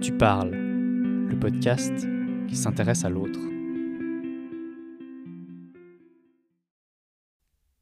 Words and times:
Tu 0.00 0.12
parles, 0.12 0.50
le 0.50 1.38
podcast 1.40 2.06
qui 2.48 2.54
s'intéresse 2.54 3.04
à 3.04 3.08
l'autre. 3.08 3.40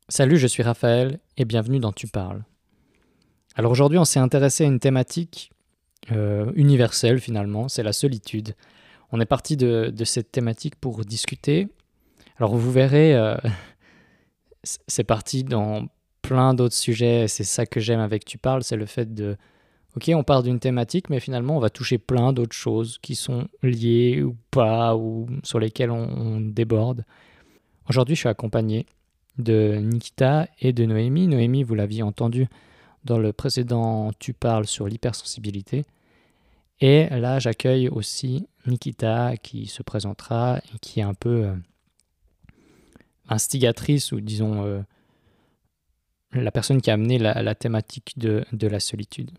Salut, 0.09 0.37
je 0.37 0.47
suis 0.47 0.63
Raphaël 0.63 1.19
et 1.37 1.45
bienvenue 1.45 1.81
dans 1.81 1.93
Tu 1.93 2.07
parles. 2.07 2.45
Alors 3.57 3.73
aujourd'hui, 3.73 3.99
on 3.99 4.05
s'est 4.05 4.21
intéressé 4.21 4.65
à 4.65 4.69
une 4.69 4.79
thématique 4.79 5.51
euh, 6.13 6.53
universelle 6.55 7.21
finalement, 7.21 7.69
c'est 7.69 7.83
la 7.83 7.93
solitude. 7.93 8.55
On 9.11 9.21
est 9.21 9.27
parti 9.27 9.57
de, 9.57 9.93
cette 10.05 10.31
thématique 10.31 10.77
pour 10.77 11.05
discuter. 11.05 11.69
Alors 12.39 12.57
vous 12.57 12.71
verrez, 12.71 13.15
euh, 13.15 13.37
c'est 14.63 15.05
parti 15.05 15.43
dans 15.43 15.89
plein 16.23 16.55
d'autres 16.55 16.77
sujets. 16.77 17.27
C'est 17.29 17.45
ça 17.45 17.67
que 17.67 17.81
j'aime 17.81 18.01
avec 18.01 18.25
Tu 18.25 18.39
parles, 18.39 18.63
c'est 18.63 18.77
le 18.77 18.87
fait 18.87 19.15
de 19.15 19.37
Ok, 19.97 20.11
on 20.15 20.25
part 20.25 20.43
d'une 20.43 20.59
thématique, 20.59 21.09
mais 21.09 21.21
finalement, 21.21 21.57
on 21.57 21.61
va 21.61 21.71
toucher 21.71 21.99
plein 21.99 22.33
d'autres 22.33 22.57
choses 22.57 22.99
qui 22.99 23.15
sont 23.15 23.47
liées 23.63 24.23
ou 24.23 24.37
pas, 24.51 24.97
ou 24.97 25.29
sur 25.45 25.61
lesquelles 25.61 25.93
on, 25.93 26.41
déborde. 26.41 27.05
Aujourd'hui, 27.89 28.17
je 28.17 28.21
suis 28.21 28.29
accompagné 28.29 28.87
de 29.39 29.77
Nikita 29.77 30.49
et 30.61 30.73
de 30.73 30.85
Noémie. 30.85 31.29
Noémie, 31.29 31.63
vous 31.63 31.77
l'aviez 31.77 32.03
entendu 32.03 32.49
dans 33.05 33.19
le 33.19 33.33
précédent 33.33 34.11
Tu 34.19 34.33
parles 34.33 34.67
sur 34.67 34.89
l'hypersensibilité. 34.89 35.85
Et 36.81 37.07
là, 37.09 37.39
j'accueille 37.39 37.89
aussi 37.89 38.49
Nikita 38.67 39.37
qui 39.37 39.67
se 39.67 39.83
présentera 39.83 40.59
et 40.59 40.79
qui 40.81 41.01
est 41.01 41.05
un 41.05 41.15
peu 41.15 41.45
euh, 41.45 41.55
instigatrice 43.29 44.11
ou 44.11 44.21
disons 44.21 44.65
euh, 44.65 44.81
la 46.33 46.51
personne 46.51 46.81
qui 46.81 46.91
a 46.91 46.95
amené 46.95 47.19
la, 47.19 47.55
thématique 47.55 48.19
de, 48.19 48.45
la 48.61 48.81
solitude. 48.81 49.31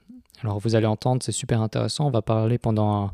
Alors 0.43 0.59
vous 0.59 0.75
allez 0.75 0.85
entendre, 0.85 1.23
c'est 1.23 1.31
super 1.31 1.61
intéressant, 1.61 2.07
on 2.07 2.11
va 2.11 2.21
parler 2.21 2.57
pendant 2.57 3.11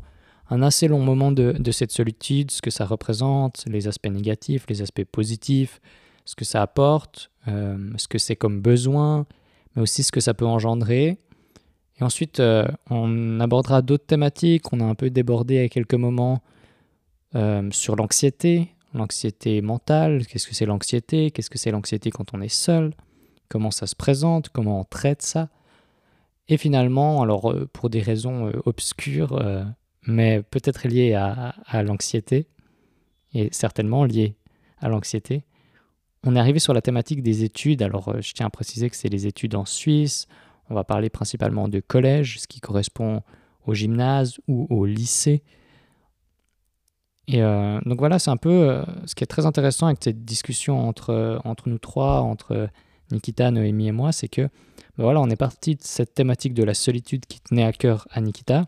un, 0.50 0.62
assez 0.62 0.88
long 0.88 1.00
moment 1.00 1.32
de, 1.32 1.70
cette 1.70 1.92
solitude, 1.92 2.50
ce 2.50 2.60
que 2.60 2.70
ça 2.70 2.84
représente, 2.84 3.64
les 3.66 3.88
aspects 3.88 4.10
négatifs, 4.10 4.66
les 4.68 4.82
aspects 4.82 5.04
positifs, 5.04 5.80
ce 6.24 6.34
que 6.36 6.44
ça 6.44 6.62
apporte, 6.62 7.30
euh, 7.48 7.90
ce 7.96 8.06
que 8.08 8.18
c'est 8.18 8.36
comme 8.36 8.60
besoin, 8.60 9.26
mais 9.74 9.82
aussi 9.82 10.02
ce 10.02 10.12
que 10.12 10.20
ça 10.20 10.34
peut 10.34 10.46
engendrer. 10.46 11.18
Et 11.98 12.04
ensuite, 12.04 12.40
euh, 12.40 12.66
on 12.90 13.40
abordera 13.40 13.82
d'autres 13.82 14.06
thématiques, 14.06 14.72
on 14.72 14.80
a 14.80 14.84
un 14.84 14.94
peu 14.94 15.10
débordé 15.10 15.60
à 15.60 15.68
quelques 15.68 15.94
moments 15.94 16.42
euh, 17.34 17.68
sur 17.70 17.96
l'anxiété, 17.96 18.68
l'anxiété 18.92 19.62
mentale, 19.62 20.26
qu'est-ce 20.26 20.46
que 20.46 20.54
c'est 20.54 20.66
l'anxiété, 20.66 21.30
qu'est-ce 21.30 21.48
que 21.48 21.58
c'est 21.58 21.70
l'anxiété 21.70 22.10
quand 22.10 22.34
on 22.34 22.42
est 22.42 22.52
seul, 22.52 22.92
comment 23.48 23.70
ça 23.70 23.86
se 23.86 23.96
présente, 23.96 24.50
comment 24.50 24.80
on 24.80 24.84
traite 24.84 25.22
ça? 25.22 25.48
Et 26.48 26.56
finalement, 26.56 27.22
alors 27.22 27.50
euh, 27.50 27.68
pour 27.72 27.90
des 27.90 28.00
raisons 28.00 28.48
euh, 28.48 28.52
obscures, 28.66 29.32
euh, 29.40 29.64
mais 30.06 30.42
peut-être 30.42 30.88
liées 30.88 31.14
à, 31.14 31.82
l'anxiété, 31.82 32.48
et 33.34 33.48
certainement 33.52 34.04
liées 34.04 34.36
à 34.80 34.88
l'anxiété, 34.88 35.44
on 36.24 36.36
est 36.36 36.38
arrivé 36.38 36.58
sur 36.58 36.74
la 36.74 36.82
thématique 36.82 37.22
des 37.22 37.44
études. 37.44 37.82
Alors 37.82 38.20
je 38.20 38.32
tiens 38.32 38.46
à 38.46 38.50
préciser 38.50 38.90
que 38.90 38.96
c'est 38.96 39.08
les 39.08 39.26
études 39.26 39.54
en 39.54 39.64
Suisse. 39.64 40.26
On 40.70 40.74
va 40.74 40.84
parler 40.84 41.10
principalement 41.10 41.68
de 41.68 41.80
collège, 41.80 42.40
ce 42.40 42.46
qui 42.46 42.60
correspond 42.60 43.22
au 43.66 43.74
gymnase 43.74 44.38
ou 44.48 44.66
au 44.70 44.84
lycée. 44.84 45.42
Et 47.28 47.40
donc 47.40 47.98
voilà, 47.98 48.18
c'est 48.18 48.30
un 48.30 48.36
peu 48.36 48.84
ce 49.06 49.14
qui 49.14 49.24
est 49.24 49.26
très 49.26 49.46
intéressant 49.46 49.86
avec 49.86 49.98
cette 50.02 50.24
discussion 50.24 50.88
entre, 50.88 51.40
entre 51.44 51.68
nous 51.68 51.78
trois, 51.78 52.20
entre 52.20 52.68
Nikita, 53.10 53.50
Noémie 53.50 53.88
et 53.88 53.92
moi, 53.92 54.12
c'est 54.12 54.28
que 54.28 54.48
ben 54.98 55.04
voilà, 55.04 55.20
on 55.20 55.30
est 55.30 55.36
parti 55.36 55.74
de 55.74 55.82
cette 55.82 56.14
thématique 56.14 56.54
de 56.54 56.64
la 56.64 56.74
solitude 56.74 57.24
qui 57.26 57.40
tenait 57.40 57.64
à 57.64 57.72
cœur 57.72 58.06
à 58.10 58.20
Nikita. 58.20 58.66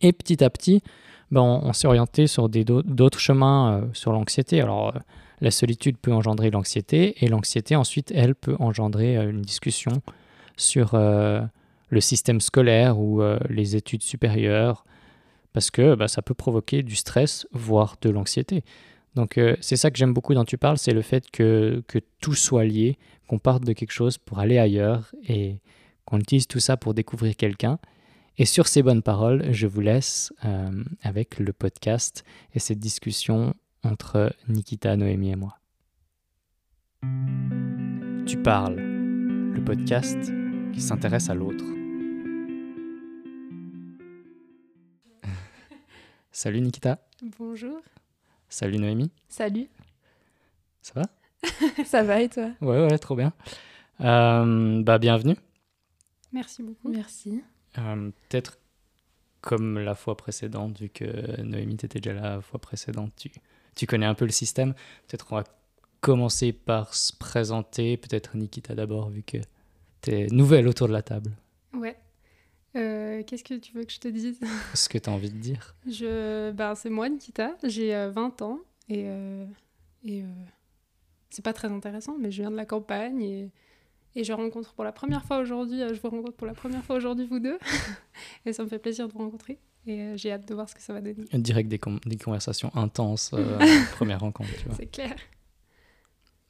Et 0.00 0.12
petit 0.12 0.44
à 0.44 0.50
petit, 0.50 0.82
ben 1.30 1.40
on, 1.40 1.72
s'est 1.72 1.88
orienté 1.88 2.26
sur 2.26 2.48
d'autres 2.48 3.18
chemins 3.18 3.80
euh, 3.80 3.86
sur 3.92 4.12
l'anxiété. 4.12 4.60
Alors, 4.60 4.94
euh, 4.94 4.98
la 5.40 5.50
solitude 5.50 5.98
peut 5.98 6.12
engendrer 6.12 6.50
l'anxiété, 6.50 7.24
et 7.24 7.28
l'anxiété, 7.28 7.76
ensuite, 7.76 8.12
elle 8.14 8.34
peut 8.34 8.56
engendrer 8.58 9.16
euh, 9.16 9.30
une 9.30 9.42
discussion 9.42 9.92
sur 10.56 10.96
le 10.96 12.00
système 12.00 12.40
scolaire 12.40 12.98
ou 12.98 13.20
les 13.50 13.76
études 13.76 14.02
supérieures, 14.02 14.86
parce 15.52 15.70
que 15.70 15.94
ben, 15.94 16.08
ça 16.08 16.22
peut 16.22 16.32
provoquer 16.32 16.82
du 16.82 16.96
stress, 16.96 17.46
voire 17.52 17.96
de 18.00 18.08
l'anxiété. 18.08 18.64
Donc 19.16 19.38
c'est 19.60 19.76
ça 19.76 19.90
que 19.90 19.98
j'aime 19.98 20.14
beaucoup 20.14 20.32
dans 20.32 20.46
Tu 20.46 20.56
parles, 20.56 20.78
c'est 20.78 20.94
le 20.94 21.02
fait 21.02 21.30
que, 21.30 21.82
que 21.88 21.98
tout 22.22 22.34
soit 22.34 22.64
lié, 22.64 22.96
qu'on 23.26 23.38
parte 23.38 23.64
de 23.64 23.72
quelque 23.72 23.92
chose 23.92 24.18
pour 24.18 24.38
aller 24.38 24.58
ailleurs 24.58 25.14
et 25.28 25.58
qu'on 26.04 26.18
utilise 26.18 26.46
tout 26.46 26.60
ça 26.60 26.76
pour 26.76 26.94
découvrir 26.94 27.36
quelqu'un. 27.36 27.78
Et 28.38 28.44
sur 28.44 28.68
ces 28.68 28.82
bonnes 28.82 29.02
paroles, 29.02 29.52
je 29.52 29.66
vous 29.66 29.80
laisse 29.80 30.32
euh, 30.44 30.84
avec 31.02 31.38
le 31.38 31.52
podcast 31.52 32.24
et 32.54 32.58
cette 32.58 32.78
discussion 32.78 33.54
entre 33.82 34.34
Nikita, 34.48 34.96
Noémie 34.96 35.30
et 35.30 35.36
moi. 35.36 35.58
Tu 38.26 38.36
parles, 38.42 38.76
le 38.76 39.64
podcast 39.64 40.18
qui 40.72 40.80
s'intéresse 40.80 41.30
à 41.30 41.34
l'autre. 41.34 41.64
Salut 46.30 46.60
Nikita. 46.60 46.98
Bonjour. 47.38 47.80
Salut 48.48 48.78
Noémie. 48.78 49.10
Salut. 49.28 49.68
Ça 50.82 50.92
va? 51.00 51.15
Ça 51.84 52.02
va 52.02 52.20
et 52.20 52.28
toi? 52.28 52.50
Ouais, 52.60 52.86
ouais, 52.86 52.98
trop 52.98 53.16
bien. 53.16 53.32
Euh, 54.00 54.82
bah, 54.82 54.98
bienvenue. 54.98 55.36
Merci 56.32 56.62
beaucoup. 56.62 56.88
Merci. 56.88 57.42
Euh, 57.78 58.10
peut-être 58.28 58.58
comme 59.40 59.78
la 59.78 59.94
fois 59.94 60.16
précédente, 60.16 60.80
vu 60.80 60.88
que 60.88 61.40
Noémie, 61.42 61.76
t'étais 61.76 62.00
déjà 62.00 62.14
là 62.14 62.36
la 62.36 62.40
fois 62.40 62.60
précédente, 62.60 63.12
tu, 63.16 63.30
tu 63.74 63.86
connais 63.86 64.06
un 64.06 64.14
peu 64.14 64.24
le 64.24 64.32
système. 64.32 64.74
Peut-être 65.06 65.26
on 65.30 65.36
va 65.36 65.44
commencer 66.00 66.52
par 66.52 66.94
se 66.94 67.12
présenter. 67.16 67.96
Peut-être 67.96 68.36
Nikita 68.36 68.74
d'abord, 68.74 69.08
vu 69.08 69.22
que 69.22 69.38
tu 70.02 70.10
es 70.10 70.26
nouvelle 70.28 70.68
autour 70.68 70.88
de 70.88 70.92
la 70.92 71.02
table. 71.02 71.32
Ouais. 71.74 71.96
Euh, 72.74 73.22
qu'est-ce 73.22 73.44
que 73.44 73.54
tu 73.54 73.72
veux 73.72 73.84
que 73.84 73.92
je 73.92 74.00
te 74.00 74.08
dise? 74.08 74.40
Ce 74.74 74.88
que 74.88 74.98
tu 74.98 75.08
as 75.08 75.12
envie 75.12 75.30
de 75.30 75.38
dire. 75.38 75.74
Je... 75.86 76.50
Ben, 76.50 76.74
c'est 76.74 76.90
moi, 76.90 77.08
Nikita. 77.08 77.56
J'ai 77.64 78.08
20 78.08 78.42
ans 78.42 78.58
et, 78.88 79.06
et 80.04 80.24
c'est 81.30 81.44
pas 81.44 81.52
très 81.52 81.70
intéressant, 81.70 82.16
mais 82.18 82.30
je 82.30 82.42
viens 82.42 82.50
de 82.50 82.56
la 82.56 82.66
campagne 82.66 83.22
et, 83.22 83.50
et 84.16 84.24
je 84.24 84.32
rencontre 84.32 84.72
pour 84.72 84.82
la 84.82 84.92
première 84.92 85.24
fois 85.24 85.38
aujourd'hui, 85.38 85.82
euh, 85.82 85.92
je 85.94 86.00
vous 86.00 86.08
rencontre 86.08 86.36
pour 86.36 86.46
la 86.46 86.54
première 86.54 86.82
fois 86.82 86.96
aujourd'hui, 86.96 87.26
vous 87.26 87.38
deux. 87.38 87.58
et 88.46 88.52
ça 88.54 88.64
me 88.64 88.68
fait 88.68 88.78
plaisir 88.78 89.06
de 89.06 89.12
vous 89.12 89.18
rencontrer. 89.18 89.58
Et 89.86 90.00
euh, 90.00 90.16
j'ai 90.16 90.32
hâte 90.32 90.48
de 90.48 90.54
voir 90.54 90.68
ce 90.68 90.74
que 90.74 90.80
ça 90.80 90.94
va 90.94 91.02
donner. 91.02 91.26
Direct 91.34 91.68
des, 91.68 91.78
des 92.06 92.16
conversations 92.16 92.74
intenses, 92.74 93.32
euh, 93.34 93.58
première 93.92 94.20
rencontre, 94.20 94.50
tu 94.58 94.64
vois. 94.64 94.74
C'est 94.74 94.86
clair. 94.86 95.14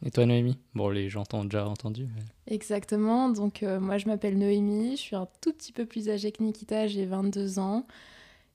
Et 0.05 0.13
toi, 0.13 0.27
Noémie? 0.27 0.59
Bon, 0.75 0.91
les 0.91 1.09
gens 1.09 1.25
t'ont 1.25 1.43
déjà 1.43 1.67
entendu. 1.67 2.07
Exactement. 2.47 3.31
Donc, 3.31 3.63
moi, 3.63 3.99
je 3.99 4.07
m'appelle 4.07 4.39
Noémie. 4.39 4.93
Je 4.93 5.01
suis 5.01 5.17
un 5.17 5.27
tout 5.41 5.53
petit 5.53 5.73
peu 5.73 5.87
plus 5.87 6.11
âgée 6.11 6.33
que 6.33 6.43
Nikita. 6.43 6.87
J'ai 6.87 7.07
22 7.07 7.59
ans. 7.59 7.87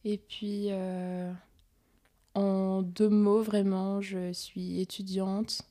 Et 0.06 0.20
puis, 0.20 0.70
en 2.36 2.84
deux 2.84 3.10
mots, 3.10 3.42
vraiment, 3.42 4.02
je 4.02 4.32
suis 4.34 4.82
étudiante 4.82 5.64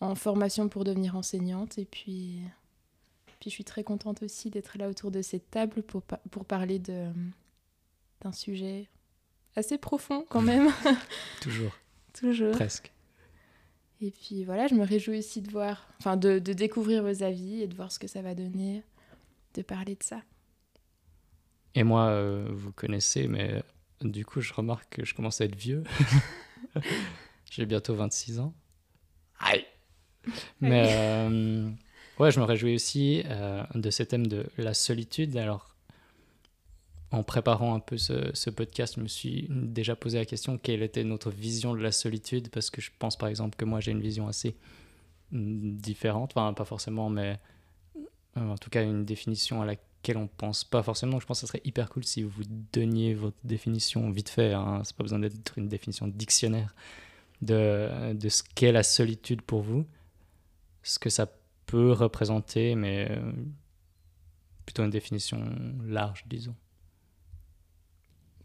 en 0.00 0.14
formation 0.14 0.68
pour 0.68 0.84
devenir 0.84 1.16
enseignante. 1.16 1.78
Et 1.78 1.84
puis, 1.84 2.40
puis 3.40 3.50
je 3.50 3.54
suis 3.54 3.64
très 3.64 3.84
contente 3.84 4.22
aussi 4.22 4.50
d'être 4.50 4.78
là 4.78 4.88
autour 4.88 5.10
de 5.10 5.22
cette 5.22 5.50
table 5.50 5.82
pour, 5.82 6.02
pour 6.02 6.44
parler 6.44 6.78
de, 6.78 7.08
d'un 8.20 8.32
sujet 8.32 8.88
assez 9.54 9.78
profond 9.78 10.24
quand 10.28 10.42
même. 10.42 10.70
Toujours. 11.40 11.76
Toujours. 12.12 12.52
Presque. 12.52 12.92
Et 14.00 14.10
puis 14.10 14.44
voilà, 14.44 14.66
je 14.66 14.74
me 14.74 14.84
réjouis 14.84 15.18
aussi 15.18 15.40
de 15.40 15.50
voir, 15.50 15.88
enfin 15.98 16.18
de, 16.18 16.38
de, 16.38 16.52
découvrir 16.52 17.02
vos 17.02 17.22
avis 17.22 17.62
et 17.62 17.66
de 17.66 17.74
voir 17.74 17.90
ce 17.90 17.98
que 17.98 18.06
ça 18.06 18.20
va 18.20 18.34
donner, 18.34 18.82
de 19.54 19.62
parler 19.62 19.94
de 19.94 20.02
ça. 20.02 20.20
Et 21.74 21.82
moi, 21.82 22.08
euh, 22.08 22.46
vous 22.50 22.72
connaissez, 22.72 23.26
mais 23.26 23.62
du 24.02 24.24
coup, 24.26 24.42
je 24.42 24.52
remarque 24.52 24.96
que 24.96 25.04
je 25.04 25.14
commence 25.14 25.40
à 25.40 25.46
être 25.46 25.56
vieux. 25.56 25.82
J'ai 27.50 27.64
bientôt 27.64 27.94
26 27.94 28.40
ans. 28.40 28.54
Aïe 29.38 29.64
mais 30.60 30.88
euh, 30.90 31.68
ouais, 32.18 32.30
je 32.30 32.40
me 32.40 32.44
réjouis 32.44 32.74
aussi 32.74 33.22
euh, 33.26 33.62
de 33.74 33.90
ce 33.90 34.02
thème 34.02 34.26
de 34.26 34.46
la 34.58 34.74
solitude. 34.74 35.36
Alors, 35.36 35.74
en 37.10 37.22
préparant 37.22 37.74
un 37.74 37.80
peu 37.80 37.96
ce, 37.96 38.50
podcast, 38.50 38.94
je 38.96 39.00
me 39.02 39.08
suis 39.08 39.48
déjà 39.50 39.96
posé 39.96 40.18
la 40.18 40.24
question 40.24 40.58
quelle 40.58 40.82
était 40.82 41.04
notre 41.04 41.30
vision 41.30 41.74
de 41.74 41.80
la 41.80 41.92
solitude? 41.92 42.48
Parce 42.50 42.70
que 42.70 42.80
je 42.80 42.90
pense 42.98 43.16
par 43.16 43.28
exemple 43.28 43.56
que 43.56 43.64
moi 43.64 43.80
j'ai 43.80 43.92
une 43.92 44.00
vision 44.00 44.28
assez 44.28 44.56
mm, 45.32 45.76
différente, 45.76 46.32
enfin 46.34 46.52
pas 46.52 46.64
forcément, 46.64 47.08
mais 47.08 47.38
euh, 48.36 48.50
en 48.50 48.58
tout 48.58 48.70
cas 48.70 48.82
une 48.82 49.04
définition 49.04 49.62
à 49.62 49.66
laquelle 49.66 50.16
on 50.16 50.26
pense 50.26 50.64
pas 50.64 50.82
forcément. 50.82 51.20
Je 51.20 51.26
pense 51.26 51.40
que 51.40 51.46
ce 51.46 51.52
serait 51.52 51.62
hyper 51.64 51.88
cool 51.90 52.04
si 52.04 52.22
vous 52.22 52.42
donniez 52.72 53.14
votre 53.14 53.36
définition 53.44 54.10
vite 54.10 54.28
fait. 54.28 54.52
Hein, 54.52 54.82
c'est 54.84 54.96
pas 54.96 55.04
besoin 55.04 55.20
d'être 55.20 55.58
une 55.58 55.68
définition 55.68 56.08
dictionnaire 56.08 56.74
de, 57.42 58.14
de 58.14 58.28
ce 58.28 58.42
qu'est 58.54 58.72
la 58.72 58.82
solitude 58.82 59.42
pour 59.42 59.62
vous 59.62 59.86
ce 60.90 60.98
que 60.98 61.10
ça 61.10 61.26
peut 61.66 61.92
représenter, 61.92 62.74
mais 62.74 63.08
euh, 63.10 63.32
plutôt 64.64 64.84
une 64.84 64.90
définition 64.90 65.38
large, 65.84 66.24
disons. 66.26 66.54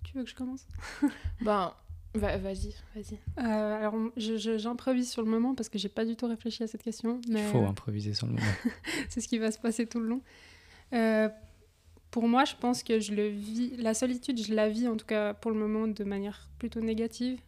Tu 0.04 0.18
veux 0.18 0.24
que 0.24 0.30
je 0.30 0.36
commence? 0.36 0.68
Ben, 1.42 1.74
va- 2.14 2.38
vas-y, 2.38 2.74
vas-y. 2.96 3.18
Euh, 3.38 3.42
Alors, 3.80 3.96
je- 4.18 4.38
je- 4.38 4.58
j'improvise 4.58 5.10
sur 5.12 5.22
le 5.24 5.30
moment 5.30 5.56
parce 5.56 5.70
que 5.70 5.78
j'ai 5.80 5.90
pas 5.90 6.04
du 6.06 6.16
tout 6.16 6.28
réfléchi 6.28 6.64
à 6.64 6.68
cette 6.68 6.84
question. 6.84 7.22
Mais 7.30 7.42
Il 7.42 7.48
faut 7.52 7.66
improviser 7.66 8.14
sur 8.14 8.28
le 8.28 8.34
moment. 8.34 8.46
c'est 9.10 9.22
ce 9.22 9.28
qui 9.28 9.38
va 9.38 9.52
se 9.52 9.60
passer 9.60 9.86
tout 9.88 10.00
le 10.00 10.08
long. 10.08 10.22
Euh, 10.94 11.30
pour 12.10 12.28
moi, 12.28 12.44
je 12.44 12.56
pense 12.60 12.84
que 12.84 13.00
je 13.00 13.14
le 13.14 13.28
vis. 13.30 13.78
La 13.78 13.94
solitude, 13.94 14.44
je 14.44 14.54
la 14.54 14.68
vis 14.68 14.88
en 14.88 14.98
tout 14.98 15.06
cas 15.06 15.34
pour 15.34 15.52
le 15.52 15.58
moment 15.58 15.88
de 15.88 16.04
manière 16.04 16.50
plutôt 16.60 16.82
négative. 16.82 17.40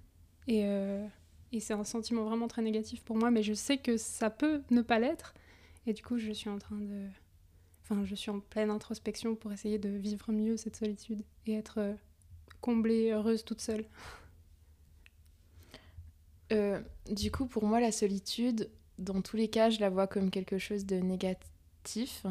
Et, 0.47 0.61
euh, 0.63 1.05
et 1.53 1.59
c'est 1.59 1.73
un 1.73 1.83
sentiment 1.83 2.23
vraiment 2.23 2.47
très 2.47 2.63
négatif 2.63 3.03
pour 3.03 3.15
moi, 3.15 3.29
mais 3.29 3.43
je 3.43 3.53
sais 3.53 3.77
que 3.77 3.95
ça 3.95 4.29
peut 4.29 4.63
ne 4.71 4.81
pas 4.81 4.97
l'être. 4.97 5.33
Et 5.85 5.93
du 5.93 6.01
coup, 6.01 6.17
je 6.17 6.31
suis 6.31 6.49
en 6.49 6.57
train 6.57 6.75
de. 6.77 7.05
Enfin, 7.83 8.03
je 8.05 8.15
suis 8.15 8.31
en 8.31 8.39
pleine 8.39 8.71
introspection 8.71 9.35
pour 9.35 9.51
essayer 9.51 9.77
de 9.77 9.89
vivre 9.89 10.31
mieux 10.31 10.57
cette 10.57 10.75
solitude 10.75 11.23
et 11.45 11.53
être 11.53 11.79
euh, 11.79 11.93
comblée, 12.59 13.11
heureuse 13.11 13.45
toute 13.45 13.61
seule. 13.61 13.85
Euh, 16.51 16.81
du 17.11 17.29
coup, 17.31 17.45
pour 17.45 17.65
moi, 17.65 17.79
la 17.79 17.91
solitude, 17.91 18.69
dans 18.97 19.21
tous 19.21 19.37
les 19.37 19.47
cas, 19.47 19.69
je 19.69 19.79
la 19.79 19.89
vois 19.89 20.07
comme 20.07 20.31
quelque 20.31 20.57
chose 20.57 20.85
de 20.85 20.95
négatif. 20.95 22.25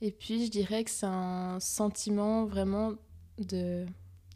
Et 0.00 0.10
puis, 0.10 0.46
je 0.46 0.50
dirais 0.50 0.82
que 0.82 0.90
c'est 0.90 1.06
un 1.06 1.60
sentiment 1.60 2.44
vraiment 2.44 2.94
de... 3.38 3.86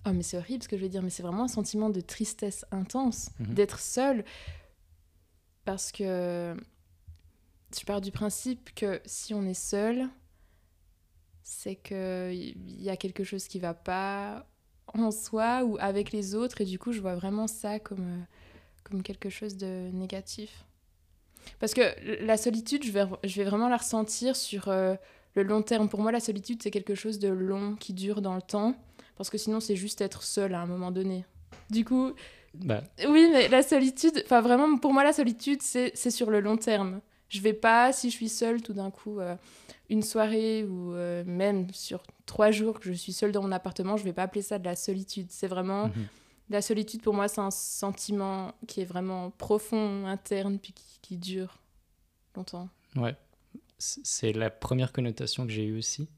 Oh, 0.06 0.12
mais 0.12 0.22
c'est 0.22 0.38
horrible 0.38 0.62
ce 0.62 0.68
que 0.68 0.76
je 0.76 0.82
veux 0.82 0.88
dire, 0.88 1.02
mais 1.02 1.10
c'est 1.10 1.22
vraiment 1.24 1.44
un 1.44 1.48
sentiment 1.48 1.90
de 1.90 2.00
tristesse 2.00 2.64
intense, 2.70 3.30
Mhm. 3.40 3.54
d'être 3.54 3.80
seul. 3.80 4.24
Parce 5.64 5.90
que 5.90 6.56
je 7.76 7.84
pars 7.84 8.00
du 8.00 8.12
principe 8.12 8.72
que 8.74 9.00
si 9.04 9.34
on 9.34 9.42
est 9.44 9.54
seul, 9.54 10.08
c'est 11.42 11.74
qu'il 11.76 12.80
y 12.82 12.88
a 12.88 12.96
quelque 12.96 13.24
chose 13.24 13.48
qui 13.48 13.58
va 13.58 13.74
pas 13.74 14.46
en 14.94 15.10
soi 15.10 15.64
ou 15.64 15.76
avec 15.80 16.12
les 16.12 16.34
autres. 16.36 16.60
Et 16.60 16.64
du 16.64 16.78
coup, 16.78 16.92
je 16.92 17.00
vois 17.00 17.16
vraiment 17.16 17.46
ça 17.48 17.78
comme... 17.80 18.00
euh, 18.20 18.22
comme 18.84 19.02
quelque 19.02 19.30
chose 19.30 19.56
de 19.56 19.90
négatif. 19.92 20.64
Parce 21.58 21.74
que 21.74 21.80
la 22.24 22.36
solitude, 22.36 22.84
je 22.84 22.92
vais, 22.92 23.04
je 23.24 23.34
vais 23.42 23.44
vraiment 23.48 23.68
la 23.68 23.78
ressentir 23.78 24.36
sur 24.36 24.68
euh, 24.68 24.94
le 25.34 25.42
long 25.42 25.62
terme. 25.62 25.88
Pour 25.88 26.00
moi, 26.00 26.12
la 26.12 26.20
solitude, 26.20 26.62
c'est 26.62 26.70
quelque 26.70 26.94
chose 26.94 27.18
de 27.18 27.26
long, 27.28 27.74
qui 27.74 27.92
dure 27.92 28.22
dans 28.22 28.36
le 28.36 28.42
temps. 28.42 28.76
Parce 29.16 29.30
que 29.30 29.38
sinon, 29.38 29.60
c'est 29.60 29.76
juste 29.76 30.00
être 30.00 30.22
seul 30.22 30.54
à 30.54 30.60
un 30.60 30.66
moment 30.66 30.90
donné. 30.90 31.24
Du 31.70 31.84
coup, 31.84 32.12
Bah, 32.54 32.82
oui, 33.08 33.28
mais 33.32 33.48
la 33.48 33.62
solitude, 33.62 34.22
enfin 34.24 34.40
vraiment, 34.40 34.78
pour 34.78 34.92
moi, 34.92 35.04
la 35.04 35.12
solitude, 35.12 35.62
c'est 35.62 36.10
sur 36.10 36.30
le 36.30 36.40
long 36.40 36.56
terme. 36.56 37.00
Je 37.28 37.40
vais 37.40 37.52
pas, 37.54 37.92
si 37.92 38.10
je 38.10 38.14
suis 38.14 38.28
seule, 38.28 38.62
tout 38.62 38.72
d'un 38.72 38.90
coup, 38.90 39.18
euh, 39.18 39.34
une 39.90 40.02
soirée 40.02 40.64
ou 40.64 40.94
euh, 40.94 41.24
même 41.26 41.66
sur 41.72 42.02
trois 42.24 42.50
jours 42.52 42.78
que 42.78 42.86
je 42.86 42.92
suis 42.92 43.12
seule 43.12 43.32
dans 43.32 43.42
mon 43.42 43.52
appartement, 43.52 43.96
je 43.96 44.04
vais 44.04 44.12
pas 44.12 44.22
appeler 44.22 44.42
ça 44.42 44.58
de 44.58 44.64
la 44.64 44.76
solitude. 44.76 45.26
C'est 45.30 45.48
vraiment... 45.48 45.88
mhm. 45.88 46.06
La 46.48 46.62
solitude, 46.62 47.02
pour 47.02 47.12
moi, 47.12 47.26
c'est 47.26 47.40
un 47.40 47.50
sentiment 47.50 48.52
qui 48.68 48.80
est 48.80 48.84
vraiment 48.84 49.30
profond, 49.32 50.06
interne, 50.06 50.60
puis 50.60 50.72
qui, 50.72 51.00
qui 51.02 51.16
dure 51.16 51.58
longtemps. 52.36 52.68
Ouais, 52.94 53.16
c'est 53.78 54.32
la 54.32 54.48
première 54.48 54.92
connotation 54.92 55.44
que 55.44 55.52
j'ai 55.52 55.64
eue 55.64 55.76
aussi, 55.76 56.08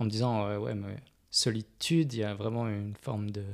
en 0.00 0.06
me 0.06 0.10
disant, 0.10 0.44
euh, 0.46 0.58
ouais, 0.58 0.74
mais 0.74 0.96
solitude, 1.30 2.12
il 2.12 2.20
y 2.20 2.24
a 2.24 2.34
vraiment 2.34 2.68
une 2.68 2.94
forme 2.94 3.30
de 3.30 3.44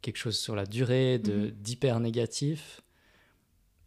quelque 0.00 0.16
chose 0.16 0.38
sur 0.38 0.56
la 0.56 0.66
durée, 0.66 1.18
de 1.18 1.32
Mhm. 1.32 1.50
d'hyper 1.50 2.00
négatif. 2.00 2.80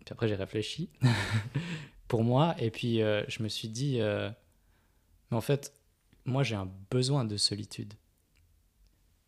Puis 0.06 0.12
après, 0.14 0.28
j'ai 0.28 0.36
réfléchi 0.36 0.90
pour 2.08 2.24
moi, 2.24 2.56
et 2.60 2.70
puis 2.72 3.02
euh, 3.02 3.24
je 3.28 3.42
me 3.44 3.50
suis 3.50 3.68
dit, 3.70 4.00
euh, 4.00 4.30
mais 5.32 5.38
en 5.38 5.42
fait, 5.42 5.74
moi, 6.26 6.44
j'ai 6.44 6.56
un 6.56 6.70
besoin 6.92 7.26
de 7.26 7.38
solitude. 7.38 7.94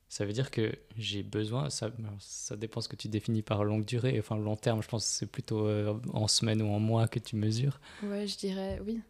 Ça 0.10 0.26
veut 0.26 0.32
dire 0.32 0.52
que 0.52 0.74
j'ai 0.96 1.22
besoin, 1.22 1.70
ça, 1.70 1.92
ça 2.20 2.56
dépend 2.56 2.80
ce 2.80 2.88
que 2.88 2.96
tu 2.96 3.10
définis 3.10 3.42
par 3.42 3.66
longue 3.66 3.84
durée, 3.84 4.18
enfin 4.20 4.38
long 4.38 4.56
terme, 4.56 4.82
je 4.82 4.88
pense 4.88 5.04
que 5.06 5.12
c'est 5.12 5.30
plutôt 5.30 5.68
euh, 5.68 6.00
en 6.14 6.28
semaine 6.30 6.62
ou 6.62 6.70
en 6.70 6.80
mois 6.80 7.10
que 7.10 7.20
tu 7.20 7.36
mesures. 7.36 7.82
Ouais, 8.04 8.26
je 8.26 8.38
dirais 8.38 8.80
oui. 8.86 9.02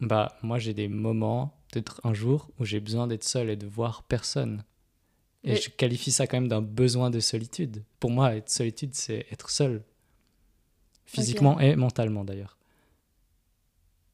Bah, 0.00 0.36
moi, 0.42 0.58
j'ai 0.58 0.74
des 0.74 0.88
moments, 0.88 1.58
peut-être 1.70 2.00
un 2.04 2.14
jour, 2.14 2.50
où 2.58 2.64
j'ai 2.64 2.80
besoin 2.80 3.06
d'être 3.06 3.24
seul 3.24 3.50
et 3.50 3.56
de 3.56 3.66
voir 3.66 4.02
personne. 4.04 4.64
Et 5.42 5.56
je 5.56 5.70
qualifie 5.70 6.12
ça 6.12 6.26
quand 6.26 6.36
même 6.36 6.48
d'un 6.48 6.60
besoin 6.60 7.10
de 7.10 7.20
solitude. 7.20 7.82
Pour 7.98 8.10
moi, 8.10 8.34
être 8.34 8.50
solitude, 8.50 8.94
c'est 8.94 9.26
être 9.30 9.48
seul. 9.50 9.82
Physiquement 11.06 11.58
et 11.58 11.76
mentalement, 11.76 12.24
d'ailleurs. 12.24 12.58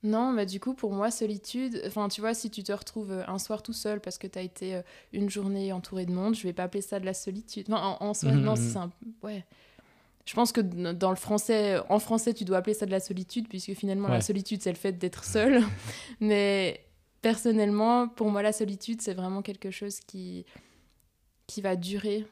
Non, 0.03 0.33
mais 0.33 0.47
du 0.47 0.61
coup, 0.61 0.75
pour 0.75 0.93
moi, 0.93 1.11
solitude, 1.11 1.83
enfin, 1.85 2.09
tu 2.09 2.21
vois, 2.21 2.33
si 2.33 2.49
tu 2.49 2.63
te 2.63 2.71
retrouves 2.71 3.11
euh, 3.11 3.25
un 3.27 3.39
soir 3.39 3.63
tout 3.63 3.73
seul 3.73 4.01
parce 4.01 4.19
que 4.19 4.29
tu 4.29 4.39
as 4.39 4.43
été 4.43 4.77
euh, 4.77 4.83
une 5.13 5.29
journée 5.29 5.73
entouré 5.73 6.07
de 6.07 6.13
monde, 6.13 6.37
je 6.37 6.45
vais 6.45 6.53
pas 6.53 6.65
appeler 6.65 6.83
ça 6.83 7.01
de 7.01 7.07
la 7.07 7.15
solitude. 7.15 7.67
Enfin, 7.69 7.97
en, 8.01 8.11
en 8.11 8.15
soi, 8.15 8.31
non, 8.31 8.53
mhm. 8.53 8.57
c'est 8.57 8.79
un. 8.79 8.93
Ouais. 9.23 9.45
Je 10.27 10.35
pense 10.35 10.51
que 10.51 10.61
dans 10.61 11.11
le 11.11 11.17
français, 11.17 11.79
en 11.89 12.01
français, 12.01 12.35
tu 12.35 12.45
dois 12.45 12.59
appeler 12.59 12.75
ça 12.75 12.85
de 12.85 12.91
la 12.91 13.01
solitude, 13.01 13.49
puisque 13.49 13.73
finalement, 13.75 14.09
la 14.09 14.21
solitude, 14.21 14.61
c'est 14.61 14.73
le 14.73 14.77
fait 14.77 14.93
d'être 14.93 15.25
seul. 15.25 15.63
mais 16.21 16.85
personnellement, 17.23 18.09
pour 18.09 18.29
moi, 18.31 18.43
la 18.43 18.53
solitude, 18.53 19.01
c'est 19.01 19.15
vraiment 19.15 19.41
quelque 19.41 19.71
chose 19.71 20.01
qui, 20.01 20.45
qui 21.47 21.61
va 21.61 21.77
durer. 21.77 22.27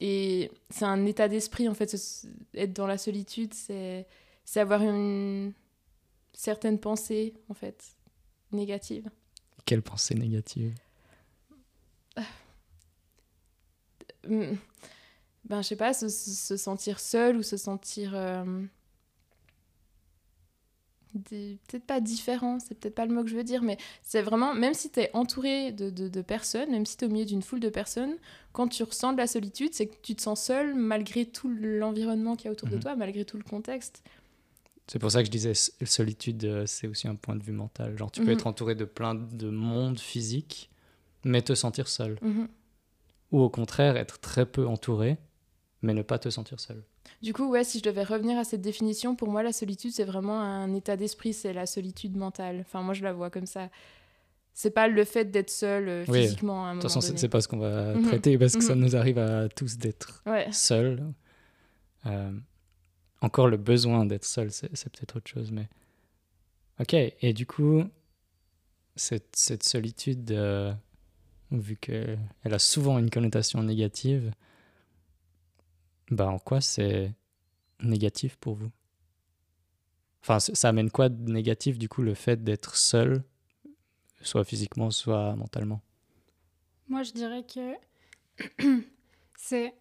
Et 0.00 0.50
c'est 0.68 0.84
un 0.84 1.06
état 1.06 1.28
d'esprit, 1.28 1.68
en 1.68 1.74
fait. 1.74 1.94
être 2.54 2.72
dans 2.72 2.88
la 2.88 2.98
solitude, 2.98 3.54
c'est 3.54 4.06
c'est 4.44 4.58
avoir 4.58 4.82
une 4.82 5.52
certaine 6.32 6.78
pensée, 6.80 7.34
en 7.48 7.54
fait, 7.54 7.96
négative. 8.50 9.08
Quelle 9.64 9.82
pensée 9.82 10.16
négative? 10.16 10.74
Ben, 15.44 15.60
je 15.62 15.68
sais 15.68 15.76
pas, 15.76 15.92
se, 15.92 16.08
se- 16.08 16.30
se 16.30 16.56
sentir 16.56 17.00
seul 17.00 17.36
ou 17.36 17.42
se 17.42 17.56
sentir. 17.56 18.12
euh, 18.14 18.44
des- 21.14 21.58
peut-être 21.68 21.84
pas 21.84 22.00
différent, 22.00 22.58
c'est 22.58 22.74
peut-être 22.74 22.94
pas 22.94 23.04
le 23.04 23.12
mot 23.14 23.22
que 23.22 23.28
je 23.28 23.36
veux 23.36 23.44
dire, 23.44 23.62
mais 23.62 23.76
c'est 24.02 24.22
vraiment, 24.22 24.54
même 24.54 24.72
si 24.72 24.90
tu 24.90 25.00
es 25.00 25.10
entouré 25.12 25.70
de, 25.70 25.90
de- 25.90 26.08
de 26.08 26.22
personnes, 26.22 26.70
même 26.70 26.86
si 26.86 26.96
tu 26.96 27.04
es 27.04 27.08
au 27.08 27.10
milieu 27.10 27.26
d'une 27.26 27.42
foule 27.42 27.60
de 27.60 27.68
personnes, 27.68 28.14
quand 28.52 28.68
tu 28.68 28.82
ressens 28.82 29.12
de 29.12 29.18
la 29.18 29.26
solitude, 29.26 29.74
c'est 29.74 29.88
que 29.88 29.96
tu 30.02 30.14
te 30.14 30.22
sens 30.22 30.40
seul 30.42 30.74
malgré 30.74 31.26
tout 31.26 31.50
l'environnement 31.50 32.34
qu'il 32.34 32.46
y 32.46 32.48
a 32.48 32.52
autour 32.52 32.68
de 32.68 32.76
Mhm. 32.76 32.82
toi, 32.82 32.96
malgré 32.96 33.26
tout 33.26 33.36
le 33.36 33.42
contexte. 33.44 34.02
C'est 34.86 34.98
pour 34.98 35.10
ça 35.10 35.20
que 35.20 35.26
je 35.26 35.30
disais, 35.30 35.52
solitude, 35.54 36.44
euh, 36.44 36.64
c'est 36.66 36.86
aussi 36.86 37.06
un 37.08 37.14
point 37.14 37.36
de 37.36 37.42
vue 37.42 37.52
mental. 37.52 37.96
Genre, 37.98 38.10
tu 38.10 38.20
peux 38.20 38.26
Mhm. 38.28 38.32
être 38.32 38.46
entouré 38.46 38.74
de 38.74 38.84
plein 38.86 39.14
de 39.14 39.50
monde 39.50 40.00
physique, 40.00 40.70
mais 41.24 41.42
te 41.42 41.54
sentir 41.54 41.88
seul. 41.88 42.18
Mhm. 42.22 42.48
Ou 43.32 43.40
au 43.42 43.50
contraire, 43.50 43.96
être 43.98 44.18
très 44.18 44.46
peu 44.46 44.66
entouré, 44.66 45.18
mais 45.82 45.94
ne 45.94 46.02
pas 46.02 46.18
te 46.18 46.30
sentir 46.30 46.60
seul. 46.60 46.82
Du 47.22 47.32
coup, 47.32 47.48
ouais, 47.50 47.64
si 47.64 47.78
je 47.78 47.82
devais 47.84 48.04
revenir 48.04 48.38
à 48.38 48.44
cette 48.44 48.60
définition, 48.62 49.14
pour 49.16 49.28
moi, 49.28 49.42
la 49.42 49.52
solitude, 49.52 49.92
c'est 49.92 50.04
vraiment 50.04 50.40
un 50.40 50.72
état 50.74 50.96
d'esprit, 50.96 51.32
c'est 51.32 51.52
la 51.52 51.66
solitude 51.66 52.16
mentale. 52.16 52.60
Enfin, 52.60 52.82
moi, 52.82 52.94
je 52.94 53.02
la 53.02 53.12
vois 53.12 53.30
comme 53.30 53.46
ça. 53.46 53.68
C'est 54.54 54.70
pas 54.70 54.86
le 54.88 55.04
fait 55.04 55.30
d'être 55.30 55.50
seul 55.50 55.88
euh, 55.88 56.04
Oui. 56.08 56.22
physiquement 56.24 56.66
à 56.66 56.68
un 56.70 56.74
De 56.76 56.80
toute 56.82 56.90
façon, 56.90 57.00
c'est 57.16 57.28
pas 57.28 57.40
ce 57.40 57.48
qu'on 57.48 57.58
va 57.58 57.94
Mhm. 57.94 58.02
traiter 58.04 58.36
parce 58.38 58.54
que 58.54 58.62
ça 58.62 58.74
Mhm. 58.74 58.80
nous 58.82 58.96
arrive 58.96 59.18
à 59.18 59.48
tous 59.48 59.78
d'être 59.78 60.22
Ouais. 60.26 60.50
seul. 60.52 61.02
Euh, 62.06 62.32
encore 63.20 63.48
le 63.48 63.56
besoin 63.56 64.04
d'être 64.04 64.24
seul, 64.24 64.50
c'est 64.50 64.74
c'est 64.76 64.90
peut-être 64.92 65.16
autre 65.16 65.30
chose, 65.30 65.50
mais. 65.52 65.68
Ok, 66.80 66.94
et 66.94 67.32
du 67.32 67.46
coup, 67.46 67.84
cette, 68.96 69.34
cette 69.36 69.62
solitude, 69.62 70.30
euh, 70.32 70.72
vu 71.50 71.76
qu'elle 71.76 72.18
a 72.44 72.58
souvent 72.58 72.98
une 72.98 73.10
connotation 73.10 73.62
négative, 73.62 74.32
bah 76.10 76.28
en 76.28 76.38
quoi 76.38 76.60
c'est 76.60 77.12
négatif 77.80 78.36
pour 78.36 78.54
vous? 78.54 78.70
Enfin, 80.22 80.38
ça 80.38 80.68
amène 80.68 80.90
quoi 80.90 81.08
de 81.08 81.32
négatif, 81.32 81.78
du 81.78 81.88
coup, 81.88 82.02
le 82.02 82.14
fait 82.14 82.44
d'être 82.44 82.76
seul, 82.76 83.24
soit 84.20 84.44
physiquement, 84.44 84.90
soit 84.90 85.34
mentalement? 85.34 85.82
Moi, 86.88 87.02
je 87.02 87.12
dirais 87.12 87.44
que 87.44 87.74
c'est. 89.36 89.74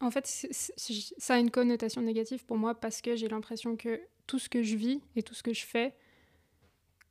En 0.00 0.10
fait, 0.10 0.26
ça 0.26 1.34
a 1.34 1.38
une 1.38 1.50
connotation 1.50 2.02
négative 2.02 2.44
pour 2.44 2.58
moi 2.58 2.74
parce 2.74 3.00
que 3.00 3.16
j'ai 3.16 3.28
l'impression 3.28 3.76
que 3.76 4.00
tout 4.26 4.38
ce 4.38 4.48
que 4.48 4.62
je 4.62 4.76
vis 4.76 5.00
et 5.16 5.22
tout 5.22 5.34
ce 5.34 5.42
que 5.42 5.54
je 5.54 5.64
fais, 5.64 5.94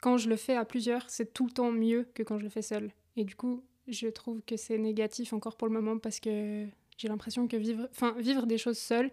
quand 0.01 0.17
je 0.17 0.29
le 0.29 0.35
fais 0.35 0.55
à 0.55 0.65
plusieurs, 0.65 1.09
c'est 1.09 1.33
tout 1.33 1.45
le 1.45 1.51
temps 1.53 1.71
mieux 1.71 2.07
que 2.13 2.21
quand 2.23 2.37
je 2.37 2.43
le 2.43 2.49
fais 2.49 2.61
seul. 2.61 2.91
Et 3.15 3.23
du 3.23 3.35
coup, 3.35 3.63
je 3.87 4.07
trouve 4.07 4.41
que 4.41 4.57
c'est 4.57 4.77
négatif 4.77 5.33
encore 5.33 5.55
pour 5.55 5.67
le 5.67 5.73
moment 5.73 5.97
parce 5.97 6.19
que 6.19 6.67
j'ai 6.97 7.07
l'impression 7.07 7.47
que 7.47 7.57
vivre, 7.57 7.87
enfin, 7.91 8.15
vivre 8.19 8.45
des 8.45 8.57
choses 8.57 8.77
seul, 8.77 9.11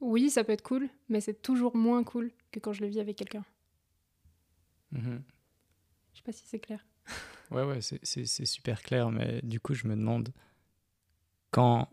oui, 0.00 0.30
ça 0.30 0.44
peut 0.44 0.52
être 0.52 0.62
cool, 0.62 0.88
mais 1.08 1.20
c'est 1.20 1.40
toujours 1.42 1.76
moins 1.76 2.02
cool 2.04 2.32
que 2.50 2.58
quand 2.60 2.72
je 2.72 2.80
le 2.82 2.88
vis 2.88 3.00
avec 3.00 3.16
quelqu'un. 3.16 3.44
Mhm. 4.92 5.22
Je 6.12 6.18
sais 6.18 6.22
pas 6.24 6.32
si 6.32 6.44
c'est 6.46 6.60
clair. 6.60 6.84
Ouais, 7.50 7.64
ouais, 7.64 7.82
c'est- 7.82 8.00
c'est 8.02 8.24
c'est 8.24 8.46
super 8.46 8.82
clair, 8.82 9.10
mais 9.10 9.40
du 9.42 9.60
coup, 9.60 9.74
je 9.74 9.86
me 9.86 9.94
demande, 9.94 10.32
quand 11.50 11.86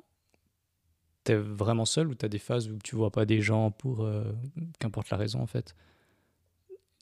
t'es 1.26 1.36
vraiment 1.36 1.84
seul 1.86 2.08
ou 2.08 2.16
t'as 2.16 2.30
des 2.30 2.40
phases 2.40 2.70
où 2.70 2.78
tu 2.82 2.96
vois 2.96 3.12
pas 3.12 3.26
des 3.26 3.42
gens 3.42 3.70
pour 3.72 4.06
euh, 4.06 4.32
qu'importe 4.80 5.10
la 5.10 5.18
raison, 5.18 5.42
en 5.42 5.48
fait, 5.48 5.76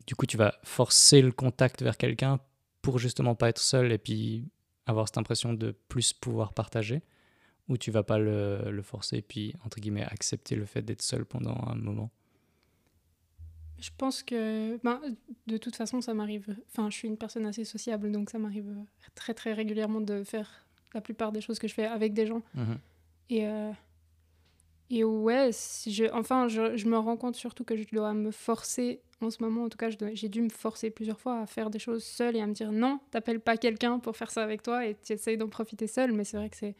du 0.07 0.15
coup, 0.15 0.25
tu 0.25 0.37
vas 0.37 0.55
forcer 0.63 1.21
le 1.21 1.31
contact 1.31 1.83
vers 1.83 1.97
quelqu'un 1.97 2.39
pour 2.81 2.97
justement 2.97 3.35
pas 3.35 3.49
être 3.49 3.59
seul 3.59 3.91
et 3.91 3.97
puis 3.99 4.49
avoir 4.87 5.07
cette 5.07 5.17
impression 5.19 5.53
de 5.53 5.71
plus 5.87 6.13
pouvoir 6.13 6.53
partager 6.53 7.03
ou 7.69 7.77
tu 7.77 7.91
vas 7.91 8.03
pas 8.03 8.17
le, 8.17 8.71
le 8.71 8.81
forcer 8.81 9.21
puis 9.21 9.53
entre 9.65 9.79
guillemets 9.79 10.03
accepter 10.03 10.55
le 10.55 10.65
fait 10.65 10.81
d'être 10.81 11.01
seul 11.01 11.25
pendant 11.25 11.55
un 11.67 11.75
moment? 11.75 12.09
Je 13.79 13.91
pense 13.95 14.24
que 14.24 14.77
ben, 14.83 15.00
de 15.45 15.57
toute 15.57 15.75
façon 15.75 16.01
ça 16.01 16.13
m'arrive. 16.13 16.55
Enfin, 16.71 16.89
je 16.89 16.95
suis 16.95 17.07
une 17.07 17.17
personne 17.17 17.45
assez 17.45 17.63
sociable 17.63 18.12
donc 18.12 18.29
ça 18.29 18.39
m'arrive 18.39 18.75
très 19.15 19.33
très 19.33 19.53
régulièrement 19.53 20.01
de 20.01 20.24
faire 20.24 20.65
la 20.93 21.01
plupart 21.01 21.31
des 21.31 21.41
choses 21.41 21.59
que 21.59 21.67
je 21.67 21.74
fais 21.74 21.86
avec 21.86 22.13
des 22.13 22.25
gens. 22.25 22.41
Mhm. 22.55 22.77
Et, 23.29 23.47
euh, 23.47 23.71
et 24.89 25.03
ouais, 25.03 25.50
si 25.51 25.93
je, 25.93 26.05
enfin, 26.13 26.47
je, 26.47 26.77
je 26.77 26.88
me 26.88 26.97
rends 26.97 27.17
compte 27.17 27.36
surtout 27.36 27.63
que 27.63 27.75
je 27.75 27.83
dois 27.91 28.13
me 28.13 28.31
forcer, 28.31 29.01
en 29.21 29.29
ce 29.29 29.43
moment 29.43 29.65
en 29.65 29.69
tout 29.69 29.77
cas, 29.77 29.89
j'ai 30.13 30.29
dû 30.29 30.41
me 30.41 30.50
forcer 30.50 30.89
plusieurs 30.89 31.19
fois 31.19 31.41
à 31.41 31.45
faire 31.45 31.69
des 31.69 31.79
choses 31.79 32.03
seule 32.03 32.36
et 32.38 32.41
à 32.41 32.47
me 32.47 32.53
dire 32.53 32.71
non, 32.71 33.00
t'appelles 33.12 33.41
pas 33.41 33.57
quelqu'un 33.57 34.00
pour 34.00 34.15
faire 34.15 34.31
ça 34.31 34.43
avec 34.43 34.63
toi 34.63 34.86
et 34.86 34.95
tu 34.95 35.13
essayes 35.13 35.38
d'en 35.38 35.50
profiter 35.50 35.88
seule, 35.88 36.13
mais 36.13 36.24
c'est 36.24 36.38
vrai 36.38 36.50
que 36.50 36.57
c'est, 36.57 36.75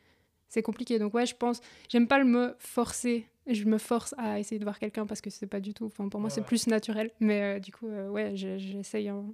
c'est 0.50 0.62
compliqué. 0.62 1.00
Donc 1.00 1.14
ouais, 1.14 1.26
je 1.26 1.36
pense, 1.36 1.62
j'aime 1.90 2.08
pas 2.08 2.20
le 2.20 2.26
me 2.26 2.56
forcer, 2.60 3.28
je 3.48 3.64
me 3.66 3.78
force 3.78 4.14
à 4.18 4.40
essayer 4.40 4.60
de 4.60 4.66
voir 4.66 4.80
quelqu'un 4.80 5.06
parce 5.06 5.22
que 5.22 5.30
c'est 5.30 5.48
pas 5.48 5.60
du 5.60 5.74
tout, 5.74 5.86
enfin 5.86 6.10
pour 6.10 6.20
moi 6.20 6.30
c'est 6.30 6.44
plus 6.44 6.68
naturel, 6.68 7.12
mais 7.20 7.42
euh, 7.42 7.60
du 7.60 7.72
coup, 7.72 7.88
euh, 7.88 8.10
ouais, 8.10 8.36
je- 8.36 8.58
j'essaye 8.58 9.10
hein, 9.10 9.26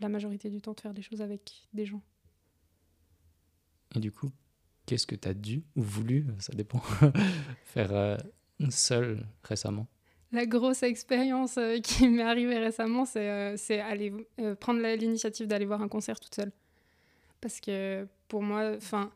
la 0.00 0.08
majorité 0.08 0.50
du 0.50 0.60
temps 0.60 0.72
de 0.72 0.80
faire 0.80 0.94
des 0.94 1.02
choses 1.02 1.22
avec 1.22 1.62
des 1.72 1.84
gens. 1.86 2.02
Et 3.94 4.00
du 4.00 4.10
coup, 4.10 4.30
qu'est-ce 4.86 5.06
que 5.06 5.14
tu 5.14 5.28
as 5.28 5.34
dû 5.34 5.64
ou 5.76 5.82
voulu, 5.82 6.26
ça 6.38 6.52
dépend, 6.54 6.80
faire 7.64 7.92
euh, 7.92 8.16
seul 8.70 9.26
récemment? 9.44 9.86
La 10.34 10.46
grosse 10.46 10.82
expérience 10.82 11.58
euh, 11.58 11.78
qui 11.80 12.08
m'est 12.08 12.22
arrivée 12.22 12.58
récemment, 12.58 13.04
c'est 13.04 13.28
euh, 13.28 13.56
c'est 13.58 13.80
aller 13.80 14.12
euh, 14.40 14.54
prendre 14.54 14.80
l'initiative 14.80 15.46
d'aller 15.46 15.66
voir 15.66 15.82
un 15.82 15.88
concert 15.88 16.18
toute 16.20 16.34
seule. 16.34 16.52
Parce 17.42 17.60
que 17.60 18.06
pour 18.28 18.42
moi, 18.42 18.72
enfin, 18.76 19.10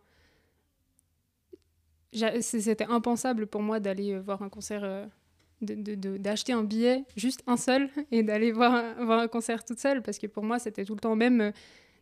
c'était 2.40 2.86
impensable 2.86 3.46
pour 3.46 3.62
moi 3.62 3.80
d'aller 3.80 4.12
euh, 4.14 4.20
voir 4.20 4.42
un 4.42 4.48
concert, 4.48 4.82
euh, 4.84 5.06
de- 5.62 5.94
de- 5.94 6.16
d'acheter 6.16 6.52
un 6.52 6.64
billet, 6.64 7.04
juste 7.16 7.42
un 7.46 7.56
seul, 7.56 7.88
et 8.10 8.22
d'aller 8.22 8.52
voir, 8.52 8.72
un- 8.74 9.04
voir 9.04 9.20
un 9.20 9.28
concert 9.28 9.64
toute 9.64 9.78
seule. 9.78 10.02
Parce 10.02 10.18
que 10.18 10.26
pour 10.26 10.44
moi, 10.44 10.58
c'était 10.58 10.84
tout 10.84 10.94
le 10.94 11.00
temps 11.00 11.16
même 11.16 11.40
euh, 11.40 11.50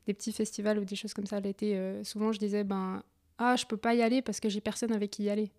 des 0.07 0.15
petits 0.15 0.33
festivals 0.33 0.79
ou 0.79 0.85
des 0.85 0.97
choses 0.97 1.15
comme 1.15 1.27
ça. 1.27 1.41
L'été, 1.41 1.79
souvent, 2.03 2.31
je 2.33 2.39
disais, 2.39 2.63
ben, 2.65 3.03
ah, 3.39 3.57
je 3.57 3.65
peux 3.65 3.77
pas 3.79 3.95
y 3.95 4.03
aller 4.03 4.21
parce 4.23 4.39
que 4.39 4.49
j'ai 4.49 4.61
personne 4.61 4.93
avec 4.93 5.11
qui 5.11 5.25
y 5.25 5.31
aller. 5.31 5.51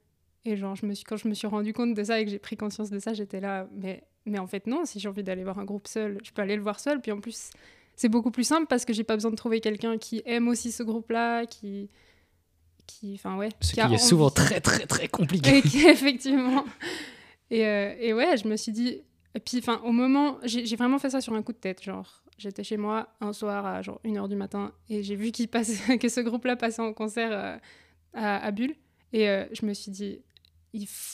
Et 0.45 0.55
genre, 0.55 0.75
je 0.75 0.85
me 0.85 0.93
suis, 0.93 1.03
quand 1.03 1.17
je 1.17 1.27
me 1.27 1.33
suis 1.33 1.47
rendu 1.47 1.73
compte 1.73 1.95
de 1.95 2.03
ça 2.03 2.19
et 2.19 2.25
que 2.25 2.29
j'ai 2.29 2.37
pris 2.37 2.55
conscience 2.55 2.91
de 2.91 2.99
ça, 2.99 3.13
j'étais 3.13 3.39
là, 3.39 3.67
mais, 3.73 4.03
mais 4.27 4.37
en 4.37 4.45
fait, 4.45 4.67
non, 4.67 4.85
si 4.85 4.99
j'ai 4.99 5.09
envie 5.09 5.23
d'aller 5.23 5.43
voir 5.43 5.57
un 5.57 5.65
groupe 5.65 5.87
seul, 5.87 6.19
je 6.23 6.31
peux 6.31 6.43
aller 6.43 6.55
le 6.55 6.61
voir 6.61 6.79
seul. 6.79 7.01
Puis 7.01 7.11
en 7.11 7.19
plus, 7.19 7.49
c'est 7.95 8.09
beaucoup 8.09 8.29
plus 8.29 8.43
simple 8.43 8.67
parce 8.67 8.85
que 8.85 8.93
j'ai 8.93 9.03
pas 9.03 9.15
besoin 9.15 9.31
de 9.31 9.35
trouver 9.35 9.59
quelqu'un 9.61 9.97
qui 9.97 10.21
aime 10.25 10.47
aussi 10.47 10.71
ce 10.71 10.83
groupe-là, 10.83 11.47
qui. 11.47 11.89
Qui 12.87 13.13
enfin, 13.15 13.35
ouais. 13.37 13.49
Ce 13.61 13.73
qui 13.73 13.81
a 13.81 13.89
est 13.89 13.97
souvent 13.97 14.29
très 14.29 14.59
très 14.61 14.85
très 14.85 15.07
compliqué. 15.07 15.57
Effectivement. 15.89 16.63
Et, 17.51 17.65
euh, 17.65 17.95
et 17.99 18.13
ouais, 18.13 18.37
je 18.37 18.47
me 18.47 18.55
suis 18.55 18.71
dit. 18.71 19.01
Et 19.35 19.39
puis, 19.39 19.57
enfin, 19.59 19.81
au 19.83 19.91
moment. 19.91 20.37
J'ai 20.43 20.75
vraiment 20.75 20.99
fait 20.99 21.09
ça 21.09 21.21
sur 21.21 21.33
un 21.33 21.41
coup 21.43 21.51
de 21.53 21.57
tête. 21.57 21.83
Genre, 21.83 22.23
j'étais 22.37 22.63
chez 22.63 22.77
moi 22.77 23.09
un 23.21 23.33
soir 23.33 23.65
à 23.65 23.81
genre 23.81 23.99
1h 24.05 24.27
du 24.29 24.35
matin 24.35 24.71
et 24.89 25.03
j'ai 25.03 25.15
vu 25.15 25.31
passait, 25.47 25.97
que 25.99 26.09
ce 26.09 26.21
groupe-là 26.21 26.55
passait 26.55 26.81
en 26.81 26.93
concert 26.93 27.31
euh, 27.31 27.57
à, 28.13 28.45
à 28.45 28.51
Bulle. 28.51 28.75
Et 29.13 29.29
euh, 29.29 29.45
je 29.51 29.65
me 29.65 29.73
suis 29.73 29.91
dit. 29.91 30.21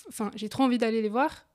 Enfin, 0.10 0.32
j'ai 0.36 0.50
trop 0.50 0.64
envie 0.64 0.78
d'aller 0.78 1.02
les 1.02 1.10
voir. 1.10 1.46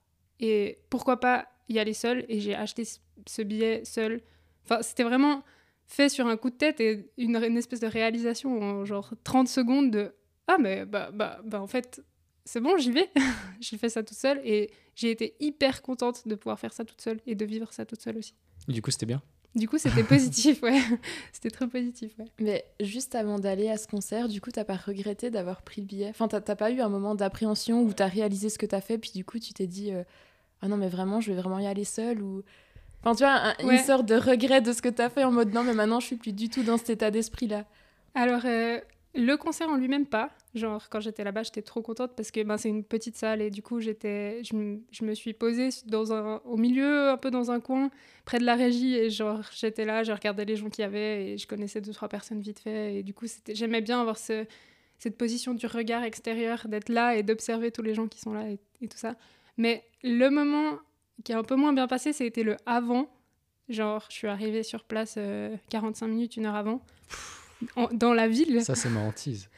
Et 0.41 0.79
pourquoi 0.91 1.19
pas 1.19 1.47
y 1.69 1.79
aller 1.79 1.95
seule. 1.95 2.25
Et 2.29 2.41
j'ai 2.41 2.55
acheté 2.55 2.85
ce- 2.85 2.99
ce 3.27 3.43
billet 3.43 3.83
seul. 3.85 4.21
Enfin, 4.65 4.83
c'était 4.83 5.03
vraiment 5.05 5.43
fait 5.87 6.09
sur 6.09 6.27
un 6.27 6.37
coup 6.37 6.51
de 6.51 6.57
tête 6.57 6.81
et 6.81 7.11
une, 7.17 7.37
une 7.37 7.57
espèce 7.57 7.81
de 7.81 7.87
réalisation 7.87 8.61
en 8.61 8.85
genre 8.85 9.13
30 9.25 9.49
secondes 9.49 9.91
de 9.91 10.15
ah 10.49 10.57
mais 10.59 10.85
bah, 10.85 11.11
bah, 11.13 11.41
bah 11.45 11.61
en 11.61 11.67
fait 11.67 12.03
c'est 12.47 12.61
bon 12.61 12.79
j'y 12.79 12.93
vais. 12.93 13.11
J'ai 13.61 13.77
fait 13.77 13.89
ça 13.89 14.03
toute 14.03 14.17
seule 14.17 14.41
et 14.45 14.71
j'ai 14.95 15.11
été 15.11 15.35
hyper 15.41 15.83
contente 15.83 16.27
de 16.27 16.35
pouvoir 16.35 16.59
faire 16.59 16.73
ça 16.73 16.85
toute 16.85 17.01
seule 17.01 17.21
et 17.27 17.35
de 17.35 17.45
vivre 17.45 17.73
ça 17.73 17.85
toute 17.85 18.01
seule 18.01 18.17
aussi. 18.19 18.35
Du 18.69 18.81
coup, 18.81 18.91
c'était 18.91 19.07
bien. 19.07 19.21
du 19.55 19.69
coup 19.69 19.79
c'était 19.79 20.05
positif 20.15 20.63
ouais. 20.63 20.81
C'était 21.33 21.51
très 21.51 21.67
positif 21.67 22.13
ouais. 22.19 22.27
Mais 22.41 22.65
juste 22.81 23.15
avant 23.15 23.39
d'aller 23.39 23.69
à 23.69 23.77
ce 23.77 23.87
concert, 23.89 24.29
du 24.29 24.41
coup, 24.41 24.51
t'as 24.51 24.65
pas 24.65 24.77
regretté 24.77 25.31
d'avoir 25.31 25.63
pris 25.63 25.81
le 25.81 25.87
billet? 25.87 26.09
Enfin, 26.09 26.29
t'as 26.29 26.41
t'as 26.41 26.57
pas 26.57 26.71
eu 26.71 26.81
un 26.81 26.89
moment 26.89 27.15
d'appréhension 27.15 27.83
où 27.83 27.93
t'as 27.93 28.07
réalisé 28.07 28.49
ce 28.49 28.59
que 28.59 28.67
t'as 28.67 28.81
fait, 28.81 28.97
puis 28.99 29.11
du 29.15 29.25
coup, 29.25 29.39
tu 29.39 29.53
t'es 29.53 29.67
dit 29.67 29.93
euh, 29.93 30.05
Ah 30.63 30.69
non, 30.69 30.77
mais 30.77 30.89
vraiment, 30.89 31.21
je 31.21 31.33
vais 31.33 31.37
vraiment 31.37 31.59
y 31.59 31.67
aller 31.67 31.85
seule 31.85 32.23
ou... 32.23 32.43
Enfin, 33.03 33.15
tu 33.15 33.23
vois, 33.25 33.33
un- 33.61 33.67
Ouais. 33.67 33.77
une 33.79 33.83
sorte 33.85 34.07
de 34.07 34.15
regret 34.17 34.61
de 34.61 34.73
ce 34.73 34.83
que 34.83 34.89
t'as 34.89 35.09
fait 35.09 35.25
en 35.25 35.31
mode 35.33 35.53
Non, 35.55 35.63
mais 35.63 35.75
maintenant, 35.75 36.01
je 36.01 36.07
suis 36.07 36.17
plus 36.17 36.33
du 36.33 36.49
tout 36.49 36.63
dans 36.63 36.77
cet 36.77 36.91
état 36.91 37.11
d'esprit-là. 37.11 37.65
Alors, 38.15 38.43
euh, 38.45 38.81
le 39.15 39.37
concert 39.37 39.69
en 39.69 39.77
lui-même, 39.77 40.07
pas. 40.07 40.31
Genre, 40.55 40.89
quand 40.91 41.01
j'étais 41.01 41.23
là-bas, 41.23 41.43
j'étais 41.43 41.63
trop 41.63 41.83
contente 41.83 42.13
parce 42.17 42.31
que 42.31 42.43
ben, 42.43 42.57
c'est 42.57 42.69
une 42.71 42.83
petite 42.83 43.17
salle 43.17 43.43
et 43.43 43.51
du 43.51 43.63
coup, 43.63 43.79
j'étais, 43.81 44.43
je, 44.43 44.57
me- 44.57 44.81
je 44.91 45.05
me 45.05 45.15
suis 45.15 45.35
posée 45.35 45.69
dans 45.87 46.13
un, 46.15 46.41
au 46.47 46.57
milieu, 46.57 47.11
un 47.11 47.17
peu 47.19 47.31
dans 47.31 47.51
un 47.51 47.61
coin, 47.61 47.91
près 48.25 48.39
de 48.39 48.45
la 48.45 48.55
régie 48.55 48.95
et 48.97 49.11
genre, 49.11 49.41
j'étais 49.55 49.85
là, 49.85 50.03
je 50.03 50.13
regardais 50.13 50.45
les 50.47 50.57
gens 50.57 50.71
qu'il 50.71 50.83
y 50.83 50.87
avait 50.87 51.29
et 51.33 51.39
je 51.39 51.47
connaissais 51.47 51.81
deux, 51.83 51.93
trois 51.93 52.09
personnes 52.09 52.41
vite 52.41 52.59
fait. 52.59 52.97
Et 52.97 53.03
du 53.03 53.13
coup, 53.15 53.27
j'aimais 53.49 53.83
bien 53.83 54.01
avoir 54.01 54.17
ce, 54.19 54.47
cette 54.99 55.19
position 55.19 55.53
du 55.55 55.67
regard 55.67 56.03
extérieur, 56.05 56.67
d'être 56.69 56.89
là 56.89 57.17
et 57.17 57.23
d'observer 57.23 57.71
tous 57.71 57.83
les 57.83 57.95
gens 57.95 58.09
qui 58.09 58.19
sont 58.19 58.33
là 58.33 58.49
et, 58.49 58.59
et 58.81 58.89
tout 58.89 58.99
ça. 58.99 59.15
Mais 59.59 59.85
le 60.03 60.29
moment 60.31 60.79
qui 61.25 61.33
a 61.33 61.39
un 61.39 61.43
peu 61.43 61.57
moins 61.57 61.73
bien 61.73 61.87
passé, 61.87 62.13
c'était 62.13 62.43
le 62.43 62.57
avant. 62.67 63.09
Genre, 63.69 64.05
je 64.11 64.15
suis 64.15 64.29
arrivée 64.29 64.63
sur 64.63 64.85
place 64.85 65.15
euh, 65.19 65.57
45 65.71 66.07
minutes, 66.07 66.37
une 66.37 66.47
heure 66.47 66.55
avant, 66.55 66.81
en- 67.75 67.89
dans 67.93 68.15
la 68.15 68.29
ville. 68.29 68.63
Ça, 68.65 68.75
c'est 68.75 68.89
ma 68.91 69.01
hantise. 69.01 69.49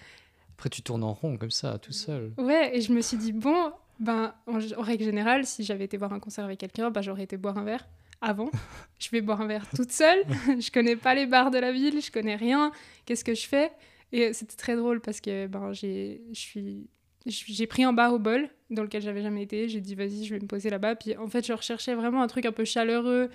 Après, 0.54 0.70
tu 0.70 0.82
tournes 0.82 1.04
en 1.04 1.12
rond 1.12 1.36
comme 1.36 1.50
ça, 1.50 1.78
tout 1.78 1.92
seul. 1.92 2.32
Ouais, 2.38 2.76
et 2.76 2.80
je 2.80 2.92
me 2.92 3.00
suis 3.02 3.16
dit, 3.16 3.32
bon, 3.32 3.70
ben, 4.00 4.34
en, 4.46 4.58
en 4.58 4.82
règle 4.82 5.04
générale, 5.04 5.44
si 5.46 5.62
j'avais 5.62 5.84
été 5.84 5.96
voir 5.96 6.12
un 6.12 6.20
concert 6.20 6.44
avec 6.44 6.58
quelqu'un, 6.58 6.90
ben, 6.90 7.02
j'aurais 7.02 7.24
été 7.24 7.36
boire 7.36 7.58
un 7.58 7.64
verre 7.64 7.86
avant. 8.20 8.50
je 8.98 9.10
vais 9.10 9.20
boire 9.20 9.40
un 9.42 9.46
verre 9.46 9.66
toute 9.76 9.92
seule. 9.92 10.24
je 10.58 10.70
connais 10.70 10.96
pas 10.96 11.14
les 11.14 11.26
bars 11.26 11.50
de 11.50 11.58
la 11.58 11.70
ville, 11.70 12.00
je 12.00 12.10
connais 12.10 12.34
rien. 12.36 12.72
Qu'est-ce 13.04 13.24
que 13.24 13.34
je 13.34 13.46
fais? 13.46 13.70
Et 14.10 14.32
c'était 14.32 14.56
très 14.56 14.74
drôle 14.74 15.00
parce 15.02 15.20
que 15.20 15.46
ben, 15.46 15.72
je 15.74 16.20
suis- 16.32 16.88
j'ai 17.26 17.66
pris 17.66 17.84
un 17.84 17.92
bar 17.92 18.12
au 18.12 18.18
bol 18.18 18.48
dans 18.70 18.82
lequel 18.82 19.02
j'avais 19.02 19.22
jamais 19.22 19.42
été. 19.42 19.68
J'ai 19.68 19.80
dit, 19.80 19.94
vas-y, 19.94 20.24
je 20.24 20.34
vais 20.34 20.40
me 20.40 20.46
poser 20.46 20.70
là-bas. 20.70 20.96
Puis 20.96 21.16
en 21.16 21.28
fait, 21.28 21.46
je 21.46 21.52
recherchais 21.52 21.94
vraiment 21.94 22.22
un 22.22 22.26
truc 22.26 22.46
un 22.46 22.52
peu 22.52 22.64
chaleureux, 22.64 23.30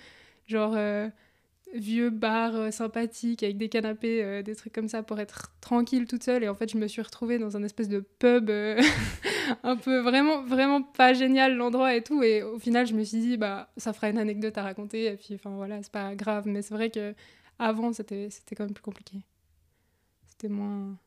genre 0.48 0.74
euh, 0.76 1.08
vieux 1.74 2.10
bar 2.10 2.56
euh, 2.56 2.72
sympathique 2.72 3.44
avec 3.44 3.58
des 3.58 3.70
canapés, 3.70 4.24
euh, 4.24 4.42
des 4.42 4.56
trucs 4.56 4.74
comme 4.74 4.88
ça 4.88 5.04
pour 5.04 5.20
être 5.20 5.54
tranquille 5.62 6.08
toute 6.08 6.24
seule. 6.24 6.44
Et 6.44 6.50
en 6.50 6.56
fait, 6.56 6.72
je 6.72 6.78
me 6.78 6.88
suis 6.88 7.02
retrouvée 7.02 7.40
dans 7.40 7.58
un 7.58 7.64
espèce 7.64 7.90
de 7.90 8.00
pub 8.00 8.50
un 9.64 9.78
peu 9.78 10.00
vraiment, 10.00 10.44
vraiment 10.44 10.82
pas 10.82 11.14
génial 11.14 11.56
l'endroit 11.56 11.96
et 11.96 12.04
tout. 12.04 12.24
Et 12.24 12.44
au 12.44 12.60
final, 12.60 12.88
je 12.88 12.94
me 12.94 13.04
suis 13.04 13.20
dit, 13.20 13.38
bah, 13.38 13.72
ça 13.78 13.94
fera 13.94 14.10
une 14.10 14.18
anecdote 14.18 14.58
à 14.58 14.64
raconter. 14.64 15.06
Et 15.06 15.18
puis, 15.18 15.36
enfin 15.36 15.52
voilà, 15.52 15.82
c'est 15.84 15.92
pas 15.92 16.16
grave. 16.16 16.48
Mais 16.48 16.62
c'est 16.62 16.74
vrai 16.74 16.90
que 16.90 17.14
avant, 17.60 17.94
c'était 17.94 18.30
quand 18.56 18.66
même 18.66 18.74
plus 18.74 18.84
compliqué. 18.84 19.18
C'était 20.28 20.50
moins. 20.50 20.98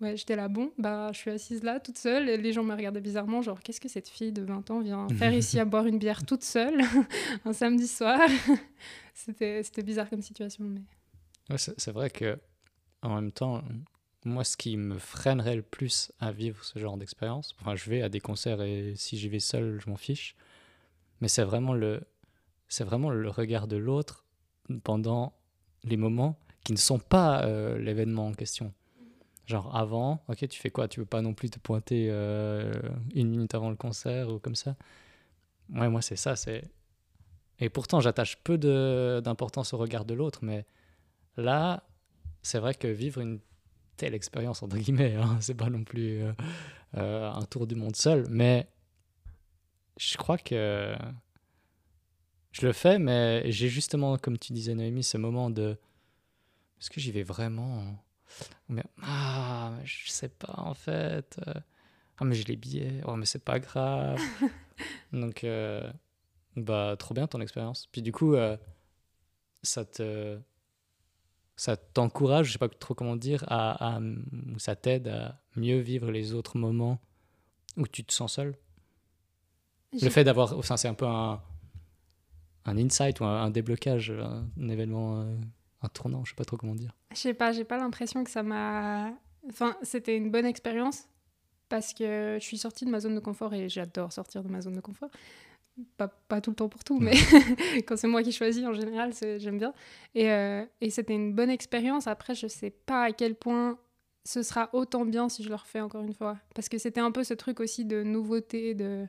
Ouais, 0.00 0.16
j'étais 0.16 0.36
là, 0.36 0.46
bon, 0.46 0.72
bah, 0.78 1.10
je 1.12 1.18
suis 1.18 1.30
assise 1.30 1.64
là, 1.64 1.80
toute 1.80 1.98
seule, 1.98 2.28
et 2.28 2.36
les 2.36 2.52
gens 2.52 2.62
me 2.62 2.74
regardaient 2.74 3.00
bizarrement, 3.00 3.42
genre, 3.42 3.60
qu'est-ce 3.60 3.80
que 3.80 3.88
cette 3.88 4.08
fille 4.08 4.30
de 4.30 4.42
20 4.42 4.70
ans 4.70 4.80
vient 4.80 5.08
faire 5.08 5.34
ici 5.34 5.58
à 5.58 5.64
boire 5.64 5.86
une 5.86 5.98
bière 5.98 6.24
toute 6.24 6.44
seule, 6.44 6.80
un 7.44 7.52
samedi 7.52 7.88
soir? 7.88 8.20
C'était 9.14 9.82
bizarre 9.82 10.08
comme 10.08 10.22
situation, 10.22 10.64
mais... 10.64 10.80
Ouais, 11.50 11.56
c'est 11.58 11.90
vrai 11.90 12.10
que, 12.10 12.38
en 13.02 13.16
même 13.16 13.32
temps, 13.32 13.64
moi, 14.24 14.44
ce 14.44 14.56
qui 14.56 14.76
me 14.76 14.98
freinerait 14.98 15.56
le 15.56 15.62
plus 15.62 16.12
à 16.20 16.30
vivre 16.30 16.64
ce 16.64 16.78
genre 16.78 16.96
d'expérience, 16.96 17.54
enfin, 17.60 17.74
je 17.74 17.90
vais 17.90 18.02
à 18.02 18.08
des 18.08 18.20
concerts 18.20 18.62
et 18.62 18.94
si 18.94 19.18
j'y 19.18 19.28
vais 19.28 19.40
seul, 19.40 19.80
je 19.80 19.90
m'en 19.90 19.96
fiche, 19.96 20.36
mais 21.20 21.28
c'est 21.28 21.42
vraiment 21.42 21.74
le, 21.74 22.02
vraiment 22.80 23.10
le 23.10 23.30
regard 23.30 23.66
de 23.66 23.76
l'autre 23.76 24.24
pendant 24.84 25.32
les 25.84 25.96
moments 25.96 26.38
qui 26.64 26.72
ne 26.72 26.78
sont 26.78 26.98
pas 26.98 27.42
euh, 27.44 27.78
l'événement 27.78 28.26
en 28.26 28.34
question. 28.34 28.72
Genre 29.48 29.74
avant, 29.74 30.22
ok, 30.28 30.46
tu 30.46 30.60
fais 30.60 30.68
quoi? 30.68 30.88
Tu 30.88 31.00
veux 31.00 31.06
pas 31.06 31.22
non 31.22 31.32
plus 31.32 31.48
te 31.48 31.58
pointer 31.58 32.08
euh, 32.10 32.70
une 33.14 33.30
minute 33.30 33.54
avant 33.54 33.70
le 33.70 33.76
concert 33.76 34.28
ou 34.28 34.38
comme 34.38 34.54
ça? 34.54 34.76
Ouais, 35.70 35.88
moi 35.88 36.02
c'est 36.02 36.16
ça, 36.16 36.36
c'est. 36.36 36.64
Et 37.58 37.70
pourtant, 37.70 38.00
j'attache 38.00 38.36
peu 38.44 38.58
d'importance 38.58 39.72
au 39.72 39.78
regard 39.78 40.04
de 40.04 40.12
l'autre, 40.12 40.40
mais 40.42 40.66
là, 41.38 41.82
c'est 42.42 42.58
vrai 42.58 42.74
que 42.74 42.88
vivre 42.88 43.22
une 43.22 43.40
telle 43.96 44.14
expérience, 44.14 44.62
entre 44.62 44.76
guillemets, 44.76 45.14
hein, 45.14 45.38
c'est 45.40 45.54
pas 45.54 45.70
non 45.70 45.82
plus 45.82 46.22
euh, 46.22 46.32
euh, 46.98 47.30
un 47.32 47.44
tour 47.46 47.66
du 47.66 47.74
monde 47.74 47.96
seul, 47.96 48.26
mais 48.28 48.68
je 49.96 50.18
crois 50.18 50.36
que 50.36 50.94
je 52.52 52.66
le 52.66 52.74
fais, 52.74 52.98
mais 52.98 53.50
j'ai 53.50 53.68
justement, 53.68 54.18
comme 54.18 54.36
tu 54.36 54.52
disais, 54.52 54.74
Noémie, 54.74 55.04
ce 55.04 55.16
moment 55.16 55.48
de 55.48 55.78
est-ce 56.78 56.90
que 56.90 57.00
j'y 57.00 57.12
vais 57.12 57.22
vraiment 57.22 57.82
mais, 58.68 58.84
Ah, 59.02 59.72
mais 59.78 59.86
je 59.86 60.10
sais 60.10 60.28
pas 60.28 60.54
en 60.58 60.74
fait. 60.74 61.38
euh, 61.46 61.54
Ah, 62.18 62.24
mais 62.24 62.34
j'ai 62.34 62.44
les 62.44 62.56
billets. 62.56 63.00
Oh, 63.06 63.16
mais 63.16 63.26
c'est 63.26 63.44
pas 63.44 63.58
grave. 63.60 64.20
Donc, 65.12 65.44
euh, 65.44 65.90
bah, 66.56 66.96
trop 66.98 67.14
bien 67.14 67.26
ton 67.26 67.40
expérience. 67.40 67.86
Puis 67.92 68.02
du 68.02 68.12
coup, 68.12 68.34
euh, 68.34 68.56
ça 69.62 69.84
te 69.84 70.38
ça 71.56 71.76
t'encourage, 71.76 72.46
je 72.46 72.52
sais 72.52 72.58
pas 72.58 72.68
trop 72.68 72.94
comment 72.94 73.16
dire, 73.16 73.44
à, 73.48 73.98
ça 74.58 74.76
t'aide 74.76 75.08
à 75.08 75.40
mieux 75.56 75.78
vivre 75.80 76.12
les 76.12 76.32
autres 76.32 76.56
moments 76.56 77.00
où 77.76 77.86
tu 77.88 78.04
te 78.04 78.12
sens 78.12 78.34
seul? 78.34 78.54
Le 80.00 80.08
fait 80.10 80.22
d'avoir, 80.22 80.56
enfin, 80.56 80.76
c'est 80.76 80.86
un 80.86 80.94
peu 80.94 81.06
un, 81.06 81.42
un 82.64 82.78
insight 82.78 83.18
ou 83.18 83.24
un, 83.24 83.42
un 83.42 83.50
déblocage, 83.50 84.10
un, 84.12 84.46
un 84.60 84.68
événement, 84.68 85.22
euh, 85.22 85.36
un 85.82 85.88
tournant, 85.88 86.24
je 86.24 86.30
sais 86.30 86.36
pas 86.36 86.44
trop 86.44 86.56
comment 86.56 86.74
dire. 86.74 86.94
Je 87.12 87.18
sais 87.18 87.34
pas, 87.34 87.52
j'ai 87.52 87.64
pas 87.64 87.78
l'impression 87.78 88.24
que 88.24 88.30
ça 88.30 88.42
m'a. 88.42 89.12
Enfin, 89.48 89.76
c'était 89.82 90.16
une 90.16 90.30
bonne 90.30 90.46
expérience 90.46 91.08
parce 91.68 91.92
que 91.92 92.38
je 92.40 92.44
suis 92.44 92.58
sortie 92.58 92.84
de 92.84 92.90
ma 92.90 93.00
zone 93.00 93.14
de 93.14 93.20
confort 93.20 93.54
et 93.54 93.68
j'adore 93.68 94.12
sortir 94.12 94.42
de 94.42 94.48
ma 94.48 94.60
zone 94.60 94.74
de 94.74 94.80
confort. 94.80 95.10
Pas, 95.96 96.08
pas 96.08 96.40
tout 96.40 96.50
le 96.50 96.56
temps 96.56 96.68
pour 96.68 96.82
tout, 96.82 96.98
mais 96.98 97.12
quand 97.86 97.96
c'est 97.96 98.08
moi 98.08 98.24
qui 98.24 98.32
choisis 98.32 98.64
en 98.66 98.72
général, 98.72 99.12
j'aime 99.38 99.58
bien. 99.58 99.72
Et, 100.14 100.30
euh, 100.30 100.64
et 100.80 100.90
c'était 100.90 101.14
une 101.14 101.34
bonne 101.34 101.50
expérience. 101.50 102.08
Après, 102.08 102.34
je 102.34 102.48
sais 102.48 102.70
pas 102.70 103.04
à 103.04 103.12
quel 103.12 103.36
point 103.36 103.78
ce 104.24 104.42
sera 104.42 104.68
autant 104.72 105.06
bien 105.06 105.28
si 105.28 105.42
je 105.42 105.48
le 105.48 105.54
refais 105.54 105.80
encore 105.80 106.02
une 106.02 106.12
fois. 106.12 106.36
Parce 106.54 106.68
que 106.68 106.78
c'était 106.78 107.00
un 107.00 107.12
peu 107.12 107.22
ce 107.22 107.32
truc 107.32 107.60
aussi 107.60 107.84
de 107.84 108.02
nouveauté, 108.02 108.74
de. 108.74 109.06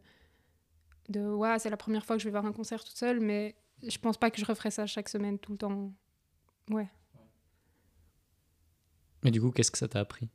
de 1.10 1.28
ouais, 1.28 1.58
c'est 1.58 1.70
la 1.72 1.78
première 1.78 2.06
fois 2.06 2.16
que 2.16 2.22
je 2.22 2.28
vais 2.28 2.32
voir 2.32 2.46
un 2.46 2.54
concert 2.54 2.84
toute 2.84 2.96
seule, 2.96 3.20
mais 3.20 3.56
je 3.86 3.98
pense 3.98 4.18
pas 4.18 4.30
que 4.30 4.40
je 4.40 4.46
referais 4.46 4.72
ça 4.72 4.86
chaque 4.86 5.10
semaine 5.10 5.40
tout 5.40 5.54
le 5.54 5.58
temps. 5.58 5.92
Ouais. 6.70 6.88
Mais 9.24 9.32
du 9.32 9.42
coup, 9.42 9.52
qu'est-ce 9.52 9.72
que 9.72 9.78
ça 9.78 9.88
t'a 9.88 10.00
appris? 10.00 10.30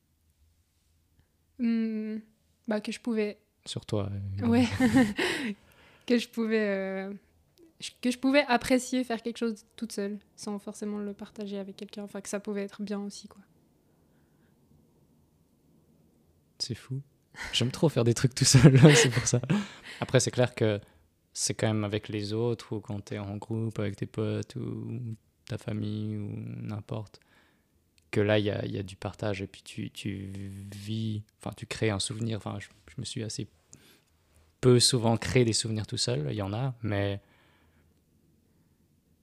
Hmm, 1.58 2.16
bah, 2.68 2.80
que 2.80 2.92
je 2.92 3.00
pouvais. 3.00 3.38
sur 3.64 3.86
toi 3.86 4.10
évidemment. 4.28 4.52
Ouais. 4.52 4.66
que 6.06 6.18
je 6.18 6.28
pouvais. 6.28 6.68
euh, 6.68 7.12
que 8.00 8.10
je 8.10 8.18
pouvais 8.18 8.44
apprécier 8.48 9.04
faire 9.04 9.22
quelque 9.22 9.38
chose 9.38 9.64
toute 9.76 9.92
seule, 9.92 10.18
sans 10.36 10.58
forcément 10.58 10.98
le 10.98 11.12
partager 11.12 11.58
avec 11.58 11.76
quelqu'un. 11.76 12.02
Enfin, 12.04 12.20
que 12.20 12.28
ça 12.28 12.40
pouvait 12.40 12.62
être 12.62 12.82
bien 12.82 12.98
aussi, 13.00 13.28
quoi. 13.28 13.42
C'est 16.58 16.74
fou. 16.74 17.00
J'aime 17.52 17.70
trop 17.70 17.88
faire 17.88 18.04
des 18.04 18.14
trucs 18.14 18.34
tout 18.34 18.44
seul, 18.44 18.78
c'est 18.96 19.10
pour 19.10 19.26
ça. 19.26 19.40
Après, 20.00 20.20
c'est 20.20 20.30
clair 20.30 20.54
que 20.54 20.80
c'est 21.32 21.54
quand 21.54 21.66
même 21.66 21.84
avec 21.84 22.08
les 22.08 22.32
autres 22.32 22.76
ou 22.76 22.80
quand 22.80 23.04
tu 23.06 23.14
es 23.14 23.18
en 23.18 23.36
groupe 23.36 23.78
avec 23.80 23.96
tes 23.96 24.06
potes 24.06 24.54
ou 24.56 25.16
ta 25.46 25.58
famille 25.58 26.16
ou 26.16 26.32
n'importe. 26.36 27.20
Que 28.10 28.20
là, 28.20 28.38
il 28.38 28.44
y 28.44 28.50
a, 28.50 28.64
y 28.66 28.78
a 28.78 28.82
du 28.82 28.96
partage 28.96 29.42
et 29.42 29.46
puis 29.46 29.62
tu, 29.62 29.90
tu 29.90 30.30
vis, 30.74 31.22
enfin, 31.40 31.52
tu 31.56 31.66
crées 31.66 31.90
un 31.90 31.98
souvenir. 31.98 32.38
Enfin, 32.38 32.58
je, 32.60 32.68
je 32.88 32.94
me 32.98 33.04
suis 33.04 33.22
assez 33.22 33.48
peu 34.60 34.80
souvent 34.80 35.16
créé 35.16 35.44
des 35.44 35.52
souvenirs 35.52 35.86
tout 35.86 35.96
seul, 35.96 36.26
il 36.30 36.36
y 36.36 36.42
en 36.42 36.52
a, 36.52 36.74
mais. 36.82 37.20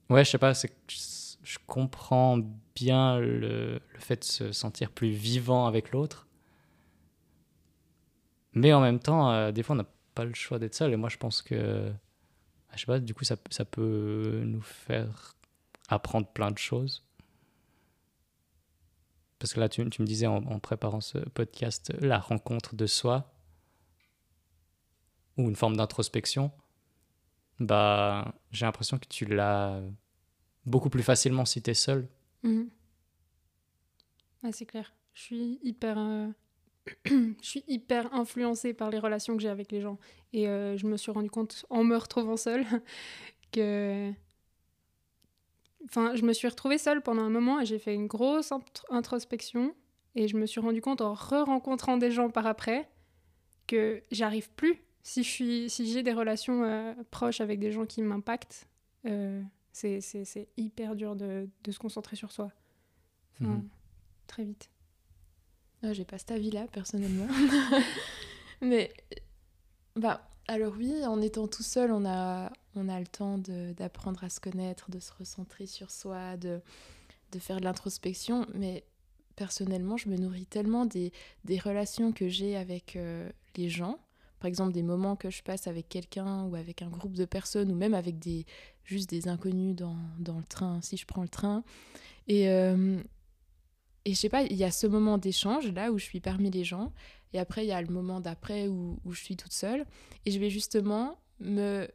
Ouais, 0.10 0.26
je 0.26 0.30
sais 0.30 0.38
pas, 0.38 0.54
c'est 0.54 0.72
je, 1.44 1.58
comprends 1.66 2.40
bien 2.76 3.18
le, 3.20 3.80
le 3.94 4.00
fait 4.00 4.20
de 4.20 4.24
se 4.26 4.52
sentir 4.52 4.92
plus 4.92 5.10
vivant 5.10 5.66
avec 5.68 5.92
l'autre. 5.92 6.28
Mais 8.54 8.74
en 8.74 8.82
même 8.82 9.00
temps, 9.00 9.32
euh, 9.32 9.52
des 9.52 9.64
fois, 9.64 9.76
on 9.76 9.78
n'a 9.78 9.88
pas 10.16 10.26
le 10.26 10.34
choix 10.34 10.60
d'être 10.60 10.76
seul. 10.76 10.94
Et 10.94 10.98
moi, 10.98 11.10
je 11.10 11.18
pense 11.18 11.42
que, 11.42 11.92
je 12.74 12.80
sais 12.80 12.86
pas, 12.86 13.00
du 13.00 13.14
coup, 13.14 13.24
ça, 13.24 13.36
ça 13.50 13.66
peut 13.66 14.42
nous 14.44 14.62
faire 14.62 15.36
apprendre 15.92 16.28
plein 16.28 16.52
de 16.52 16.58
choses. 16.58 17.06
Parce 19.40 19.54
que 19.54 19.60
là, 19.60 19.70
tu, 19.70 19.82
me 19.82 20.06
disais 20.06 20.28
en, 20.28 20.60
préparant 20.60 21.02
ce 21.02 21.18
podcast, 21.18 21.92
la 22.00 22.20
rencontre 22.20 22.76
de 22.76 22.86
soi, 22.86 23.34
ou 25.38 25.50
une 25.50 25.56
forme 25.56 25.76
d'introspection, 25.76 26.52
bah, 27.60 28.36
j'ai 28.52 28.66
l'impression 28.66 29.00
que 29.00 29.08
tu 29.08 29.26
l'as 29.26 29.82
beaucoup 30.66 30.90
plus 30.90 31.04
facilement 31.04 31.46
si 31.46 31.62
tu 31.62 31.72
es 31.72 31.74
seul. 31.74 32.08
Ah, 34.44 34.52
c'est 34.52 34.66
clair. 34.66 34.94
Je 35.14 35.22
suis 35.22 35.60
hyper. 35.64 35.98
euh, 35.98 36.28
je 37.06 37.34
suis 37.42 37.64
hyper 37.68 38.14
influencée 38.14 38.74
par 38.74 38.90
les 38.90 39.00
relations 39.00 39.36
que 39.36 39.42
j'ai 39.42 39.50
avec 39.50 39.72
les 39.72 39.82
gens. 39.82 39.98
Et 40.34 40.48
euh, 40.48 40.78
je 40.78 40.88
me 40.88 40.98
suis 40.98 41.12
rendu 41.12 41.30
compte, 41.30 41.66
en 41.70 41.84
me 41.84 41.98
retrouvant 41.98 42.38
seule, 42.38 42.66
que. 43.52 44.12
Enfin, 45.94 46.16
je 46.16 46.24
me 46.24 46.32
suis 46.34 46.48
retrouvée 46.48 46.78
seule 46.78 47.02
pendant 47.02 47.22
un 47.24 47.30
moment 47.30 47.60
et 47.60 47.66
j'ai 47.66 47.78
fait 47.80 47.94
une 47.94 48.08
grosse 48.08 48.52
int- 48.52 48.62
introspection. 48.90 49.76
Et 50.16 50.28
je 50.28 50.36
me 50.38 50.46
suis 50.46 50.60
rendu 50.60 50.82
compte 50.82 51.02
en 51.02 51.14
re-rencontrant 51.14 51.98
des 51.98 52.12
gens 52.12 52.30
par 52.30 52.46
après 52.48 52.90
que 53.68 54.02
j'arrive 54.12 54.50
plus. 54.52 54.82
Si 55.04 55.24
je 55.24 55.30
suis, 55.30 55.70
si 55.70 55.92
j'ai 55.92 56.04
des 56.04 56.14
relations 56.14 56.64
euh, 56.64 56.94
proches 57.12 57.42
avec 57.42 57.60
des 57.60 57.72
gens 57.72 57.86
qui 57.86 58.02
m'impactent, 58.02 58.68
euh, 59.06 59.42
c'est, 59.72 60.00
c'est, 60.02 60.26
c'est 60.26 60.48
hyper 60.58 60.96
dur 60.96 61.16
de, 61.16 61.50
de 61.64 61.72
se 61.72 61.80
concentrer 61.80 62.16
sur 62.16 62.32
soi. 62.32 62.52
Enfin, 63.42 63.52
Mhm. 63.52 63.70
Très 64.28 64.44
vite. 64.46 64.70
Ah, 65.84 65.92
J'ai 65.94 66.06
pas 66.06 66.18
cet 66.18 66.32
avis-là, 66.32 66.68
personnellement. 66.72 67.28
Mais, 68.62 68.94
bah, 69.96 70.30
alors 70.48 70.74
oui, 70.78 71.06
en 71.06 71.22
étant 71.22 71.48
tout 71.48 71.64
seul, 71.64 71.92
on 71.92 72.06
a, 72.06 72.52
on 72.76 72.90
a 72.90 73.00
le 73.00 73.08
temps 73.08 73.38
d'apprendre 73.38 74.24
à 74.24 74.30
se 74.30 74.40
connaître, 74.40 74.92
de 74.92 75.00
se 75.00 75.12
recentrer 75.14 75.66
sur 75.66 75.92
soi, 75.92 76.38
de, 76.38 76.62
de 77.32 77.40
faire 77.40 77.60
de 77.60 77.66
l'introspection. 77.66 78.46
Mais 78.54 78.84
personnellement, 79.36 79.98
je 79.98 80.10
me 80.10 80.18
nourris 80.18 80.46
tellement 80.46 80.86
des, 80.86 81.12
des 81.46 81.60
relations 81.60 82.12
que 82.12 82.28
j'ai 82.30 82.56
avec 82.56 82.96
euh, 82.96 83.30
les 83.56 83.70
gens. 83.70 84.00
Par 84.40 84.48
exemple, 84.48 84.74
des 84.74 84.84
moments 84.84 85.16
que 85.16 85.30
je 85.30 85.44
passe 85.44 85.68
avec 85.68 85.88
quelqu'un 85.88 86.46
ou 86.46 86.56
avec 86.56 86.82
un 86.82 86.90
groupe 86.90 87.14
de 87.14 87.26
personnes 87.26 87.72
ou 87.72 87.76
même 87.76 87.94
avec 87.94 88.18
des, 88.18 88.46
juste 88.84 89.10
des 89.10 89.28
inconnus 89.28 89.76
dans, 89.76 89.98
dans 90.20 90.38
le 90.38 90.44
train, 90.46 90.82
si 90.82 90.98
je 90.98 91.06
prends 91.06 91.22
le 91.22 91.30
train. 91.30 91.64
Et, 92.28 92.50
euh, 92.50 93.00
et 94.06 94.14
je 94.14 94.20
sais 94.20 94.30
pas, 94.30 94.42
il 94.42 94.56
y 94.56 94.64
a 94.64 94.72
ce 94.72 94.88
moment 94.88 95.18
d'échange 95.20 95.72
là 95.72 95.92
où 95.92 96.00
je 96.00 96.06
suis 96.06 96.20
parmi 96.22 96.50
les 96.50 96.64
gens, 96.64 96.92
et 97.34 97.40
après 97.40 97.66
il 97.66 97.68
y 97.68 97.72
a 97.72 97.82
le 97.82 97.94
moment 97.94 98.20
d'après 98.20 98.68
où, 98.68 99.00
où 99.06 99.12
je 99.12 99.24
suis 99.24 99.38
toute 99.38 99.54
seule, 99.54 99.86
et 100.26 100.32
je 100.32 100.40
vais 100.40 100.50
justement 100.50 101.20
me. 101.40 101.88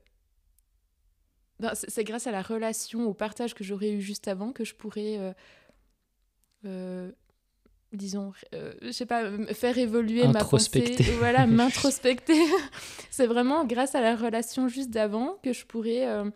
Ben, 1.60 1.72
c'est 1.74 2.04
grâce 2.04 2.26
à 2.26 2.30
la 2.32 2.42
relation, 2.42 3.06
au 3.06 3.14
partage 3.14 3.54
que 3.54 3.64
j'aurais 3.64 3.90
eu 3.92 4.00
juste 4.00 4.28
avant 4.28 4.52
que 4.52 4.62
je 4.64 4.74
pourrais, 4.74 5.16
euh, 5.18 5.32
euh, 6.66 7.10
disons, 7.92 8.32
euh, 8.54 8.74
je 8.82 8.90
sais 8.90 9.06
pas, 9.06 9.30
faire 9.54 9.78
évoluer 9.78 10.22
ma 10.26 10.40
pensée. 10.44 11.12
Voilà, 11.18 11.46
m'introspecter. 11.46 12.38
c'est 13.10 13.26
vraiment 13.26 13.64
grâce 13.64 13.94
à 13.94 14.00
la 14.00 14.16
relation 14.16 14.68
juste 14.68 14.90
d'avant 14.90 15.38
que 15.42 15.52
je 15.52 15.64
pourrais. 15.64 16.06
euh, 16.06 16.30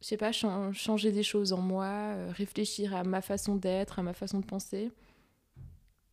je 0.00 0.06
sais 0.08 0.16
pas, 0.16 0.32
chan- 0.32 0.72
changer 0.72 1.12
des 1.12 1.22
choses 1.22 1.52
en 1.52 1.60
moi, 1.60 2.14
réfléchir 2.30 2.94
à 2.94 3.04
ma 3.04 3.20
façon 3.22 3.54
d'être, 3.54 3.98
à 4.00 4.02
ma 4.02 4.12
façon 4.12 4.40
de 4.40 4.44
penser. 4.46 4.90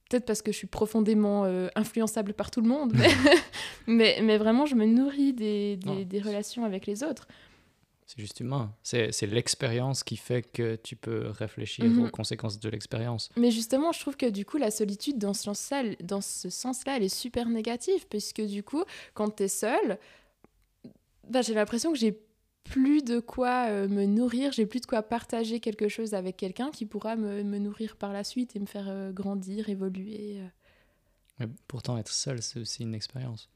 Peut-être 0.09 0.25
parce 0.25 0.41
que 0.43 0.51
je 0.51 0.57
suis 0.57 0.67
profondément 0.67 1.43
influençable 1.75 2.33
par 2.33 2.49
tout 2.51 2.61
le 2.61 2.67
monde, 2.67 2.93
mais, 2.95 3.07
mais, 3.87 4.19
mais 4.23 4.37
vraiment, 4.37 4.65
je 4.67 4.73
me 4.75 4.85
nourris 4.85 5.33
des, 5.33 5.77
des 6.05 6.19
relations 6.21 6.65
avec 6.65 6.85
les 6.87 7.03
autres. 7.03 7.27
C'est 8.11 8.21
juste 8.21 8.39
humain. 8.39 8.73
C'est 8.81 9.21
l'expérience 9.27 10.03
qui 10.03 10.17
fait 10.17 10.41
que 10.41 10.75
tu 10.77 10.95
peux 10.95 11.27
réfléchir 11.29 11.85
Mhm. 11.85 12.05
aux 12.05 12.09
conséquences 12.09 12.59
de 12.59 12.67
l'expérience. 12.67 13.29
Mais 13.37 13.51
justement, 13.51 13.91
je 13.91 13.99
trouve 13.99 14.17
que 14.17 14.25
du 14.27 14.45
coup, 14.45 14.57
la 14.57 14.71
solitude, 14.71 15.19
dans 15.19 15.35
ce 15.35 15.43
sens-là, 15.53 15.83
sens-là, 16.49 16.97
elle 16.97 17.03
est 17.03 17.15
super 17.15 17.47
négative, 17.49 18.07
puisque 18.09 18.41
du 18.41 18.63
coup, 18.63 18.83
quand 19.13 19.29
tu 19.35 19.43
es 19.43 19.47
seule, 19.47 19.99
bah, 21.29 21.43
j'ai 21.43 21.53
l'impression 21.53 21.91
que 21.91 21.99
j'ai 21.99 22.19
plus 22.63 23.03
de 23.03 23.19
quoi 23.19 23.67
euh, 23.69 23.87
me 23.87 24.05
nourrir, 24.07 24.53
j'ai 24.53 24.65
plus 24.65 24.81
de 24.81 24.87
quoi 24.87 25.03
partager 25.03 25.59
quelque 25.59 25.87
chose 25.87 26.15
avec 26.15 26.35
quelqu'un 26.35 26.71
qui 26.71 26.87
pourra 26.87 27.15
me, 27.15 27.43
me 27.43 27.59
nourrir 27.59 27.95
par 27.95 28.11
la 28.11 28.23
suite 28.23 28.55
et 28.55 28.59
me 28.59 28.65
faire 28.65 28.87
euh, 28.89 29.11
grandir, 29.11 29.69
évoluer. 29.69 30.39
euh. 30.41 30.47
Mais 31.39 31.47
pourtant, 31.67 31.95
être 31.95 32.11
seul, 32.11 32.41
c'est 32.41 32.59
aussi 32.59 32.81
une 32.81 32.95
expérience. 32.95 33.49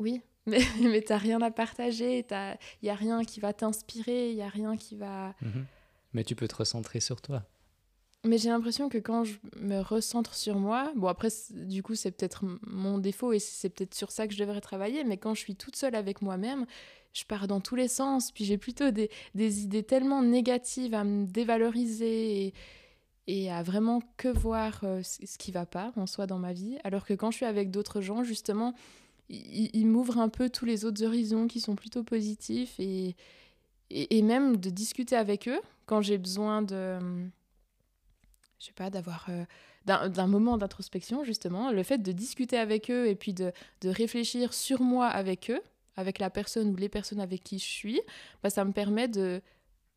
Oui, 0.00 0.20
mais, 0.46 0.60
mais 0.80 1.02
t'as 1.02 1.18
rien 1.18 1.40
à 1.40 1.50
partager, 1.50 2.26
il 2.30 2.58
n'y 2.82 2.90
a 2.90 2.94
rien 2.94 3.24
qui 3.24 3.40
va 3.40 3.52
t'inspirer, 3.52 4.30
il 4.30 4.36
y 4.36 4.42
a 4.42 4.48
rien 4.48 4.76
qui 4.76 4.96
va... 4.96 5.34
Mhm. 5.42 5.66
Mais 6.14 6.24
tu 6.24 6.34
peux 6.34 6.48
te 6.48 6.56
recentrer 6.56 7.00
sur 7.00 7.20
toi. 7.20 7.44
Mais 8.24 8.38
j'ai 8.38 8.50
l'impression 8.50 8.88
que 8.88 8.98
quand 8.98 9.24
je 9.24 9.34
me 9.58 9.80
recentre 9.80 10.34
sur 10.34 10.56
moi, 10.56 10.92
bon 10.94 11.08
après 11.08 11.28
du 11.50 11.82
coup 11.82 11.96
c'est 11.96 12.12
peut-être 12.12 12.44
mon 12.66 12.98
défaut 12.98 13.32
et 13.32 13.40
c'est 13.40 13.68
peut-être 13.68 13.94
sur 13.94 14.12
ça 14.12 14.28
que 14.28 14.34
je 14.34 14.38
devrais 14.38 14.60
travailler, 14.60 15.02
mais 15.02 15.16
quand 15.16 15.34
je 15.34 15.40
suis 15.40 15.56
toute 15.56 15.74
seule 15.74 15.96
avec 15.96 16.22
moi-même, 16.22 16.66
je 17.12 17.24
pars 17.24 17.48
dans 17.48 17.60
tous 17.60 17.74
les 17.74 17.88
sens, 17.88 18.30
puis 18.30 18.44
j'ai 18.44 18.58
plutôt 18.58 18.92
des, 18.92 19.10
des 19.34 19.64
idées 19.64 19.82
tellement 19.82 20.22
négatives 20.22 20.94
à 20.94 21.02
me 21.02 21.26
dévaloriser 21.26 22.46
et, 22.46 22.54
et 23.26 23.50
à 23.50 23.64
vraiment 23.64 24.02
que 24.16 24.28
voir 24.28 24.80
euh, 24.84 25.02
ce 25.02 25.26
ce 25.26 25.36
qui 25.36 25.50
va 25.50 25.66
pas 25.66 25.92
en 25.96 26.06
soi 26.06 26.28
dans 26.28 26.38
ma 26.38 26.52
vie, 26.52 26.78
alors 26.84 27.04
que 27.04 27.14
quand 27.14 27.32
je 27.32 27.38
suis 27.38 27.46
avec 27.46 27.72
d'autres 27.72 28.00
gens, 28.00 28.22
justement, 28.22 28.72
ils 29.28 29.70
ils 29.74 29.86
m'ouvrent 29.86 30.18
un 30.18 30.28
peu 30.28 30.50
tous 30.50 30.64
les 30.64 30.84
autres 30.84 31.04
horizons 31.04 31.46
qui 31.46 31.60
sont 31.60 31.76
plutôt 31.76 32.02
positifs 32.02 32.74
et, 32.78 33.16
et, 33.90 34.22
même 34.22 34.56
de 34.56 34.70
discuter 34.70 35.16
avec 35.16 35.48
eux 35.48 35.60
quand 35.86 36.02
j'ai 36.02 36.18
besoin 36.18 36.62
de 36.62 36.98
je 38.62 38.66
sais 38.66 38.72
pas, 38.72 38.90
d'avoir 38.90 39.26
euh, 39.28 39.44
d'un 39.84 40.26
moment 40.28 40.56
d'introspection, 40.56 41.24
justement, 41.24 41.72
le 41.72 41.82
fait 41.82 41.98
de 41.98 42.12
discuter 42.12 42.56
avec 42.56 42.90
eux 42.92 43.08
et 43.08 43.16
puis 43.16 43.34
de, 43.34 43.52
de 43.80 43.88
réfléchir 43.88 44.54
sur 44.54 44.80
moi 44.80 45.08
avec 45.08 45.50
eux, 45.50 45.60
avec 45.96 46.20
la 46.20 46.30
personne 46.30 46.68
ou 46.68 46.76
les 46.76 46.88
personnes 46.88 47.18
avec 47.18 47.42
qui 47.42 47.58
je 47.58 47.64
suis, 47.64 48.00
bah, 48.40 48.50
ça 48.50 48.64
me 48.64 48.70
permet 48.70 49.08
de, 49.08 49.42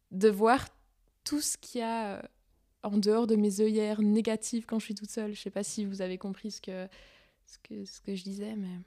de 0.10 0.30
voir 0.30 0.68
tout 1.24 1.42
ce 1.42 1.58
qu'il 1.58 1.82
y 1.82 1.84
a 1.84 2.16
euh, 2.16 2.22
en 2.82 2.98
dehors 2.98 3.28
de 3.28 3.36
mes 3.36 3.62
œillères 3.62 4.02
négatives 4.02 4.66
quand 4.66 4.80
je 4.80 4.86
suis 4.86 4.96
toute 4.96 5.12
seule. 5.12 5.36
Je 5.36 5.42
sais 5.42 5.52
pas 5.52 5.64
si 5.64 5.86
vous 5.86 6.02
avez 6.02 6.18
compris 6.18 6.50
ce 6.50 6.62
que, 6.62 6.88
ce 7.46 7.58
que, 7.60 7.86
ce 7.86 8.02
que 8.02 8.16
je 8.16 8.24
disais, 8.24 8.56
mais... 8.56 8.80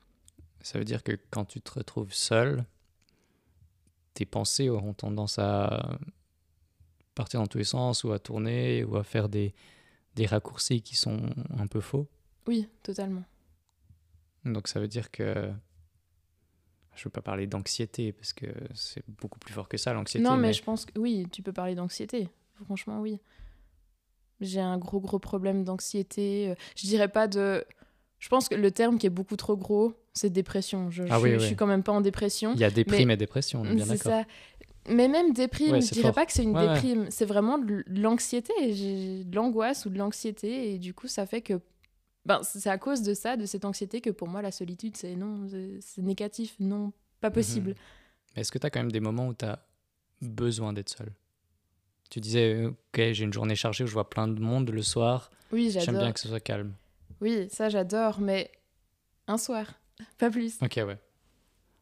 Ça 0.60 0.78
veut 0.78 0.84
dire 0.84 1.02
que 1.02 1.18
quand 1.30 1.44
tu 1.44 1.60
te 1.60 1.72
retrouves 1.72 2.12
seul, 2.12 2.64
tes 4.14 4.26
pensées 4.26 4.68
auront 4.68 4.94
tendance 4.94 5.38
à 5.38 5.98
partir 7.14 7.40
dans 7.40 7.46
tous 7.46 7.58
les 7.58 7.64
sens 7.64 8.04
ou 8.04 8.12
à 8.12 8.18
tourner 8.18 8.84
ou 8.84 8.96
à 8.96 9.04
faire 9.04 9.28
des, 9.28 9.54
des 10.14 10.26
raccourcis 10.26 10.82
qui 10.82 10.96
sont 10.96 11.20
un 11.56 11.66
peu 11.66 11.80
faux. 11.80 12.08
Oui, 12.46 12.68
totalement. 12.82 13.24
Donc 14.44 14.68
ça 14.68 14.80
veut 14.80 14.88
dire 14.88 15.10
que 15.10 15.52
je 16.94 17.02
ne 17.02 17.04
veux 17.04 17.10
pas 17.10 17.22
parler 17.22 17.46
d'anxiété 17.46 18.12
parce 18.12 18.32
que 18.32 18.46
c'est 18.74 19.04
beaucoup 19.08 19.38
plus 19.38 19.54
fort 19.54 19.68
que 19.68 19.76
ça 19.76 19.92
l'anxiété. 19.92 20.24
Non, 20.24 20.36
mais, 20.36 20.52
je 20.52 20.62
pense 20.62 20.84
que 20.84 20.98
oui, 20.98 21.28
tu 21.30 21.42
peux 21.42 21.52
parler 21.52 21.76
d'anxiété. 21.76 22.28
Franchement, 22.64 23.00
oui. 23.00 23.20
J'ai 24.40 24.60
un 24.60 24.78
gros 24.78 25.00
gros 25.00 25.20
problème 25.20 25.62
d'anxiété. 25.62 26.54
Je 26.76 26.86
dirais 26.86 27.08
pas 27.08 27.28
de. 27.28 27.64
Je 28.18 28.28
pense 28.28 28.48
que 28.48 28.56
le 28.56 28.72
terme 28.72 28.98
qui 28.98 29.06
est 29.06 29.10
beaucoup 29.10 29.36
trop 29.36 29.56
gros, 29.56 29.94
c'est 30.18 30.30
dépression. 30.30 30.90
Je, 30.90 31.04
Ah 31.08 31.18
oui, 31.20 31.30
je, 31.30 31.34
oui. 31.36 31.40
je 31.40 31.46
suis 31.46 31.56
quand 31.56 31.66
même 31.66 31.82
pas 31.82 31.92
en 31.92 32.00
dépression. 32.00 32.52
Il 32.54 32.60
y 32.60 32.64
a 32.64 32.70
déprime 32.70 33.08
mais- 33.08 33.14
et 33.14 33.16
dépression, 33.16 33.62
on 33.62 33.64
est 33.64 33.74
bien 33.74 33.84
C'est 33.84 34.04
d'accord. 34.04 34.22
ça. 34.22 34.26
Mais 34.90 35.06
même 35.08 35.32
déprime, 35.32 35.72
Ouais, 35.72 35.80
je 35.82 35.90
dirais 35.92 36.08
fort. 36.08 36.14
pas 36.14 36.26
que 36.26 36.32
c'est 36.32 36.42
une 36.42 36.56
Ouais, 36.56 36.66
ouais. 36.66 36.74
déprime, 36.74 37.06
c'est 37.10 37.26
vraiment 37.26 37.58
de 37.58 37.84
l'anxiété, 37.88 38.52
j'ai 38.72 39.24
de 39.24 39.36
l'angoisse 39.36 39.84
ou 39.86 39.90
de 39.90 39.98
l'anxiété 39.98 40.72
et 40.74 40.78
du 40.78 40.94
coup 40.94 41.08
ça 41.08 41.26
fait 41.26 41.42
que 41.42 41.60
ben 42.24 42.40
c'est 42.42 42.70
à 42.70 42.78
cause 42.78 43.02
de 43.02 43.12
ça, 43.14 43.36
de 43.36 43.44
cette 43.46 43.64
anxiété 43.66 44.00
que 44.00 44.08
pour 44.10 44.28
moi 44.28 44.40
la 44.42 44.50
solitude 44.50 44.96
c'est 44.96 45.14
non, 45.14 45.46
c'est- 45.80 46.00
négatif, 46.02 46.54
non, 46.58 46.92
pas 47.20 47.30
possible. 47.30 47.70
Mhm. 47.70 47.76
Mais 48.34 48.40
est-ce 48.42 48.50
que 48.52 48.58
tu 48.58 48.66
as 48.66 48.70
quand 48.70 48.80
même 48.80 48.92
des 48.92 49.00
moments 49.00 49.28
où 49.28 49.34
tu 49.34 49.44
as 49.44 49.58
besoin 50.22 50.72
d'être 50.72 50.88
seul 50.90 51.12
Tu 52.10 52.20
disais, 52.20 52.64
ok, 52.64 53.12
j'ai 53.12 53.24
une 53.24 53.32
journée 53.32 53.56
chargée 53.56 53.84
où 53.84 53.86
je 53.86 53.92
vois 53.92 54.08
plein 54.08 54.26
de 54.28 54.40
monde 54.40 54.70
le 54.70 54.80
soir, 54.82 55.30
Oui, 55.52 55.70
j'aime 55.70 55.82
j'adore. 55.82 56.00
bien 56.02 56.12
que 56.12 56.20
ce 56.20 56.28
soit 56.28 56.40
calme. 56.40 56.72
Oui, 57.20 57.46
ça 57.50 57.68
j'adore, 57.68 58.20
mais 58.20 58.50
un 59.26 59.36
soir, 59.36 59.66
pas 60.18 60.30
plus. 60.30 60.58
Ok, 60.62 60.74
ouais. 60.76 60.98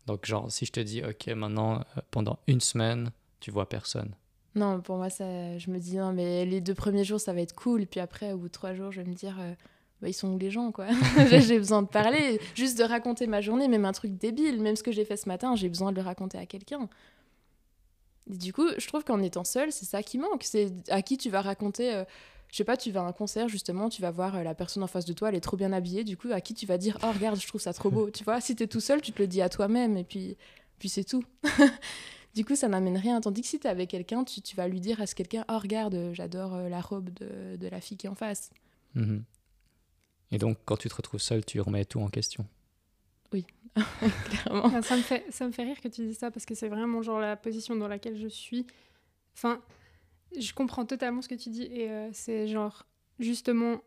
Donc, 0.07 0.25
genre, 0.27 0.51
si 0.51 0.67
je 0.67 0.73
te 0.73 0.81
dis, 0.81 1.03
ok, 1.03 1.27
maintenant, 1.29 1.81
euh, 1.81 2.01
pendant 2.11 2.39
une 2.47 2.61
semaine, 2.61 3.11
tu 3.41 3.51
vois 3.51 3.69
personne. 3.69 4.15
Non, 4.55 4.81
pour 4.81 4.97
moi 4.97 5.11
ça, 5.11 5.59
je 5.59 5.71
me 5.71 5.79
dis 5.79 5.99
non 5.99 6.15
mais 6.15 6.47
les 6.47 6.63
deux 6.63 6.73
premiers 6.75 7.05
jours 7.05 7.21
ça 7.21 7.35
va 7.35 7.43
être 7.43 7.55
cool 7.55 7.83
et 7.83 7.87
puis 7.87 8.01
après 8.01 8.33
au 8.33 8.39
bout 8.39 8.47
de 8.49 8.53
trois 8.53 8.73
jours 8.73 8.91
je 8.91 9.03
vais 9.03 9.07
me 9.07 9.13
dire 9.13 9.37
euh, 9.39 9.53
bah, 10.01 10.09
ils 10.09 10.15
sont 10.15 10.29
où 10.33 10.39
les 10.39 10.51
gens 10.51 10.73
quoi? 10.73 10.87
J'ai 11.29 11.59
besoin 11.59 11.83
de 11.83 11.89
parler, 11.89 12.41
juste 12.55 12.79
de 12.79 12.85
raconter 12.85 13.27
ma 13.27 13.43
journée, 13.43 13.69
même 13.69 13.85
un 13.85 13.93
truc 13.93 14.17
débile, 14.17 14.63
même 14.63 14.75
ce 14.75 14.83
que 14.83 14.93
j'ai 14.93 15.05
fait 15.05 15.19
ce 15.19 15.29
matin, 15.29 15.57
j'ai 15.57 15.69
besoin 15.69 15.91
de 15.93 15.97
le 15.97 16.03
raconter 16.03 16.39
à 16.39 16.47
quelqu'un. 16.47 16.89
Et 18.31 18.39
du 18.39 18.55
coup, 18.55 18.67
je 18.79 18.87
trouve 18.89 19.05
qu'en 19.05 19.21
étant 19.23 19.45
seul, 19.45 19.71
c'est 19.73 19.85
ça 19.85 20.03
qui 20.03 20.17
manque. 20.17 20.43
C'est 20.43 20.73
à 20.89 21.03
qui 21.03 21.19
tu 21.19 21.29
vas 21.29 21.43
raconter. 21.43 21.95
euh, 21.95 22.05
je 22.51 22.57
sais 22.57 22.65
pas, 22.65 22.77
tu 22.77 22.91
vas 22.91 23.01
à 23.01 23.05
un 23.05 23.13
concert 23.13 23.49
justement, 23.49 23.89
tu 23.89 24.03
vas 24.03 24.11
voir 24.11 24.37
euh, 24.37 24.43
la 24.43 24.55
personne 24.55 24.83
en 24.83 24.87
face 24.87 25.05
de 25.05 25.13
toi, 25.13 25.29
elle 25.29 25.35
est 25.35 25.41
trop 25.41 25.57
bien 25.57 25.73
habillée. 25.73 26.05
Du 26.05 26.17
coup, 26.17 26.29
à 26.33 26.41
qui 26.41 26.55
tu 26.55 26.67
vas 26.67 26.79
dire 26.79 26.99
oh 27.03 27.13
regarde, 27.13 27.41
je 27.41 27.47
trouve 27.47 27.61
ça 27.61 27.73
trop 27.73 27.91
beau. 27.91 28.11
tu 28.15 28.25
vois, 28.25 28.41
si 28.41 28.57
t'es 28.57 28.67
tout 28.67 28.81
seul, 28.81 29.01
tu 29.01 29.13
te 29.13 29.21
le 29.21 29.29
dis 29.29 29.43
à 29.43 29.49
toi-même 29.49 29.97
et 29.97 30.05
puis 30.05 30.37
puis 30.79 30.89
c'est 30.89 31.05
tout. 31.05 31.25
du 32.35 32.45
coup, 32.45 32.55
ça 32.55 32.69
n'amène 32.69 32.99
rien. 32.99 33.21
Tandis 33.21 33.43
que 33.43 33.49
si 33.49 33.59
t'es 33.59 33.69
avec 33.69 33.91
quelqu'un, 33.91 34.25
tu, 34.25 34.43
tu 34.43 34.57
vas 34.57 34.69
lui 34.69 34.81
dire 34.81 35.01
à 35.01 35.07
ce 35.07 35.15
quelqu'un 35.15 35.45
oh 35.49 35.59
regarde, 35.59 35.95
euh, 35.95 36.15
j'adore 36.15 36.55
euh, 36.55 36.69
la 36.69 36.81
robe 36.81 37.11
de, 37.11 37.57
de 37.57 37.69
la 37.69 37.81
fille 37.81 37.97
qui 37.97 38.07
est 38.07 38.11
en 38.11 38.15
face. 38.15 38.51
Mhm. 38.95 39.25
Et 40.33 40.39
donc, 40.39 40.59
quand 40.65 40.77
tu 40.77 40.89
te 40.89 40.95
retrouves 40.95 41.21
seul, 41.21 41.45
tu 41.45 41.61
remets 41.61 41.85
tout 41.85 42.01
en 42.01 42.09
question. 42.09 42.47
Clairement. 44.31 44.65
Enfin, 44.67 44.83
ça, 44.83 44.97
me 44.97 45.03
fait, 45.03 45.25
ça 45.31 45.47
me 45.47 45.53
fait 45.53 45.65
rire 45.65 45.81
que 45.81 45.89
tu 45.89 46.03
dises 46.03 46.19
ça 46.19 46.31
parce 46.31 46.47
que 46.47 46.55
c'est 46.55 46.69
vraiment 46.69 47.03
genre 47.03 47.21
la 47.21 47.37
position 47.37 47.77
dans 47.77 47.89
laquelle 47.89 48.17
je 48.17 48.29
suis. 48.29 48.67
Enfin, 49.35 49.61
je 50.39 50.53
comprends 50.55 50.85
totalement 50.87 51.23
ce 51.23 51.29
que 51.29 51.35
tu 51.35 51.51
dis 51.51 51.65
et 51.71 51.91
euh, 51.91 52.09
c'est 52.13 52.47
genre 52.49 52.87
justement 53.19 53.81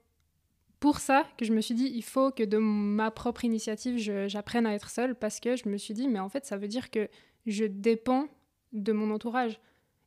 pour 0.79 0.99
ça 0.99 1.25
que 1.37 1.45
je 1.45 1.51
me 1.53 1.61
suis 1.61 1.75
dit 1.75 1.91
il 1.93 2.03
faut 2.03 2.31
que 2.31 2.43
de 2.43 2.57
ma 2.57 3.11
propre 3.11 3.43
initiative 3.45 3.97
j'apprenne 4.27 4.65
à 4.65 4.73
être 4.73 4.89
seule 4.89 5.15
parce 5.15 5.39
que 5.39 5.55
je 5.55 5.67
me 5.67 5.77
suis 5.77 5.93
dit 5.93 6.07
mais 6.07 6.19
en 6.19 6.29
fait 6.29 6.45
ça 6.45 6.57
veut 6.57 6.67
dire 6.69 6.89
que 6.89 7.09
je 7.45 7.65
dépends 7.65 8.27
de 8.71 8.91
mon 8.93 9.11
entourage. 9.11 9.59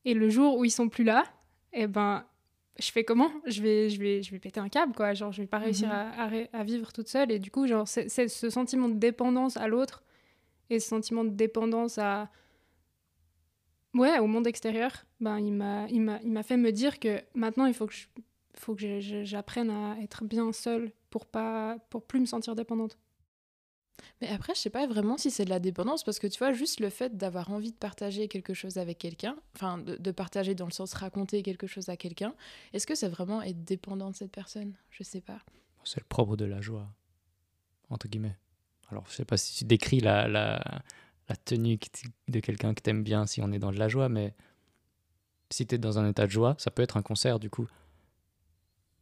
Et 0.05 0.15
le 0.15 0.29
jour 0.31 0.57
où 0.57 0.65
ils 0.65 0.71
sont 0.71 0.89
plus 0.89 1.05
là 1.05 1.25
eh 1.73 1.87
ben 1.87 2.25
je 2.79 2.91
fais 2.91 3.05
comment? 3.05 3.31
Je 3.47 3.61
vais 3.63 3.91
je 3.91 4.01
vais 4.01 4.23
je 4.23 4.31
vais 4.31 4.39
péter 4.39 4.59
un 4.61 4.69
câble 4.71 4.95
quoi. 4.95 5.13
Genre 5.15 5.31
je 5.31 5.43
vais 5.43 5.47
pas 5.47 5.59
réussir 5.59 5.89
Mhm. 5.89 5.95
à, 5.95 6.23
à 6.23 6.27
ré- 6.27 6.49
à 6.55 6.65
vivre 6.65 6.91
toute 6.93 7.09
seule. 7.09 7.31
Et 7.31 7.39
du 7.39 7.51
coup 7.51 7.67
genre 7.67 7.87
c'est 7.87 8.09
ce 8.29 8.51
sentiment 8.51 8.89
de 8.89 8.95
dépendance 8.95 9.57
à 9.59 9.69
l'autre 9.69 10.03
et 10.71 10.81
ce 10.81 10.89
sentiment 10.89 11.23
de 11.25 11.31
dépendance 11.31 11.99
à 11.99 12.31
ouais 13.95 14.19
au 14.19 14.27
monde 14.27 14.47
extérieur 14.47 14.93
ben 15.21 15.39
il 15.39 15.53
m'a 15.53 15.87
il 15.89 16.01
m'a 16.01 16.21
il 16.23 16.31
m'a 16.33 16.43
fait 16.43 16.57
me 16.57 16.73
dire 16.73 16.99
que 16.99 17.23
maintenant 17.35 17.67
il 17.67 17.75
faut 17.75 17.87
que 17.87 17.95
je 17.95 18.07
faut 18.55 18.75
que 18.75 18.81
je- 18.83 19.01
je- 19.01 19.25
j'apprenne 19.25 19.71
à 19.71 19.97
être 20.01 20.25
bien 20.25 20.53
seule 20.53 20.93
pour 21.11 21.27
pas 21.27 21.79
pour 21.91 22.03
plus 22.07 22.21
me 22.21 22.27
sentir 22.27 22.55
dépendante 22.55 22.99
Mais 24.21 24.29
après, 24.29 24.55
je 24.55 24.61
sais 24.61 24.71
pas 24.71 24.87
vraiment 24.87 25.17
si 25.19 25.31
c'est 25.31 25.45
de 25.45 25.51
la 25.51 25.59
dépendance, 25.61 26.03
parce 26.05 26.19
que 26.19 26.27
tu 26.27 26.39
vois, 26.39 26.53
juste 26.53 26.81
le 26.81 26.91
fait 26.91 27.17
d'avoir 27.17 27.51
envie 27.51 27.73
de 27.73 27.77
partager 27.77 28.27
quelque 28.29 28.55
chose 28.55 28.79
avec 28.79 28.99
quelqu'un, 28.99 29.37
enfin, 29.55 29.79
de, 29.79 29.97
de 29.97 30.11
partager 30.11 30.55
dans 30.55 30.65
le 30.67 30.73
sens 30.73 30.95
raconter 30.95 31.43
quelque 31.43 31.67
chose 31.67 31.89
à 31.89 31.97
quelqu'un, 31.97 32.35
est-ce 32.73 32.87
que 32.87 32.95
c'est 32.95 33.09
vraiment 33.09 33.43
être 33.43 33.65
dépendant 33.65 34.11
de 34.11 34.17
cette 34.17 34.33
personne? 34.33 34.75
Je 34.91 35.03
sais 35.03 35.21
pas. 35.21 35.41
C'est 35.85 36.01
le 36.01 36.07
propre 36.09 36.37
de 36.37 36.45
la 36.47 36.61
joie, 36.61 36.89
entre 37.91 38.09
guillemets. 38.09 38.37
Alors, 38.91 39.05
je 39.09 39.15
sais 39.15 39.25
pas 39.25 39.37
si 39.37 39.57
tu 39.59 39.65
décris 39.65 40.01
la, 40.01 40.27
la, 40.29 40.83
la 41.33 41.37
tenue 41.37 41.79
de 42.29 42.41
quelqu'un 42.41 42.75
que 42.75 42.83
t'aimes 42.83 43.03
bien 43.03 43.27
si 43.27 43.41
on 43.41 43.51
est 43.53 43.59
dans 43.59 43.73
de 43.73 43.79
la 43.79 43.89
joie, 43.89 44.11
mais 44.11 44.35
si 45.51 45.67
tu 45.67 45.75
es 45.75 45.79
dans 45.79 45.99
un 45.99 46.09
état 46.09 46.27
de 46.27 46.31
joie, 46.31 46.55
ça 46.59 46.71
peut 46.71 46.83
être 46.83 46.99
un 46.99 47.03
concert, 47.03 47.39
du 47.39 47.49
coup. 47.49 47.67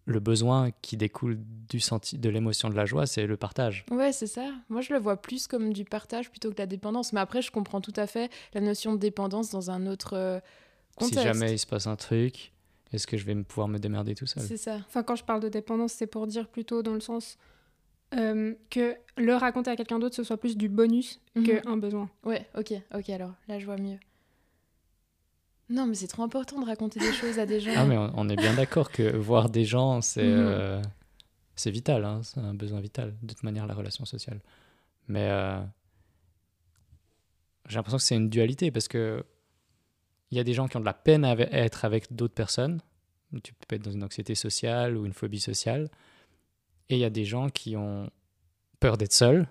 Le 0.07 0.21
besoin 0.21 0.71
qui 0.83 0.97
découle 0.97 1.39
du 1.69 1.81
senti 1.81 2.19
de 2.19 2.29
l'émotion 2.31 2.69
de 2.69 2.75
la 2.77 2.87
joie, 2.87 3.07
c'est 3.07 3.27
le 3.27 3.37
partage. 3.37 3.85
Ouais, 3.91 4.13
c'est 4.13 4.27
ça. 4.27 4.49
Moi, 4.69 4.81
je 4.81 4.93
le 4.93 4.99
vois 4.99 5.21
plus 5.21 5.47
comme 5.47 5.73
du 5.73 5.85
partage 5.85 6.31
plutôt 6.31 6.51
que 6.51 6.55
de 6.55 6.63
la 6.63 6.67
dépendance. 6.67 7.13
Mais 7.13 7.21
après, 7.21 7.43
je 7.43 7.51
comprends 7.51 7.81
tout 7.81 7.93
à 7.97 8.07
fait 8.07 8.31
la 8.55 8.61
notion 8.61 8.95
de 8.95 8.99
dépendance 8.99 9.51
dans 9.51 9.71
un 9.71 9.87
autre 9.87 10.15
euh, 10.15 10.41
contexte. 10.97 11.19
Si 11.19 11.25
jamais 11.25 11.53
il 11.53 11.59
se 11.59 11.67
passe 11.67 11.87
un 11.87 11.97
truc, 11.97 12.53
est-ce 12.93 13.07
que 13.07 13.17
je 13.17 13.25
vais 13.25 13.35
pouvoir 13.43 13.69
me 13.69 13.79
démerder 13.79 14.15
tout 14.15 14.27
seul? 14.27 14.43
C'est 14.43 14.57
ça. 14.57 14.77
enfin 14.77 15.03
quand 15.03 15.17
je 15.17 15.25
parle 15.25 15.41
de 15.41 15.49
dépendance 15.49 15.93
c'est 15.93 16.09
pour 16.09 16.27
dire 16.27 16.49
plutôt 16.49 16.83
dans 16.83 16.95
le 16.95 17.01
sens 17.01 17.39
euh, 18.15 18.55
que 18.71 18.97
le 19.17 19.35
raconter 19.35 19.71
à 19.71 19.77
quelqu'un 19.77 19.99
d'autre 19.99 20.17
ce 20.17 20.23
soit 20.25 20.37
plus 20.39 20.57
du 20.57 20.69
bonus 20.69 21.21
Mhm. 21.37 21.45
qu'un 21.45 21.77
besoin 21.77 22.11
Ouais, 22.25 22.47
ok, 22.59 22.73
ok, 22.95 23.11
alors 23.11 23.33
là, 23.49 23.59
je 23.59 23.67
vois 23.67 23.77
mieux. 23.77 23.99
Non, 25.69 25.87
mais 25.87 25.95
c'est 25.95 26.09
trop 26.09 26.25
important 26.25 26.61
de 26.61 26.67
raconter 26.67 26.99
des 26.99 27.13
choses 27.13 27.39
à 27.39 27.47
des 27.47 27.61
gens. 27.61 27.71
Ah, 27.77 27.85
mais 27.87 27.97
on, 27.97 28.11
on 28.17 28.29
est 28.29 28.37
bien 28.37 28.55
d'accord 28.55 28.91
que 28.91 29.17
voir 29.17 29.49
des 29.51 29.65
gens, 29.65 30.01
c'est 30.01 30.23
Mhm. 30.25 30.35
euh, 30.37 30.83
c'est 31.55 31.71
vital, 31.71 32.05
hein, 32.05 32.21
c'est 32.25 32.41
un 32.41 32.55
besoin 32.55 32.81
vital, 32.81 33.15
de 33.23 33.29
toute 33.35 33.43
manière, 33.45 33.67
la 33.67 33.75
relation 33.75 34.05
sociale. 34.05 34.41
Mais 35.09 35.29
euh, 35.31 35.61
j'ai 37.69 37.77
l'impression 37.77 37.99
que 37.99 38.03
c'est 38.05 38.17
une 38.17 38.31
dualité 38.31 38.71
parce 38.71 38.89
que 38.89 39.25
il 40.31 40.37
y 40.39 40.41
a 40.41 40.45
des 40.45 40.55
gens 40.55 40.69
qui 40.69 40.77
ont 40.77 40.81
de 40.81 40.85
la 40.85 40.95
peine 40.95 41.25
à 41.25 41.33
être 41.35 41.85
avec 41.85 42.13
d'autres 42.15 42.35
personnes. 42.35 42.81
Tu 43.43 43.53
peux 43.69 43.77
être 43.77 43.83
dans 43.83 43.91
une 43.91 44.05
anxiété 44.05 44.35
sociale 44.37 44.97
ou 44.97 45.05
une 45.07 45.13
phobie 45.13 45.41
sociale. 45.41 45.89
Et 46.91 46.97
il 46.97 46.99
y 47.01 47.05
a 47.05 47.11
des 47.11 47.25
gens 47.25 47.49
qui 47.49 47.77
ont 47.77 48.11
peur 48.81 48.99
d'être 48.99 49.13
seuls. 49.15 49.49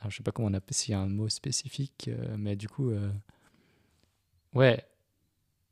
Alors, 0.00 0.10
je 0.10 0.16
sais 0.16 0.22
pas 0.22 0.32
comment 0.32 0.48
on 0.48 0.54
appelle, 0.54 0.74
s'il 0.74 0.92
y 0.92 0.94
a 0.94 1.00
un 1.00 1.08
mot 1.08 1.28
spécifique, 1.28 2.08
euh, 2.08 2.36
mais 2.38 2.56
du 2.56 2.68
coup, 2.68 2.90
euh, 2.90 3.10
ouais. 4.54 4.84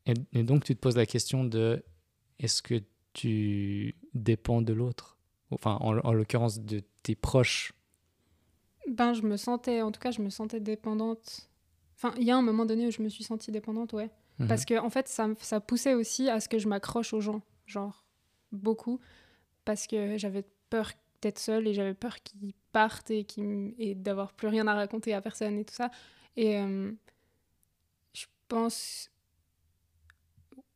Et, 0.06 0.14
et 0.32 0.42
donc, 0.42 0.64
tu 0.64 0.74
te 0.74 0.80
poses 0.80 0.96
la 0.96 1.06
question 1.06 1.44
de 1.44 1.82
est-ce 2.38 2.62
que 2.62 2.82
tu 3.12 3.94
dépends 4.14 4.62
de 4.62 4.72
l'autre? 4.72 5.16
Enfin, 5.50 5.78
en, 5.80 5.98
en 5.98 6.12
l'occurrence, 6.12 6.60
de 6.60 6.82
tes 7.02 7.14
proches. 7.14 7.72
ben 8.88 9.14
je 9.14 9.22
me 9.22 9.36
sentais 9.36 9.80
en 9.80 9.90
tout 9.92 10.00
cas 10.00 10.10
je 10.12 10.20
me 10.22 10.28
sentais 10.30 10.60
dépendante 10.60 11.48
enfin 11.96 12.12
il 12.18 12.24
y 12.24 12.30
a 12.30 12.36
un 12.36 12.42
moment 12.42 12.66
donné 12.66 12.86
où 12.86 12.90
je 12.92 13.00
me 13.02 13.08
suis 13.08 13.24
sentie 13.24 13.50
dépendante 13.52 13.92
ouais 13.94 14.10
Mhm. 14.38 14.48
Parce 14.48 14.66
que 14.66 14.78
en 14.78 14.90
fait, 14.90 15.08
ça, 15.08 15.28
me- 15.28 15.34
ça 15.40 15.60
poussait 15.60 15.94
aussi 15.94 16.28
à 16.28 16.40
ce 16.40 16.48
que 16.50 16.58
je 16.58 16.68
m'accroche 16.68 17.14
aux 17.14 17.22
gens, 17.22 17.40
genre 17.64 18.04
beaucoup, 18.52 19.00
parce 19.66 19.86
que 19.86 20.16
j'avais 20.16 20.44
peur 20.70 20.92
d'être 21.20 21.38
seule 21.38 21.68
et 21.68 21.74
j'avais 21.74 21.92
peur 21.92 22.16
qu'ils 22.22 22.54
partent 22.72 23.10
et, 23.10 23.94
d'avoir 23.96 24.32
plus 24.32 24.48
rien 24.48 24.66
à 24.66 24.74
raconter 24.74 25.12
à 25.12 25.20
personne 25.20 25.58
et 25.58 25.64
tout 25.64 25.74
ça. 25.74 25.90
Et 26.36 26.56
euh, 26.56 26.90
je 28.14 28.24
pense... 28.48 29.10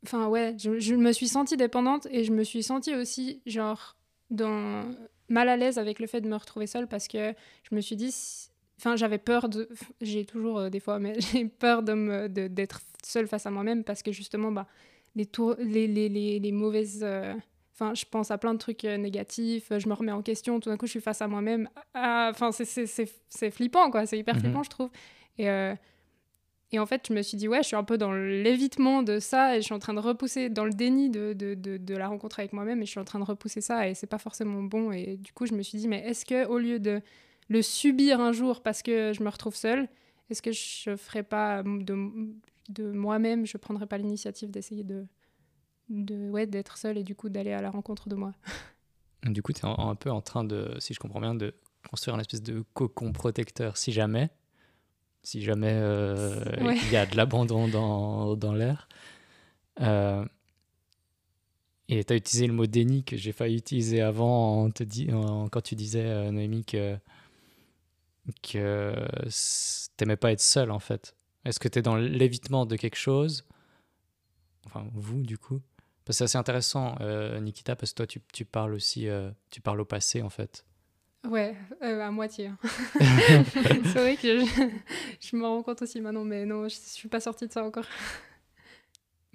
Enfin 0.02 0.28
ouais, 0.28 0.56
je, 0.58 0.94
me 0.94 1.12
suis 1.12 1.28
sentie 1.28 1.56
dépendante 1.56 2.06
et 2.10 2.24
je 2.24 2.32
me 2.32 2.42
suis 2.42 2.62
sentie 2.62 2.94
aussi 2.94 3.42
genre 3.46 3.96
dans... 4.30 4.90
mal 5.28 5.48
à 5.48 5.56
l'aise 5.56 5.78
avec 5.78 5.98
le 5.98 6.06
fait 6.06 6.22
de 6.22 6.28
me 6.28 6.36
retrouver 6.36 6.66
seule 6.66 6.88
parce 6.88 7.06
que 7.06 7.34
je 7.70 7.74
me 7.74 7.80
suis 7.80 7.96
dit... 7.96 8.14
Enfin, 8.78 8.96
j'avais 8.96 9.18
peur 9.18 9.50
de. 9.50 9.68
J'ai 10.00 10.24
toujours 10.24 10.58
euh, 10.58 10.70
des 10.70 10.80
fois, 10.80 10.98
mais 10.98 11.20
j'ai 11.32 11.44
peur 11.44 11.82
de 11.82 11.92
me 11.92 12.28
d'être 12.28 12.80
seule 13.04 13.28
face 13.28 13.44
à 13.44 13.50
moi-même 13.50 13.84
parce 13.84 14.02
que 14.02 14.10
justement, 14.10 14.50
bah, 14.50 14.66
les, 15.14 15.28
les, 15.58 16.08
les, 16.08 16.40
les 16.40 16.52
mauvaises. 16.52 17.02
euh, 17.02 17.34
Enfin, 17.80 17.94
je 17.94 18.04
pense 18.04 18.30
à 18.30 18.36
plein 18.36 18.52
de 18.52 18.58
trucs 18.58 18.84
euh, 18.84 18.98
négatifs, 18.98 19.72
je 19.78 19.88
me 19.88 19.94
remets 19.94 20.12
en 20.12 20.20
question, 20.20 20.60
tout 20.60 20.68
d'un 20.68 20.76
coup, 20.76 20.84
je 20.86 20.90
suis 20.90 21.00
face 21.00 21.22
à 21.22 21.28
moi-même. 21.28 21.68
Ah, 21.94 22.30
Enfin, 22.30 22.50
c'est 22.52 23.50
flippant, 23.50 23.90
quoi. 23.90 24.04
C'est 24.04 24.18
hyper 24.18 24.34
Mhm. 24.34 24.40
flippant, 24.42 24.62
je 24.62 24.70
trouve. 24.70 24.90
Et, 25.38 25.48
euh, 25.48 25.74
Et 26.72 26.78
en 26.78 26.86
fait, 26.86 27.06
je 27.08 27.12
me 27.14 27.22
suis 27.22 27.36
dit, 27.36 27.48
ouais, 27.48 27.62
je 27.62 27.68
suis 27.68 27.76
un 27.76 27.82
peu 27.82 27.98
dans 27.98 28.12
l'évitement 28.12 29.02
de 29.02 29.18
ça 29.18 29.56
et 29.56 29.60
je 29.60 29.64
suis 29.64 29.74
en 29.74 29.80
train 29.80 29.92
de 29.94 29.98
repousser, 30.00 30.50
dans 30.50 30.64
le 30.64 30.72
déni 30.72 31.10
de, 31.10 31.32
de, 31.32 31.54
de, 31.54 31.96
la 31.96 32.06
rencontre 32.06 32.38
avec 32.38 32.52
moi-même 32.52 32.80
et 32.80 32.86
je 32.86 32.90
suis 32.92 33.00
en 33.00 33.04
train 33.04 33.18
de 33.18 33.24
repousser 33.24 33.60
ça 33.60 33.88
et 33.88 33.94
c'est 33.94 34.06
pas 34.06 34.18
forcément 34.18 34.62
bon. 34.62 34.92
Et 34.92 35.16
du 35.16 35.32
coup, 35.32 35.46
je 35.46 35.54
me 35.54 35.62
suis 35.62 35.78
dit, 35.78 35.88
mais 35.88 35.98
est-ce 36.06 36.24
que 36.24 36.46
au 36.46 36.58
lieu 36.58 36.78
de 36.78 37.00
le 37.48 37.62
subir 37.62 38.20
un 38.20 38.30
jour 38.32 38.62
parce 38.62 38.82
que 38.82 39.12
je 39.12 39.22
me 39.24 39.28
retrouve 39.30 39.56
seule, 39.56 39.88
est-ce 40.30 40.42
que 40.42 40.52
je 40.52 40.94
ferais 40.96 41.24
pas 41.24 41.64
de, 41.64 41.96
de 42.68 42.92
moi-même, 42.92 43.46
je 43.46 43.56
prendrais 43.56 43.86
pas 43.86 43.98
l'initiative 43.98 44.50
d'essayer 44.52 44.84
de, 44.84 45.06
de 45.90 46.30
ouais, 46.30 46.46
d'être 46.46 46.78
seule 46.78 46.96
et 46.98 47.04
du 47.04 47.14
coup 47.14 47.28
d'aller 47.28 47.52
à 47.52 47.60
la 47.60 47.70
rencontre 47.70 48.08
de 48.08 48.14
moi 48.14 48.32
Du 49.24 49.42
coup, 49.42 49.52
tu 49.52 49.66
es 49.66 49.68
un 49.68 49.94
peu 49.96 50.10
en 50.10 50.22
train 50.22 50.44
de, 50.44 50.74
si 50.78 50.94
je 50.94 50.98
comprends 50.98 51.20
bien, 51.20 51.34
de 51.34 51.54
construire 51.90 52.14
une 52.14 52.22
espèce 52.22 52.42
de 52.42 52.64
cocon 52.72 53.12
protecteur 53.12 53.76
si 53.76 53.92
jamais 53.92 54.30
si 55.22 55.42
jamais 55.42 55.72
euh, 55.72 56.42
il 56.82 56.90
y 56.90 56.96
a 56.96 57.06
de 57.06 57.16
l'abandon 57.16 57.68
dans, 57.68 58.36
dans 58.36 58.54
l'air. 58.54 58.88
Euh, 59.80 60.24
et 61.88 62.04
tu 62.04 62.12
as 62.12 62.16
utilisé 62.16 62.46
le 62.46 62.52
mot 62.52 62.66
déni 62.66 63.04
que 63.04 63.16
j'ai 63.16 63.32
failli 63.32 63.56
utiliser 63.56 64.00
avant 64.00 64.64
en 64.64 64.70
te 64.70 64.84
quand 65.48 65.60
tu 65.60 65.74
disais, 65.74 66.04
euh, 66.04 66.30
Noémie, 66.30 66.64
que, 66.64 66.96
que 68.42 68.94
t'aimais 69.96 70.16
pas 70.16 70.32
être 70.32 70.40
seul 70.40 70.70
en 70.70 70.78
fait. 70.78 71.14
Est-ce 71.44 71.58
que 71.58 71.68
tu 71.68 71.78
es 71.78 71.82
dans 71.82 71.96
l'évitement 71.96 72.66
de 72.66 72.76
quelque 72.76 72.96
chose? 72.96 73.44
Enfin, 74.66 74.86
vous, 74.92 75.22
du 75.22 75.38
coup? 75.38 75.60
Que 76.10 76.16
c'est 76.16 76.24
assez 76.24 76.38
intéressant, 76.38 76.96
Nikita, 77.40 77.76
parce 77.76 77.92
que 77.92 77.98
toi, 77.98 78.06
tu, 78.06 78.20
tu 78.32 78.44
parles 78.44 78.74
aussi, 78.74 79.06
tu 79.50 79.60
parles 79.60 79.80
au 79.80 79.84
passé 79.84 80.22
en 80.22 80.30
fait. 80.30 80.64
Ouais, 81.28 81.54
euh, 81.82 82.00
à 82.00 82.10
moitié. 82.10 82.46
Hein. 82.46 82.58
c'est 82.98 83.98
vrai 83.98 84.16
que 84.16 84.40
je, 84.40 84.70
je 85.20 85.36
me 85.36 85.46
rends 85.46 85.62
compte 85.62 85.82
aussi 85.82 86.00
maintenant, 86.00 86.24
mais 86.24 86.46
non, 86.46 86.68
je, 86.68 86.76
ne 86.76 86.80
suis 86.80 87.08
pas 87.08 87.20
sortie 87.20 87.46
de 87.46 87.52
ça 87.52 87.62
encore. 87.62 87.84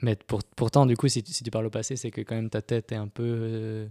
Mais 0.01 0.15
pour, 0.15 0.43
pourtant, 0.55 0.85
du 0.85 0.97
coup, 0.97 1.07
si 1.07 1.23
tu, 1.23 1.31
si 1.31 1.43
tu, 1.43 1.51
parles 1.51 1.67
au 1.67 1.69
passé, 1.69 1.95
c'est 1.95 2.11
que 2.11 2.21
quand 2.21 2.35
même 2.35 2.49
ta 2.49 2.61
tête 2.61 2.91
est 2.91 2.95
un 2.95 3.07
peu 3.07 3.23
euh, 3.23 3.87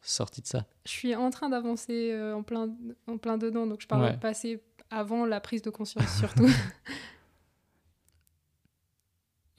sortie 0.00 0.42
de 0.42 0.46
ça. 0.46 0.66
Je 0.84 0.90
suis 0.90 1.14
en 1.14 1.30
train 1.30 1.48
d'avancer 1.48 2.10
euh, 2.12 2.34
en, 2.34 2.42
plein, 2.42 2.68
en 3.06 3.16
plein 3.16 3.38
dedans, 3.38 3.66
donc 3.66 3.80
je 3.80 3.86
parle 3.86 4.12
au 4.14 4.18
passé 4.18 4.60
avant 4.90 5.24
la 5.24 5.40
prise 5.40 5.62
de 5.62 5.70
conscience 5.70 6.12
surtout. 6.18 6.50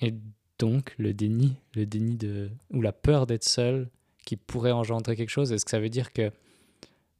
Et 0.01 0.13
donc, 0.59 0.95
le 0.97 1.13
déni, 1.13 1.55
le 1.73 1.85
déni 1.85 2.15
de, 2.15 2.49
ou 2.71 2.81
la 2.81 2.93
peur 2.93 3.27
d'être 3.27 3.43
seul 3.43 3.89
qui 4.25 4.37
pourrait 4.37 4.71
engendrer 4.71 5.15
quelque 5.15 5.29
chose, 5.29 5.51
est-ce 5.51 5.65
que 5.65 5.71
ça 5.71 5.79
veut 5.79 5.89
dire 5.89 6.13
que 6.13 6.31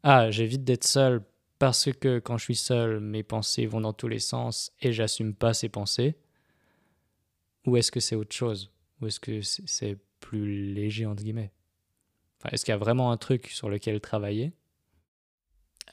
ah, 0.03 0.31
j'évite 0.31 0.63
d'être 0.63 0.85
seul 0.85 1.23
parce 1.59 1.91
que 1.91 2.19
quand 2.19 2.37
je 2.37 2.43
suis 2.43 2.55
seul, 2.55 2.99
mes 2.99 3.23
pensées 3.23 3.65
vont 3.65 3.81
dans 3.81 3.93
tous 3.93 4.07
les 4.07 4.19
sens 4.19 4.71
et 4.81 4.91
j'assume 4.91 5.33
pas 5.33 5.53
ces 5.53 5.69
pensées? 5.69 6.15
Ou 7.65 7.77
est-ce 7.77 7.91
que 7.91 7.99
c'est 7.99 8.15
autre 8.15 8.35
chose? 8.35 8.71
Ou 9.01 9.07
est-ce 9.07 9.19
que 9.19 9.41
c'est 9.41 9.97
plus 10.19 10.73
léger, 10.73 11.05
entre 11.05 11.23
guillemets? 11.23 11.51
Enfin, 12.39 12.49
Est-ce 12.51 12.65
qu'il 12.65 12.71
y 12.71 12.75
a 12.75 12.77
vraiment 12.77 13.11
un 13.11 13.17
truc 13.17 13.47
sur 13.47 13.69
lequel 13.69 13.99
travailler? 13.99 14.53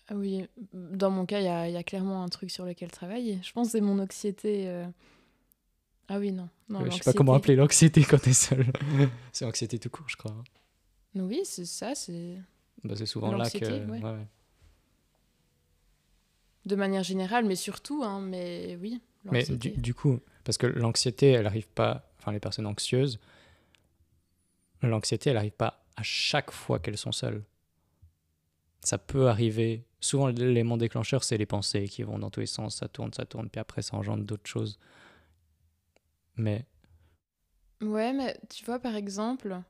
Ah 0.08 0.14
Oui, 0.14 0.46
dans 0.72 1.10
mon 1.10 1.24
cas, 1.24 1.40
il 1.40 1.72
y, 1.72 1.76
a, 1.76 1.82
clairement 1.82 2.22
un 2.22 2.28
truc 2.28 2.50
sur 2.50 2.64
lequel 2.64 2.90
travailler. 2.90 3.38
Je 3.42 3.52
pense 3.52 3.68
que 3.68 3.72
c'est 3.72 3.80
mon 3.80 3.98
anxiété. 3.98 4.68
Euh. 4.68 4.86
Ah 6.12 6.18
oui, 6.18 6.30
non. 6.30 6.46
non 6.68 6.84
je 6.84 6.90
sais 6.90 7.00
pas 7.04 7.14
comment 7.14 7.32
appeler 7.32 7.56
l'anxiété 7.56 8.04
quand 8.04 8.20
tu 8.20 8.30
es 8.30 8.34
seul. 8.34 8.66
c'est 9.32 9.46
anxiété 9.46 9.78
tout 9.78 9.88
court, 9.88 10.06
je 10.10 10.16
crois. 10.16 10.34
Oui, 11.14 11.40
c'est 11.44 11.64
ça, 11.64 11.94
c'est 11.94 12.36
bah, 12.84 12.94
c'est 12.96 13.06
souvent 13.06 13.34
là 13.34 13.48
que. 13.48 13.86
De 16.66 16.76
manière 16.76 17.02
générale, 17.02 17.46
mais 17.46 17.56
surtout, 17.56 18.02
hein, 18.04 18.20
mais 18.20 18.78
oui. 18.82 19.00
Mais 19.24 19.44
du, 19.44 19.94
coup, 19.94 20.20
parce 20.44 20.58
que 20.58 20.66
l'anxiété, 20.66 21.30
elle 21.30 21.46
arrive 21.46 21.68
pas. 21.68 22.12
Enfin, 22.18 22.30
les 22.32 22.40
personnes 22.40 22.66
anxieuses, 22.66 23.18
l'anxiété, 24.82 25.30
elle 25.30 25.38
arrive 25.38 25.52
pas 25.52 25.82
à 25.96 26.02
chaque 26.02 26.50
fois 26.50 26.78
qu'elles 26.78 26.98
sont 26.98 27.12
seules. 27.12 27.42
Ça 28.84 28.98
peut 28.98 29.28
arriver. 29.28 29.86
Souvent, 30.00 30.26
l'élément 30.26 30.76
déclencheur, 30.76 31.24
c'est 31.24 31.38
les 31.38 31.46
pensées 31.46 31.88
qui 31.88 32.02
vont 32.02 32.18
dans 32.18 32.30
tous 32.30 32.40
les 32.40 32.46
sens, 32.46 32.76
ça 32.76 32.88
tourne, 32.88 33.14
ça 33.14 33.24
tourne, 33.24 33.48
puis 33.48 33.60
après, 33.60 33.80
ça 33.80 33.96
engendre 33.96 34.24
d'autres 34.24 34.48
choses. 34.48 34.78
Mais. 36.36 36.66
Ouais, 37.80 38.12
mais 38.12 38.36
tu 38.48 38.64
vois, 38.64 38.78
par 38.78 38.94
exemple, 38.94 39.60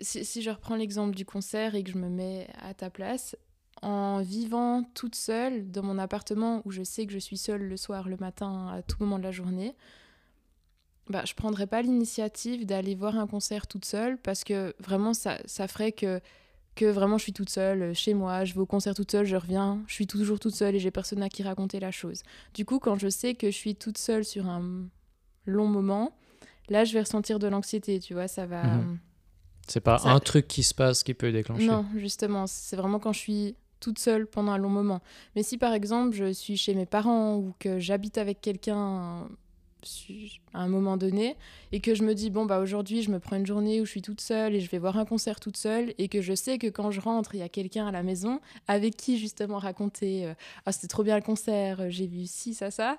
si, 0.00 0.42
je 0.42 0.50
reprends 0.50 0.76
l'exemple 0.76 1.14
du 1.14 1.24
concert 1.24 1.74
et 1.74 1.82
que 1.82 1.90
je 1.90 1.98
me 1.98 2.08
mets 2.08 2.48
à 2.60 2.74
ta 2.74 2.90
place, 2.90 3.36
en 3.82 4.22
vivant 4.22 4.84
toute 4.94 5.14
seule 5.14 5.70
dans 5.70 5.82
mon 5.82 5.98
appartement 5.98 6.62
où 6.64 6.70
je 6.70 6.82
sais 6.82 7.06
que 7.06 7.12
je 7.12 7.18
suis 7.18 7.36
seule 7.36 7.62
le 7.62 7.76
soir, 7.76 8.08
le 8.08 8.16
matin, 8.16 8.68
à 8.68 8.82
tout 8.82 8.96
moment 9.00 9.18
de 9.18 9.24
la 9.24 9.32
journée, 9.32 9.74
bah, 11.10 11.24
je 11.26 11.34
prendrais 11.34 11.66
pas 11.66 11.82
l'initiative 11.82 12.64
d'aller 12.64 12.94
voir 12.94 13.18
un 13.18 13.26
concert 13.26 13.66
toute 13.66 13.84
seule 13.84 14.16
parce 14.18 14.42
que 14.42 14.74
vraiment 14.78 15.12
ça, 15.12 15.38
ça 15.44 15.68
ferait 15.68 15.92
que, 15.92 16.20
que 16.76 16.86
vraiment 16.86 17.18
je 17.18 17.24
suis 17.24 17.34
toute 17.34 17.50
seule 17.50 17.94
chez 17.94 18.14
moi, 18.14 18.44
je 18.44 18.54
vais 18.54 18.60
au 18.60 18.66
concert 18.66 18.94
toute 18.94 19.10
seule, 19.10 19.26
je 19.26 19.36
reviens, 19.36 19.82
je 19.86 19.92
suis 19.92 20.06
toujours 20.06 20.40
toute 20.40 20.54
seule 20.54 20.74
et 20.74 20.78
j'ai 20.78 20.90
personne 20.90 21.22
à 21.22 21.28
qui 21.28 21.42
raconter 21.42 21.78
la 21.78 21.90
chose. 21.90 22.22
Du 22.54 22.64
coup, 22.64 22.78
quand 22.78 22.98
je 22.98 23.08
sais 23.08 23.34
que 23.34 23.50
je 23.50 23.56
suis 23.56 23.76
toute 23.76 23.98
seule 23.98 24.24
sur 24.24 24.48
un 24.48 24.88
long 25.46 25.66
moment, 25.66 26.12
là 26.68 26.84
je 26.84 26.92
vais 26.92 27.00
ressentir 27.00 27.38
de 27.38 27.46
l'anxiété, 27.46 28.00
tu 28.00 28.14
vois, 28.14 28.28
ça 28.28 28.46
va. 28.46 28.62
Mhm. 28.64 28.98
C'est 29.66 29.80
pas 29.80 30.00
un 30.04 30.20
truc 30.20 30.46
qui 30.46 30.62
se 30.62 30.74
passe 30.74 31.02
qui 31.02 31.14
peut 31.14 31.32
déclencher. 31.32 31.66
Non, 31.66 31.86
justement, 31.96 32.46
c'est 32.46 32.76
vraiment 32.76 32.98
quand 32.98 33.14
je 33.14 33.18
suis 33.18 33.56
toute 33.80 33.98
seule 33.98 34.26
pendant 34.26 34.52
un 34.52 34.58
long 34.58 34.70
moment. 34.70 35.00
Mais 35.36 35.42
si 35.42 35.58
par 35.58 35.74
exemple 35.74 36.14
je 36.14 36.32
suis 36.32 36.56
chez 36.56 36.74
mes 36.74 36.86
parents 36.86 37.36
ou 37.36 37.54
que 37.58 37.78
j'habite 37.78 38.18
avec 38.18 38.40
quelqu'un 38.40 39.28
à 40.54 40.62
un 40.62 40.68
moment 40.68 40.96
donné 40.96 41.36
et 41.70 41.80
que 41.80 41.94
je 41.94 42.02
me 42.02 42.14
dis 42.14 42.30
bon 42.30 42.46
bah 42.46 42.60
aujourd'hui 42.60 43.02
je 43.02 43.10
me 43.10 43.18
prends 43.18 43.36
une 43.36 43.44
journée 43.44 43.82
où 43.82 43.84
je 43.84 43.90
suis 43.90 44.00
toute 44.00 44.22
seule 44.22 44.54
et 44.54 44.60
je 44.60 44.70
vais 44.70 44.78
voir 44.78 44.96
un 44.96 45.04
concert 45.04 45.40
toute 45.40 45.58
seule 45.58 45.92
et 45.98 46.08
que 46.08 46.22
je 46.22 46.34
sais 46.34 46.56
que 46.56 46.68
quand 46.68 46.90
je 46.90 47.00
rentre 47.02 47.34
il 47.34 47.40
y 47.40 47.42
a 47.42 47.50
quelqu'un 47.50 47.86
à 47.86 47.92
la 47.92 48.02
maison 48.02 48.40
avec 48.66 48.96
qui 48.96 49.18
justement 49.18 49.58
raconter 49.58 50.24
euh, 50.24 50.34
ah 50.64 50.72
c'était 50.72 50.88
trop 50.88 51.02
bien 51.02 51.16
le 51.16 51.22
concert 51.22 51.90
j'ai 51.90 52.06
vu 52.06 52.24
ci 52.24 52.54
ça 52.54 52.70
ça 52.70 52.98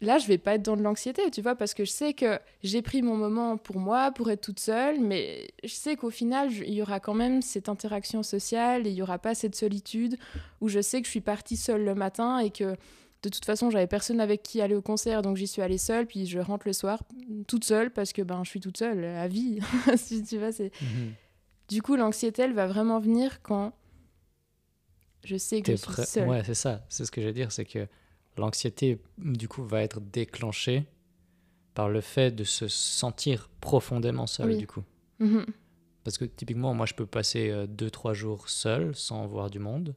là, 0.00 0.18
je 0.18 0.26
vais 0.26 0.38
pas 0.38 0.54
être 0.54 0.62
dans 0.62 0.76
de 0.76 0.82
l'anxiété, 0.82 1.30
tu 1.30 1.42
vois, 1.42 1.54
parce 1.54 1.74
que 1.74 1.84
je 1.84 1.90
sais 1.90 2.14
que 2.14 2.38
j'ai 2.62 2.82
pris 2.82 3.02
mon 3.02 3.16
moment 3.16 3.56
pour 3.56 3.78
moi, 3.78 4.10
pour 4.12 4.30
être 4.30 4.40
toute 4.40 4.60
seule, 4.60 5.00
mais 5.00 5.48
je 5.62 5.72
sais 5.72 5.96
qu'au 5.96 6.10
final, 6.10 6.52
il 6.52 6.74
y 6.74 6.82
aura 6.82 7.00
quand 7.00 7.14
même 7.14 7.42
cette 7.42 7.68
interaction 7.68 8.22
sociale 8.22 8.86
et 8.86 8.90
il 8.90 8.96
y 8.96 9.02
aura 9.02 9.18
pas 9.18 9.34
cette 9.34 9.56
solitude 9.56 10.16
où 10.60 10.68
je 10.68 10.80
sais 10.80 11.00
que 11.00 11.06
je 11.06 11.10
suis 11.10 11.20
partie 11.20 11.56
seule 11.56 11.84
le 11.84 11.94
matin 11.94 12.38
et 12.38 12.50
que 12.50 12.76
de 13.22 13.28
toute 13.28 13.44
façon, 13.44 13.68
j'avais 13.68 13.86
personne 13.86 14.18
avec 14.18 14.42
qui 14.42 14.62
aller 14.62 14.74
au 14.74 14.80
concert, 14.80 15.20
donc 15.20 15.36
j'y 15.36 15.46
suis 15.46 15.60
allée 15.60 15.76
seule, 15.76 16.06
puis 16.06 16.26
je 16.26 16.38
rentre 16.38 16.66
le 16.66 16.72
soir 16.72 17.02
toute 17.46 17.64
seule 17.64 17.90
parce 17.90 18.14
que 18.14 18.22
ben 18.22 18.42
je 18.44 18.48
suis 18.48 18.60
toute 18.60 18.78
seule 18.78 19.04
à 19.04 19.28
vie, 19.28 19.60
si 19.96 20.22
tu 20.22 20.38
vois, 20.38 20.52
c'est 20.52 20.72
mhm. 20.80 21.12
Du 21.70 21.82
coup, 21.82 21.94
l'anxiété, 21.94 22.42
elle 22.42 22.52
va 22.52 22.66
vraiment 22.66 22.98
venir 22.98 23.40
quand 23.42 23.72
je 25.24 25.36
sais 25.36 25.62
que 25.62 25.70
je 25.70 25.76
suis 25.76 26.04
seule. 26.04 26.28
Ouais, 26.28 26.42
c'est 26.44 26.54
ça. 26.54 26.84
C'est 26.88 27.04
ce 27.04 27.12
que 27.12 27.20
je 27.20 27.28
veux 27.28 27.32
dire, 27.32 27.52
c'est 27.52 27.64
que 27.64 27.86
l'anxiété, 28.36 29.00
du 29.18 29.48
coup, 29.48 29.64
va 29.64 29.82
être 29.82 30.00
déclenchée 30.00 30.84
par 31.74 31.88
le 31.88 32.00
fait 32.00 32.30
de 32.30 32.44
se 32.44 32.68
sentir 32.68 33.48
profondément 33.60 34.26
seul, 34.26 34.56
du 34.56 34.66
coup. 34.66 34.82
Mhm. 35.18 35.46
Parce 36.04 36.18
que 36.18 36.24
typiquement, 36.24 36.74
moi, 36.74 36.86
je 36.86 36.94
peux 36.94 37.06
passer 37.06 37.52
2-3 37.68 38.10
euh, 38.10 38.14
jours 38.14 38.48
seul, 38.48 38.94
sans 38.94 39.26
voir 39.26 39.50
du 39.50 39.58
monde, 39.58 39.94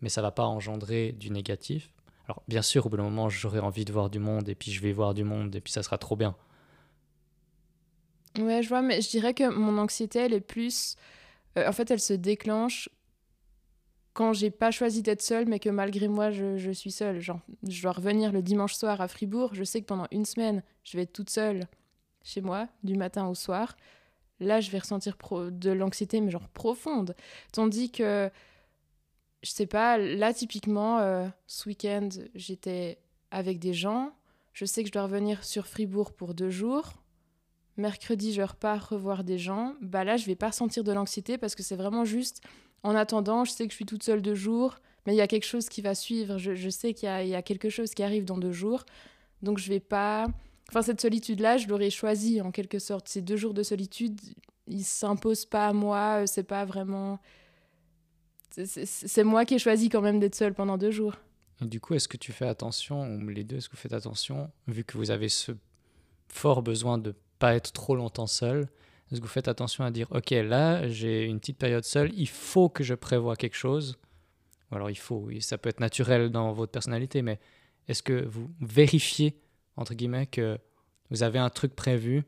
mais 0.00 0.08
ça 0.08 0.22
va 0.22 0.30
pas 0.30 0.44
engendrer 0.44 1.12
du 1.12 1.30
négatif. 1.30 1.90
Alors, 2.26 2.42
bien 2.48 2.62
sûr, 2.62 2.86
au 2.86 2.88
bout 2.88 2.96
d'un 2.96 3.04
moment, 3.04 3.28
j'aurai 3.28 3.60
envie 3.60 3.84
de 3.84 3.92
voir 3.92 4.08
du 4.08 4.18
monde, 4.18 4.48
et 4.48 4.54
puis 4.54 4.72
je 4.72 4.80
vais 4.80 4.92
voir 4.92 5.14
du 5.14 5.24
monde, 5.24 5.54
et 5.54 5.60
puis 5.60 5.72
ça 5.72 5.82
sera 5.82 5.98
trop 5.98 6.16
bien. 6.16 6.34
Ouais, 8.38 8.62
je 8.62 8.68
vois, 8.68 8.82
mais 8.82 9.00
je 9.00 9.10
dirais 9.10 9.34
que 9.34 9.48
mon 9.48 9.78
anxiété, 9.78 10.20
elle 10.20 10.32
est 10.32 10.40
plus... 10.40 10.96
Euh, 11.56 11.68
en 11.68 11.72
fait, 11.72 11.90
elle 11.90 12.00
se 12.00 12.14
déclenche 12.14 12.88
quand 14.14 14.32
j'ai 14.32 14.50
pas 14.50 14.70
choisi 14.70 15.02
d'être 15.02 15.22
seule, 15.22 15.46
mais 15.46 15.58
que 15.58 15.68
malgré 15.68 16.06
moi, 16.06 16.30
je, 16.30 16.70
suis 16.70 16.92
seule. 16.92 17.20
Genre, 17.20 17.40
je 17.68 17.82
dois 17.82 17.92
revenir 17.92 18.32
le 18.32 18.42
dimanche 18.42 18.74
soir 18.74 19.00
à 19.00 19.08
Fribourg. 19.08 19.54
Je 19.54 19.64
sais 19.64 19.80
que 19.80 19.86
pendant 19.86 20.06
une 20.12 20.24
semaine, 20.24 20.62
je 20.84 20.96
vais 20.96 21.02
être 21.02 21.12
toute 21.12 21.30
seule 21.30 21.66
chez 22.22 22.40
moi, 22.40 22.68
du 22.84 22.96
matin 22.96 23.26
au 23.26 23.34
soir. 23.34 23.76
Là, 24.38 24.60
je 24.60 24.70
vais 24.70 24.78
ressentir 24.78 25.16
de 25.50 25.70
l'anxiété, 25.70 26.20
mais 26.20 26.30
genre 26.30 26.48
profonde. 26.48 27.16
Tandis 27.52 27.90
que, 27.90 28.30
je 29.42 29.50
sais 29.50 29.66
pas, 29.66 29.98
là, 29.98 30.32
typiquement, 30.32 31.00
euh, 31.00 31.26
ce 31.48 31.68
week-end, 31.68 32.08
j'étais 32.36 32.98
avec 33.32 33.58
des 33.58 33.74
gens. 33.74 34.12
Je 34.52 34.64
sais 34.64 34.82
que 34.82 34.88
je 34.88 34.92
dois 34.92 35.02
revenir 35.02 35.42
sur 35.42 35.66
Fribourg 35.66 36.12
pour 36.12 36.34
deux 36.34 36.50
jours. 36.50 36.92
Mercredi, 37.76 38.32
je 38.32 38.42
repars 38.42 38.90
revoir 38.90 39.24
des 39.24 39.38
gens. 39.38 39.74
Bah 39.80 40.04
là, 40.04 40.16
je 40.16 40.26
vais 40.26 40.36
pas 40.36 40.48
ressentir 40.48 40.84
de 40.84 40.92
l'anxiété 40.92 41.36
parce 41.36 41.56
que 41.56 41.64
c'est 41.64 41.74
vraiment 41.74 42.04
juste 42.04 42.40
en 42.84 42.94
attendant, 42.94 43.44
je 43.44 43.50
sais 43.50 43.66
que 43.66 43.72
je 43.72 43.76
suis 43.76 43.86
toute 43.86 44.02
seule 44.02 44.22
deux 44.22 44.34
jours, 44.34 44.76
mais 45.06 45.14
il 45.14 45.16
y 45.16 45.22
a 45.22 45.26
quelque 45.26 45.46
chose 45.46 45.68
qui 45.68 45.82
va 45.82 45.94
suivre. 45.94 46.38
Je, 46.38 46.68
sais 46.68 46.94
qu'il 46.94 47.08
y, 47.08 47.34
a 47.34 47.42
quelque 47.42 47.70
chose 47.70 47.90
qui 47.92 48.02
arrive 48.02 48.24
dans 48.24 48.38
deux 48.38 48.52
jours. 48.52 48.84
Donc 49.42 49.58
je 49.58 49.68
vais 49.68 49.80
pas. 49.80 50.26
Enfin, 50.68 50.82
cette 50.82 51.00
solitude-là, 51.00 51.56
je 51.56 51.66
l'aurais 51.66 51.90
choisie 51.90 52.40
en 52.40 52.50
quelque 52.50 52.78
sorte. 52.78 53.08
Ces 53.08 53.22
deux 53.22 53.36
jours 53.36 53.54
de 53.54 53.62
solitude, 53.62 54.20
ils 54.66 54.84
s'imposent 54.84 55.46
pas 55.46 55.68
à 55.68 55.72
moi. 55.72 56.26
C'est 56.26 56.44
pas 56.44 56.64
vraiment. 56.64 57.18
C'est 58.50 59.24
moi 59.24 59.44
qui 59.44 59.54
ai 59.54 59.58
choisi 59.58 59.88
quand 59.88 60.00
même 60.00 60.20
d'être 60.20 60.36
seule 60.36 60.54
pendant 60.54 60.78
deux 60.78 60.92
jours. 60.92 61.16
Du 61.60 61.80
coup, 61.80 61.94
est-ce 61.94 62.08
que 62.08 62.16
tu 62.16 62.32
fais 62.32 62.46
attention, 62.46 63.16
ou 63.16 63.28
les 63.28 63.44
deux, 63.44 63.56
est-ce 63.56 63.68
que 63.68 63.76
vous 63.76 63.82
faites 63.82 63.94
attention, 63.94 64.50
vu 64.68 64.84
que 64.84 64.96
vous 64.96 65.10
avez 65.10 65.28
ce 65.28 65.52
fort 66.28 66.62
besoin 66.62 66.98
de 66.98 67.14
pas 67.38 67.54
être 67.54 67.72
trop 67.72 67.96
longtemps 67.96 68.26
seul, 68.26 68.68
est-ce 69.14 69.20
que 69.20 69.26
vous 69.26 69.32
faites 69.32 69.48
attention 69.48 69.84
à 69.84 69.90
dire, 69.90 70.08
ok, 70.10 70.30
là, 70.30 70.88
j'ai 70.88 71.24
une 71.24 71.38
petite 71.38 71.58
période 71.58 71.84
seule, 71.84 72.12
il 72.14 72.28
faut 72.28 72.68
que 72.68 72.82
je 72.82 72.94
prévoie 72.94 73.36
quelque 73.36 73.56
chose. 73.56 73.96
Ou 74.70 74.74
alors 74.74 74.90
il 74.90 74.98
faut, 74.98 75.28
ça 75.40 75.56
peut 75.56 75.68
être 75.68 75.80
naturel 75.80 76.30
dans 76.30 76.52
votre 76.52 76.72
personnalité, 76.72 77.22
mais 77.22 77.38
est-ce 77.86 78.02
que 78.02 78.24
vous 78.24 78.50
vérifiez, 78.60 79.40
entre 79.76 79.94
guillemets, 79.94 80.26
que 80.26 80.58
vous 81.10 81.22
avez 81.22 81.38
un 81.38 81.50
truc 81.50 81.76
prévu 81.76 82.24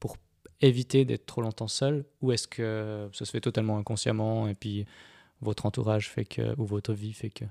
pour 0.00 0.18
éviter 0.60 1.06
d'être 1.06 1.24
trop 1.24 1.40
longtemps 1.40 1.68
seul? 1.68 2.04
Ou 2.20 2.32
est-ce 2.32 2.46
que 2.46 3.08
ça 3.14 3.24
se 3.24 3.30
fait 3.30 3.40
totalement 3.40 3.78
inconsciemment 3.78 4.48
et 4.48 4.54
puis 4.54 4.84
votre 5.40 5.64
entourage 5.64 6.10
fait 6.10 6.26
que, 6.26 6.54
ou 6.60 6.66
votre 6.66 6.92
vie 6.92 7.14
fait 7.14 7.30
que? 7.30 7.44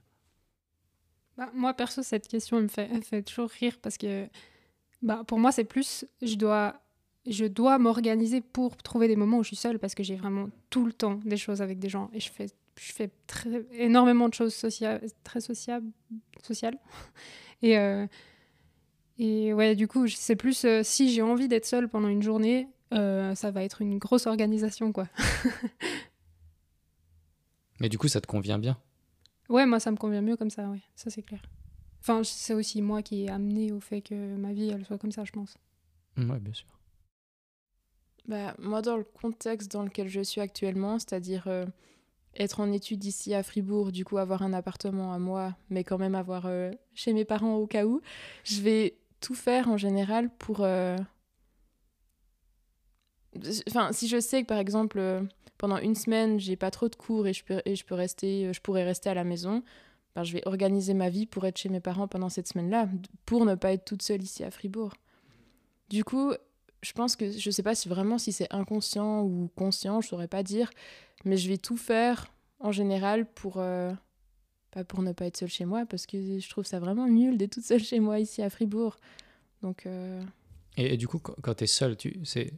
Bah, 1.35 1.49
moi, 1.53 1.73
perso, 1.73 2.03
cette 2.03 2.27
question 2.27 2.61
me 2.61 2.67
fait, 2.67 2.89
fait 3.01 3.23
toujours 3.23 3.49
rire 3.49 3.77
parce 3.81 3.97
que 3.97 4.27
bah, 5.01 5.23
pour 5.25 5.39
moi, 5.39 5.51
c'est 5.51 5.63
plus, 5.63 6.05
je 6.21 6.35
dois, 6.35 6.79
je 7.27 7.45
dois 7.45 7.77
m'organiser 7.77 8.41
pour 8.41 8.77
trouver 8.77 9.07
des 9.07 9.15
moments 9.15 9.39
où 9.39 9.43
je 9.43 9.47
suis 9.47 9.55
seule 9.55 9.79
parce 9.79 9.95
que 9.95 10.03
j'ai 10.03 10.15
vraiment 10.15 10.49
tout 10.69 10.85
le 10.85 10.93
temps 10.93 11.19
des 11.25 11.37
choses 11.37 11.61
avec 11.61 11.79
des 11.79 11.89
gens 11.89 12.09
et 12.13 12.19
je 12.19 12.31
fais, 12.31 12.47
je 12.79 12.93
fais 12.93 13.11
très, 13.27 13.65
énormément 13.73 14.29
de 14.29 14.33
choses 14.33 14.53
sociales, 14.53 15.01
très 15.23 15.41
sociables, 15.41 15.87
sociales. 16.43 16.77
Et, 17.63 17.75
euh, 17.77 18.05
et 19.17 19.51
ouais, 19.51 19.75
du 19.75 19.87
coup, 19.87 20.07
c'est 20.07 20.35
plus 20.35 20.63
euh, 20.63 20.81
si 20.83 21.09
j'ai 21.09 21.23
envie 21.23 21.47
d'être 21.47 21.65
seule 21.65 21.89
pendant 21.89 22.07
une 22.07 22.21
journée, 22.21 22.67
euh, 22.93 23.33
ça 23.33 23.49
va 23.49 23.63
être 23.63 23.81
une 23.81 23.97
grosse 23.97 24.27
organisation, 24.27 24.91
quoi. 24.91 25.07
Mais 27.79 27.89
du 27.89 27.97
coup, 27.97 28.07
ça 28.07 28.21
te 28.21 28.27
convient 28.27 28.59
bien? 28.59 28.77
Ouais, 29.49 29.65
moi, 29.65 29.79
ça 29.79 29.91
me 29.91 29.97
convient 29.97 30.21
mieux 30.21 30.37
comme 30.37 30.49
ça, 30.49 30.69
ouais. 30.69 30.81
Ça, 30.95 31.09
c'est 31.09 31.23
clair. 31.23 31.41
Enfin, 32.01 32.21
c'est 32.23 32.53
aussi 32.53 32.81
moi 32.81 33.01
qui 33.01 33.23
ai 33.23 33.29
amené 33.29 33.71
au 33.71 33.79
fait 33.79 34.01
que 34.01 34.35
ma 34.35 34.53
vie, 34.53 34.69
elle 34.69 34.85
soit 34.85 34.97
comme 34.97 35.11
ça, 35.11 35.23
je 35.25 35.31
pense. 35.31 35.57
Ouais, 36.17 36.39
bien 36.39 36.53
sûr. 36.53 36.67
Bah, 38.27 38.55
moi, 38.59 38.81
dans 38.81 38.97
le 38.97 39.03
contexte 39.05 39.71
dans 39.71 39.83
lequel 39.83 40.09
je 40.09 40.21
suis 40.21 40.41
actuellement, 40.41 40.99
c'est-à-dire 40.99 41.47
euh, 41.47 41.65
être 42.35 42.59
en 42.59 42.71
études 42.71 43.05
ici 43.05 43.33
à 43.33 43.41
Fribourg, 43.41 43.91
du 43.91 44.03
coup 44.03 44.17
avoir 44.17 44.41
un 44.41 44.53
appartement 44.53 45.13
à 45.13 45.19
moi, 45.19 45.55
mais 45.69 45.83
quand 45.83 45.97
même 45.97 46.15
avoir 46.15 46.45
euh, 46.45 46.71
chez 46.93 47.13
mes 47.13 47.25
parents 47.25 47.55
au 47.55 47.67
cas 47.67 47.85
où, 47.85 48.01
je 48.43 48.61
vais 48.61 48.97
tout 49.21 49.35
faire 49.35 49.69
en 49.69 49.77
général 49.77 50.29
pour... 50.37 50.61
euh, 50.61 50.97
Enfin, 53.67 53.91
si 53.91 54.07
je 54.07 54.19
sais 54.19 54.41
que 54.41 54.47
par 54.47 54.57
exemple, 54.57 54.99
pendant 55.57 55.77
une 55.77 55.95
semaine, 55.95 56.39
j'ai 56.39 56.55
pas 56.55 56.71
trop 56.71 56.89
de 56.89 56.95
cours 56.95 57.27
et 57.27 57.33
je 57.33 57.43
peux, 57.43 57.61
et 57.65 57.75
je 57.75 57.85
peux 57.85 57.93
rester, 57.93 58.51
je 58.51 58.59
pourrais 58.61 58.83
rester 58.83 59.09
à 59.09 59.13
la 59.13 59.23
maison, 59.23 59.63
ben, 60.15 60.23
je 60.23 60.33
vais 60.33 60.47
organiser 60.47 60.95
ma 60.95 61.09
vie 61.09 61.27
pour 61.27 61.45
être 61.45 61.57
chez 61.57 61.69
mes 61.69 61.79
parents 61.79 62.07
pendant 62.07 62.29
cette 62.29 62.47
semaine-là, 62.47 62.89
pour 63.25 63.45
ne 63.45 63.53
pas 63.53 63.73
être 63.73 63.85
toute 63.85 64.01
seule 64.01 64.23
ici 64.23 64.43
à 64.43 64.49
Fribourg. 64.49 64.93
Du 65.89 66.03
coup, 66.03 66.33
je 66.81 66.91
pense 66.93 67.15
que 67.15 67.31
je 67.31 67.49
sais 67.51 67.63
pas 67.63 67.75
si 67.75 67.89
vraiment 67.89 68.17
si 68.17 68.31
c'est 68.31 68.51
inconscient 68.53 69.21
ou 69.23 69.49
conscient, 69.55 70.01
je 70.01 70.07
saurais 70.07 70.27
pas 70.27 70.43
dire, 70.43 70.69
mais 71.25 71.37
je 71.37 71.49
vais 71.49 71.57
tout 71.57 71.77
faire 71.77 72.27
en 72.59 72.71
général 72.71 73.25
pour 73.25 73.57
euh, 73.57 73.91
pas 74.71 74.83
pour 74.83 75.01
ne 75.01 75.11
pas 75.11 75.25
être 75.25 75.37
seule 75.37 75.49
chez 75.49 75.65
moi 75.65 75.85
parce 75.85 76.05
que 76.05 76.39
je 76.39 76.49
trouve 76.49 76.65
ça 76.65 76.79
vraiment 76.79 77.07
nul 77.07 77.37
d'être 77.37 77.53
toute 77.53 77.65
seule 77.65 77.83
chez 77.83 77.99
moi 77.99 78.19
ici 78.19 78.41
à 78.41 78.49
Fribourg. 78.49 78.97
Donc 79.61 79.85
euh, 79.85 80.21
Et, 80.77 80.93
et 80.93 80.97
du 80.97 81.07
coup, 81.07 81.19
quand, 81.19 81.53
tu 81.55 81.63
es 81.63 81.67
seul, 81.67 81.97
tu, 81.97 82.19
c'est, 82.23 82.53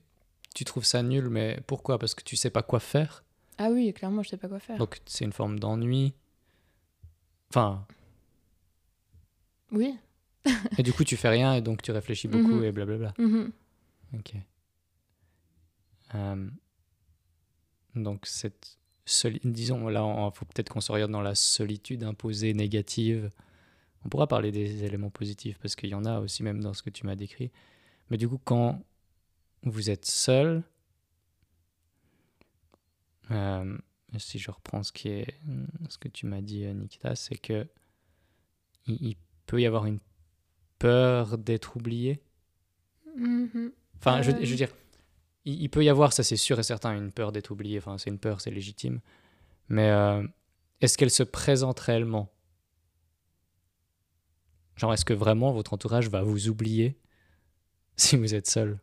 tu 0.53 0.65
trouves 0.65 0.83
ça 0.85 1.01
nul, 1.03 1.29
mais 1.29 1.59
pourquoi? 1.67 1.97
Parce 1.99 2.13
que 2.15 2.23
tu 2.23 2.35
sais 2.35 2.49
pas 2.49 2.63
quoi 2.63 2.79
faire? 2.79 3.23
Ah 3.57 3.69
oui, 3.71 3.93
clairement, 3.93 4.23
je 4.23 4.29
sais 4.29 4.37
pas 4.37 4.47
quoi 4.49 4.59
faire. 4.59 4.77
Donc 4.77 4.99
c'est 5.05 5.23
une 5.25 5.33
forme 5.33 5.59
d'ennui. 5.59 6.13
Enfin, 7.51 7.85
Oui. 9.71 9.95
et 10.77 10.83
du 10.83 10.93
coup, 10.93 11.03
tu 11.03 11.17
fais 11.17 11.29
rien 11.29 11.53
et 11.55 11.61
donc 11.61 11.81
tu 11.81 11.91
réfléchis 11.91 12.27
beaucoup 12.29 12.55
Mhm. 12.55 12.63
et 12.63 12.71
blablabla. 12.71 13.13
Mhm. 13.17 13.51
Ok. 14.13 14.35
Euh, 16.15 16.49
donc, 17.95 18.25
cette 18.25 18.79
disons, 19.43 19.87
là, 19.87 20.01
il 20.31 20.37
faut 20.37 20.45
peut-être 20.45 20.69
qu'on 20.69 20.81
s'oriente 20.81 21.11
dans 21.11 21.21
la 21.21 21.35
solitude 21.35 22.03
imposée 22.03 22.53
négative. 22.53 23.29
On 24.05 24.09
pourra 24.09 24.27
parler 24.27 24.51
des 24.51 24.83
éléments 24.83 25.09
positifs 25.09 25.57
parce 25.59 25.75
qu'il 25.75 25.89
y 25.89 25.95
en 25.95 26.05
a 26.05 26.19
aussi, 26.19 26.43
même 26.43 26.61
dans 26.61 26.73
ce 26.73 26.83
que 26.83 26.89
tu 26.89 27.05
m'as 27.05 27.15
décrit. 27.15 27.51
Mais 28.09 28.17
du 28.17 28.27
coup, 28.27 28.39
quand 28.43 28.81
vous 29.63 29.89
êtes 29.89 30.05
seul, 30.05 30.63
euh, 33.31 33.77
si 34.17 34.39
je 34.39 34.51
reprends 34.51 34.83
ce, 34.83 34.91
que 34.91 36.07
tu 36.07 36.25
m'as 36.25 36.41
dit, 36.41 36.65
Nikita, 36.65 37.15
c'est 37.15 37.37
que 37.37 37.67
il, 38.87 39.15
peut 39.45 39.61
y 39.61 39.65
avoir 39.65 39.85
une 39.85 39.99
peur 40.77 41.37
d'être 41.37 41.75
oublié? 41.75 42.21
Mhm. 43.15 43.71
Enfin, 43.99 44.21
je, 44.21 44.31
Euh. 44.31 44.37
je 44.41 44.49
veux 44.49 44.55
dire, 44.55 44.69
il, 45.45 45.61
il 45.61 45.69
peut 45.69 45.83
y 45.83 45.89
avoir, 45.89 46.13
ça 46.13 46.23
c'est 46.23 46.37
sûr 46.37 46.57
et 46.59 46.63
certain, 46.63 46.95
une 46.95 47.11
peur 47.11 47.31
d'être 47.31 47.51
oublié. 47.51 47.77
Enfin, 47.77 47.97
c'est 47.97 48.09
une 48.09 48.19
peur, 48.19 48.41
c'est 48.41 48.51
légitime. 48.51 48.99
Mais 49.67 49.89
euh, 49.89 50.25
est-ce 50.81 50.97
qu'elle 50.97 51.11
se 51.11 51.23
présente 51.23 51.79
réellement? 51.79 52.31
Genre, 54.77 54.93
est-ce 54.93 55.05
que 55.05 55.13
vraiment 55.13 55.51
votre 55.51 55.73
entourage 55.73 56.09
va 56.09 56.21
vous 56.23 56.47
oublier 56.49 56.97
si 57.97 58.15
vous 58.15 58.33
êtes 58.33 58.47
seul? 58.49 58.79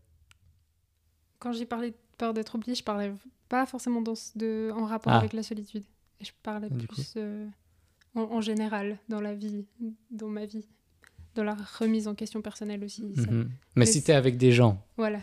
Quand 1.38 1.52
j'ai 1.52 1.66
parlé 1.66 1.90
de 1.92 1.96
peur 2.18 2.35
d'être 2.35 2.55
oublié, 2.55 2.74
je 2.74 2.83
parlais 2.85 3.12
pas 3.48 3.66
forcément 3.66 4.00
dans 4.02 4.14
ce- 4.14 4.37
de, 4.37 4.70
en 4.74 4.85
rapport 4.87 5.12
Ah. 5.12 5.18
avec 5.18 5.33
la 5.33 5.42
solitude. 5.42 5.85
Je 6.20 6.31
parlais 6.42 6.70
Du 6.70 6.87
plus 6.87 7.12
euh, 7.16 7.46
en, 8.14 8.22
en 8.22 8.40
général, 8.40 8.98
dans 9.09 9.20
la 9.20 9.35
vie, 9.35 9.66
dans 10.11 10.29
ma 10.29 10.46
vie, 10.46 10.66
dans 11.37 11.44
la 11.44 11.55
remise 11.79 12.09
en 12.09 12.14
question 12.14 12.42
personnelle 12.42 12.83
aussi. 12.85 13.14
ça. 13.14 13.31
Mhm. 13.31 13.44
Mais, 13.44 13.51
Mais 13.77 13.87
si 13.87 13.94
c'est- 14.01 14.07
t'es 14.07 14.12
avec 14.14 14.37
des 14.37 14.51
gens, 14.53 14.85
Voilà. 14.96 15.20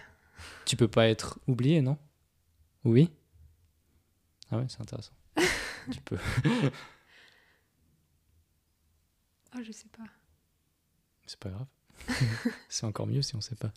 tu 0.66 0.76
peux 0.78 0.88
pas 0.88 1.08
être 1.10 1.40
oublié, 1.48 1.82
non? 1.82 1.98
Oui? 2.86 3.10
Ah 4.52 4.58
ouais, 4.58 4.66
c'est 4.70 4.82
intéressant. 4.82 5.14
tu 5.92 6.00
peux. 6.02 6.18
Ah, 9.52 9.62
je 9.62 9.72
sais 9.72 9.88
pas. 9.96 10.04
C'est 11.26 11.40
pas 11.40 11.50
grave. 11.50 11.68
c'est 12.70 12.86
encore 12.86 13.08
mieux 13.08 13.22
si 13.22 13.36
on 13.36 13.42
sait 13.42 13.56
pas. 13.56 13.72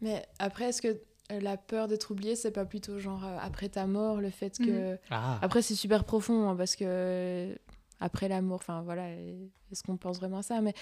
Mais 0.00 0.26
après, 0.38 0.66
est-ce 0.66 0.82
que 0.82 1.00
euh, 1.32 1.40
la 1.40 1.56
peur 1.56 1.88
d'être 1.88 2.10
oublié, 2.10 2.36
c'est 2.36 2.50
pas 2.50 2.64
plutôt 2.66 2.98
genre 2.98 3.24
euh, 3.24 3.38
après 3.40 3.68
ta 3.70 3.86
mort, 3.86 4.20
le 4.20 4.30
fait 4.30 4.58
que. 4.58 4.98
Ah 5.10 5.38
Après, 5.42 5.62
c'est 5.62 5.74
super 5.74 6.04
profond 6.04 6.50
hein, 6.50 6.56
parce 6.56 6.76
que 6.76 7.58
après 8.00 8.28
l'amour, 8.28 8.56
enfin 8.56 8.82
voilà, 8.82 9.08
est-ce 9.10 9.82
qu'on 9.82 9.96
pense 9.96 10.18
vraiment 10.18 10.38
à 10.38 10.42
ça? 10.42 10.60
Mais 10.60 10.74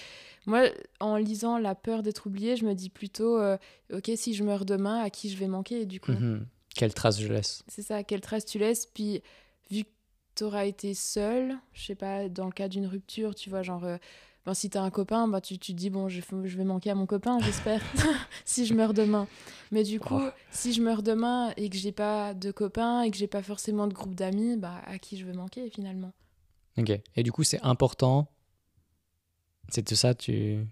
moi, 0.45 0.63
en 0.99 1.15
lisant 1.17 1.57
La 1.57 1.75
peur 1.75 2.03
d'être 2.03 2.27
oublié, 2.27 2.55
je 2.55 2.65
me 2.65 2.73
dis 2.73 2.89
plutôt, 2.89 3.37
euh, 3.39 3.57
ok, 3.93 4.11
si 4.15 4.33
je 4.33 4.43
meurs 4.43 4.65
demain, 4.65 4.99
à 5.01 5.09
qui 5.09 5.29
je 5.29 5.37
vais 5.37 5.47
manquer 5.47 5.81
Et 5.81 5.85
du 5.85 5.99
coup, 5.99 6.11
Mhm. 6.13 6.45
Quelle 6.75 6.93
trace 6.93 7.21
je 7.21 7.27
laisse? 7.31 7.63
C'est 7.67 7.83
ça, 7.83 8.03
quelle 8.03 8.21
trace 8.21 8.45
tu 8.45 8.57
laisses? 8.57 8.87
Puis, 8.87 9.21
vu 9.69 9.83
que 9.83 9.89
t'auras 10.35 10.65
été 10.65 10.95
seule, 10.95 11.55
je 11.73 11.85
sais 11.85 11.95
pas, 11.95 12.27
dans 12.29 12.45
le 12.47 12.51
cas 12.51 12.67
d'une 12.67 12.87
rupture, 12.87 13.35
tu 13.35 13.49
vois, 13.51 13.61
genre. 13.61 13.83
euh, 13.85 13.97
ben, 14.45 14.53
si 14.53 14.69
t'as 14.69 14.81
un 14.81 14.89
copain, 14.89 15.27
bah, 15.29 15.39
tu, 15.39 15.57
tu 15.57 15.71
te 15.73 15.77
dis, 15.77 15.89
bon, 15.89 16.09
je, 16.09 16.19
je 16.43 16.57
vais 16.57 16.63
manquer 16.65 16.89
à 16.89 16.95
mon 16.95 17.05
copain, 17.05 17.37
j'espère, 17.39 17.79
si 18.43 18.65
je 18.65 18.73
meurs 18.73 18.93
demain. 18.93 19.25
Mais 19.71 19.83
du 19.83 19.99
coup, 20.01 20.19
Oh. 20.19 20.29
si 20.51 20.73
je 20.73 20.81
meurs 20.81 21.01
demain 21.03 21.53
et 21.55 21.69
que 21.69 21.77
j'ai 21.77 21.91
pas 21.93 22.33
de 22.33 22.51
copain 22.51 23.03
et 23.03 23.11
que 23.11 23.15
j'ai 23.17 23.27
pas 23.27 23.41
forcément 23.43 23.87
de 23.87 23.93
groupe 23.93 24.15
d'amis, 24.15 24.57
bah, 24.57 24.81
à 24.85 24.97
qui 24.97 25.15
je 25.17 25.25
vais 25.25 25.31
manquer 25.33 25.69
finalement? 25.69 26.11
Ok. 26.77 26.91
Et 27.15 27.23
du 27.23 27.31
coup, 27.31 27.43
c'est 27.43 27.61
important. 27.61 28.29
C'est 29.69 29.87
de 29.89 29.95
ça, 29.95 30.13
tu. 30.13 30.65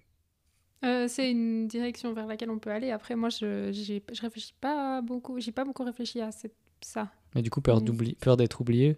Euh, 0.84 1.08
c'est 1.08 1.30
une 1.30 1.68
direction 1.68 2.14
vers 2.14 2.26
laquelle 2.28 2.50
on 2.50 2.58
peut 2.60 2.72
aller. 2.72 2.90
Après, 2.92 3.16
moi, 3.16 3.30
je, 3.30 3.72
j'ai- 3.72 4.04
je 4.12 4.22
réfléchis 4.22 4.54
pas 4.60 5.02
beaucoup. 5.02 5.40
J'ai 5.40 5.52
pas 5.52 5.64
beaucoup 5.64 5.84
réfléchi 5.84 6.20
à 6.22 6.32
cette- 6.32 6.56
ça. 6.82 7.12
Mais 7.36 7.42
du 7.44 7.50
coup, 7.52 7.62
peur 7.62 7.82
d'oubli- 7.82 8.16
peur 8.16 8.36
d'être 8.38 8.60
oublié. 8.62 8.98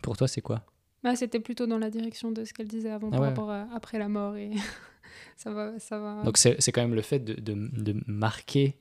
Pour 0.00 0.16
toi, 0.16 0.26
c'est 0.26 0.40
quoi? 0.40 0.64
Bah, 1.02 1.14
c'était 1.16 1.40
plutôt 1.40 1.66
dans 1.66 1.78
la 1.78 1.90
direction 1.90 2.30
de 2.32 2.44
ce 2.44 2.52
qu'elle 2.54 2.68
disait 2.68 2.90
avant 2.90 3.08
Ah 3.08 3.10
par 3.12 3.20
ouais. 3.20 3.26
rapport 3.28 3.50
à 3.50 3.68
après 3.74 3.98
la 3.98 4.08
mort 4.08 4.36
et 4.36 4.50
ça 5.36 5.52
va, 5.52 5.78
ça 5.78 5.98
va. 5.98 6.22
Donc 6.24 6.38
c'est 6.38 6.60
c'est 6.60 6.72
quand 6.72 6.80
même 6.80 6.94
le 6.94 7.02
fait 7.02 7.18
de, 7.18 7.34
de, 7.34 7.54
de 7.82 8.00
marquer 8.06 8.78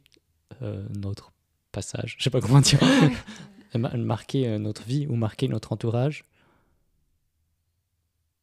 euh, 0.62 0.88
notre 0.98 1.32
passage. 1.72 2.16
Je 2.18 2.24
sais 2.24 2.30
pas 2.30 2.40
comment 2.42 2.62
dire. 2.62 2.80
Marquer 3.76 4.48
euh, 4.48 4.58
notre 4.60 4.84
vie 4.84 5.08
ou 5.08 5.16
marquer 5.16 5.48
notre 5.48 5.72
entourage. 5.74 6.26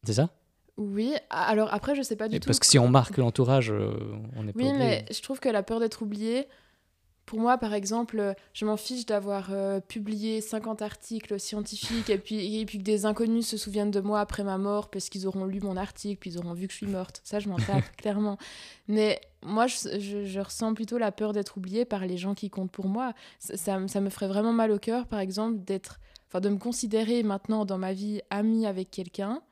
C'est 0.05 0.15
ça? 0.15 0.31
Oui, 0.77 1.13
alors 1.31 1.73
après, 1.75 1.97
je 1.97 2.03
sais 2.03 2.15
pas 2.17 2.29
du 2.29 2.37
Et 2.37 2.41
tout. 2.41 2.47
Parce 2.47 2.61
que 2.61 2.67
si 2.67 2.79
on 2.79 2.89
marque 2.89 3.17
l'entourage, 3.17 3.71
euh, 3.73 3.91
on 4.37 4.45
n'est 4.45 4.53
pas 4.53 4.61
Oui, 4.63 4.73
mais 4.79 5.05
je 5.11 5.21
trouve 5.23 5.41
que 5.41 5.49
la 5.49 5.65
peur 5.65 5.81
d'être 5.81 6.03
oublié, 6.03 6.47
pour 7.27 7.41
moi, 7.41 7.59
par 7.59 7.75
exemple, 7.75 8.19
euh, 8.21 8.33
je 8.55 8.65
m'en 8.65 8.77
fiche 8.77 9.05
d'avoir 9.05 9.49
euh, 9.51 9.81
publié 9.81 10.41
50 10.41 10.81
articles 10.81 11.39
scientifiques 11.41 12.09
et 12.11 12.17
puis, 12.17 12.61
et 12.61 12.65
puis 12.65 12.79
que 12.79 12.85
des 12.85 13.07
inconnus 13.07 13.47
se 13.49 13.57
souviennent 13.57 13.91
de 13.91 13.99
moi 14.01 14.21
après 14.21 14.45
ma 14.45 14.57
mort 14.57 14.89
parce 14.89 15.09
qu'ils 15.09 15.27
auront 15.27 15.45
lu 15.47 15.61
mon 15.61 15.77
article 15.77 16.17
puis 16.21 16.31
ils 16.31 16.39
auront 16.39 16.55
vu 16.55 16.69
que 16.69 16.73
je 16.73 16.79
suis 16.79 16.87
morte. 16.87 17.21
Ça, 17.25 17.41
je 17.41 17.49
m'en 17.49 17.57
tape, 17.57 17.85
clairement. 17.97 18.39
Mais 18.87 19.21
moi, 19.43 19.67
je, 19.67 19.99
je- 19.99 20.25
je 20.25 20.41
ressens 20.41 20.75
plutôt 20.75 20.97
la 20.97 21.11
peur 21.11 21.33
d'être 21.33 21.57
oubliée 21.59 21.85
par 21.87 22.07
les 22.07 22.17
gens 22.17 22.35
qui 22.35 22.51
comptent 22.51 22.71
pour 22.71 22.87
moi. 22.87 23.15
Ça, 23.41 23.57
ça 23.89 24.01
me 24.01 24.11
ferait 24.11 24.29
vraiment 24.29 24.53
mal 24.53 24.71
au 24.71 24.79
cœur, 24.79 25.07
par 25.09 25.19
exemple, 25.19 25.59
d'être, 25.59 25.99
enfin, 26.29 26.41
de 26.41 26.49
me 26.51 26.57
considérer 26.59 27.25
maintenant 27.25 27.65
dans 27.65 27.79
ma 27.79 27.93
vie 27.93 28.21
amie 28.31 28.65
avec 28.65 28.93
quelqu'un 28.93 29.43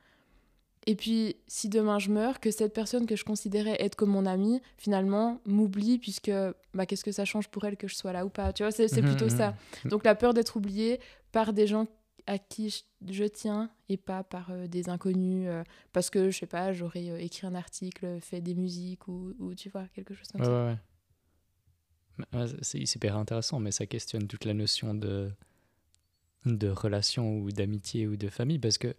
Et 0.89 0.95
puis, 0.95 1.35
si 1.47 1.67
demain 1.67 1.99
je 1.99 2.09
meurs, 2.09 2.39
que 2.39 2.49
cette 2.49 2.73
personne 2.73 3.05
que 3.05 3.15
je 3.17 3.25
considérais 3.25 3.75
être 3.79 3.95
comme 3.95 4.09
mon 4.09 4.25
amie, 4.25 4.61
finalement, 4.77 5.41
m'oublie, 5.45 5.99
puisque 5.99 6.31
bah, 6.73 6.85
qu'est-ce 6.85 7.03
que 7.03 7.11
ça 7.11 7.25
change 7.25 7.49
pour 7.49 7.65
elle 7.65 7.75
que 7.75 7.87
je 7.89 7.95
sois 7.95 8.13
là 8.13 8.25
ou 8.25 8.29
pas 8.29 8.53
Tu 8.53 8.63
vois, 8.63 8.71
c'est 8.71 8.89
Mhm, 8.95 9.03
plutôt 9.05 9.25
mhm. 9.25 9.37
ça. 9.37 9.53
Donc, 9.85 10.05
la 10.05 10.15
peur 10.15 10.33
d'être 10.33 10.55
oubliée 10.55 10.99
par 11.33 11.51
des 11.51 11.67
gens 11.67 11.87
à 12.25 12.37
qui 12.37 12.69
je, 12.69 13.11
je 13.13 13.23
tiens 13.25 13.69
et 13.89 13.97
pas 13.97 14.23
par 14.23 14.49
euh, 14.51 14.67
des 14.67 14.87
inconnus, 14.89 15.47
euh, 15.49 15.63
parce 15.91 16.09
que, 16.09 16.29
je 16.31 16.37
sais 16.37 16.45
pas, 16.47 16.71
j'aurais 16.73 17.09
euh, 17.09 17.19
écrit 17.19 17.45
un 17.47 17.55
article, 17.55 18.19
fait 18.21 18.39
des 18.41 18.55
musiques 18.55 19.07
ou, 19.09 19.33
ou, 19.39 19.53
tu 19.55 19.69
vois, 19.69 19.85
quelque 19.93 20.13
chose 20.13 20.27
comme 20.29 20.41
Ouais, 20.41 20.47
ça. 20.47 20.65
ouais, 20.65 20.77
ouais. 22.33 22.47
C'est 22.61 22.79
hyper 22.79 23.17
intéressant, 23.17 23.59
mais 23.59 23.71
ça 23.71 23.85
questionne 23.85 24.27
toute 24.27 24.45
la 24.45 24.53
notion 24.53 24.93
de, 24.93 25.31
de 26.45 26.69
relation 26.69 27.37
ou 27.39 27.51
d'amitié 27.51 28.07
ou 28.07 28.15
de 28.15 28.29
famille, 28.29 28.59
parce 28.59 28.77
que 28.77 28.93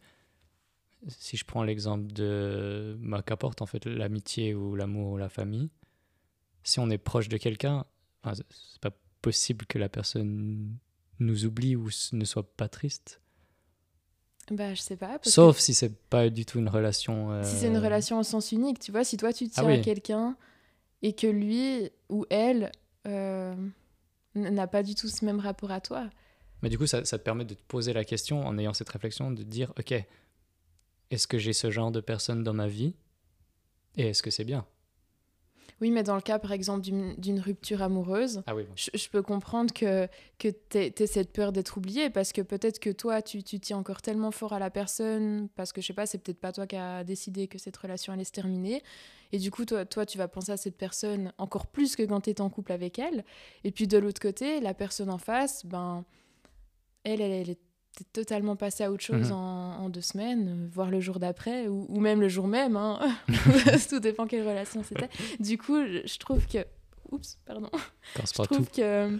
si 1.07 1.37
je 1.37 1.45
prends 1.45 1.63
l'exemple 1.63 2.13
de 2.13 2.97
bah, 3.01 3.23
qu'apporte 3.23 3.63
en 3.63 3.67
fait 3.67 3.85
l'amitié 3.87 4.55
ou 4.55 4.75
l'amour 4.75 5.13
ou 5.13 5.17
la 5.17 5.29
famille, 5.29 5.71
si 6.65 6.81
on 6.81 6.91
est 6.91 6.99
proche 6.99 7.29
de 7.29 7.37
quelqu'un, 7.37 7.85
enfin, 8.23 8.35
c'est- 8.35 8.81
pas 8.81 8.91
possible 9.23 9.65
que 9.67 9.79
la 9.79 9.89
personne 9.89 10.77
nous 11.21 11.45
oublie 11.45 11.77
ou 11.77 11.89
ne 12.13 12.25
soit 12.25 12.55
pas 12.57 12.69
triste. 12.69 13.21
Bah, 14.51 14.73
je 14.75 14.81
sais 14.81 14.97
pas. 14.97 15.09
parce 15.09 15.25
que- 15.25 15.31
Sauf 15.31 15.59
si 15.59 15.75
c'est 15.75 15.95
pas 16.09 16.31
du 16.31 16.47
tout 16.47 16.59
une 16.59 16.69
relation. 16.69 17.43
Si 17.43 17.57
c'est 17.57 17.67
une 17.69 17.77
euh, 17.77 17.81
relation 17.81 18.19
au 18.19 18.23
sens 18.23 18.53
unique, 18.53 18.79
tu 18.79 18.91
vois, 18.93 19.05
si 19.05 19.17
toi 19.17 19.33
tu 19.33 19.49
tiens 19.49 19.63
Ah 19.65 19.67
oui. 19.67 19.75
à 19.75 19.79
quelqu'un 19.83 20.37
et 21.03 21.13
que 21.13 21.27
lui 21.27 21.91
ou 22.09 22.25
elle 22.31 22.73
euh, 23.07 23.55
n'a 24.35 24.67
pas 24.67 24.83
du 24.83 24.95
tout 24.95 25.09
ce 25.09 25.25
même 25.25 25.39
rapport 25.41 25.71
à 25.71 25.81
toi. 25.81 26.09
Mais 26.63 26.69
du 26.71 26.79
coup, 26.79 26.87
ça, 26.87 27.05
ça 27.05 27.19
te 27.19 27.23
permet 27.25 27.45
de 27.45 27.55
te 27.55 27.63
poser 27.69 27.93
la 27.93 28.05
question 28.05 28.45
en 28.47 28.57
ayant 28.59 28.75
cette 28.75 28.89
réflexion, 28.89 29.31
de 29.31 29.43
te 29.43 29.49
dire, 29.49 29.73
ok, 29.79 29.95
est-ce 31.11 31.27
que 31.27 31.39
j'ai 31.39 31.53
ce 31.53 31.71
genre 31.71 31.91
de 31.91 32.01
personne 32.01 32.43
dans 32.43 32.55
ma 32.55 32.69
vie? 32.69 32.95
Et 33.97 34.09
est-ce 34.09 34.23
que 34.23 34.31
c'est 34.31 34.45
bien? 34.45 34.67
Oui, 35.81 35.93
mais 35.93 36.03
dans 36.03 36.17
le 36.17 36.21
cas, 36.23 36.41
par 36.41 36.51
exemple, 36.51 36.83
d'une 36.83 37.39
rupture 37.39 37.83
amoureuse, 37.83 38.43
Ah 38.47 38.55
oui, 38.57 38.65
bon. 38.65 38.73
je, 38.75 38.91
je 38.95 39.09
peux 39.09 39.23
comprendre 39.23 39.73
que, 39.73 40.09
que 40.39 40.49
tu 40.49 40.79
aies 40.79 41.07
cette 41.07 41.33
peur 41.33 41.53
d'être 41.53 41.77
oublié 41.77 42.11
parce 42.11 42.33
que 42.33 42.43
peut-être 42.43 42.81
que 42.81 42.91
toi, 42.91 43.23
tu, 43.23 43.45
tu 43.45 43.61
tiens 43.61 43.79
encore 43.79 44.03
tellement 44.03 44.33
fort 44.33 44.53
à 44.53 44.59
la 44.59 44.71
personne 44.71 45.49
parce 45.55 45.73
que, 45.73 45.81
je 45.81 45.87
sais 45.87 45.93
pas, 45.93 46.05
c'est 46.07 46.19
peut-être 46.19 46.41
pas 46.41 46.51
toi 46.53 46.67
qui 46.67 46.75
as 46.75 47.05
décidé 47.05 47.47
que 47.47 47.59
cette 47.59 47.77
relation 47.77 48.13
allait 48.13 48.25
se 48.25 48.33
terminer. 48.33 48.83
Et 49.31 49.39
du 49.39 49.53
coup, 49.53 49.65
toi, 49.65 49.85
toi 49.85 50.05
tu 50.05 50.19
vas 50.19 50.27
penser 50.27 50.51
à 50.51 50.57
cette 50.57 50.77
personne 50.77 51.33
encore 51.39 51.69
plus 51.69 51.95
que 51.95 52.03
quand 52.03 52.23
tu 52.23 52.31
es 52.31 52.41
en 52.41 52.51
couple 52.51 52.73
avec 52.73 52.99
elle. 52.99 53.25
Et 53.63 53.71
puis 53.71 53.87
de 53.87 53.99
l'autre 53.99 54.21
côté, 54.21 54.59
la 54.59 54.75
personne 54.75 55.11
en 55.11 55.19
face, 55.19 55.65
ben, 55.65 56.05
elle, 57.05 57.21
elle, 57.21 57.31
elle 57.31 57.51
est 57.51 57.61
totalement 58.13 58.57
passée 58.57 58.85
à 58.85 58.91
autre 58.93 59.03
chose 59.05 59.29
Mhm. 59.29 59.33
en, 59.37 59.77
en 59.85 59.89
deux 59.89 60.01
semaines, 60.01 60.49
euh, 60.49 60.69
voire 60.73 60.91
le 60.91 61.01
jour 61.01 61.19
d'après, 61.19 61.69
ou, 61.69 61.87
ou 61.89 62.01
même 62.01 62.21
le 62.21 62.29
jour 62.29 62.47
même. 62.47 62.77
hein. 62.77 62.99
Tout 63.89 64.01
dépend 64.01 64.27
quelle 64.27 64.47
relation 64.47 64.83
c'était. 64.83 65.09
Du 65.41 65.59
coup, 65.59 65.77
je, 65.87 66.19
trouve 66.19 66.47
que... 66.47 66.59
Oups, 67.11 67.39
pardon 67.47 67.71
je 68.17 68.43
trouve 68.43 68.59
tout. 68.67 68.73
que 68.77 69.19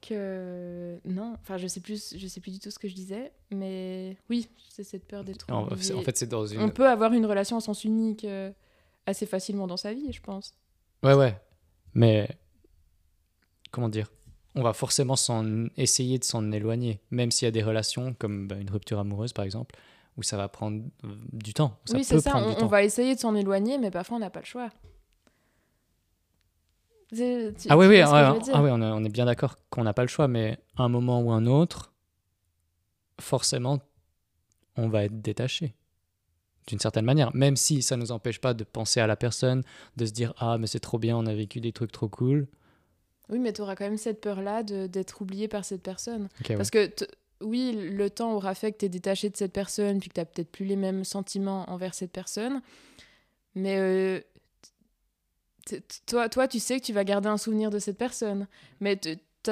que 0.00 1.00
non 1.04 1.34
enfin 1.40 1.56
je 1.56 1.66
sais 1.66 1.80
plus 1.80 2.14
je 2.16 2.26
sais 2.28 2.40
plus 2.40 2.52
du 2.52 2.60
tout 2.60 2.70
ce 2.70 2.78
que 2.78 2.86
je 2.86 2.94
disais 2.94 3.32
mais 3.50 4.16
oui 4.30 4.48
c'est 4.68 4.84
cette 4.84 5.04
peur 5.04 5.24
d'être 5.24 5.50
en 5.52 5.68
fait, 5.76 6.16
c'est 6.16 6.28
dans 6.28 6.46
une. 6.46 6.60
on 6.60 6.68
peut 6.70 6.86
avoir 6.88 7.12
une 7.14 7.26
relation 7.26 7.56
en 7.56 7.60
sens 7.60 7.82
unique 7.82 8.24
euh, 8.24 8.52
assez 9.06 9.26
facilement 9.26 9.66
dans 9.66 9.76
sa 9.76 9.92
vie 9.92 10.12
je 10.12 10.20
pense 10.20 10.54
Ouais, 11.02 11.14
ouais. 11.14 11.36
Mais. 11.94 12.28
Comment 13.70 13.88
dire? 13.88 14.10
On 14.58 14.62
va 14.62 14.72
forcément 14.72 15.14
s'en 15.14 15.66
essayer 15.76 16.18
de 16.18 16.24
s'en 16.24 16.50
éloigner, 16.50 16.98
même 17.12 17.30
s'il 17.30 17.46
y 17.46 17.48
a 17.48 17.52
des 17.52 17.62
relations, 17.62 18.12
comme 18.18 18.48
bah, 18.48 18.56
une 18.56 18.70
rupture 18.70 18.98
amoureuse 18.98 19.32
par 19.32 19.44
exemple, 19.44 19.76
où 20.16 20.22
ça 20.24 20.36
va 20.36 20.48
prendre 20.48 20.82
euh, 21.04 21.14
du 21.32 21.54
temps. 21.54 21.78
Ça 21.84 21.94
oui 21.94 22.02
c'est 22.04 22.14
ça 22.20 22.32
on, 22.36 22.64
on 22.64 22.66
va 22.66 22.82
essayer 22.82 23.14
de 23.14 23.20
s'en 23.20 23.34
éloigner 23.36 23.78
mais 23.78 23.90
parfois 23.92 24.16
on 24.16 24.20
n'a 24.20 24.30
pas 24.30 24.40
le 24.40 24.46
choix 24.46 24.70
tu- 27.56 27.68
Ah 27.70 27.78
oui, 27.78 27.86
oui, 27.86 28.00
ah 28.52 28.62
oui, 28.62 28.70
on, 28.70 28.82
est- 28.82 28.92
on 28.92 29.04
est 29.04 29.08
bien 29.08 29.24
d'accord 29.26 29.56
qu'on 29.70 29.84
n'a 29.84 29.94
pas 29.94 30.02
le 30.02 30.08
choix, 30.08 30.28
mais 30.28 30.58
à 30.76 30.82
un 30.82 30.88
moment 30.88 31.20
ou 31.22 31.30
un 31.30 31.46
autre, 31.46 31.92
forcément, 33.20 33.78
on 34.76 34.88
va 34.88 35.04
être 35.04 35.20
détaché. 35.22 35.74
D'une 36.66 36.78
certaine 36.78 37.06
manière, 37.06 37.34
même 37.34 37.56
si 37.56 37.80
ça 37.80 37.96
ne 37.96 38.02
nous 38.02 38.12
empêche 38.12 38.40
pas 38.40 38.52
de 38.52 38.62
penser 38.62 39.00
à 39.00 39.06
la 39.06 39.16
personne, 39.16 39.62
de 39.96 40.04
se 40.04 40.12
dire 40.12 40.34
Ah, 40.36 40.58
mais 40.58 40.66
c'est 40.66 40.80
trop 40.80 40.98
bien, 40.98 41.16
on 41.16 41.24
a 41.26 41.32
vécu 41.34 41.60
des 41.60 41.72
trucs 41.72 41.92
trop 41.92 42.08
cool. 42.08 42.46
Oui 43.28 43.38
mais 43.38 43.52
tu 43.52 43.60
auras 43.62 43.74
quand 43.74 43.84
même 43.84 43.98
cette 43.98 44.20
peur 44.20 44.40
là 44.40 44.62
d'être 44.62 45.22
oublié 45.22 45.48
par 45.48 45.64
cette 45.64 45.82
personne 45.82 46.28
ouais. 46.48 46.56
Parce 46.56 46.70
que, 46.70 46.90
oui, 47.40 47.72
le 47.72 48.10
temps 48.10 48.32
aura 48.32 48.54
fait 48.54 48.72
que 48.72 48.78
tu 48.78 48.86
es 48.86 48.88
détaché 48.88 49.30
de 49.30 49.36
cette 49.36 49.52
personne, 49.52 50.00
puis 50.00 50.08
que 50.08 50.20
tu 50.20 50.26
peut-être 50.26 50.50
plus 50.50 50.64
les 50.64 50.76
mêmes 50.76 51.04
sentiments 51.04 51.68
envers 51.70 51.94
cette 51.94 52.10
personne. 52.10 52.62
Mais 53.54 53.76
euh, 53.78 54.20
toi, 56.06 56.28
toi, 56.28 56.48
tu 56.48 56.58
sais 56.58 56.80
que 56.80 56.84
tu 56.84 56.92
vas 56.92 57.04
garder 57.04 57.28
un 57.28 57.38
souvenir 57.38 57.70
de 57.70 57.78
cette 57.78 57.98
personne. 57.98 58.46
Mais 58.80 58.98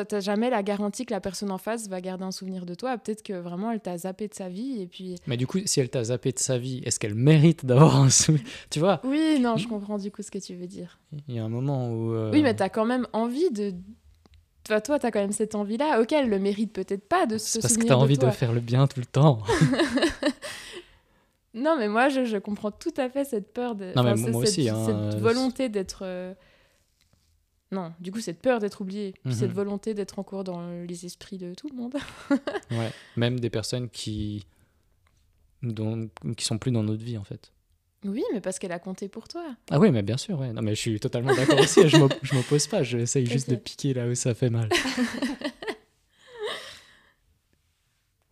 t'as 0.05 0.21
jamais 0.21 0.51
la 0.51 0.63
garantie 0.63 1.07
que 1.07 1.13
la 1.15 1.21
personne 1.21 1.51
en 1.51 1.59
face 1.59 1.89
va 1.89 2.01
garder 2.01 2.25
un 2.25 2.31
souvenir 2.33 2.67
de 2.67 2.75
toi. 2.75 2.99
Peut-être 2.99 3.23
que 3.23 3.33
vraiment, 3.33 3.71
elle 3.71 3.81
t'a 3.81 3.97
zappé 3.99 4.29
de 4.29 4.35
sa 4.35 4.49
vie. 4.49 4.83
Et 4.83 4.87
puis. 4.87 5.17
Mais 5.27 5.37
du 5.37 5.47
coup, 5.47 5.59
si 5.65 5.81
elle 5.81 5.89
t'a 5.89 6.05
zappé 6.05 6.33
de 6.33 6.39
sa 6.39 6.59
vie, 6.59 6.83
est-ce 6.85 6.99
qu'elle 7.01 7.15
mérite 7.15 7.65
d'avoir 7.67 7.97
un 7.97 8.11
souvenir? 8.11 8.45
Tu 8.71 8.79
vois, 8.81 9.01
Oui, 9.05 9.39
non, 9.41 9.57
je 9.57 9.67
comprends 9.69 9.99
du 9.99 10.11
coup 10.11 10.23
ce 10.23 10.31
que 10.31 10.39
tu 10.39 10.55
veux 10.55 10.67
dire. 10.67 10.99
il 11.29 11.35
y 11.35 11.39
a 11.39 11.45
un 11.45 11.49
moment 11.49 11.91
où. 11.91 12.13
euh, 12.15 12.31
Oui, 12.33 12.43
mais 12.43 12.55
t'as 12.55 12.69
quand 12.69 12.85
même 12.85 13.07
envie 13.13 13.51
de. 13.51 13.73
Enfin, 14.69 14.81
toi, 14.81 14.99
t'as 14.99 15.13
quand 15.13 15.21
même 15.21 15.31
cette 15.33 15.55
envie-là. 15.55 16.01
Ok, 16.01 16.11
elle 16.13 16.29
le 16.29 16.41
mérite 16.41 16.73
peut-être 16.73 17.09
pas 17.09 17.27
de 17.27 17.39
se 17.39 17.47
c'est 17.47 17.61
parce 17.61 17.75
que 17.75 17.81
souvenir 17.83 17.97
t'as 17.97 18.03
envie 18.03 18.17
de 18.17 18.21
toi. 18.23 18.31
de 18.31 18.35
faire 18.35 18.53
le 18.53 18.59
bien 18.61 18.87
tout 18.89 18.99
le 19.01 19.07
temps. 19.07 19.39
Non, 21.55 21.77
mais 21.79 21.89
moi, 21.89 22.11
je, 22.11 22.27
je 22.27 22.37
comprends 22.37 22.71
tout 22.71 22.93
à 22.99 23.09
fait 23.09 23.25
cette 23.25 23.53
peur 23.55 23.75
de. 23.75 23.87
Non, 23.97 24.03
mais 24.03 24.15
moi 24.15 24.27
cette, 24.27 24.35
aussi, 24.35 24.65
Cette, 24.65 24.73
hein, 24.75 24.85
cette 24.85 24.95
euh, 24.95 25.19
volonté 25.21 25.69
d'être. 25.71 26.01
euh, 26.03 26.35
Non, 27.73 27.93
du 27.99 28.13
coup, 28.13 28.21
cette 28.21 28.41
peur 28.41 28.61
d'être 28.61 28.81
oublié. 28.81 29.13
puis 29.13 29.23
Mhm. 29.33 29.33
Cette 29.33 29.51
volonté 29.53 29.93
d'être 29.95 30.19
encore 30.21 30.45
dans 30.45 30.71
les 30.85 31.05
esprits 31.07 31.39
de 31.39 31.55
tout 31.55 31.69
le 31.69 31.75
monde. 31.77 31.97
Ouais. 32.71 32.93
Même 33.17 33.41
des 33.41 33.51
personnes 33.51 33.89
qui. 33.89 34.47
Dont... 35.63 36.09
qui 36.37 36.45
sont 36.45 36.59
plus 36.59 36.71
dans 36.71 36.85
notre 36.85 37.03
vie, 37.03 37.19
en 37.19 37.25
fait. 37.25 37.51
Oui, 38.05 38.23
mais 38.33 38.41
parce 38.41 38.61
qu'elle 38.61 38.71
a 38.73 38.79
compté 38.79 39.09
pour 39.09 39.27
toi. 39.27 39.57
Ah 39.71 39.81
oui, 39.81 39.91
mais 39.91 40.03
bien 40.03 40.17
sûr, 40.17 40.39
ouais. 40.39 40.53
Non, 40.53 40.63
mais 40.63 40.77
je 40.77 40.81
suis 40.81 41.01
totalement 41.01 41.35
d'accord 41.35 41.59
aussi. 41.59 41.89
Je 41.89 41.97
m'op- 41.97 42.15
je 42.23 42.35
m'oppose 42.37 42.69
pas. 42.69 42.85
J'essaye 42.85 43.27
juste 43.27 43.49
Ok. 43.49 43.55
de 43.57 43.61
piquer 43.61 43.95
là 43.95 44.07
où 44.07 44.15
ça 44.15 44.33
fait 44.35 44.51
mal. 44.51 44.69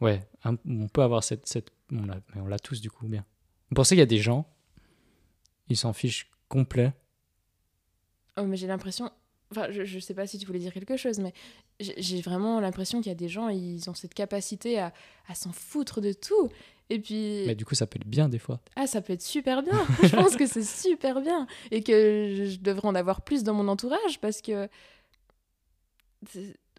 ouais, 0.00 0.26
un- 0.44 0.56
on 0.68 0.88
peut 0.88 1.02
avoir 1.02 1.24
cette. 1.24 1.46
cette... 1.46 1.70
On 1.92 2.06
l'a 2.06 2.16
mais 2.34 2.40
on 2.40 2.46
l'a 2.46 2.58
tous 2.58 2.80
du 2.80 2.90
coup, 2.90 3.06
bien. 3.08 3.24
Vous 3.70 3.74
pensez 3.74 3.90
qu'il 3.94 4.00
y 4.00 4.02
a 4.02 4.06
des 4.06 4.18
gens, 4.18 4.46
ils 5.68 5.76
s'en 5.76 5.92
fichent 5.92 6.30
complet? 6.48 6.92
Oh, 8.36 8.44
mais 8.44 8.56
j'ai 8.56 8.66
l'impression. 8.66 9.10
Enfin, 9.56 9.70
je, 9.70 9.84
je 9.84 9.98
sais 9.98 10.14
pas 10.14 10.26
si 10.26 10.38
tu 10.38 10.46
voulais 10.46 10.58
dire 10.58 10.72
quelque 10.72 10.96
chose, 10.96 11.18
mais 11.18 11.32
j'ai 11.80 12.20
vraiment 12.20 12.60
l'impression 12.60 13.00
qu'il 13.00 13.10
y 13.10 13.14
a 13.14 13.16
des 13.16 13.28
gens, 13.28 13.48
ils 13.48 13.88
ont 13.88 13.94
cette 13.94 14.14
capacité 14.14 14.78
à, 14.78 14.92
à 15.28 15.34
s'en 15.34 15.52
foutre 15.52 16.00
de 16.00 16.12
tout. 16.12 16.50
Et 16.90 16.98
puis. 16.98 17.44
Mais 17.46 17.54
du 17.54 17.64
coup, 17.64 17.74
ça 17.74 17.86
peut 17.86 17.98
être 17.98 18.06
bien 18.06 18.28
des 18.28 18.38
fois. 18.38 18.60
Ah, 18.76 18.86
ça 18.86 19.00
peut 19.00 19.12
être 19.12 19.22
super 19.22 19.62
bien. 19.62 19.86
je 20.02 20.14
pense 20.14 20.36
que 20.36 20.46
c'est 20.46 20.64
super 20.64 21.20
bien. 21.20 21.46
Et 21.70 21.82
que 21.82 22.46
je, 22.46 22.58
devrais 22.58 22.88
en 22.88 22.94
avoir 22.94 23.22
plus 23.22 23.42
dans 23.42 23.54
mon 23.54 23.68
entourage 23.68 24.20
parce 24.20 24.40
que. 24.42 24.68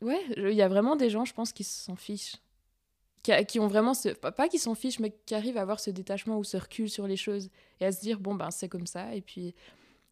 Ouais, 0.02 0.22
il 0.38 0.54
y 0.54 0.62
a 0.62 0.68
vraiment 0.68 0.96
des 0.96 1.10
gens, 1.10 1.26
je 1.26 1.34
pense, 1.34 1.54
qui 1.54 1.64
s'en 1.64 1.96
fichent. 1.96 2.36
Qui, 3.24 3.32
a- 3.32 3.44
qui 3.44 3.60
ont 3.60 3.68
vraiment 3.68 3.94
ce. 3.94 4.10
Pas, 4.10 4.32
pas 4.32 4.48
qui 4.48 4.60
s'en 4.60 4.76
fichent, 4.76 5.00
mais 5.00 5.16
qui 5.26 5.34
arrivent 5.34 5.58
à 5.58 5.62
avoir 5.62 5.80
ce 5.80 5.90
détachement 5.90 6.38
ou 6.38 6.44
ce 6.44 6.58
recul 6.58 6.90
sur 6.90 7.08
les 7.08 7.18
choses. 7.18 7.50
Et 7.80 7.86
à 7.86 7.92
se 7.92 8.02
dire, 8.02 8.20
bon, 8.20 8.36
ben, 8.36 8.52
c'est 8.52 8.70
comme 8.70 8.88
ça. 8.88 9.16
Et 9.16 9.22
puis. 9.22 9.56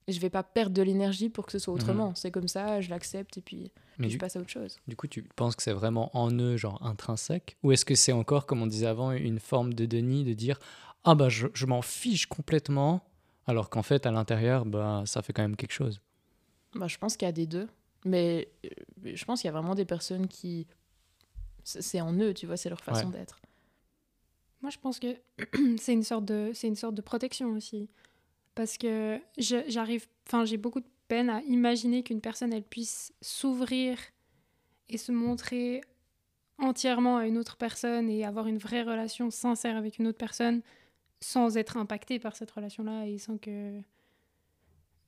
Je 0.07 0.19
vais 0.19 0.29
pas 0.29 0.43
perdre 0.43 0.73
de 0.75 0.81
l'énergie 0.81 1.29
pour 1.29 1.45
que 1.45 1.51
ce 1.51 1.59
soit 1.59 1.73
autrement. 1.73 2.13
C'est 2.15 2.31
comme 2.31 2.47
ça, 2.47 2.81
je 2.81 2.89
l'accepte 2.89 3.37
et 3.37 3.41
puis, 3.41 3.71
Mais 3.97 4.03
puis 4.03 4.07
du, 4.07 4.13
je 4.13 4.19
passe 4.19 4.35
à 4.35 4.39
autre 4.41 4.49
chose. 4.49 4.77
du 4.87 4.95
coup, 4.95 5.07
tu 5.07 5.23
penses 5.23 5.55
que 5.55 5.63
c'est 5.63 5.71
vraiment 5.73 6.09
en 6.17 6.31
eux, 6.31 6.57
genre 6.57 6.85
intrinsèque? 6.85 7.57
Ou 7.63 7.71
est-ce 7.71 7.85
que 7.85 7.95
c'est 7.95 8.11
encore, 8.11 8.45
comme 8.45 8.61
on 8.61 8.67
disait 8.67 8.87
avant, 8.87 9.11
une 9.11 9.39
forme 9.39 9.73
de 9.73 9.85
déni 9.85 10.23
de 10.25 10.33
dire 10.33 10.59
Ah 11.03 11.15
bah 11.15 11.29
je, 11.29 11.47
je 11.53 11.65
m'en 11.65 11.81
fiche 11.81 12.25
complètement, 12.25 13.01
alors 13.47 13.69
qu'en 13.69 13.83
fait, 13.83 14.05
à 14.05 14.11
l'intérieur, 14.11 14.65
bah 14.65 15.03
ça 15.05 15.21
fait 15.21 15.31
quand 15.33 15.41
même 15.43 15.55
quelque 15.55 15.71
chose? 15.73 16.01
Bah, 16.75 16.87
je 16.87 16.97
pense 16.97 17.15
qu'il 17.17 17.27
y 17.27 17.29
a 17.29 17.33
des 17.33 17.47
deux. 17.47 17.67
Mais 18.05 18.49
euh, 18.65 18.69
je 19.15 19.23
pense 19.23 19.39
qu'il 19.41 19.47
y 19.47 19.49
a 19.49 19.53
vraiment 19.53 19.75
des 19.75 19.85
personnes 19.85 20.27
qui. 20.27 20.67
C'est 21.63 21.81
c'est 21.81 22.01
en 22.01 22.13
eux, 22.13 22.33
tu 22.33 22.45
vois, 22.45 22.57
c'est 22.57 22.67
leur 22.69 22.81
façon 22.81 23.09
d'être. 23.09 23.39
Moi, 24.61 24.69
je 24.69 24.77
pense 24.77 24.99
que 24.99 25.15
c'est 25.77 25.93
une 25.93 26.03
sorte 26.03 26.25
de, 26.25 26.51
c'est 26.53 26.67
une 26.67 26.75
sorte 26.75 26.95
de 26.95 27.01
protection 27.01 27.51
aussi, 27.53 27.89
parce 28.55 28.77
que 28.77 29.19
j'arrive, 29.37 30.07
enfin, 30.27 30.45
j'ai 30.45 30.57
beaucoup 30.57 30.79
de 30.79 30.87
peine 31.07 31.29
à 31.29 31.41
imaginer 31.43 32.03
qu'une 32.03 32.21
personne 32.21 32.53
elle 32.53 32.63
puisse 32.63 33.13
s'ouvrir 33.21 33.97
et 34.89 34.97
se 34.97 35.11
montrer 35.11 35.81
entièrement 36.59 37.17
à 37.17 37.27
une 37.27 37.37
autre 37.37 37.57
personne 37.57 38.09
et 38.09 38.23
avoir 38.25 38.47
une 38.47 38.57
vraie 38.57 38.83
relation 38.83 39.29
sincère 39.31 39.75
avec 39.75 39.97
une 39.99 40.07
autre 40.07 40.17
personne 40.17 40.61
sans 41.19 41.57
être 41.57 41.77
impactée 41.77 42.19
par 42.19 42.35
cette 42.35 42.51
relation-là 42.51 43.07
et 43.07 43.17
sans 43.17 43.37
que, 43.37 43.79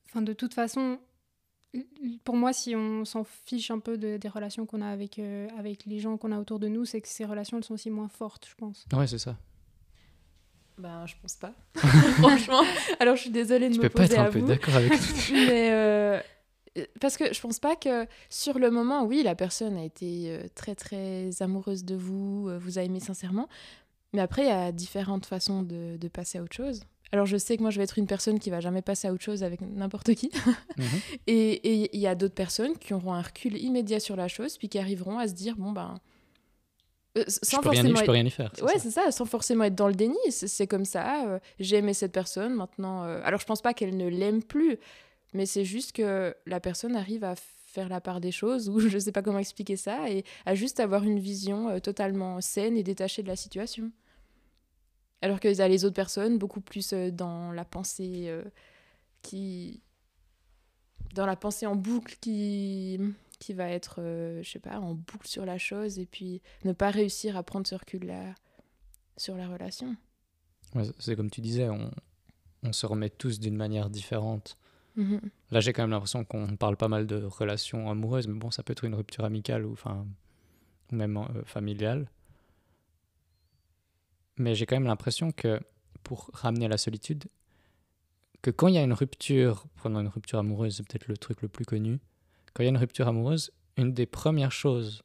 enfin, 0.07 0.21
de 0.21 0.33
toute 0.33 0.53
façon, 0.53 0.99
pour 2.23 2.35
moi, 2.37 2.53
si 2.53 2.73
on 2.75 3.03
s'en 3.05 3.23
fiche 3.25 3.69
un 3.69 3.79
peu 3.79 3.97
de- 3.97 4.17
des 4.17 4.29
relations 4.29 4.65
qu'on 4.65 4.81
a 4.81 4.87
avec, 4.87 5.19
euh, 5.19 5.47
avec 5.57 5.85
les 5.85 5.99
gens 5.99 6.17
qu'on 6.17 6.31
a 6.31 6.39
autour 6.39 6.57
de 6.59 6.67
nous, 6.69 6.85
c'est 6.85 7.01
que 7.01 7.07
ces 7.07 7.25
relations 7.25 7.57
elles 7.57 7.63
sont 7.65 7.73
aussi 7.73 7.89
moins 7.89 8.07
fortes, 8.07 8.47
je 8.49 8.55
pense. 8.55 8.85
Ouais, 8.93 9.07
c'est 9.07 9.17
ça. 9.19 9.37
Ben, 10.77 11.05
je 11.05 11.13
pense 11.21 11.35
pas. 11.35 11.53
Franchement. 12.19 12.61
Alors, 12.99 13.15
je 13.15 13.21
suis 13.21 13.29
désolée 13.29 13.69
de 13.69 13.73
Tu 13.73 13.79
me 13.79 13.83
peux 13.83 13.89
pas 13.89 14.03
poser 14.03 14.15
être 14.15 14.21
un 14.21 14.31
peu 14.31 14.41
d'accord 14.41 14.75
avec 14.75 14.91
Mais 15.31 15.71
euh, 15.71 16.19
parce 16.99 17.17
que 17.17 17.33
je 17.33 17.39
pense 17.39 17.59
pas 17.59 17.75
que 17.75 18.05
sur 18.29 18.59
le 18.59 18.69
moment, 18.71 19.03
oui, 19.03 19.23
la 19.23 19.35
personne 19.35 19.77
a 19.77 19.83
été 19.83 20.25
euh, 20.27 20.43
très 20.53 20.75
très 20.75 21.29
amoureuse 21.41 21.85
de 21.85 21.95
vous, 21.95 22.47
euh, 22.49 22.57
vous 22.57 22.77
a 22.77 22.83
aimé 22.83 22.99
sincèrement. 22.99 23.47
Mais 24.13 24.21
après, 24.21 24.43
il 24.43 24.47
y 24.49 24.51
a 24.51 24.71
différentes 24.71 25.25
façons 25.25 25.61
de, 25.61 25.97
de 25.97 26.07
passer 26.07 26.37
à 26.37 26.43
autre 26.43 26.55
chose. 26.55 26.81
Alors, 27.11 27.25
je 27.25 27.37
sais 27.37 27.55
que 27.55 27.61
moi, 27.61 27.71
je 27.71 27.77
vais 27.77 27.83
être 27.83 27.97
une 27.97 28.07
personne 28.07 28.39
qui 28.39 28.49
va 28.49 28.59
jamais 28.59 28.81
passer 28.81 29.07
à 29.07 29.13
autre 29.13 29.23
chose 29.23 29.43
avec 29.43 29.61
n'importe 29.61 30.13
qui. 30.15 30.31
Mhm. 30.77 30.85
Et 31.27 31.95
il 31.95 32.01
y 32.01 32.05
a 32.07 32.15
d'autres 32.15 32.33
personnes 32.33 32.77
qui 32.77 32.93
auront 32.93 33.13
un 33.13 33.21
recul 33.21 33.57
immédiat 33.57 34.01
sur 34.01 34.17
la 34.17 34.27
chose, 34.27 34.57
puis 34.57 34.67
qui 34.67 34.77
arriveront 34.77 35.19
à 35.19 35.27
se 35.29 35.33
dire 35.33 35.55
bon 35.55 35.71
ben. 35.71 35.95
Euh, 37.17 37.23
Je 37.27 37.39
sans 37.43 37.61
peux, 37.61 37.69
rien, 37.69 37.81
y- 37.81 37.83
forcément 37.83 37.95
je 37.95 38.01
être- 38.01 38.05
peux 38.05 38.11
rien 38.11 38.25
y 38.25 38.29
faire. 38.29 38.51
Ouais, 38.61 38.79
c'est 38.79 38.91
ça, 38.91 39.11
sans 39.11 39.25
forcément 39.25 39.63
être 39.65 39.75
dans 39.75 39.87
le 39.87 39.95
déni. 39.95 40.17
C'est 40.29 40.67
comme 40.67 40.85
ça. 40.85 41.25
euh, 41.27 41.39
J'ai 41.59 41.77
aimé 41.77 41.93
cette 41.93 42.11
personne, 42.11 42.53
maintenant. 42.55 43.03
euh, 43.03 43.21
Alors, 43.23 43.39
je 43.39 43.45
pense 43.45 43.61
pas 43.61 43.73
qu'elle 43.73 43.95
ne 43.97 44.07
l'aime 44.07 44.43
plus, 44.43 44.77
mais 45.33 45.45
c'est 45.45 45.65
juste 45.65 45.91
que 45.93 46.35
la 46.45 46.59
personne 46.59 46.95
arrive 46.95 47.23
à 47.23 47.35
faire 47.35 47.89
la 47.89 47.99
part 48.01 48.21
des 48.21 48.31
choses, 48.31 48.69
ou 48.69 48.79
je 48.89 48.97
sais 48.97 49.11
pas 49.11 49.21
comment 49.21 49.39
expliquer 49.39 49.75
ça, 49.77 50.09
et 50.09 50.23
à 50.45 50.55
juste 50.55 50.79
avoir 50.79 51.03
une 51.03 51.19
vision 51.19 51.69
euh, 51.69 51.79
totalement 51.79 52.39
saine 52.41 52.77
et 52.77 52.83
détachée 52.83 53.21
de 53.23 53.27
la 53.27 53.35
situation. 53.35 53.91
Alors 55.21 55.39
qu'il 55.39 55.53
y 55.53 55.61
a 55.61 55.67
les 55.67 55.85
autres 55.85 55.95
personnes 55.95 56.37
beaucoup 56.37 56.61
plus 56.61 56.93
dans 56.93 57.51
la 57.51 57.65
pensée 57.65 58.29
qui. 59.23 59.81
dans 61.15 61.25
la 61.25 61.35
pensée 61.35 61.65
en 61.65 61.75
boucle 61.75 62.15
qui 62.21 62.99
qui 63.45 63.53
va 63.53 63.69
être, 63.69 63.97
euh, 63.99 64.41
je 64.41 64.49
sais 64.49 64.59
pas, 64.59 64.79
en 64.79 64.95
boucle 64.95 65.27
sur 65.27 65.45
la 65.45 65.59
chose 65.59 65.99
et 65.99 66.07
puis 66.07 66.41
ne 66.63 66.73
pas 66.73 66.89
réussir 66.89 67.37
à 67.37 67.43
prendre 67.43 67.67
ce 67.67 67.75
recul-là 67.75 68.33
sur 69.17 69.37
la 69.37 69.47
relation. 69.47 69.95
Ouais, 70.73 70.85
c'est 70.97 71.15
comme 71.15 71.29
tu 71.29 71.41
disais, 71.41 71.69
on, 71.69 71.91
on 72.63 72.73
se 72.73 72.87
remet 72.87 73.11
tous 73.11 73.39
d'une 73.39 73.55
manière 73.55 73.91
différente. 73.91 74.57
Mhm. 74.95 75.21
Là, 75.51 75.59
j'ai 75.59 75.73
quand 75.73 75.83
même 75.83 75.91
l'impression 75.91 76.25
qu'on 76.25 76.55
parle 76.55 76.75
pas 76.75 76.87
mal 76.87 77.05
de 77.05 77.23
relations 77.23 77.91
amoureuses, 77.91 78.27
mais 78.27 78.39
bon, 78.39 78.49
ça 78.49 78.63
peut 78.63 78.71
être 78.71 78.83
une 78.83 78.95
rupture 78.95 79.25
amicale 79.25 79.63
ou, 79.63 79.73
enfin, 79.73 80.07
ou 80.91 80.95
même 80.95 81.15
euh, 81.17 81.43
familiale. 81.45 82.09
Mais 84.37 84.55
j'ai 84.55 84.65
quand 84.65 84.75
même 84.75 84.87
l'impression 84.87 85.31
que 85.31 85.59
pour 86.01 86.31
ramener 86.33 86.67
la 86.67 86.79
solitude, 86.79 87.25
que 88.41 88.49
quand 88.49 88.69
il 88.69 88.73
y 88.73 88.79
a 88.79 88.83
une 88.83 88.93
rupture, 88.93 89.67
prenons 89.75 89.99
une 89.99 90.07
rupture 90.07 90.39
amoureuse, 90.39 90.77
c'est 90.77 90.87
peut-être 90.87 91.07
le 91.07 91.17
truc 91.17 91.43
le 91.43 91.47
plus 91.47 91.65
connu, 91.65 91.99
quand 92.55 92.63
il 92.63 92.67
y 92.67 92.69
a 92.69 92.71
une 92.71 92.77
rupture 92.77 93.07
amoureuse, 93.07 93.51
une 93.75 93.93
des 93.93 94.05
premières 94.05 94.53
choses 94.53 95.03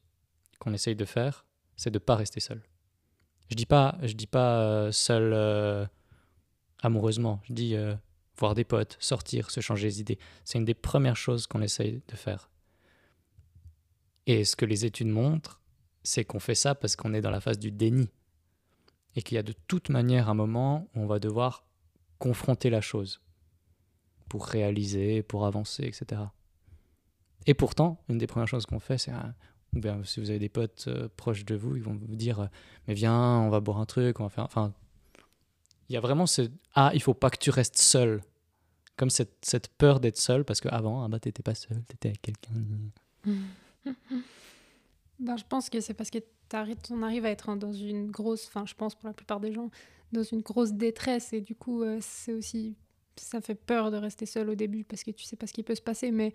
qu'on 0.61 0.72
essaye 0.72 0.94
de 0.94 1.05
faire, 1.05 1.44
c'est 1.76 1.90
de 1.90 1.98
pas 1.98 2.14
rester 2.14 2.38
seul. 2.38 2.62
Je 3.51 3.57
dis 3.57 3.66
dis 4.14 4.26
pas 4.28 4.61
euh, 4.61 4.92
seul 4.92 5.32
euh, 5.34 5.84
amoureusement, 6.80 7.40
je 7.48 7.53
dis 7.53 7.74
euh, 7.74 7.96
voir 8.38 8.55
des 8.55 8.62
potes, 8.62 8.96
sortir, 9.01 9.51
se 9.51 9.61
changer 9.61 9.88
les 9.88 10.01
idées. 10.01 10.18
C'est 10.44 10.59
une 10.59 10.64
des 10.64 10.74
premières 10.74 11.16
choses 11.16 11.48
qu'on 11.48 11.61
essaye 11.61 12.03
de 12.07 12.16
faire. 12.16 12.51
Et 14.26 14.44
ce 14.44 14.55
que 14.55 14.64
les 14.64 14.84
études 14.84 15.09
montrent, 15.09 15.61
c'est 16.05 16.24
qu'on 16.24 16.38
fait 16.38 16.55
ça 16.55 16.76
parce 16.76 16.94
qu'on 16.94 17.12
est 17.14 17.20
dans 17.20 17.32
la 17.32 17.40
phase 17.40 17.59
du 17.59 17.72
déni. 17.72 18.09
Et 19.16 19.22
qu'il 19.22 19.34
y 19.34 19.38
a 19.38 19.42
de 19.42 19.55
toute 19.66 19.88
manière 19.88 20.28
un 20.28 20.34
moment 20.34 20.88
où 20.94 21.01
on 21.01 21.07
va 21.07 21.18
devoir 21.18 21.66
confronter 22.20 22.70
la 22.70 22.80
chose 22.80 23.20
pour 24.28 24.46
réaliser, 24.46 25.24
pour 25.24 25.44
avancer, 25.44 25.82
etc. 25.82 26.22
Et 27.47 27.55
pourtant, 27.55 28.03
une 28.09 28.18
des 28.18 28.26
premières 28.26 28.49
choses 28.49 28.66
qu'on 28.66 28.80
fait, 28.80 28.99
c'est, 28.99 29.12
bien 29.72 30.03
si 30.05 30.20
vous 30.20 30.30
avez 30.30 30.38
des 30.38 30.49
potes 30.49 30.86
euh, 30.88 31.09
proches 31.16 31.45
de 31.45 31.55
vous, 31.55 31.76
ils 31.76 31.82
vont 31.82 31.95
vous 31.95 32.16
dire, 32.16 32.41
euh, 32.41 32.47
mais 32.86 32.95
viens, 32.95 33.38
on 33.41 33.49
va 33.49 33.61
boire 33.61 33.78
un 33.78 33.86
truc, 33.86 34.20
on 34.20 34.24
va 34.24 34.28
faire, 34.28 34.45
enfin, 34.45 34.72
il 35.88 35.95
y 35.95 35.97
a 35.97 36.01
vraiment 36.01 36.26
ce, 36.26 36.43
ah, 36.74 36.91
il 36.95 37.03
faut 37.03 37.14
pas 37.14 37.30
que 37.30 37.38
tu 37.38 37.51
restes 37.51 37.78
seul, 37.78 38.22
comme 38.97 39.11
cette, 39.11 39.36
cette 39.43 39.68
peur 39.68 40.01
d'être 40.01 40.18
seul, 40.18 40.45
parce 40.45 40.61
qu'avant, 40.61 41.03
ah 41.03 41.09
bah 41.09 41.18
t'étais 41.18 41.43
pas 41.43 41.55
seul, 41.55 41.82
t'étais 41.84 42.09
avec 42.09 42.22
quelqu'un. 42.22 42.53
Ben, 45.18 45.36
je 45.36 45.45
pense 45.47 45.68
que 45.68 45.82
c'est 45.82 45.93
parce 45.93 46.09
que 46.09 46.16
on 46.91 47.03
arrive 47.03 47.26
à 47.26 47.30
être 47.30 47.55
dans 47.55 47.74
une 47.74 48.11
grosse, 48.11 48.47
enfin 48.49 48.64
je 48.64 48.74
pense 48.74 48.95
pour 48.95 49.07
la 49.07 49.12
plupart 49.12 49.38
des 49.38 49.53
gens, 49.53 49.70
dans 50.12 50.22
une 50.22 50.41
grosse 50.41 50.72
détresse 50.72 51.34
et 51.34 51.43
du 51.43 51.55
coup 51.55 51.84
c'est 52.01 52.32
aussi, 52.32 52.74
ça 53.16 53.43
fait 53.43 53.55
peur 53.55 53.91
de 53.91 53.99
rester 53.99 54.24
seul 54.24 54.49
au 54.49 54.55
début 54.55 54.82
parce 54.82 55.05
que 55.05 55.11
tu 55.11 55.24
sais 55.24 55.36
pas 55.36 55.47
ce 55.47 55.53
qui 55.53 55.62
peut 55.62 55.74
se 55.74 55.82
passer. 55.82 56.11
Mais 56.11 56.32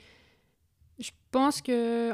je 0.99 1.11
pense 1.31 1.61
que 1.61 2.11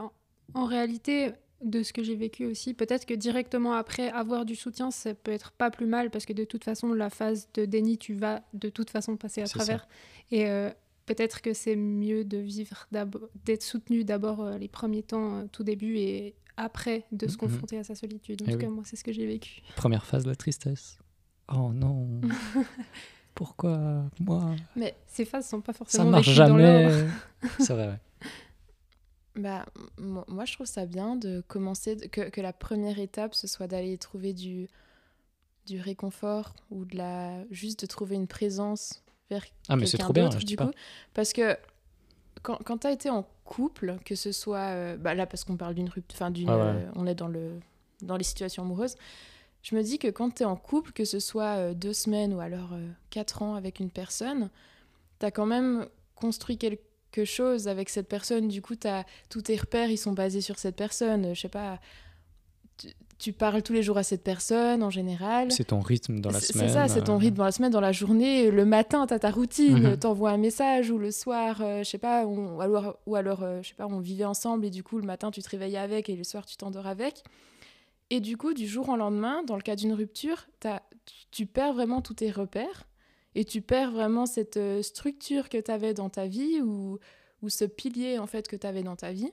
en, 0.54 0.66
réalité, 0.66 1.32
de 1.64 1.84
ce 1.84 1.94
que 1.94 2.02
j'ai 2.04 2.16
vécu 2.16 2.46
aussi, 2.46 2.74
peut-être 2.74 3.06
que 3.06 3.14
directement 3.14 3.74
après 3.74 4.10
avoir 4.10 4.46
du 4.46 4.56
soutien, 4.56 4.90
ça 4.92 5.14
peut 5.14 5.32
être 5.32 5.52
pas 5.52 5.70
plus 5.72 5.86
mal 5.86 6.10
parce 6.10 6.26
que 6.26 6.34
de 6.34 6.44
toute 6.44 6.64
façon 6.64 6.92
la 6.94 7.10
phase 7.10 7.48
de 7.54 7.66
déni, 7.66 7.98
tu 7.98 8.16
vas 8.16 8.42
de 8.54 8.70
toute 8.70 8.90
façon 8.90 9.16
passer 9.18 9.42
à 9.42 9.46
ça. 9.46 9.60
travers. 9.60 9.88
Et 10.32 10.50
euh, 10.50 10.70
peut-être 11.06 11.42
que 11.42 11.54
c'est 11.54 11.76
mieux 11.76 12.24
de 12.26 12.38
vivre, 12.38 12.88
d'être 13.46 13.64
soutenu 13.64 14.04
d'abord 14.04 14.42
euh, 14.42 14.58
les 14.58 14.68
premiers 14.68 15.04
temps, 15.04 15.38
euh, 15.40 15.46
tout 15.52 15.64
début, 15.64 15.98
et 15.98 16.34
après 16.58 17.06
de 17.12 17.28
se 17.28 17.34
Mhm. 17.34 17.38
confronter 17.38 17.78
à 17.78 17.84
sa 17.84 17.94
solitude. 17.96 18.42
En 18.42 18.46
Eh 18.48 18.52
tout 18.54 18.58
cas, 18.58 18.70
moi, 18.70 18.84
c'est 18.86 18.96
ce 18.96 19.04
que 19.04 19.12
j'ai 19.14 19.26
vécu. 19.28 19.62
Première 19.76 20.06
phase, 20.06 20.26
la 20.26 20.36
tristesse. 20.36 20.98
Oh 21.54 21.72
non, 21.74 22.22
pourquoi 23.36 24.06
moi? 24.20 24.56
Mais 24.76 24.96
ces 25.08 25.26
phases 25.26 25.48
sont 25.48 25.62
pas 25.62 25.74
Ça 25.74 25.78
forcément 25.78 26.10
marche 26.12 26.36
dans 26.36 26.58
l'ordre. 26.58 26.90
jamais. 26.90 27.08
C'est 27.60 27.74
vrai, 27.74 27.88
ouais. 27.88 28.00
Bah, 29.36 29.66
moi, 29.98 30.46
je 30.46 30.54
trouve 30.54 30.68
ça 30.68 30.86
bien 30.86 31.16
de 31.16 31.42
commencer, 31.48 31.96
que, 32.10 32.30
que 32.30 32.42
la 32.42 32.52
première 32.54 33.00
étape, 33.00 33.34
ce 33.34 33.48
soit 33.48 33.68
d'aller 33.68 33.98
trouver 33.98 34.34
du, 34.34 34.68
du 35.66 35.80
réconfort 35.80 36.54
ou 36.70 36.84
de 36.86 36.98
la, 36.98 37.46
juste 37.50 37.82
de 37.82 37.86
trouver 37.86 38.16
une 38.16 38.28
présence 38.28 39.04
vers 39.30 39.46
Ah, 39.70 39.78
mais 39.78 39.86
c'est 39.86 39.98
trop 39.98 40.12
bien, 40.12 40.30
je 40.32 40.46
du 40.46 40.58
pas. 40.58 40.66
coup. 40.68 40.72
Parce 41.14 41.32
que 41.32 41.56
quand, 42.42 42.58
quand 42.66 42.80
tu 42.80 42.88
as 42.88 42.92
été 42.92 43.10
en 43.10 43.26
couple, 43.46 43.98
que 44.06 44.16
ce 44.16 44.32
soit. 44.34 44.74
euh, 44.74 44.98
bah 44.98 45.14
là, 45.14 45.26
parce 45.26 45.44
qu'on 45.46 45.58
parle 45.58 45.76
d'une 45.76 45.90
rupture. 45.90 46.16
Enfin, 46.18 46.32
d'une. 46.32 46.50
Ouais. 46.50 46.56
euh, 46.60 46.92
on 46.96 47.08
est 47.08 47.16
dans, 47.16 47.28
le, 47.28 47.60
dans 48.02 48.18
les 48.18 48.24
situations 48.26 48.64
amoureuses. 48.64 48.96
Je 49.64 49.76
me 49.76 49.84
dis 49.84 49.98
que 50.00 50.08
quand 50.10 50.32
tu 50.36 50.44
es 50.44 50.46
en 50.46 50.56
couple, 50.58 50.92
que 50.92 51.06
ce 51.06 51.20
soit 51.20 51.56
euh, 51.58 51.74
deux 51.74 51.94
semaines 51.94 52.34
ou 52.34 52.40
alors 52.42 52.72
quatre 53.12 53.44
ans 53.44 53.56
avec 53.56 53.80
une 53.80 53.92
personne, 53.92 54.50
tu 55.20 55.26
as 55.26 55.32
quand 55.32 55.46
même 55.46 55.88
construit 56.16 56.58
quelque 56.58 56.84
chose 57.26 57.68
avec 57.68 57.90
cette 57.90 58.08
personne. 58.08 58.48
Du 58.48 58.62
coup, 58.62 58.76
t'as 58.76 59.04
tous 59.30 59.42
tes 59.44 59.56
repères, 59.58 59.90
ils 59.90 59.98
sont 59.98 60.14
basés 60.14 60.42
sur 60.42 60.58
cette 60.60 60.76
personne. 60.76 61.34
Je 61.36 61.40
sais 61.42 61.50
pas. 61.50 61.80
Tu, 62.78 62.88
tu 63.20 63.34
parles 63.34 63.62
tous 63.62 63.74
les 63.74 63.84
jours 63.84 63.98
à 63.98 64.04
cette 64.04 64.24
personne 64.24 64.82
en 64.82 64.90
général. 64.90 65.52
C'est 65.52 65.66
ton 65.66 65.80
rythme 65.82 66.20
dans 66.22 66.32
la 66.32 66.40
semaine. 66.40 66.68
C'est 66.68 66.74
ça, 66.74 66.88
c'est 66.88 67.04
ton 67.04 67.14
euh, 67.14 67.18
rythme 67.18 67.38
dans 67.38 67.44
la 67.46 67.52
semaine, 67.52 67.72
dans 67.72 67.82
la 67.82 67.92
journée. 67.92 68.50
Le 68.50 68.66
matin, 68.66 69.06
tu 69.06 69.14
as 69.14 69.20
ta 69.20 69.30
routine, 69.30 69.90
Mhm. 69.92 69.98
t'envoies 69.98 70.32
un 70.32 70.38
message, 70.38 70.90
ou 70.90 70.98
le 70.98 71.12
soir, 71.12 71.62
euh, 71.62 71.84
je 71.84 71.90
sais 71.90 71.98
pas, 72.00 72.26
on- 72.26 72.56
ou 72.58 72.62
alors, 72.62 72.98
ou 73.06 73.16
alors 73.16 73.44
euh, 73.44 73.62
je 73.62 73.70
sais 73.70 73.76
pas, 73.76 73.86
on 73.88 74.00
vivait 74.00 74.26
ensemble 74.26 74.66
et 74.66 74.70
du 74.72 74.82
coup, 74.84 74.98
le 74.98 75.06
matin, 75.06 75.30
tu 75.30 75.42
te 75.44 75.50
réveillais 75.50 75.78
avec 75.78 76.10
et 76.10 76.16
le 76.16 76.24
soir, 76.24 76.46
tu 76.48 76.58
t'endors 76.58 76.88
avec. 76.88 77.24
Et 78.10 78.20
du 78.20 78.36
coup, 78.38 78.54
du 78.54 78.68
jour 78.68 78.90
au 78.90 78.96
lendemain, 78.98 79.44
dans 79.44 79.56
le 79.56 79.62
cas 79.62 79.76
d'une 79.76 79.94
rupture, 79.94 80.48
tu, 80.60 80.68
tu 81.32 81.46
perds 81.46 81.74
vraiment 81.74 82.02
tous 82.02 82.16
tes 82.16 82.32
repères 82.32 82.84
et 83.36 83.46
tu 83.46 83.62
perds 83.62 83.92
vraiment 83.92 84.26
cette 84.26 84.58
euh, 84.58 84.82
structure 84.82 85.50
que 85.50 85.58
tu 85.60 85.72
avais 85.72 85.94
dans 85.94 86.10
ta 86.10 86.28
vie 86.28 86.62
ou, 86.62 87.00
ce 87.48 87.66
pilier 87.66 88.20
en 88.20 88.28
fait 88.28 88.48
que 88.48 88.56
tu 88.56 88.68
avais 88.68 88.84
dans 88.84 88.96
ta 88.96 89.12
vie. 89.12 89.32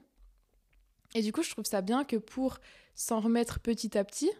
Et 1.15 1.23
du 1.23 1.33
coup, 1.33 1.43
je 1.43 1.51
trouve 1.51 1.65
ça 1.67 1.83
bien 1.83 2.05
que 2.05 2.17
pour 2.17 2.59
s'en 2.95 3.21
remettre 3.21 3.61
petit 3.61 3.97
à 3.99 4.05
petit, 4.05 4.31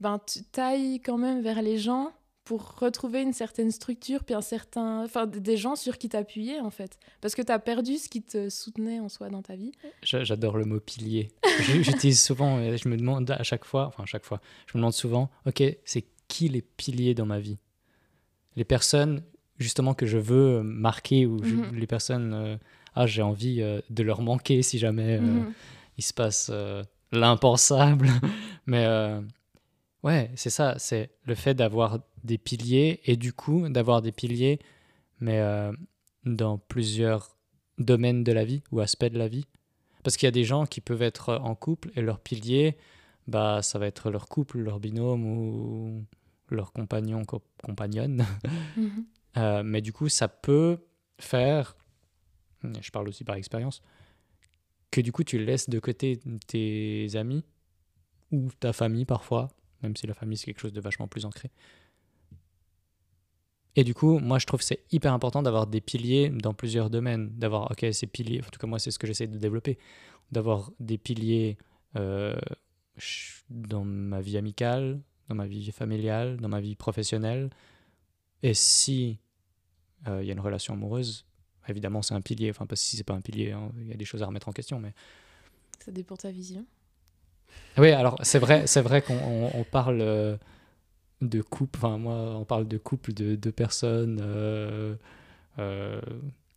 ben, 0.00 0.18
tu 0.26 0.42
tailles 0.44 1.00
quand 1.00 1.18
même 1.18 1.40
vers 1.40 1.62
les 1.62 1.78
gens 1.78 2.12
pour 2.44 2.78
retrouver 2.80 3.22
une 3.22 3.32
certaine 3.32 3.70
structure, 3.70 4.24
puis 4.24 4.34
un 4.34 4.40
certain... 4.40 5.04
Enfin, 5.04 5.26
des 5.26 5.56
gens 5.56 5.76
sur 5.76 5.98
qui 5.98 6.08
t'appuyer, 6.08 6.58
en 6.58 6.70
fait. 6.70 6.98
Parce 7.20 7.34
que 7.36 7.42
tu 7.42 7.52
as 7.52 7.58
perdu 7.60 7.96
ce 7.98 8.08
qui 8.08 8.22
te 8.22 8.48
soutenait 8.48 8.98
en 8.98 9.08
soi 9.08 9.28
dans 9.28 9.42
ta 9.42 9.54
vie. 9.54 9.70
j'a- 10.02 10.24
J'adore 10.24 10.56
le 10.56 10.64
mot 10.64 10.80
pilier. 10.80 11.28
J'utilise 11.80 12.20
souvent, 12.20 12.58
je 12.76 12.88
me 12.88 12.96
demande 12.96 13.30
à 13.30 13.42
chaque 13.44 13.64
fois, 13.64 13.86
enfin 13.86 14.02
à 14.02 14.06
chaque 14.06 14.24
fois, 14.24 14.40
je 14.66 14.72
me 14.76 14.80
demande 14.80 14.94
souvent, 14.94 15.30
ok, 15.46 15.62
c'est 15.84 16.06
qui 16.26 16.48
les 16.48 16.62
piliers 16.62 17.14
dans 17.14 17.26
ma 17.26 17.38
vie? 17.38 17.58
Les 18.60 18.64
personnes 18.66 19.22
justement 19.58 19.94
que 19.94 20.04
je 20.04 20.18
veux 20.18 20.62
marquer 20.62 21.24
ou 21.24 21.42
je- 21.42 21.54
Mhm. 21.54 21.74
les 21.74 21.86
personnes, 21.86 22.32
euh, 22.34 22.56
ah 22.94 23.06
j'ai 23.06 23.22
envie 23.22 23.62
euh, 23.62 23.80
de 23.88 24.02
leur 24.02 24.20
manquer 24.20 24.60
si 24.62 24.78
jamais 24.78 25.16
euh, 25.16 25.22
Mhm. 25.22 25.52
il 25.96 26.04
se 26.04 26.12
passe 26.12 26.50
euh, 26.52 26.84
l'impensable. 27.10 28.08
Mais 28.66 28.84
euh, 28.84 29.22
ouais, 30.02 30.30
c'est 30.36 30.50
ça, 30.50 30.74
c'est 30.78 31.08
le 31.24 31.34
fait 31.34 31.54
d'avoir 31.54 32.00
des 32.22 32.36
piliers 32.36 33.00
et 33.06 33.16
du 33.16 33.32
coup 33.32 33.66
d'avoir 33.70 34.02
des 34.02 34.12
piliers, 34.12 34.58
mais 35.20 35.38
euh, 35.40 35.72
dans 36.26 36.58
plusieurs 36.58 37.34
domaines 37.78 38.24
de 38.24 38.32
la 38.32 38.44
vie 38.44 38.62
ou 38.72 38.80
aspects 38.80 39.06
de 39.06 39.18
la 39.18 39.28
vie. 39.28 39.46
Parce 40.02 40.18
qu'il 40.18 40.26
y 40.26 40.28
a 40.28 40.32
des 40.32 40.44
gens 40.44 40.66
qui 40.66 40.82
peuvent 40.82 41.00
être 41.02 41.32
en 41.42 41.54
couple 41.54 41.90
et 41.96 42.02
leur 42.02 42.20
pilier, 42.20 42.76
bah, 43.26 43.62
ça 43.62 43.78
va 43.78 43.86
être 43.86 44.10
leur 44.10 44.26
couple, 44.28 44.58
leur 44.58 44.80
binôme 44.80 45.24
ou 45.24 46.04
leur 46.50 46.72
compagnon, 46.72 47.24
co- 47.24 47.42
compagnonne. 47.62 48.24
Mhm. 48.76 49.06
Euh, 49.36 49.62
mais 49.62 49.80
du 49.80 49.92
coup, 49.92 50.08
ça 50.08 50.26
peut 50.26 50.78
faire, 51.20 51.76
je 52.64 52.90
parle 52.90 53.08
aussi 53.08 53.22
par 53.22 53.36
expérience, 53.36 53.80
que 54.90 55.00
du 55.00 55.12
coup, 55.12 55.24
tu 55.24 55.38
laisses 55.38 55.68
de 55.68 55.78
côté 55.78 56.20
tes 56.46 57.08
amis 57.14 57.44
ou 58.32 58.48
ta 58.60 58.72
famille 58.72 59.04
parfois, 59.04 59.48
même 59.82 59.96
si 59.96 60.06
la 60.06 60.14
famille 60.14 60.38
c'est 60.38 60.46
quelque 60.46 60.60
chose 60.60 60.72
de 60.72 60.80
vachement 60.80 61.08
plus 61.08 61.26
ancré, 61.26 61.50
Et 63.76 63.84
du 63.84 63.94
coup, 63.94 64.18
moi, 64.18 64.38
je 64.38 64.46
trouve 64.46 64.60
que 64.60 64.66
c'est 64.66 64.84
hyper 64.90 65.12
important 65.12 65.42
d'avoir 65.42 65.66
des 65.66 65.80
piliers 65.80 66.28
dans 66.28 66.54
plusieurs 66.54 66.90
domaines. 66.90 67.30
D'avoir, 67.38 67.70
ok, 67.70 67.86
ces 67.92 68.06
piliers, 68.06 68.40
en 68.44 68.50
tout 68.50 68.58
cas, 68.58 68.66
moi, 68.66 68.78
c'est 68.80 68.90
ce 68.90 68.98
que 68.98 69.06
j'essaie 69.06 69.28
de 69.28 69.38
développer. 69.38 69.78
D'avoir 70.32 70.72
des 70.80 70.98
piliers 70.98 71.56
euh, 71.96 72.36
dans 73.48 73.84
ma 73.84 74.20
vie 74.20 74.36
amicale, 74.36 75.00
dans 75.30 75.36
ma 75.36 75.46
vie 75.46 75.70
familiale, 75.72 76.36
dans 76.38 76.48
ma 76.48 76.60
vie 76.60 76.74
professionnelle. 76.74 77.48
Et 78.42 78.52
si 78.52 79.18
euh, 80.08 80.22
il 80.22 80.26
y 80.26 80.30
a 80.30 80.32
une 80.34 80.40
relation 80.40 80.74
amoureuse, 80.74 81.24
évidemment, 81.68 82.02
c'est 82.02 82.14
un 82.14 82.20
pilier. 82.20 82.50
Enfin, 82.50 82.66
parce 82.66 82.80
que 82.80 82.86
si 82.88 82.96
c'est 82.96 83.04
pas 83.04 83.14
un 83.14 83.20
pilier, 83.20 83.52
hein, 83.52 83.70
il 83.80 83.88
y 83.88 83.92
a 83.92 83.96
des 83.96 84.04
choses 84.04 84.22
à 84.22 84.26
remettre 84.26 84.48
en 84.48 84.52
question. 84.52 84.80
Mais 84.80 84.92
ça 85.78 85.92
dépend 85.92 86.16
de 86.16 86.20
ta 86.20 86.30
vision. 86.30 86.66
Oui, 87.78 87.90
alors 87.92 88.18
c'est 88.22 88.38
vrai, 88.40 88.66
c'est 88.66 88.80
vrai 88.82 89.02
qu'on 89.02 89.50
on 89.54 89.64
parle 89.64 90.00
euh, 90.00 90.36
de 91.22 91.40
couple. 91.42 91.78
Enfin, 91.78 91.96
moi, 91.96 92.14
on 92.36 92.44
parle 92.44 92.66
de 92.66 92.76
couple 92.78 93.12
de 93.12 93.36
deux 93.36 93.52
personnes 93.52 94.18
euh, 94.20 94.96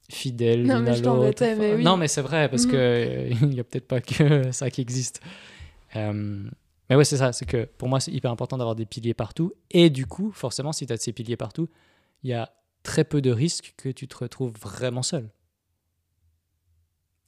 fidèles 0.10 0.66
non, 0.66 0.76
l'une 0.78 0.84
mais 0.86 0.92
à 0.92 0.96
je 0.96 1.04
l'autre. 1.04 1.44
t'embêtais, 1.44 1.56
mais 1.56 1.76
oui. 1.76 1.84
Non, 1.84 1.98
mais 1.98 2.08
c'est 2.08 2.22
vrai 2.22 2.50
parce 2.50 2.66
Mhm. 2.66 2.72
que 2.72 3.28
il 3.44 3.50
n'y 3.50 3.60
a 3.60 3.64
peut-être 3.64 3.88
pas 3.88 4.02
que 4.02 4.52
ça 4.52 4.72
qui 4.72 4.82
existe. 4.82 5.22
Mais 6.94 6.98
ouais, 6.98 7.06
c'est 7.06 7.18
ça. 7.18 7.34
C'est 7.34 7.48
que 7.48 7.66
pour 7.66 7.90
moi, 7.90 8.00
c'est 8.00 8.12
hyper 8.12 8.30
important 8.30 8.56
d'avoir 8.56 8.76
des 8.76 8.86
piliers 8.86 9.16
partout. 9.16 9.52
Et 9.72 9.90
du 9.90 10.06
coup, 10.06 10.32
forcément, 10.32 10.72
si 10.72 10.86
tu 10.86 10.94
as 10.94 10.98
ces 10.98 11.12
piliers 11.12 11.36
partout, 11.36 11.68
il 12.22 12.30
y 12.30 12.34
a 12.34 12.54
très 12.84 13.04
peu 13.04 13.20
de 13.20 13.32
risques 13.32 13.74
que 13.78 13.90
tu 13.90 14.08
te 14.08 14.16
retrouves 14.16 14.54
vraiment 14.62 15.02
seul. 15.02 15.32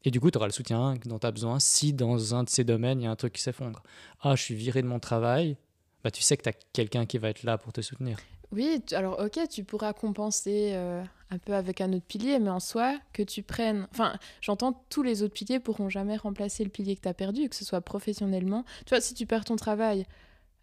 Et 0.03 0.11
du 0.11 0.19
coup, 0.19 0.29
tu 0.29 0.37
auras 0.37 0.45
le 0.45 0.51
soutien 0.51 0.93
dont 1.05 1.17
tu 1.17 1.25
as 1.25 1.31
besoin 1.31 1.59
si 1.59 1.93
dans 1.93 2.35
un 2.35 2.43
de 2.43 2.49
ces 2.49 2.63
domaines, 2.63 3.01
il 3.01 3.05
y 3.05 3.07
a 3.07 3.09
un 3.09 3.15
truc 3.15 3.33
qui 3.33 3.41
s'effondre. 3.41 3.81
Ah, 4.21 4.35
je 4.35 4.43
suis 4.43 4.53
viré 4.53 4.83
de 4.83 4.87
mon 4.87 4.99
travail. 4.99 5.57
Bah, 6.03 6.11
tu 6.11 6.21
sais 6.21 6.37
que 6.37 6.43
tu 6.43 6.49
as 6.49 6.53
quelqu'un 6.71 7.07
qui 7.07 7.17
va 7.17 7.29
être 7.29 7.41
là 7.41 7.57
pour 7.57 7.73
te 7.73 7.81
soutenir. 7.81 8.19
Oui, 8.51 8.83
alors 8.91 9.19
ok, 9.19 9.49
tu 9.49 9.63
pourras 9.63 9.93
compenser 9.93 10.73
euh, 10.75 11.03
un 11.35 11.37
peu 11.37 11.53
avec 11.53 11.81
un 11.81 11.91
autre 11.93 12.05
pilier, 12.05 12.39
mais 12.39 12.49
en 12.49 12.59
soi, 12.59 12.97
que 13.13 13.21
tu 13.23 13.43
prennes... 13.43 13.87
Enfin, 13.91 14.17
j'entends, 14.41 14.83
tous 14.89 15.03
les 15.03 15.21
autres 15.23 15.33
piliers 15.33 15.59
pourront 15.59 15.89
jamais 15.89 16.17
remplacer 16.17 16.63
le 16.63 16.69
pilier 16.69 16.95
que 16.95 17.01
tu 17.01 17.07
as 17.09 17.13
perdu, 17.13 17.49
que 17.49 17.55
ce 17.55 17.65
soit 17.65 17.81
professionnellement. 17.81 18.63
Tu 18.85 18.89
vois, 18.89 19.01
si 19.01 19.13
tu 19.13 19.25
perds 19.25 19.45
ton 19.45 19.55
travail, 19.55 20.05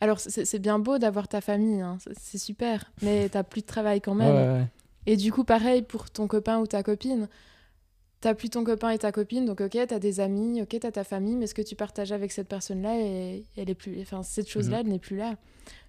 alors 0.01 0.19
c'est 0.19 0.59
bien 0.59 0.79
beau 0.79 0.99
d'avoir 0.99 1.29
ta 1.29 1.41
famille, 1.41 1.81
hein, 1.81 1.99
c'est- 2.19 2.39
super, 2.39 2.91
mais 3.03 3.29
tu 3.33 3.39
plus 3.45 3.61
de 3.61 3.67
travail 3.67 4.01
quand 4.01 4.15
même. 4.15 4.35
Ouais, 4.35 4.43
ouais, 4.43 4.59
ouais. 4.61 4.67
Et 5.07 5.17
du 5.17 5.33
coup, 5.33 5.45
pareil 5.45 5.83
pour 5.83 6.11
ton 6.11 6.27
copain 6.27 6.59
ou 6.61 6.67
ta 6.67 6.83
copine. 6.83 7.29
T'as 8.21 8.35
plus 8.35 8.51
ton 8.51 8.63
copain 8.63 8.91
et 8.91 8.99
ta 8.99 9.11
copine, 9.11 9.47
donc 9.47 9.61
ok, 9.61 9.77
t'as 9.89 9.99
des 9.99 10.21
amis, 10.21 10.63
ok, 10.63 10.77
t'as 10.81 10.93
ta 10.93 11.03
famille, 11.03 11.35
mais 11.35 11.49
ce 11.49 11.55
que 11.55 11.63
tu 11.63 11.75
partages 11.75 12.13
avec 12.13 12.31
cette 12.31 12.47
personne-là, 12.49 12.95
elle 12.97 13.69
est 13.71 13.75
plus, 13.75 14.01
enfin 14.01 14.23
cette 14.23 14.49
chose-là, 14.49 14.81
elle 14.81 14.87
n'est 14.89 15.01
plus 15.01 15.17
là. 15.17 15.35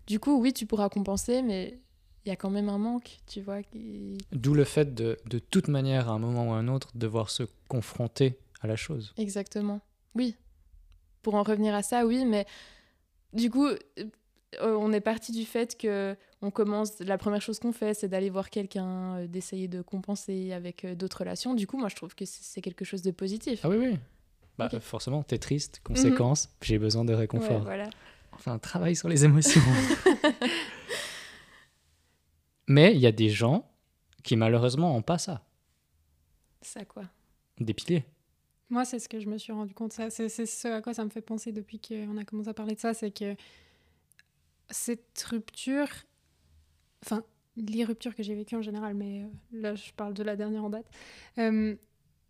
Du 0.07 0.19
coup, 0.19 0.39
oui, 0.41 0.51
tu 0.51 0.65
pourras 0.65 0.89
compenser, 0.89 1.43
mais 1.43 1.77
il 2.25 2.29
y 2.29 2.31
a 2.31 2.35
quand 2.35 2.49
même 2.49 2.69
un 2.69 2.77
manque, 2.77 3.17
tu 3.27 3.41
vois. 3.41 3.63
Qui... 3.63 4.17
D'où 4.31 4.53
le 4.53 4.63
fait 4.63 4.93
de, 4.93 5.17
de 5.29 5.39
toute 5.39 5.67
manière, 5.67 6.09
à 6.09 6.13
un 6.13 6.19
moment 6.19 6.49
ou 6.49 6.53
à 6.53 6.57
un 6.57 6.67
autre, 6.67 6.89
devoir 6.95 7.29
se 7.29 7.43
confronter 7.67 8.37
à 8.61 8.67
la 8.67 8.75
chose. 8.75 9.13
Exactement. 9.17 9.81
Oui. 10.15 10.35
Pour 11.21 11.35
en 11.35 11.43
revenir 11.43 11.73
à 11.75 11.83
ça, 11.83 12.05
oui, 12.05 12.25
mais 12.25 12.45
du 13.33 13.49
coup, 13.49 13.65
euh, 13.67 13.77
on 14.61 14.91
est 14.93 15.01
parti 15.01 15.31
du 15.31 15.45
fait 15.45 15.77
que 15.77 16.15
on 16.41 16.51
commence. 16.51 16.99
La 16.99 17.17
première 17.17 17.41
chose 17.41 17.59
qu'on 17.59 17.71
fait, 17.71 17.93
c'est 17.93 18.07
d'aller 18.09 18.29
voir 18.29 18.49
quelqu'un, 18.49 19.15
euh, 19.17 19.27
d'essayer 19.27 19.67
de 19.67 19.81
compenser 19.81 20.51
avec 20.53 20.83
euh, 20.85 20.93
d'autres 20.95 21.19
relations. 21.19 21.53
Du 21.53 21.65
coup, 21.67 21.77
moi, 21.77 21.87
je 21.89 21.95
trouve 21.95 22.13
que 22.15 22.25
c'est 22.25 22.61
quelque 22.61 22.83
chose 22.85 23.01
de 23.01 23.11
positif. 23.11 23.61
Ah 23.63 23.69
oui, 23.69 23.77
oui. 23.77 23.97
Bah, 24.57 24.69
Ok. 24.71 24.79
forcément, 24.81 25.23
t'es 25.23 25.39
triste, 25.39 25.81
conséquence, 25.83 26.49
j'ai 26.61 26.77
besoin 26.77 27.03
de 27.05 27.13
Ouais, 27.13 27.19
réconfort. 27.21 27.61
voilà. 27.63 27.89
Enfin, 28.33 28.59
travaille 28.59 28.95
sur 28.95 29.09
les 29.09 29.25
émotions. 29.25 29.61
Mais 32.67 32.93
il 32.93 32.99
y 32.99 33.07
a 33.07 33.11
des 33.11 33.29
gens 33.29 33.69
qui 34.23 34.35
malheureusement 34.35 34.93
n'ont 34.93 35.01
pas 35.01 35.17
ça, 35.17 35.43
Ça 36.61 36.85
quoi? 36.85 37.03
des 37.59 37.73
piliers. 37.73 38.05
Moi, 38.69 38.85
c'est 38.85 38.99
ce 38.99 39.07
que 39.07 39.19
je 39.19 39.27
me 39.27 39.37
suis 39.37 39.51
rendu 39.53 39.73
compte. 39.73 39.91
C'est 39.93 40.29
ce 40.29 40.67
à 40.67 40.81
quoi 40.81 40.93
ça 40.93 41.03
me 41.05 41.09
fait 41.09 41.21
penser 41.21 41.51
depuis 41.51 41.79
qu'on 41.79 42.17
a 42.17 42.23
commencé 42.23 42.49
à 42.49 42.53
parler 42.53 42.73
de 42.73 42.79
ça. 42.79 42.93
C'est 42.93 43.11
que 43.11 43.35
cette 44.69 45.21
rupture, 45.29 45.87
enfin, 47.03 47.23
les 47.55 47.83
ruptures 47.83 48.15
que 48.15 48.23
j'ai 48.23 48.33
vécues 48.33 48.55
en 48.55 48.61
général, 48.61 48.95
mais 48.95 49.21
euh, 49.23 49.27
là, 49.51 49.75
je 49.75 49.91
parle 49.91 50.13
de 50.13 50.23
la 50.23 50.35
dernière 50.35 50.63
en 50.63 50.69
date, 50.69 50.87
euh, 51.37 51.75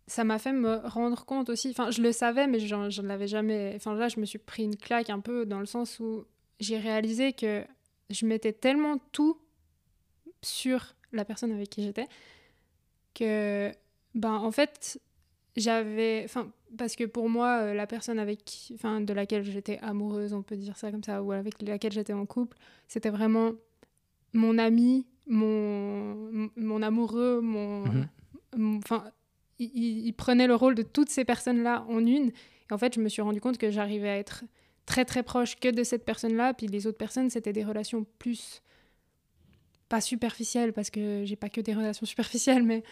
ça 0.06 0.24
m'a 0.24 0.38
fait 0.38 0.52
me 0.52 0.76
rendre 0.86 1.24
compte 1.24 1.48
aussi. 1.48 1.70
Enfin, 1.70 1.90
je 1.90 2.02
le 2.02 2.12
savais, 2.12 2.46
mais 2.46 2.58
je 2.58 2.74
ne 2.74 3.06
l'avais 3.08 3.28
jamais. 3.28 3.72
Enfin, 3.76 3.94
là, 3.94 4.08
je 4.08 4.20
me 4.20 4.26
suis 4.26 4.38
pris 4.38 4.64
une 4.64 4.76
claque 4.76 5.08
un 5.08 5.20
peu 5.20 5.46
dans 5.46 5.60
le 5.60 5.66
sens 5.66 5.98
où 5.98 6.26
j'ai 6.60 6.78
réalisé 6.78 7.32
que 7.32 7.64
je 8.10 8.26
mettais 8.26 8.52
tellement 8.52 8.98
tout 9.12 9.38
sur 10.44 10.94
la 11.12 11.24
personne 11.24 11.52
avec 11.52 11.70
qui 11.70 11.82
j'étais 11.82 12.06
que, 13.14 13.70
ben, 14.14 14.32
en 14.34 14.50
fait, 14.50 15.00
j'avais 15.56 16.22
enfin 16.24 16.50
parce 16.76 16.96
que 16.96 17.04
pour 17.04 17.28
moi 17.28 17.60
euh, 17.62 17.74
la 17.74 17.86
personne 17.86 18.18
avec 18.18 18.44
qui- 18.44 18.74
enfin 18.74 19.00
de 19.00 19.12
laquelle 19.12 19.44
j'étais 19.44 19.78
amoureuse 19.78 20.32
on 20.32 20.42
peut 20.42 20.56
dire 20.56 20.76
ça 20.76 20.90
comme 20.90 21.04
ça 21.04 21.22
ou 21.22 21.30
avec 21.30 21.62
laquelle 21.62 21.92
j'étais 21.92 22.12
en 22.12 22.26
couple 22.26 22.56
c'était 22.88 23.10
vraiment 23.10 23.52
mon 24.32 24.58
ami 24.58 25.06
mon 25.28 26.50
mon 26.56 26.82
amoureux 26.82 27.40
mon 27.40 27.84
Mhm. 28.56 28.78
enfin 28.78 29.04
il, 29.60 29.70
il- 29.72 30.06
il 30.08 30.12
prenait 30.14 30.48
le 30.48 30.56
rôle 30.56 30.74
de 30.74 30.82
toutes 30.82 31.08
ces 31.10 31.24
personnes 31.24 31.62
là 31.62 31.84
en 31.88 32.04
une 32.04 32.32
et 32.68 32.72
en 32.72 32.78
fait 32.78 32.92
je 32.96 33.00
me 33.00 33.08
suis 33.08 33.22
rendu 33.22 33.40
compte 33.40 33.56
que 33.56 33.70
j'arrivais 33.70 34.08
à 34.08 34.18
être 34.18 34.42
très 34.86 35.04
très 35.04 35.22
proche 35.22 35.54
que 35.60 35.68
de 35.68 35.84
cette 35.84 36.04
personne 36.04 36.34
là 36.34 36.52
puis 36.52 36.66
les 36.66 36.88
autres 36.88 36.98
personnes 36.98 37.30
c'était 37.30 37.52
des 37.52 37.62
relations 37.62 38.04
plus 38.18 38.60
pas 39.94 40.00
superficielles 40.00 40.72
parce 40.72 40.90
que 40.90 41.22
j'ai 41.24 41.36
pas 41.36 41.48
que 41.48 41.60
des 41.60 41.74
relations 41.74 42.06
superficielles 42.06 42.62
mais 42.70 42.82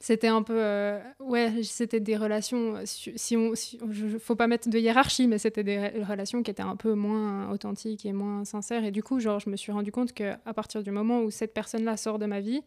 c'était 0.00 0.28
un 0.28 0.42
peu 0.42 0.54
euh, 0.56 1.00
ouais 1.18 1.62
c'était 1.64 1.98
des 2.00 2.16
relations 2.16 2.76
si 2.84 3.36
on 3.36 3.54
si, 3.56 3.78
je, 3.90 4.08
je- 4.08 4.18
faut 4.18 4.36
pas 4.36 4.46
mettre 4.46 4.68
de 4.68 4.78
hiérarchie 4.78 5.26
mais 5.26 5.38
c'était 5.38 5.64
des 5.64 5.76
re- 5.76 6.04
relations 6.04 6.42
qui 6.44 6.50
étaient 6.52 6.62
un 6.62 6.76
peu 6.76 6.94
moins 6.94 7.50
authentiques 7.50 8.06
et 8.06 8.12
moins 8.12 8.44
sincères. 8.44 8.84
Et 8.84 8.92
du 8.92 9.02
coup 9.02 9.18
genre 9.18 9.40
je 9.40 9.50
me 9.50 9.56
suis 9.56 9.72
rendu 9.72 9.90
compte 9.90 10.12
que 10.12 10.34
à 10.44 10.54
partir 10.54 10.82
du 10.84 10.90
moment 10.92 11.22
où 11.22 11.30
cette 11.30 11.52
personne 11.52 11.84
là 11.84 11.96
sort 11.96 12.18
de 12.20 12.26
ma 12.26 12.40
vie 12.40 12.62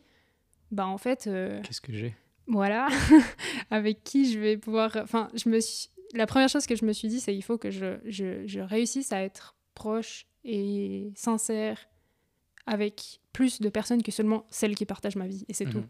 bah 0.71 0.87
en 0.87 0.97
fait 0.97 1.27
euh, 1.27 1.61
Qu'est-ce 1.63 1.81
que 1.81 1.93
j'ai? 1.93 2.13
voilà 2.47 2.87
avec 3.71 4.03
qui 4.03 4.29
je 4.31 4.37
vais 4.39 4.57
pouvoir 4.57 4.97
enfin 5.01 5.29
je 5.33 5.47
me 5.49 5.59
suis 5.61 5.89
la 6.13 6.25
première 6.27 6.49
chose 6.49 6.65
que 6.65 6.75
je 6.75 6.83
me 6.85 6.91
suis 6.91 7.07
dit 7.07 7.21
c'est 7.21 7.33
il 7.35 7.41
faut 7.41 7.57
que 7.57 7.71
je, 7.71 7.97
je, 8.05 8.45
je 8.45 8.59
réussisse 8.59 9.13
à 9.13 9.21
être 9.23 9.55
proche 9.73 10.25
et 10.43 11.13
sincère 11.15 11.77
avec 12.65 13.19
plus 13.33 13.61
de 13.61 13.69
personnes 13.69 14.03
que 14.03 14.11
seulement 14.11 14.45
celles 14.49 14.75
qui 14.75 14.85
partagent 14.85 15.15
ma 15.15 15.27
vie 15.27 15.45
et 15.49 15.53
c'est 15.53 15.65
Mhm. 15.65 15.71
tout 15.71 15.83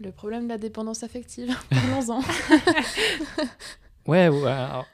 Le 0.00 0.10
problème 0.12 0.44
de 0.44 0.48
la 0.48 0.58
dépendance 0.58 1.02
affective. 1.02 1.54
Parlons-en. 1.70 2.20
Ouais, 4.06 4.28
ouais, 4.28 4.50
alors, 4.50 4.88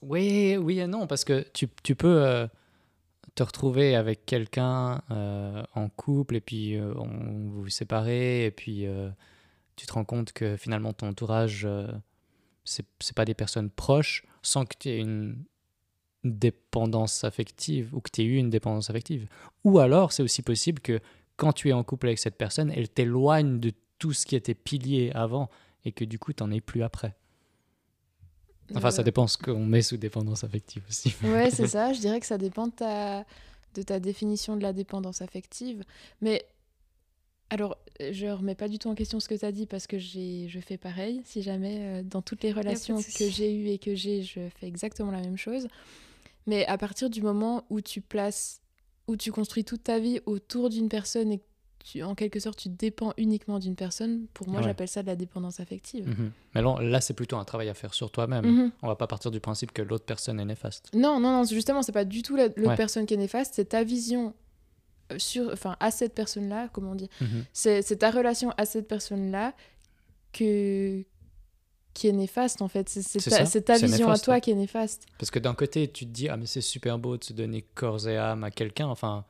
oui, 0.00 0.56
oui 0.56 0.78
et 0.78 0.86
non, 0.86 1.06
parce 1.06 1.24
que 1.24 1.44
tu, 1.52 1.68
tu 1.82 1.94
peux 1.94 2.24
euh, 2.24 2.46
te 3.34 3.42
retrouver 3.42 3.94
avec 3.94 4.24
quelqu'un 4.24 5.02
euh, 5.10 5.62
en 5.74 5.90
couple 5.90 6.36
et 6.36 6.40
puis 6.40 6.74
euh, 6.74 6.94
on, 6.96 7.06
vous 7.50 7.62
vous 7.64 7.68
séparez 7.68 8.46
et 8.46 8.50
puis 8.50 8.86
euh, 8.86 9.10
tu 9.76 9.84
te 9.86 9.92
rends 9.92 10.06
compte 10.06 10.32
que 10.32 10.56
finalement 10.56 10.94
ton 10.94 11.08
entourage, 11.08 11.66
euh, 11.66 11.86
c'est 12.64 12.86
c'est 12.98 13.14
pas 13.14 13.26
des 13.26 13.34
personnes 13.34 13.68
proches 13.68 14.24
sans 14.40 14.64
que 14.64 14.74
tu 14.78 14.88
aies 14.88 15.00
une 15.00 15.44
dépendance 16.32 17.24
affective 17.24 17.94
ou 17.94 18.00
que 18.00 18.10
tu 18.10 18.22
aies 18.22 18.24
eu 18.24 18.36
une 18.36 18.50
dépendance 18.50 18.90
affective. 18.90 19.28
Ou 19.64 19.78
alors, 19.78 20.12
c'est 20.12 20.22
aussi 20.22 20.42
possible 20.42 20.80
que 20.80 21.00
quand 21.36 21.52
tu 21.52 21.68
es 21.68 21.72
en 21.72 21.84
couple 21.84 22.06
avec 22.08 22.18
cette 22.18 22.36
personne, 22.36 22.70
elle 22.74 22.88
t'éloigne 22.88 23.60
de 23.60 23.72
tout 23.98 24.12
ce 24.12 24.26
qui 24.26 24.36
était 24.36 24.54
pilier 24.54 25.10
avant 25.14 25.48
et 25.84 25.92
que 25.92 26.04
du 26.04 26.18
coup, 26.18 26.32
tu 26.32 26.42
n'en 26.42 26.50
es 26.50 26.60
plus 26.60 26.82
après. 26.82 27.14
Enfin, 28.74 28.90
ça 28.90 29.02
Euh, 29.02 29.04
dépend 29.04 29.26
ce 29.26 29.38
qu'on 29.38 29.64
met 29.64 29.82
sous 29.82 29.96
dépendance 29.96 30.42
affective 30.44 30.82
aussi. 30.88 31.14
Ouais, 31.22 31.50
c'est 31.50 31.66
ça. 31.68 31.92
Je 31.92 32.00
dirais 32.00 32.18
que 32.20 32.26
ça 32.26 32.36
dépend 32.38 32.66
de 32.66 32.72
ta, 32.72 33.24
de 33.74 33.82
ta 33.82 34.00
définition 34.00 34.56
de 34.56 34.62
la 34.62 34.72
dépendance 34.72 35.22
affective. 35.22 35.84
Mais 36.20 36.44
alors, 37.50 37.78
je 38.00 38.26
remets 38.26 38.56
pas 38.56 38.66
du 38.68 38.78
tout 38.78 38.88
en 38.88 38.94
question 38.96 39.20
ce 39.20 39.28
que 39.28 39.36
tu 39.36 39.44
as 39.44 39.52
dit 39.52 39.66
parce 39.66 39.86
que 39.86 39.98
j'ai, 39.98 40.48
je 40.48 40.58
fais 40.58 40.78
pareil. 40.78 41.22
Si 41.24 41.42
jamais, 41.42 41.78
euh, 41.80 42.02
dans 42.02 42.22
toutes 42.22 42.42
les 42.42 42.52
relations 42.52 42.96
que 42.96 43.28
j'ai 43.30 43.54
eues 43.54 43.68
et 43.68 43.78
que 43.78 43.94
j'ai, 43.94 44.22
je 44.22 44.40
fais 44.58 44.66
exactement 44.66 45.12
la 45.12 45.20
même 45.20 45.36
chose. 45.38 45.68
Mais 46.46 46.64
à 46.66 46.78
partir 46.78 47.10
du 47.10 47.22
moment 47.22 47.64
où 47.70 47.80
tu 47.80 48.00
places, 48.00 48.60
où 49.08 49.16
tu 49.16 49.32
construis 49.32 49.64
toute 49.64 49.84
ta 49.84 49.98
vie 49.98 50.20
autour 50.26 50.68
d'une 50.70 50.88
personne 50.88 51.32
et 51.32 51.38
que 51.38 51.44
tu, 51.84 52.02
en 52.02 52.14
quelque 52.16 52.40
sorte, 52.40 52.58
tu 52.58 52.68
dépends 52.68 53.12
uniquement 53.16 53.58
d'une 53.60 53.76
personne, 53.76 54.26
pour 54.34 54.48
moi, 54.48 54.58
Ouais. 54.60 54.66
j'appelle 54.66 54.88
ça 54.88 55.02
de 55.02 55.06
la 55.06 55.14
dépendance 55.16 55.60
affective. 55.60 56.08
Mhm. 56.08 56.32
Mais 56.54 56.62
là, 56.62 56.76
là, 56.80 57.00
c'est 57.00 57.14
plutôt 57.14 57.36
un 57.36 57.44
travail 57.44 57.68
à 57.68 57.74
faire 57.74 57.94
sur 57.94 58.10
toi-même. 58.10 58.44
Mhm. 58.44 58.72
On 58.82 58.88
va 58.88 58.96
pas 58.96 59.06
partir 59.06 59.30
du 59.30 59.38
principe 59.40 59.70
que 59.72 59.82
l'autre 59.82 60.04
personne 60.04 60.40
est 60.40 60.44
néfaste. 60.44 60.90
Non, 60.94 61.20
non, 61.20 61.30
non, 61.32 61.44
justement, 61.44 61.82
c'est 61.82 61.92
pas 61.92 62.04
du 62.04 62.22
tout 62.22 62.34
la- 62.36 62.48
l'autre 62.48 62.68
Ouais. 62.70 62.76
personne 62.76 63.06
qui 63.06 63.14
est 63.14 63.18
néfaste, 63.18 63.54
c'est 63.54 63.66
ta 63.66 63.84
vision 63.84 64.34
euh, 65.12 65.18
sur, 65.20 65.52
enfin, 65.52 65.76
à 65.78 65.92
cette 65.92 66.14
personne-là, 66.16 66.68
comment 66.72 66.90
on 66.90 66.94
dit. 66.96 67.08
Mhm. 67.20 67.44
C'est 67.52 67.96
ta 67.98 68.10
relation 68.10 68.50
à 68.56 68.66
cette 68.66 68.88
personne-là 68.88 69.54
que 70.32 71.04
qui 71.96 72.08
est 72.08 72.12
néfaste 72.12 72.62
en 72.62 72.68
fait. 72.68 72.88
C'est 72.88 73.02
c'est 73.02 73.18
C'est 73.46 73.62
ta, 73.62 73.74
vision 73.74 74.06
néfaste, 74.06 74.22
à 74.22 74.24
toi 74.24 74.34
ouais. 74.34 74.40
qui 74.40 74.50
est 74.50 74.54
néfaste. 74.54 75.06
Parce 75.18 75.30
que 75.30 75.38
d'un 75.38 75.54
côté, 75.54 75.90
tu 75.90 76.04
te 76.06 76.10
dis, 76.10 76.28
ah, 76.28 76.36
mais 76.36 76.46
c'est 76.46 76.60
super 76.60 76.98
beau 76.98 77.16
de 77.16 77.24
se 77.24 77.32
donner 77.32 77.62
corps 77.62 78.06
et 78.08 78.16
âme 78.16 78.44
à 78.44 78.50
quelqu'un. 78.50 78.86
Enfin, 78.88 79.24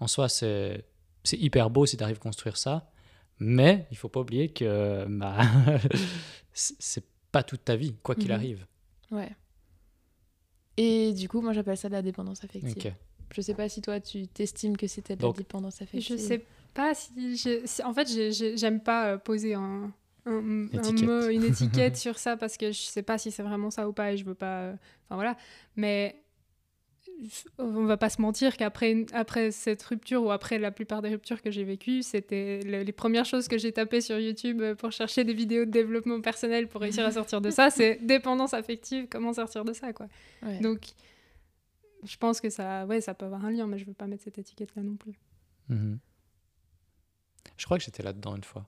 en 0.00 0.06
soi, 0.06 0.28
c'est 0.28 0.84
c'est 1.24 1.38
hyper 1.38 1.70
beau 1.70 1.86
si 1.86 1.96
tu 1.96 2.04
arrives 2.04 2.18
à 2.18 2.20
construire 2.20 2.56
ça, 2.56 2.90
mais 3.40 3.86
il 3.90 3.96
faut 3.96 4.08
pas 4.08 4.20
oublier 4.20 4.48
que 4.52 5.04
bah, 5.08 5.38
c'est 6.52 7.04
pas 7.32 7.42
toute 7.42 7.64
ta 7.64 7.76
vie, 7.76 7.94
quoi 8.02 8.14
qu'il 8.14 8.26
Mhm. 8.28 8.30
arrive. 8.34 8.66
Ouais. 9.10 9.30
Et 10.76 11.12
du 11.14 11.28
coup, 11.28 11.40
moi 11.40 11.52
j'appelle 11.52 11.76
ça 11.76 11.88
de 11.88 11.94
la 11.94 12.02
dépendance 12.02 12.44
affective. 12.44 12.74
Ok. 12.86 12.92
Je 13.34 13.40
sais 13.40 13.54
pas 13.54 13.68
si 13.68 13.80
toi 13.82 13.98
tu 14.00 14.28
t'estimes 14.28 14.76
que 14.76 14.86
c'était 14.86 15.16
de 15.16 15.20
Donc- 15.22 15.36
la 15.36 15.42
dépendance 15.42 15.82
affective. 15.82 16.16
Je 16.18 16.22
sais 16.22 16.44
pas 16.74 16.94
si. 16.94 17.10
En 17.84 17.92
fait, 17.94 18.08
j'ai- 18.08 18.30
j'ai- 18.32 18.56
j'aime 18.56 18.80
pas 18.80 19.12
euh, 19.12 19.18
poser 19.18 19.54
un, 19.54 19.60
un, 19.84 19.92
un 20.26 20.66
Étiquette. 20.72 21.02
mot, 21.06 21.28
une 21.28 21.44
étiquette 21.52 21.96
sur 21.96 22.18
ça 22.18 22.36
parce 22.36 22.56
que 22.56 22.72
je 22.72 22.80
sais 22.82 23.02
pas 23.02 23.16
si 23.18 23.30
c'est 23.30 23.42
vraiment 23.42 23.70
ça 23.70 23.88
ou 23.88 23.92
pas 23.92 24.12
et 24.12 24.16
je 24.16 24.24
veux 24.24 24.34
pas. 24.34 24.60
euh, 24.62 24.72
Enfin 25.04 25.14
voilà. 25.16 25.36
Mais 25.76 26.22
on 27.58 27.84
va 27.84 27.96
pas 27.96 28.10
se 28.10 28.20
mentir 28.20 28.56
qu'après 28.58 29.06
après 29.14 29.50
cette 29.50 29.82
rupture 29.84 30.22
ou 30.22 30.30
après 30.30 30.58
la 30.58 30.70
plupart 30.70 31.00
des 31.00 31.08
ruptures 31.08 31.40
que 31.40 31.50
j'ai 31.50 31.64
vécues, 31.64 32.02
c'était 32.02 32.60
le- 32.64 32.82
les 32.82 32.92
premières 32.92 33.24
choses 33.24 33.48
que 33.48 33.56
j'ai 33.56 33.72
tapées 33.72 34.02
sur 34.02 34.18
YouTube 34.18 34.60
euh, 34.60 34.74
pour 34.74 34.92
chercher 34.92 35.24
des 35.24 35.32
vidéos 35.32 35.64
de 35.64 35.70
développement 35.70 36.20
personnel 36.20 36.68
pour 36.68 36.82
réussir 36.82 37.06
à 37.06 37.12
sortir 37.12 37.40
de 37.40 37.50
ça, 37.50 37.70
c'est 37.70 37.98
dépendance 38.02 38.52
affective, 38.52 39.06
comment 39.10 39.32
sortir 39.32 39.64
de 39.64 39.72
ça 39.72 39.92
quoi. 39.94 40.08
Ouais. 40.42 40.58
Donc 40.60 40.80
je 42.02 42.16
pense 42.18 42.40
que 42.42 42.50
ça, 42.50 42.84
ouais, 42.86 43.00
ça 43.00 43.14
peut 43.14 43.24
avoir 43.24 43.44
un 43.46 43.50
lien, 43.50 43.66
mais 43.66 43.78
je 43.78 43.86
veux 43.86 43.94
pas 43.94 44.06
mettre 44.06 44.24
cette 44.24 44.38
étiquette 44.38 44.74
là 44.76 44.82
non 44.82 44.96
plus. 44.96 45.14
Mhm. 45.70 45.98
Je 47.56 47.64
crois 47.64 47.78
que 47.78 47.84
j'étais 47.84 48.02
là-dedans 48.02 48.36
une 48.36 48.44
fois. 48.44 48.66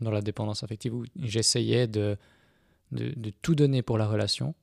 Dans 0.00 0.10
la 0.10 0.20
dépendance 0.22 0.62
affective, 0.64 0.92
où 0.94 1.04
j'essayais 1.22 1.86
de, 1.86 2.16
de, 2.92 3.12
de 3.16 3.30
tout 3.30 3.54
donner 3.54 3.82
pour 3.82 3.96
la 3.96 4.06
relation. 4.06 4.54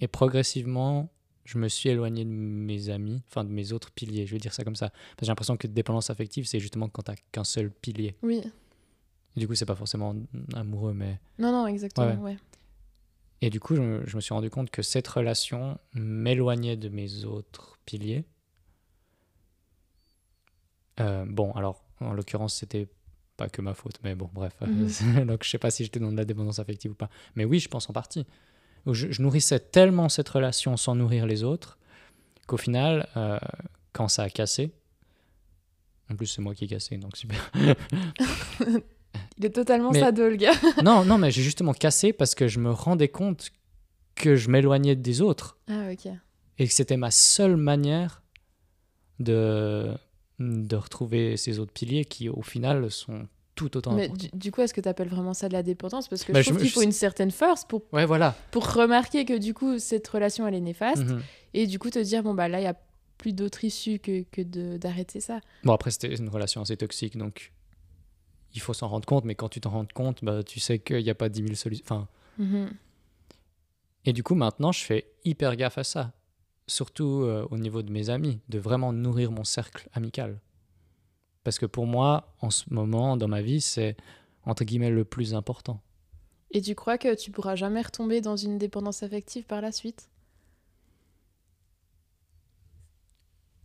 Et 0.00 0.06
progressivement, 0.08 1.10
je 1.44 1.58
me 1.58 1.68
suis 1.68 1.88
éloigné 1.88 2.24
de 2.24 2.30
mes 2.30 2.88
amis, 2.90 3.22
enfin 3.28 3.42
de 3.44 3.50
mes 3.50 3.72
autres 3.72 3.90
piliers, 3.90 4.26
je 4.26 4.32
vais 4.32 4.38
dire 4.38 4.54
ça 4.54 4.62
comme 4.64 4.76
ça. 4.76 4.90
Parce 4.90 5.16
que 5.16 5.24
j'ai 5.26 5.30
l'impression 5.30 5.56
que 5.56 5.66
dépendance 5.66 6.10
affective, 6.10 6.46
c'est 6.46 6.60
justement 6.60 6.88
quand 6.88 7.02
tu 7.02 7.12
qu'un 7.32 7.44
seul 7.44 7.70
pilier. 7.70 8.16
Oui. 8.22 8.40
Et 9.36 9.40
du 9.40 9.48
coup, 9.48 9.54
c'est 9.54 9.66
pas 9.66 9.74
forcément 9.74 10.14
amoureux, 10.54 10.92
mais. 10.94 11.18
Non, 11.38 11.50
non, 11.52 11.66
exactement. 11.66 12.06
Ouais. 12.22 12.32
Ouais. 12.32 12.38
Et 13.40 13.50
du 13.50 13.60
coup, 13.60 13.74
je, 13.76 13.80
me- 13.82 14.06
je 14.06 14.16
me 14.16 14.20
suis 14.20 14.34
rendu 14.34 14.50
compte 14.50 14.70
que 14.70 14.82
cette 14.82 15.06
relation 15.08 15.78
m'éloignait 15.94 16.76
de 16.76 16.88
mes 16.88 17.24
autres 17.24 17.78
piliers. 17.84 18.24
Euh, 21.00 21.24
bon, 21.28 21.52
alors, 21.52 21.84
en 22.00 22.12
l'occurrence, 22.12 22.54
c'était 22.54 22.88
pas 23.38 23.48
que 23.48 23.62
ma 23.62 23.72
faute, 23.72 23.94
mais 24.04 24.14
bon, 24.14 24.28
bref. 24.34 24.52
Mhm. 24.60 25.24
Donc, 25.26 25.44
je 25.44 25.48
sais 25.48 25.58
pas 25.58 25.70
si 25.70 25.84
j'étais 25.84 26.00
dans 26.00 26.12
de 26.12 26.16
la 26.18 26.26
dépendance 26.26 26.58
affective 26.58 26.90
ou 26.90 26.94
pas. 26.94 27.08
Mais 27.36 27.46
oui, 27.46 27.60
je 27.60 27.68
pense 27.68 27.88
en 27.88 27.94
partie. 27.94 28.26
Je 28.86 29.22
nourrissais 29.22 29.60
tellement 29.60 30.08
cette 30.08 30.28
relation 30.28 30.76
sans 30.76 30.94
nourrir 30.94 31.24
les 31.26 31.42
autres 31.44 31.78
qu'au 32.46 32.56
final, 32.56 33.06
euh, 33.16 33.38
quand 33.92 34.08
ça 34.08 34.24
a 34.24 34.30
cassé, 34.30 34.72
en 36.10 36.16
plus, 36.16 36.26
c'est 36.26 36.40
moi 36.42 36.54
qui 36.54 36.64
ai 36.64 36.68
cassé, 36.68 36.96
donc 36.96 37.16
super. 37.16 37.50
Il 39.38 39.44
est 39.44 39.50
totalement 39.50 39.90
Mais- 39.92 40.00
sado, 40.00 40.28
le 40.28 40.36
gars. 40.36 40.54
non, 40.82 41.04
non, 41.04 41.16
mais 41.18 41.30
j'ai 41.30 41.42
justement 41.42 41.72
cassé 41.72 42.12
parce 42.12 42.34
que 42.34 42.48
je 42.48 42.58
me 42.58 42.70
rendais 42.70 43.08
compte 43.08 43.50
que 44.14 44.34
je 44.36 44.48
m'éloignais 44.50 44.96
des 44.96 45.20
autres 45.20 45.58
Ah, 45.68 45.90
ok. 45.92 46.10
et 46.58 46.66
que 46.66 46.72
c'était 46.74 46.96
ma 46.96 47.10
seule 47.12 47.56
manière 47.56 48.22
de, 49.20 49.92
de 50.38 50.76
retrouver 50.76 51.36
ces 51.36 51.58
autres 51.58 51.72
piliers 51.72 52.04
qui, 52.04 52.28
au 52.28 52.42
final, 52.42 52.90
sont 52.90 53.26
tout 53.54 53.76
autant 53.76 53.92
Mais 53.94 54.04
importants. 54.04 54.28
du, 54.32 54.38
du 54.38 54.52
coup, 54.52 54.60
est-ce 54.60 54.72
que 54.72 54.80
tu 54.80 54.88
appelles 54.88 55.08
vraiment 55.08 55.34
ça 55.34 55.48
de 55.48 55.52
la 55.52 55.62
dépendance? 55.64 56.06
Parce 56.08 56.22
que 56.24 56.32
Bah, 56.32 56.42
je 56.42 56.50
trouve 56.50 56.60
qu'il 56.62 56.70
faut 56.70 56.82
une 56.82 56.92
certaine 56.92 57.32
force 57.32 57.64
pour, 57.64 57.82
Ouais, 57.92 58.06
voilà. 58.06 58.36
pour 58.52 58.72
remarquer 58.72 59.24
que 59.24 59.36
du 59.36 59.52
coup, 59.54 59.78
cette 59.80 60.06
relation, 60.06 60.46
elle 60.46 60.54
est 60.54 60.60
néfaste. 60.60 61.04
Mhm. 61.04 61.20
Et 61.54 61.66
du 61.66 61.78
coup, 61.80 61.90
te 61.90 61.98
dire, 61.98 62.22
bon, 62.22 62.34
bah 62.34 62.46
là, 62.48 62.58
il 62.60 62.62
n'y 62.62 62.68
a 62.68 62.76
plus 63.16 63.32
d'autre 63.32 63.64
issue 63.64 63.98
que, 63.98 64.22
que 64.30 64.42
d'arrêter 64.76 65.18
ça. 65.18 65.40
Bon, 65.64 65.72
après, 65.72 65.90
c'était 65.90 66.14
une 66.14 66.28
relation 66.28 66.60
assez 66.62 66.76
toxique, 66.76 67.16
donc 67.16 67.52
il 68.54 68.60
faut 68.60 68.72
s'en 68.74 68.86
rendre 68.88 69.06
compte, 69.06 69.24
mais 69.24 69.34
quand 69.34 69.48
tu 69.48 69.60
t'en 69.60 69.70
rends 69.70 69.86
compte, 69.92 70.24
bah, 70.24 70.44
tu 70.44 70.60
sais 70.60 70.78
qu'il 70.78 71.02
n'y 71.02 71.10
a 71.10 71.14
pas 71.16 71.28
10 71.28 71.42
000 71.42 71.54
solutions. 71.56 71.84
Enfin, 71.84 72.08
Mhm. 72.38 72.70
Et 74.04 74.12
du 74.12 74.22
coup, 74.22 74.36
maintenant, 74.36 74.70
je 74.70 74.84
fais 74.84 75.10
hyper 75.24 75.56
gaffe 75.56 75.78
à 75.78 75.84
ça. 75.84 76.12
Surtout 76.68 77.22
euh, 77.22 77.46
au 77.50 77.58
niveau 77.58 77.82
de 77.82 77.90
mes 77.90 78.10
amis, 78.10 78.40
de 78.48 78.58
vraiment 78.58 78.92
nourrir 78.92 79.32
mon 79.32 79.42
cercle 79.42 79.88
amical. 79.92 80.38
Parce 81.42 81.58
que 81.58 81.66
pour 81.66 81.86
moi, 81.86 82.34
en 82.40 82.50
ce 82.50 82.64
moment, 82.70 83.16
dans 83.16 83.26
ma 83.26 83.42
vie, 83.42 83.60
c'est 83.60 83.96
entre 84.44 84.64
guillemets 84.64 84.90
le 84.90 85.04
plus 85.04 85.34
important. 85.34 85.80
Et 86.50 86.60
tu 86.62 86.74
crois 86.74 86.98
que 86.98 87.14
tu 87.14 87.30
pourras 87.30 87.56
jamais 87.56 87.82
retomber 87.82 88.20
dans 88.20 88.36
une 88.36 88.58
dépendance 88.58 89.02
affective 89.02 89.44
par 89.44 89.60
la 89.60 89.72
suite? 89.72 90.08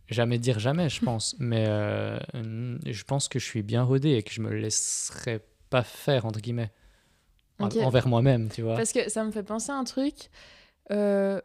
Jamais 0.08 0.38
dire 0.38 0.58
jamais, 0.58 0.88
je 0.88 1.00
pense. 1.02 1.34
mais 1.38 1.64
euh, 1.68 2.18
je 2.32 3.04
pense 3.04 3.28
que 3.28 3.38
je 3.38 3.44
suis 3.44 3.62
bien 3.62 3.82
rodé 3.82 4.10
et 4.12 4.22
que 4.22 4.32
je 4.32 4.42
me 4.42 4.50
laisserai 4.50 5.40
pas 5.70 5.82
faire, 5.82 6.26
entre 6.26 6.40
guillemets. 6.40 6.72
Envers 7.58 8.08
moi-même, 8.08 8.50
tu 8.50 8.62
vois. 8.62 8.74
Parce 8.74 8.92
que 8.92 9.08
ça 9.08 9.24
me 9.24 9.30
fait 9.30 9.44
penser 9.44 9.70
à 9.70 9.76
un 9.76 9.84
truc 9.84 10.30
euh, 10.90 11.40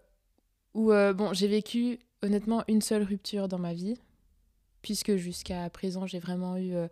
où, 0.74 0.92
euh, 0.92 1.14
bon, 1.14 1.34
j'ai 1.34 1.48
vécu 1.48 2.00
honnêtement 2.22 2.64
une 2.68 2.82
seule 2.82 3.04
rupture 3.04 3.48
dans 3.48 3.60
ma 3.60 3.74
vie, 3.74 3.96
puisque 4.82 5.16
jusqu'à 5.16 5.70
présent, 5.70 6.06
j'ai 6.06 6.20
vraiment 6.20 6.58
eu 6.58 6.74
euh, 6.76 6.88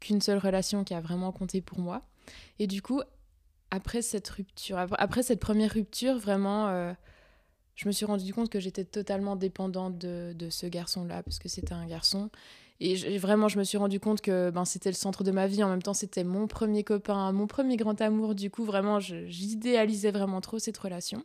qu'une 0.00 0.20
seule 0.20 0.38
relation 0.38 0.84
qui 0.84 0.94
a 0.94 1.00
vraiment 1.00 1.32
compté 1.32 1.60
pour 1.60 1.78
moi. 1.78 2.02
Et 2.58 2.66
du 2.66 2.82
coup, 2.82 3.02
après 3.70 4.02
cette 4.02 4.28
rupture, 4.28 4.78
après, 4.78 5.22
cette 5.22 5.40
première 5.40 5.72
rupture, 5.72 6.18
vraiment, 6.18 6.68
euh, 6.68 6.92
je 7.74 7.86
me 7.86 7.92
suis 7.92 8.04
rendu 8.04 8.32
compte 8.34 8.50
que 8.50 8.60
j'étais 8.60 8.84
totalement 8.84 9.36
dépendante 9.36 9.98
de, 9.98 10.34
de 10.34 10.50
ce 10.50 10.66
garçon-là, 10.66 11.22
parce 11.22 11.38
que 11.38 11.48
c'était 11.48 11.72
un 11.74 11.86
garçon. 11.86 12.30
Et 12.84 13.16
vraiment, 13.18 13.46
je 13.46 13.60
me 13.60 13.64
suis 13.64 13.78
rendu 13.78 14.00
compte 14.00 14.20
que 14.20 14.50
ben, 14.50 14.64
c'était 14.64 14.90
le 14.90 14.96
centre 14.96 15.22
de 15.22 15.30
ma 15.30 15.46
vie. 15.46 15.62
En 15.62 15.68
même 15.68 15.82
temps, 15.82 15.94
c'était 15.94 16.24
mon 16.24 16.48
premier 16.48 16.82
copain, 16.82 17.30
mon 17.30 17.46
premier 17.46 17.76
grand 17.76 18.00
amour. 18.00 18.34
Du 18.34 18.50
coup, 18.50 18.64
vraiment, 18.64 18.98
j'idéalisais 18.98 20.10
vraiment 20.10 20.40
trop 20.40 20.58
cette 20.58 20.78
relation. 20.78 21.24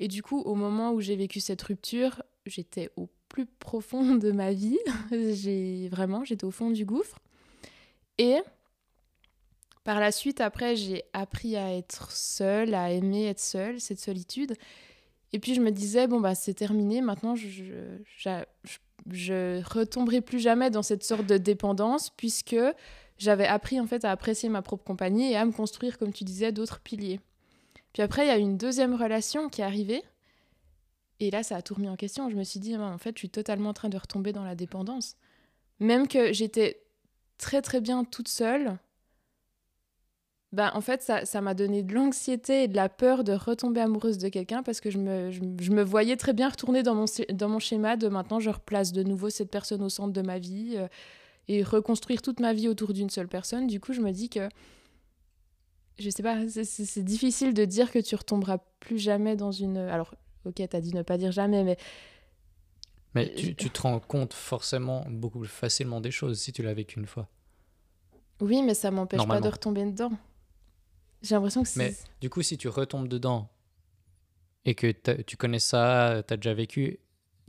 Et 0.00 0.08
du 0.08 0.22
coup, 0.22 0.40
au 0.40 0.54
moment 0.54 0.92
où 0.92 1.00
j'ai 1.00 1.16
vécu 1.16 1.40
cette 1.40 1.62
rupture, 1.62 2.22
j'étais 2.46 2.90
au 2.96 3.08
plus 3.28 3.46
profond 3.46 4.14
de 4.16 4.32
ma 4.32 4.52
vie. 4.52 4.78
j'ai 5.10 5.88
vraiment, 5.88 6.24
j'étais 6.24 6.44
au 6.44 6.50
fond 6.50 6.70
du 6.70 6.84
gouffre. 6.84 7.18
Et 8.18 8.38
par 9.84 10.00
la 10.00 10.12
suite, 10.12 10.40
après, 10.40 10.76
j'ai 10.76 11.04
appris 11.12 11.56
à 11.56 11.74
être 11.74 12.10
seule, 12.10 12.74
à 12.74 12.90
aimer 12.90 13.26
être 13.26 13.40
seule, 13.40 13.80
cette 13.80 14.00
solitude. 14.00 14.54
Et 15.32 15.38
puis 15.38 15.54
je 15.54 15.60
me 15.60 15.70
disais, 15.70 16.06
bon, 16.06 16.20
bah 16.20 16.34
c'est 16.34 16.54
terminé, 16.54 17.00
maintenant 17.00 17.34
je, 17.36 17.46
retomberai 19.62 20.20
plus 20.20 20.40
jamais 20.40 20.70
dans 20.70 20.82
cette 20.82 21.04
sorte 21.04 21.26
de 21.26 21.38
dépendance, 21.38 22.10
puisque 22.10 22.56
j'avais 23.18 23.46
appris 23.46 23.80
en 23.80 23.86
fait 23.86 24.04
à 24.04 24.10
apprécier 24.10 24.48
ma 24.48 24.62
propre 24.62 24.84
compagnie 24.84 25.32
et 25.32 25.36
à 25.36 25.44
me 25.44 25.52
construire, 25.52 25.98
comme 25.98 26.12
tu 26.12 26.24
disais, 26.24 26.52
d'autres 26.52 26.80
piliers. 26.80 27.20
Puis 27.98 28.04
après, 28.04 28.26
il 28.26 28.28
y 28.28 28.30
a 28.30 28.36
une 28.36 28.56
deuxième 28.56 28.94
relation 28.94 29.48
qui 29.48 29.60
est 29.60 29.64
arrivée. 29.64 30.04
Et 31.18 31.32
là, 31.32 31.42
ça 31.42 31.56
a 31.56 31.62
tout 31.62 31.74
remis 31.74 31.88
en 31.88 31.96
question. 31.96 32.30
Je 32.30 32.36
me 32.36 32.44
suis 32.44 32.60
dit, 32.60 32.76
en 32.76 32.96
fait, 32.96 33.16
je 33.16 33.18
suis 33.18 33.28
totalement 33.28 33.70
en 33.70 33.74
train 33.74 33.88
de 33.88 33.98
retomber 33.98 34.30
dans 34.32 34.44
la 34.44 34.54
dépendance. 34.54 35.16
Même 35.80 36.06
que 36.06 36.32
j'étais 36.32 36.80
très 37.38 37.60
très 37.60 37.80
bien 37.80 38.04
toute 38.04 38.28
seule, 38.28 38.78
bah, 40.52 40.70
en 40.76 40.80
fait, 40.80 41.02
ça 41.24 41.40
m'a 41.40 41.54
donné 41.54 41.82
de 41.82 41.92
l'anxiété 41.92 42.62
et 42.62 42.68
de 42.68 42.76
la 42.76 42.88
peur 42.88 43.24
de 43.24 43.32
retomber 43.32 43.80
amoureuse 43.80 44.18
de 44.18 44.28
quelqu'un 44.28 44.62
parce 44.62 44.80
que 44.80 44.92
je 44.92 44.98
me, 44.98 45.32
je, 45.32 45.72
me 45.72 45.82
voyais 45.82 46.16
très 46.16 46.34
bien 46.34 46.50
retourner 46.50 46.84
dans 46.84 46.94
mon, 46.94 47.06
dans 47.32 47.48
mon 47.48 47.58
schéma 47.58 47.96
de 47.96 48.06
maintenant, 48.06 48.38
je 48.38 48.50
replace 48.50 48.92
de 48.92 49.02
nouveau 49.02 49.28
cette 49.28 49.50
personne 49.50 49.82
au 49.82 49.88
centre 49.88 50.12
de 50.12 50.22
ma 50.22 50.38
vie 50.38 50.74
euh, 50.76 50.86
et 51.48 51.64
reconstruire 51.64 52.22
toute 52.22 52.38
ma 52.38 52.52
vie 52.52 52.68
autour 52.68 52.92
d'une 52.92 53.10
seule 53.10 53.26
personne. 53.26 53.66
Du 53.66 53.80
coup, 53.80 53.92
je 53.92 54.02
me 54.02 54.12
dis 54.12 54.28
que 54.28 54.48
je 55.98 56.10
sais 56.10 56.22
pas, 56.22 56.48
c'est- 56.48 57.02
difficile 57.02 57.54
de 57.54 57.64
dire 57.64 57.90
que 57.90 57.98
tu 57.98 58.14
retomberas 58.14 58.58
plus 58.80 58.98
jamais 58.98 59.36
dans 59.36 59.52
une. 59.52 59.76
Alors, 59.78 60.14
ok, 60.44 60.62
t'as 60.68 60.80
dit 60.80 60.94
ne 60.94 61.02
pas 61.02 61.18
dire 61.18 61.32
jamais, 61.32 61.64
mais 61.64 61.76
Mais 63.14 63.34
tu, 63.34 63.54
tu 63.54 63.70
te 63.70 63.80
rends 63.82 63.98
compte 64.00 64.32
forcément 64.34 65.04
beaucoup 65.08 65.40
plus 65.40 65.48
facilement 65.48 66.00
des 66.00 66.10
choses 66.10 66.38
si 66.40 66.52
tu 66.52 66.62
l'as 66.62 66.74
vécu 66.74 66.98
une 66.98 67.06
fois. 67.06 67.28
oui, 68.40 68.62
mais 68.62 68.74
ça 68.74 68.90
m'empêche 68.90 69.26
pas 69.26 69.40
de 69.40 69.48
retomber 69.48 69.84
dedans. 69.84 70.12
J'ai 71.22 71.34
l'impression 71.34 71.62
que 71.62 71.68
c'est. 71.68 71.78
Mais 71.78 71.94
du 72.20 72.30
coup, 72.30 72.42
si 72.42 72.56
tu 72.56 72.68
retombes 72.68 73.08
dedans 73.08 73.48
et 74.64 74.74
que 74.76 74.92
t'as- 74.92 75.22
tu 75.24 75.36
connais 75.36 75.58
ça, 75.58 76.22
tu 76.26 76.34
as 76.34 76.36
déjà 76.36 76.54
vécu, 76.54 77.00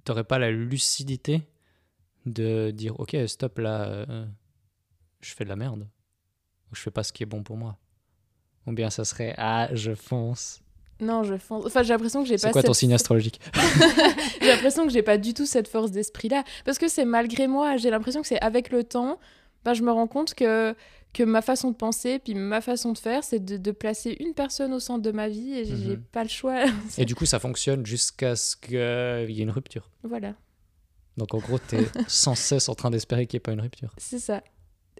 tu 0.04 0.12
n'aurais 0.12 0.24
pas 0.24 0.40
la 0.40 0.50
lucidité 0.50 1.44
de 2.26 2.72
dire 2.72 3.00
Ok, 3.00 3.16
stop 3.28 3.60
là, 3.60 3.84
euh, 3.86 4.26
je 5.22 5.34
fais 5.36 5.44
de 5.44 5.50
la 5.50 5.56
merde. 5.56 5.88
Ou 6.72 6.76
je 6.76 6.82
fais 6.82 6.92
pas 6.92 7.04
ce 7.04 7.14
qui 7.14 7.22
est 7.24 7.28
bon 7.28 7.44
pour 7.44 7.58
moi. 7.58 7.78
Ou 8.70 8.74
bien 8.74 8.90
ça 8.90 9.04
serait 9.04 9.34
Ah, 9.38 9.68
je 9.74 9.94
fonce. 9.96 10.62
Non, 11.02 11.24
je 11.24 11.38
fonce. 11.38 11.66
Enfin, 11.66 11.82
j'ai 11.84 11.94
l'impression 11.94 12.22
que 12.24 12.28
j'ai 12.30 12.36
pas. 12.36 12.48
C'est 12.48 12.52
quoi 12.52 12.62
ton 12.64 12.74
signe 12.74 12.94
astrologique 12.94 13.40
j'ai 14.42 14.48
l'impression 14.48 14.86
que 14.86 14.92
j'ai 14.94 15.02
pas 15.04 15.18
du 15.18 15.34
tout 15.34 15.46
cette 15.46 15.68
force 15.68 15.92
d'esprit-là. 15.92 16.44
Parce 16.66 16.78
que 16.78 16.88
c'est 16.88 17.06
malgré 17.06 17.48
moi. 17.48 17.78
J'ai 17.78 17.90
l'impression 17.90 18.22
que 18.22 18.28
c'est 18.28 18.42
avec 18.42 18.70
le 18.72 18.84
temps, 18.84 19.18
ben, 19.66 19.74
je 19.74 19.82
me 19.82 19.92
rends 19.92 20.08
compte 20.08 20.34
que, 20.34 20.76
que 21.14 21.24
ma 21.24 21.42
façon 21.42 21.72
de 21.72 21.76
penser, 21.76 22.20
puis 22.20 22.36
ma 22.36 22.60
façon 22.62 22.92
de 22.92 22.98
faire, 22.98 23.24
c'est 23.24 23.40
de, 23.44 23.58
de 23.58 23.72
placer 23.72 24.18
une 24.20 24.34
personne 24.34 24.74
au 24.74 24.80
centre 24.80 25.02
de 25.02 25.12
ma 25.12 25.30
vie 25.30 25.54
et 25.54 25.66
j'ai 25.66 25.96
Mhm. 25.96 26.04
pas 26.12 26.24
le 26.24 26.30
choix. 26.30 26.66
Et 26.98 27.06
du 27.06 27.16
coup, 27.16 27.26
ça 27.26 27.40
fonctionne 27.40 27.86
jusqu'à 27.86 28.36
ce 28.36 28.56
qu'il 28.58 28.74
y 28.76 28.78
ait 29.40 29.44
une 29.44 29.52
rupture. 29.52 29.90
voilà. 30.04 30.34
Donc 31.18 31.34
en 31.34 31.40
gros, 31.40 31.60
tu 31.60 31.76
es 31.78 31.86
sans 32.08 32.36
cesse 32.36 32.70
en 32.70 32.76
train 32.76 32.90
d'espérer 32.92 33.26
qu'il 33.26 33.38
n'y 33.38 33.40
ait 33.40 33.42
pas 33.42 33.52
une 33.54 33.62
rupture. 33.62 33.94
C'est 33.98 34.20
ça. 34.20 34.42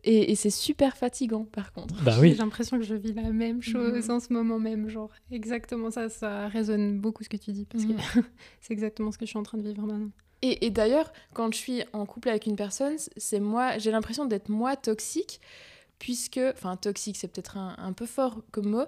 Et, 0.04 0.32
et 0.32 0.36
c'est 0.36 0.50
super 0.50 0.96
fatigant, 0.98 1.46
par 1.46 1.74
contre. 1.74 1.94
Bah 2.04 2.12
J'ai 2.16 2.22
oui. 2.22 2.34
l'impression 2.36 2.78
que 2.78 2.84
je 2.84 2.96
vis 2.96 3.14
la 3.14 3.32
même 3.32 3.62
chose 3.62 4.06
Mhm. 4.08 4.12
en 4.16 4.20
ce 4.20 4.32
moment 4.34 4.60
même, 4.60 4.88
genre 4.90 5.12
exactement 5.32 5.92
ça, 5.92 6.08
ça 6.10 6.48
résonne 6.48 7.00
beaucoup 7.00 7.24
ce 7.24 7.30
que 7.30 7.38
tu 7.38 7.52
dis 7.52 7.66
parce 7.66 7.86
que 7.86 7.92
c'est 8.62 8.74
exactement 8.74 9.12
ce 9.12 9.18
que 9.18 9.26
je 9.26 9.30
suis 9.32 9.40
en 9.40 9.44
train 9.44 9.58
de 9.58 9.64
vivre 9.64 9.82
maintenant. 9.86 10.10
Et, 10.42 10.66
et 10.66 10.70
d'ailleurs, 10.70 11.12
quand 11.34 11.54
je 11.54 11.58
suis 11.58 11.84
en 11.92 12.06
couple 12.06 12.30
avec 12.30 12.46
une 12.46 12.56
personne, 12.56 12.96
c'est 13.18 13.42
moi, 13.42 13.78
j'ai 13.78 13.92
l'impression 13.92 14.24
d'être 14.26 14.48
moi 14.48 14.78
toxique, 14.78 15.42
puisque, 16.00 16.40
enfin 16.54 16.78
toxique, 16.78 17.18
c'est 17.18 17.28
peut-être 17.28 17.58
un, 17.58 17.76
un 17.78 17.92
peu 17.92 18.06
fort 18.06 18.42
comme 18.52 18.70
mot, 18.70 18.86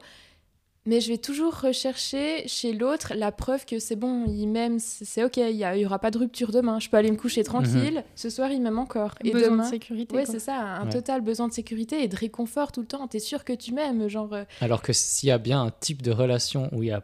mais 0.85 0.99
je 0.99 1.09
vais 1.09 1.17
toujours 1.17 1.59
rechercher 1.59 2.47
chez 2.47 2.73
l'autre 2.73 3.13
la 3.15 3.31
preuve 3.31 3.65
que 3.65 3.77
c'est 3.79 3.95
bon, 3.95 4.25
il 4.27 4.47
m'aime, 4.47 4.79
c'est 4.79 5.23
ok, 5.23 5.37
il 5.37 5.55
y, 5.55 5.63
a- 5.63 5.75
il 5.77 5.81
y 5.81 5.85
aura 5.85 5.99
pas 5.99 6.09
de 6.11 6.17
rupture 6.17 6.51
demain, 6.51 6.79
je 6.79 6.89
peux 6.89 6.97
aller 6.97 7.11
me 7.11 7.17
coucher 7.17 7.43
tranquille, 7.43 8.03
ce 8.15 8.29
soir 8.29 8.51
il 8.51 8.61
m'aime 8.61 8.79
encore. 8.79 9.13
Et 9.23 9.31
Besoin 9.31 9.51
demain, 9.51 9.63
de 9.65 9.69
sécurité. 9.69 10.15
ouais, 10.15 10.25
c'est 10.25 10.39
ça, 10.39 10.57
un 10.59 10.85
Ouais. 10.85 10.91
total 10.91 11.21
besoin 11.21 11.47
de 11.47 11.53
sécurité 11.53 12.03
et 12.03 12.07
de 12.07 12.15
réconfort 12.15 12.71
tout 12.71 12.81
le 12.81 12.87
temps. 12.87 13.07
T'es 13.07 13.19
sûr 13.19 13.43
que 13.45 13.53
tu 13.53 13.73
m'aimes, 13.73 14.07
genre. 14.07 14.33
euh, 14.33 14.43
Alors 14.59 14.81
que 14.81 14.91
s'il 14.93 15.29
y 15.29 15.31
a 15.31 15.37
bien 15.37 15.61
un 15.61 15.71
type 15.71 16.01
de 16.01 16.11
relation 16.11 16.69
où 16.73 16.81
il 16.83 16.87
y 16.89 16.91
a 16.91 17.03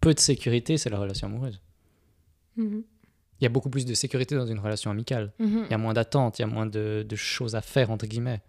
peu 0.00 0.14
de 0.14 0.20
sécurité, 0.20 0.78
c'est 0.78 0.90
la 0.90 0.98
relation 0.98 1.26
amoureuse. 1.28 1.60
Mhm. 2.56 2.84
Il 3.40 3.44
y 3.44 3.46
a 3.46 3.50
beaucoup 3.50 3.68
plus 3.68 3.84
de 3.84 3.94
sécurité 3.94 4.34
dans 4.36 4.46
une 4.46 4.60
relation 4.60 4.90
amicale. 4.90 5.32
mhm, 5.38 5.64
Il 5.66 5.70
y 5.70 5.74
a 5.74 5.78
moins 5.78 5.92
d'attentes, 5.92 6.38
il 6.38 6.42
y 6.42 6.44
a 6.44 6.48
moins 6.48 6.66
de, 6.66 7.04
de 7.06 7.16
choses 7.16 7.54
à 7.56 7.60
faire, 7.60 7.90
entre 7.90 8.06
guillemets. 8.06 8.40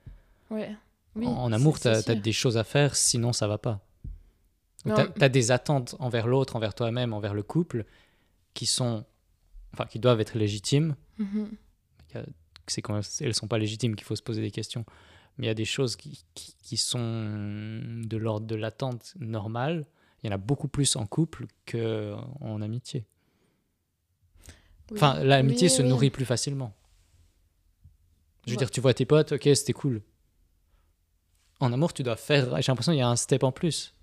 Ouais. 0.49 0.76
Oui, 1.16 1.26
en, 1.28 1.51
amour, 1.51 1.80
tu 1.80 1.88
as, 1.88 2.01
des 2.03 2.32
choses 2.32 2.56
à 2.58 2.64
faire, 2.64 2.95
sinon 2.95 3.34
ça 3.34 3.47
va 3.47 3.58
pas. 3.58 3.82
Tu 4.86 4.91
as, 5.23 5.29
des 5.29 5.51
attentes 5.51 5.95
envers 5.99 6.27
l'autre, 6.27 6.55
envers 6.55 6.75
toi-même, 6.75 7.13
envers 7.13 7.33
le 7.33 7.41
couple, 7.43 7.86
qui 8.53 8.65
sont, 8.67 9.03
enfin, 9.73 9.86
qui 9.86 9.99
doivent 9.99 10.21
être 10.21 10.38
légitimes. 10.38 10.95
Mhm. 11.17 11.49
C'est 12.67 12.81
quand 12.81 12.99
elles 13.21 13.33
sont 13.33 13.47
pas 13.47 13.57
légitimes 13.57 13.95
qu'il 13.95 14.05
faut 14.05 14.15
se 14.15 14.23
poser 14.23 14.41
des 14.41 14.51
questions. 14.51 14.86
Mais 15.38 15.45
il 15.45 15.47
y 15.47 15.51
a 15.51 15.55
des 15.55 15.65
choses 15.65 15.95
qui, 15.95 16.23
qui, 16.33 16.55
qui 16.61 16.77
sont 16.77 16.99
de 17.01 18.17
l'ordre 18.17 18.47
de 18.47 18.55
l'attente 18.55 19.13
normale. 19.19 19.86
Il 20.23 20.27
y 20.27 20.29
en 20.29 20.36
a 20.36 20.38
beaucoup 20.38 20.67
plus 20.67 20.95
en 20.95 21.05
couple 21.05 21.47
qu'en 21.69 22.61
amitié. 22.61 23.05
Oui. 24.91 24.97
Enfin, 24.97 25.23
l'amitié 25.23 25.67
Oui, 25.67 25.73
se 25.73 25.81
nourrit 25.81 26.11
plus 26.11 26.25
facilement. 26.25 26.73
Je 28.45 28.51
veux 28.51 28.55
Ouais. 28.55 28.59
dire, 28.59 28.71
tu 28.71 28.81
vois 28.81 28.93
tes 28.93 29.05
potes, 29.05 29.31
ok, 29.31 29.49
c'était 29.55 29.73
cool. 29.73 30.03
En 31.59 31.73
amour, 31.73 31.93
tu 31.93 32.03
dois 32.03 32.15
faire. 32.15 32.45
J'ai 32.61 32.71
l'impression 32.71 32.91
qu'il 32.91 32.99
y 32.99 33.01
a 33.01 33.09
un 33.09 33.15
step 33.15 33.43
en 33.43 33.51
plus. 33.51 33.94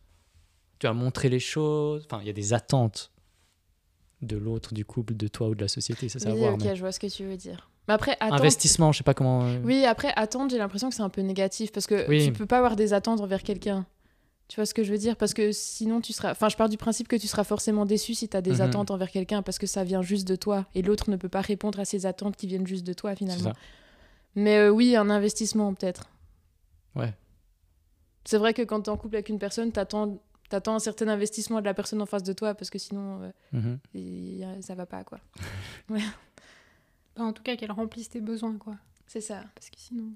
Tu 0.83 0.89
dois 0.89 0.95
montrer 0.95 1.29
les 1.29 1.39
choses. 1.39 2.05
Enfin, 2.11 2.19
il 2.23 2.27
y 2.27 2.31
a 2.31 2.33
des 2.33 2.53
attentes 2.55 3.13
de 4.21 4.37
l'autre, 4.37 4.75
du 4.75 4.85
couple, 4.85 5.15
de 5.15 5.29
toi 5.29 5.49
ou 5.51 5.55
de 5.55 5.61
la 5.63 5.69
société, 5.69 6.09
ça 6.09 6.19
c'est 6.19 6.29
à 6.29 6.33
Oui, 6.35 6.41
voir. 6.41 6.55
ok, 6.55 6.61
mais- 6.65 6.75
je 6.75 6.81
vois 6.81 6.91
ce 6.91 6.99
que 6.99 7.07
tu 7.07 7.23
veux 7.25 7.37
dire. 7.37 7.71
Mais 7.87 7.95
après, 7.95 8.17
attendre, 8.19 8.35
Investissement, 8.35 8.91
je 8.91 8.99
sais 8.99 9.05
pas 9.05 9.15
comment. 9.15 9.45
euh, 9.45 9.61
Oui, 9.63 9.85
après, 9.85 10.13
attendre, 10.17 10.51
j'ai 10.51 10.59
l'impression 10.59 10.89
que 10.89 10.97
c'est 10.97 11.03
un 11.03 11.09
peu 11.09 11.21
négatif 11.21 11.71
parce 11.71 11.87
que 11.87 12.09
Oui. 12.09 12.25
tu 12.25 12.33
peux 12.33 12.47
pas 12.47 12.59
avoir 12.59 12.75
des 12.75 12.95
attentes 12.95 13.21
envers 13.21 13.45
quelqu'un. 13.45 13.87
Tu 14.49 14.57
vois 14.57 14.67
ce 14.67 14.75
que 14.75 14.83
je 14.83 14.91
veux 14.91 14.99
dire? 14.99 15.15
Parce 15.15 15.35
que 15.35 15.53
sinon, 15.53 16.01
tu 16.01 16.13
seras. 16.13 16.33
Enfin, 16.33 16.49
je 16.49 16.57
pars 16.57 16.69
du 16.69 16.77
principe 16.79 17.07
que 17.07 17.15
tu 17.15 17.29
seras 17.29 17.45
forcément 17.45 17.87
déçu 17.87 18.15
si 18.15 18.29
tu 18.29 18.37
as 18.37 18.43
des 18.43 18.55
Mhm. 18.55 18.61
attentes 18.63 18.91
envers 18.91 19.13
quelqu'un 19.13 19.43
parce 19.43 19.59
que 19.61 19.69
ça 19.69 19.85
vient 19.85 20.03
juste 20.03 20.27
de 20.27 20.35
toi 20.35 20.67
et 20.75 20.83
l'autre 20.83 21.11
ne 21.11 21.17
peut 21.17 21.29
pas 21.29 21.43
répondre 21.43 21.79
à 21.79 21.85
ces 21.85 22.07
attentes 22.07 22.35
qui 22.37 22.49
viennent 22.49 22.67
juste 22.67 22.85
de 22.85 22.93
toi 22.93 23.15
finalement. 23.15 23.53
Mais 24.35 24.57
euh, 24.59 24.71
oui, 24.71 24.97
un 24.97 25.11
investissement 25.11 25.73
peut-être. 25.75 26.11
Ouais. 26.97 27.15
C'est 28.25 28.39
vrai 28.39 28.53
que 28.53 28.63
quand 28.63 28.83
tu 28.83 28.91
es 28.91 28.93
en 28.93 28.97
couple 28.97 29.15
avec 29.15 29.29
une 29.29 29.39
personne, 29.39 29.71
t'attends 29.71 30.05
attends 30.05 30.23
un 30.67 30.79
certain 30.79 31.09
investissement 31.09 31.61
de 31.61 31.65
la 31.65 31.75
personne 31.75 32.01
en 32.03 32.07
face 32.07 32.23
de 32.23 32.33
toi 32.33 32.55
parce 32.55 32.71
que 32.71 32.79
sinon, 32.79 33.23
euh, 33.23 33.31
Mhm. 33.53 33.79
y 33.95 34.45
ça 34.63 34.75
va 34.75 34.87
pas 34.87 35.05
quoi. 35.05 35.19
Bah, 37.17 37.25
en 37.25 37.33
tout 37.35 37.43
cas, 37.43 37.57
qu'elle 37.57 37.73
remplisse 37.73 38.09
tes 38.09 38.23
besoins, 38.23 38.57
quoi. 38.57 38.75
C'est 39.07 39.21
ça. 39.21 39.45
Parce 39.55 39.69
que 39.69 39.77
sinon, 39.79 40.13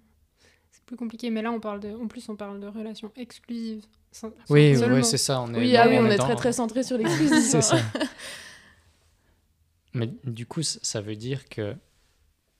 c'est 0.70 0.82
plus 0.84 0.97
compliqué. 0.97 1.28
Mais 1.28 1.43
là, 1.43 1.53
on 1.53 1.61
parle 1.61 1.80
de, 1.80 1.91
en 1.91 2.09
plus, 2.09 2.26
on 2.30 2.37
parle 2.37 2.59
de 2.59 2.66
relations 2.68 3.12
exclusives. 3.16 3.84
sans- 4.12 4.30
Oui, 4.49 4.74
ouais, 4.78 5.03
c'est 5.03 5.18
ça. 5.18 5.43
On 5.43 5.53
est 5.53 5.59
Oui, 5.59 5.72
dans- 5.74 5.80
ah 5.82 5.89
oui, 5.89 5.99
on 5.99 6.07
est 6.07 6.16
dans- 6.16 6.24
très 6.24 6.37
très 6.37 6.53
centré 6.55 6.82
sur 6.82 6.97
l'exclusivité. 6.99 7.43
C'est 7.43 7.61
ça. 7.61 7.76
Mais 9.93 10.09
du 10.24 10.47
coup, 10.47 10.62
ça 10.62 11.03
veut 11.03 11.16
dire 11.16 11.47
que 11.51 11.74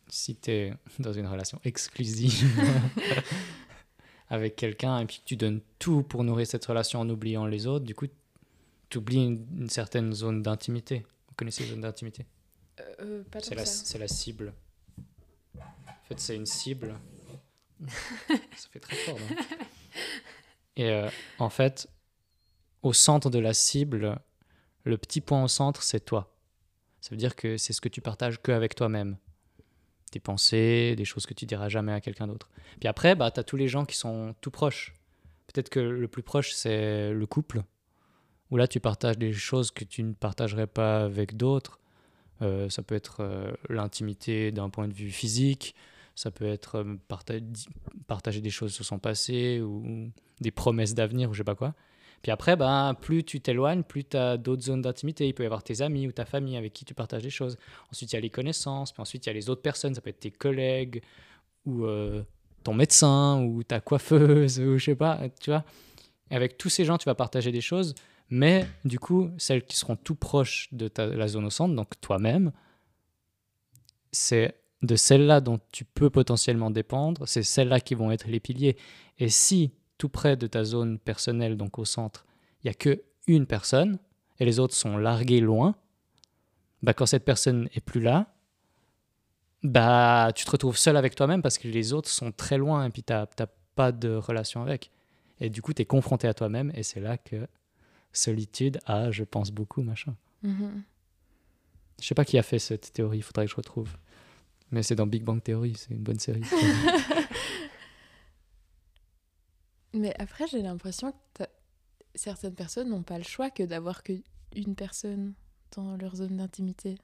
si 0.09 0.37
tu 0.37 0.51
es 0.51 0.74
dans 0.99 1.14
une 1.14 1.27
relation 1.27 1.59
exclusive 1.64 2.47
avec 4.29 4.57
quelqu'un 4.57 4.99
et 5.01 5.07
puis 5.07 5.22
tu 5.24 5.37
donnes 5.37 5.61
tout 5.79 6.03
pour 6.03 6.24
nourrir 6.24 6.47
cette 6.47 6.64
relation 6.64 7.01
en 7.01 7.09
oubliant 7.09 7.47
les 7.47 7.66
autres, 7.66 7.85
du 7.85 7.95
coup, 7.95 8.07
tu 8.89 8.99
oublies 8.99 9.24
une, 9.24 9.47
une 9.57 9.70
certaine 9.70 10.12
zone 10.12 10.43
d'intimité. 10.43 11.05
Vous 11.29 11.35
connaissez 11.37 11.64
la 11.64 11.70
zone 11.70 11.81
d'intimité? 11.81 12.27
Euh, 13.01 13.22
tant 13.31 13.41
C'est 13.41 13.55
la, 13.55 13.64
ça. 13.64 13.85
c'est 13.85 13.99
la 13.99 14.09
cible. 14.09 14.53
En 15.59 16.09
fait, 16.09 16.20
c'est 16.20 16.37
une 16.37 16.47
cible. 16.47 16.95
ça 17.89 18.68
fait 18.70 18.81
très 18.81 18.97
fort, 18.97 19.18
non? 19.18 19.37
Et 20.77 20.91
euh, 20.91 21.09
en 21.39 21.51
fait, 21.51 21.89
au 22.83 22.93
centre 22.93 23.31
de 23.31 23.39
la 23.39 23.55
cible, 23.55 24.18
le 24.85 24.99
petit 24.99 25.20
point 25.20 25.43
au 25.43 25.49
centre, 25.49 25.83
c'est 25.83 26.01
toi. 26.05 26.33
Ça 27.01 27.11
veut 27.11 27.16
dire 27.16 27.35
que 27.35 27.57
c'est 27.57 27.72
ce 27.72 27.81
que 27.81 27.89
tu 27.89 28.01
partages 28.01 28.41
que 28.41 28.53
avec 28.53 28.74
toi-même. 28.74 29.16
Tes 30.16 30.20
pensées, 30.20 30.94
des 30.96 31.04
choses 31.04 31.26
que 31.26 31.34
tu 31.34 31.44
diras 31.44 31.68
jamais 31.68 31.92
à 31.92 32.00
quelqu'un 32.00 32.26
d'autre. 32.26 32.48
Puis 32.80 32.88
après, 32.88 33.14
bah, 33.14 33.30
tu 33.30 33.38
as 33.38 33.44
tous 33.44 33.58
les 33.58 33.68
gens 33.68 33.84
qui 33.84 33.96
sont 33.96 34.34
tout 34.40 34.50
proches. 34.50 34.94
Peut-être 35.52 35.68
que 35.68 35.78
le 35.78 36.08
plus 36.08 36.22
proche, 36.22 36.52
c'est 36.52 37.12
le 37.12 37.26
couple, 37.26 37.64
où 38.50 38.56
là, 38.56 38.66
tu 38.66 38.80
partages 38.80 39.18
des 39.18 39.34
choses 39.34 39.70
que 39.70 39.84
tu 39.84 40.02
ne 40.02 40.14
partagerais 40.14 40.66
pas 40.66 41.04
avec 41.04 41.36
d'autres. 41.36 41.80
Euh, 42.40 42.70
ça 42.70 42.82
peut 42.82 42.94
être 42.94 43.18
euh, 43.20 43.52
l'intimité 43.68 44.52
d'un 44.52 44.70
point 44.70 44.88
de 44.88 44.94
vue 44.94 45.10
physique, 45.10 45.74
ça 46.14 46.30
peut 46.30 46.46
être 46.46 46.76
euh, 46.76 46.96
partager 48.06 48.40
des 48.40 48.48
choses 48.48 48.72
sur 48.72 48.86
son 48.86 48.98
passé 48.98 49.60
ou, 49.60 49.84
ou 49.86 50.10
des 50.40 50.50
promesses 50.50 50.94
d'avenir 50.94 51.28
ou 51.28 51.34
je 51.34 51.38
sais 51.38 51.44
pas 51.44 51.54
quoi. 51.54 51.74
Puis 52.27 52.33
après, 52.33 52.57
ben, 52.57 52.95
plus 53.01 53.22
tu 53.22 53.41
t'éloignes, 53.41 53.85
plus 53.85 54.03
tu 54.03 54.16
as 54.16 54.37
d'autres 54.37 54.62
zones 54.62 54.83
d'intimité. 54.83 55.29
Il 55.29 55.33
peut 55.33 55.45
y 55.45 55.47
avoir 55.47 55.62
tes 55.62 55.81
amis 55.81 56.09
ou 56.09 56.11
ta 56.11 56.24
famille 56.24 56.57
avec 56.57 56.72
qui 56.72 56.85
tu 56.85 56.93
partages 56.93 57.22
des 57.22 57.31
choses. 57.31 57.57
Ensuite, 57.93 58.12
il 58.12 58.16
y 58.16 58.18
a 58.18 58.20
les 58.20 58.31
connaissances, 58.31 58.91
puis 58.91 59.01
ensuite, 59.01 59.24
il 59.27 59.29
y 59.29 59.31
a 59.31 59.33
les 59.33 59.49
autres 59.49 59.62
personnes. 59.62 59.95
Ça 59.95 60.01
peut 60.01 60.11
être 60.11 60.18
tes 60.18 60.33
collègues 60.33 61.03
ou 61.66 61.85
euh, 61.85 62.24
ton 62.64 62.74
médecin 62.74 63.45
ou 63.45 63.62
ta 63.62 63.79
coiffeuse 63.79 64.59
ou 64.61 64.77
je 64.77 64.85
sais 64.87 64.97
pas, 64.97 65.20
tu 65.41 65.51
vois. 65.51 65.62
Avec 66.29 66.59
tous 66.59 66.68
ces 66.68 66.85
gens, 66.85 66.99
tu 66.99 67.05
vas 67.05 67.14
partager 67.14 67.53
des 67.53 67.61
choses. 67.61 67.95
Mais 68.29 68.66
du 68.85 68.99
coup, 68.99 69.31
celles 69.39 69.64
qui 69.64 69.77
seront 69.77 69.95
tout 69.95 70.16
proches 70.16 70.68
de 70.72 70.89
ta, 70.89 71.07
la 71.07 71.29
zone 71.29 71.45
au 71.45 71.51
centre, 71.51 71.77
donc 71.77 71.93
toi-même, 72.01 72.51
c'est 74.11 74.57
de 74.83 74.97
celles-là 74.97 75.41
dont 75.41 75.61
tu 75.70 75.85
peux 75.85 76.11
potentiellement 76.11 76.72
dépendre, 76.72 77.22
c'est 77.29 77.45
celles-là 77.45 77.79
qui 77.79 77.95
vont 77.95 78.11
être 78.11 78.27
les 78.27 78.41
piliers. 78.41 78.77
Et 79.20 79.29
si 79.29 79.70
tout 79.99 80.09
près 80.09 80.36
de 80.36 80.47
ta 80.47 80.64
zone 80.64 80.99
personnelle, 80.99 81.57
donc 81.57 81.78
au 81.78 81.84
centre, 81.84 82.26
il 82.62 82.66
n'y 82.66 82.70
a 82.70 82.74
que 82.74 83.03
une 83.26 83.47
personne 83.47 83.99
et 84.38 84.44
les 84.44 84.59
autres 84.59 84.74
sont 84.74 84.97
largués 84.97 85.40
loin, 85.40 85.74
bah 86.82 86.94
quand 86.94 87.07
cette 87.07 87.24
personne 87.24 87.68
est 87.74 87.80
plus 87.80 88.01
là, 88.01 88.34
bah 89.62 90.30
tu 90.34 90.44
te 90.44 90.51
retrouves 90.51 90.76
seul 90.76 90.97
avec 90.97 91.14
toi-même 91.14 91.42
parce 91.42 91.59
que 91.59 91.68
les 91.68 91.92
autres 91.92 92.09
sont 92.09 92.32
très 92.32 92.59
loin 92.59 92.84
et 92.84 92.90
puis 92.90 93.03
tu 93.03 93.12
n'as 93.12 93.26
pas 93.74 93.92
de 93.92 94.14
relation 94.14 94.62
avec. 94.62 94.90
Et 95.40 95.51
du 95.51 95.62
coup, 95.62 95.72
tu 95.72 95.82
es 95.82 95.84
confronté 95.84 96.28
à 96.28 96.34
toi-même 96.34 96.72
et 96.74 96.82
c'est 96.82 97.01
là 97.01 97.18
que 97.18 97.47
solitude 98.12 98.78
a, 98.86 99.11
je 99.11 99.24
pense, 99.24 99.51
beaucoup, 99.51 99.82
machin. 99.82 100.14
Mhm. 100.42 100.82
Je 102.01 102.07
sais 102.07 102.14
pas 102.14 102.24
qui 102.24 102.38
a 102.38 102.42
fait 102.42 102.59
cette 102.59 102.92
théorie, 102.92 103.18
il 103.18 103.22
faudrait 103.22 103.47
que 103.47 103.51
je 103.51 103.57
retrouve. 103.57 103.90
Mais 104.70 104.82
c'est 104.82 104.94
dans 104.94 105.07
Big 105.07 105.22
Bang 105.22 105.42
Theory, 105.42 105.74
c'est 105.76 105.92
une 105.92 106.03
bonne 106.03 106.18
série. 106.18 106.42
Mais 109.97 110.14
après, 110.18 110.47
j'ai 110.47 110.62
l'impression 110.62 111.12
que 111.34 111.44
certaines 112.14 112.55
personnes 112.55 112.90
n'ont 112.90 113.03
pas 113.03 113.18
le 113.18 113.24
choix 113.24 113.51
que 113.51 113.62
d'avoir 113.62 114.03
que 114.03 114.12
une 114.55 114.74
personne 114.74 115.34
dans 115.74 115.97
leur 115.97 116.16
zone 116.16 116.36
d'intimité. 116.36 116.99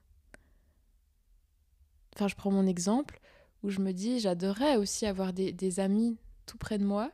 Enfin, 2.14 2.28
je 2.28 2.34
prends 2.34 2.51
mon 2.51 2.66
exemple 2.66 3.18
où 3.62 3.70
je 3.70 3.80
me 3.80 3.93
dis, 3.93 4.20
j'adorerais 4.20 4.76
aussi 4.76 5.07
avoir 5.07 5.32
des, 5.32 5.80
amis 5.80 6.16
tout 6.47 6.59
près 6.59 6.78
de 6.78 6.84
moi, 6.84 7.11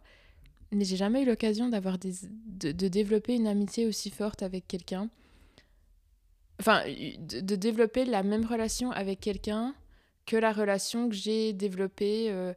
mais 0.73 0.85
j'ai 0.85 0.97
jamais 0.97 1.23
eu 1.23 1.27
l'occasion 1.27 1.69
d'avoir 1.69 1.99
de, 1.99 2.73
développer 2.73 3.35
une 3.35 3.47
amitié 3.47 3.87
aussi 3.87 4.11
forte 4.11 4.43
avec 4.43 4.67
quelqu'un. 4.67 5.11
Enfin, 6.61 6.83
de, 6.87 7.41
de 7.41 7.57
développer 7.57 8.05
la 8.05 8.23
même 8.23 8.45
relation 8.45 8.91
avec 8.91 9.21
quelqu'un 9.21 9.75
que 10.27 10.37
la 10.37 10.53
relation 10.53 11.09
que 11.09 11.15
j'ai 11.15 11.53
développée 11.53 12.31
euh, 12.31 12.53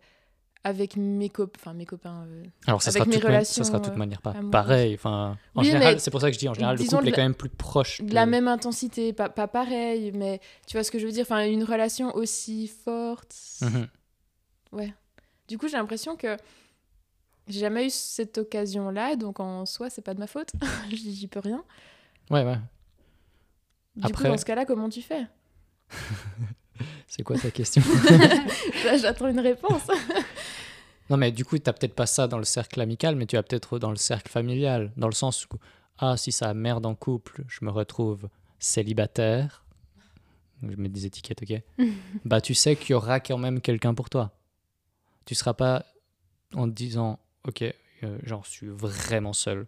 avec 0.64 0.96
mes, 0.96 1.30
cop 1.30 1.58
enfin, 1.60 1.74
mes 1.74 1.86
copains. 1.86 2.24
euh, 2.28 2.44
Alors 2.68 2.82
ça 2.84 2.90
Avec 2.90 3.04
sera, 3.04 3.10
mes 3.10 3.18
relations, 3.18 3.64
ça 3.64 3.68
sera 3.70 3.80
de 3.80 3.86
toute 3.86 3.94
euh, 3.96 3.98
manière 3.98 4.22
pas 4.22 4.36
pareil. 4.52 4.94
Enfin, 4.94 5.38
en 5.56 5.62
Oui, 5.62 5.68
général, 5.68 6.00
c'est 6.00 6.12
pour 6.12 6.22
ça 6.22 6.28
que 6.30 6.34
je 6.36 6.40
dis 6.40 6.48
en 6.50 6.54
général, 6.54 6.78
le 6.78 6.86
couple 6.86 7.08
est 7.08 7.12
quand 7.12 7.22
même 7.24 7.34
plus 7.36 7.50
proche. 7.50 8.00
de 8.02 8.14
la 8.14 8.26
même 8.28 8.48
intensité, 8.48 9.12
pas, 9.14 9.30
pas 9.30 9.48
pareil, 9.48 10.12
mais 10.14 10.40
tu 10.68 10.78
vois 10.78 10.84
ce 10.84 10.92
que 10.92 11.00
je 11.00 11.06
veux 11.06 11.12
dire 11.12 11.24
Enfin, 11.24 11.46
une 11.46 11.64
relation 11.64 12.16
aussi 12.16 12.68
forte. 12.68 13.36
Mhm. 13.62 13.88
Ouais. 14.74 14.94
Du 15.48 15.58
coup, 15.58 15.68
j'ai 15.68 15.78
l'impression 15.78 16.16
que 16.16 16.38
j'ai 17.48 17.60
jamais 17.60 17.88
eu 17.88 17.90
cette 17.90 18.38
occasion-là, 18.38 19.16
donc 19.16 19.40
en 19.40 19.66
soi, 19.66 19.90
c'est 19.90 20.02
pas 20.04 20.14
de 20.14 20.20
ma 20.20 20.28
faute. 20.28 20.52
J'y 20.90 21.14
j'y 21.16 21.28
peux 21.28 21.40
rien. 21.40 21.64
Ouais, 22.30 22.44
ouais. 22.46 22.58
Du 23.96 24.06
Après- 24.06 24.26
coup, 24.26 24.32
dans 24.32 24.38
ce 24.38 24.46
cas-là, 24.46 24.66
comment 24.66 24.88
tu 24.90 25.02
fais? 25.02 25.26
C'est 27.08 27.24
quoi 27.24 27.38
ta 27.38 27.52
question? 27.52 27.84
Là, 28.86 28.98
J'attends 28.98 29.28
une 29.28 29.40
réponse. 29.42 29.84
Non, 31.12 31.18
mais 31.18 31.34
du 31.34 31.44
coup, 31.44 31.58
tu 31.58 31.64
n'as 31.68 31.74
peut-être 31.74 31.94
pas 31.94 32.06
ça 32.06 32.30
dans 32.30 32.38
le 32.38 32.46
cercle 32.46 32.80
amical, 32.80 33.18
mais 33.18 33.26
tu 33.26 33.36
as 33.36 33.44
peut-être 33.44 33.80
dans 33.80 33.90
le 33.90 33.98
cercle 33.98 34.32
familial, 34.32 34.94
dans 34.96 35.08
le 35.10 35.14
sens 35.14 35.46
où, 35.46 35.58
ah, 35.98 36.16
si 36.16 36.32
ça 36.32 36.54
merde 36.54 36.86
en 36.86 36.96
couple, 36.96 37.44
je 37.50 37.66
me 37.66 37.70
retrouve 37.70 38.30
célibataire, 38.60 39.66
je 40.64 40.74
mets 40.78 40.88
des 40.88 41.06
étiquettes, 41.06 41.42
ok 41.44 41.62
Bah, 42.26 42.40
tu 42.40 42.54
sais 42.54 42.78
qu'il 42.78 42.92
y 42.92 42.94
aura 42.94 43.20
quand 43.20 43.38
même 43.38 43.60
quelqu'un 43.60 43.94
pour 43.94 44.10
toi. 44.10 44.32
Tu 45.26 45.36
seras 45.36 45.54
pas 45.54 45.86
en 46.56 46.70
te 46.70 46.74
disant, 46.74 47.20
ok, 47.46 47.62
euh, 47.62 48.18
genre, 48.24 48.46
je 48.46 48.50
suis 48.52 48.68
vraiment 48.68 49.34
seul. 49.34 49.68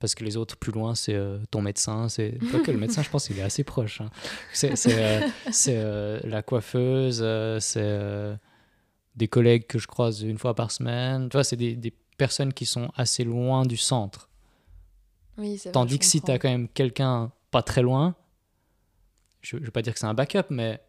Parce 0.00 0.16
que 0.16 0.24
les 0.24 0.36
autres 0.36 0.56
plus 0.56 0.72
loin, 0.72 0.96
c'est 0.96 1.14
euh, 1.14 1.38
ton 1.52 1.62
médecin. 1.62 2.08
C'est 2.08 2.36
pas 2.50 2.58
que 2.58 2.72
le 2.72 2.78
médecin, 2.78 3.02
je 3.02 3.10
pense 3.10 3.28
qu'il 3.28 3.38
est 3.38 3.42
assez 3.42 3.62
proche. 3.62 4.00
hein. 4.00 4.10
C'est 4.52 4.74
c'est, 4.74 4.98
euh, 4.98 5.28
euh, 5.68 6.20
la 6.24 6.42
coiffeuse, 6.42 7.24
c'est 7.60 8.36
des 9.16 9.28
collègues 9.28 9.66
que 9.66 9.78
je 9.78 9.86
croise 9.86 10.22
une 10.22 10.38
fois 10.38 10.54
par 10.54 10.70
semaine. 10.70 11.28
Tu 11.28 11.36
vois, 11.36 11.44
c'est 11.44 11.56
des, 11.56 11.76
des 11.76 11.92
personnes 12.16 12.52
qui 12.52 12.66
sont 12.66 12.90
assez 12.96 13.24
loin 13.24 13.64
du 13.64 13.76
centre. 13.76 14.28
Oui, 15.38 15.56
c'est 15.58 15.68
vrai, 15.70 15.72
Tandis 15.72 15.98
que 15.98 16.04
si 16.04 16.20
tu 16.20 16.30
as 16.30 16.38
quand 16.38 16.48
même 16.50 16.68
quelqu'un 16.68 17.32
pas 17.50 17.62
très 17.62 17.82
loin, 17.82 18.14
je, 19.40 19.56
je 19.58 19.64
veux 19.64 19.70
pas 19.70 19.82
dire 19.82 19.92
que 19.94 19.98
c'est 19.98 20.06
un 20.06 20.14
backup, 20.14 20.46
mais 20.50 20.80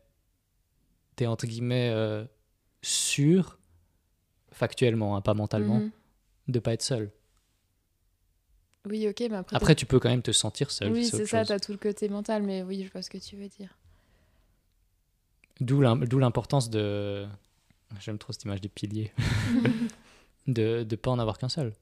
tu 1.15 1.23
es 1.23 1.27
entre 1.27 1.45
guillemets 1.47 1.89
euh, 1.91 2.25
sûr, 2.81 3.57
factuellement, 4.51 5.15
hein, 5.15 5.21
pas 5.21 5.33
mentalement, 5.33 5.79
Mhm. 5.79 5.91
de 6.49 6.59
pas 6.59 6.73
être 6.73 6.81
seul. 6.83 7.11
Oui, 8.89 9.07
ok, 9.07 9.19
mais 9.29 9.37
après. 9.37 9.55
Après, 9.55 9.75
tu 9.75 9.85
peux 9.85 9.99
quand 9.99 10.09
même 10.09 10.21
te 10.21 10.33
sentir 10.33 10.69
seul. 10.69 10.91
oui, 10.91 11.05
c'est 11.05 11.25
ça, 11.25 11.39
chose. 11.39 11.47
t'as 11.47 11.59
tout 11.59 11.71
le 11.71 11.77
côté 11.77 12.09
mental, 12.09 12.43
mais 12.43 12.63
oui, 12.63 12.83
je 12.85 12.91
vois 12.91 13.01
ce 13.01 13.09
que 13.09 13.17
tu 13.17 13.37
veux 13.37 13.47
dire. 13.47 13.77
D'où 15.61 15.79
l'importance 15.81 16.69
de. 16.69 17.25
J'aime 17.99 18.17
trop 18.17 18.33
cette 18.33 18.43
image 18.45 18.61
des 18.61 18.69
piliers. 18.69 19.11
de 20.47 20.85
ne 20.89 20.95
pas 20.95 21.11
en 21.11 21.19
avoir 21.19 21.37
qu'un 21.37 21.49
seul. 21.49 21.73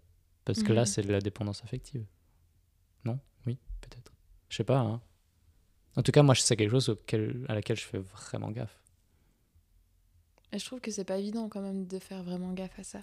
Parce 0.45 0.63
que 0.63 0.73
là, 0.73 0.81
Mhm. 0.81 0.85
c'est 0.85 1.01
de 1.03 1.11
la 1.11 1.19
dépendance 1.21 1.63
affective. 1.63 2.05
Non? 3.05 3.19
Oui, 3.45 3.57
peut-être. 3.81 4.11
Je 4.49 4.57
sais 4.57 4.63
pas. 4.63 4.79
hein. 4.79 5.01
En 5.95 6.03
tout 6.03 6.11
cas, 6.11 6.23
moi, 6.23 6.35
c'est 6.35 6.55
quelque 6.55 6.71
chose 6.71 6.89
auquel, 6.89 7.45
à 7.49 7.53
laquelle 7.53 7.77
je 7.77 7.85
fais 7.85 7.99
vraiment 7.99 8.49
gaffe. 8.51 8.77
Et 10.51 10.59
je 10.59 10.65
trouve 10.65 10.79
que 10.81 10.91
c'est 10.91 11.03
pas 11.05 11.17
évident 11.17 11.47
quand 11.49 11.61
même 11.61 11.85
de 11.87 11.99
faire 11.99 12.23
vraiment 12.23 12.51
gaffe 12.53 12.77
à 12.79 12.83
ça. 12.83 13.01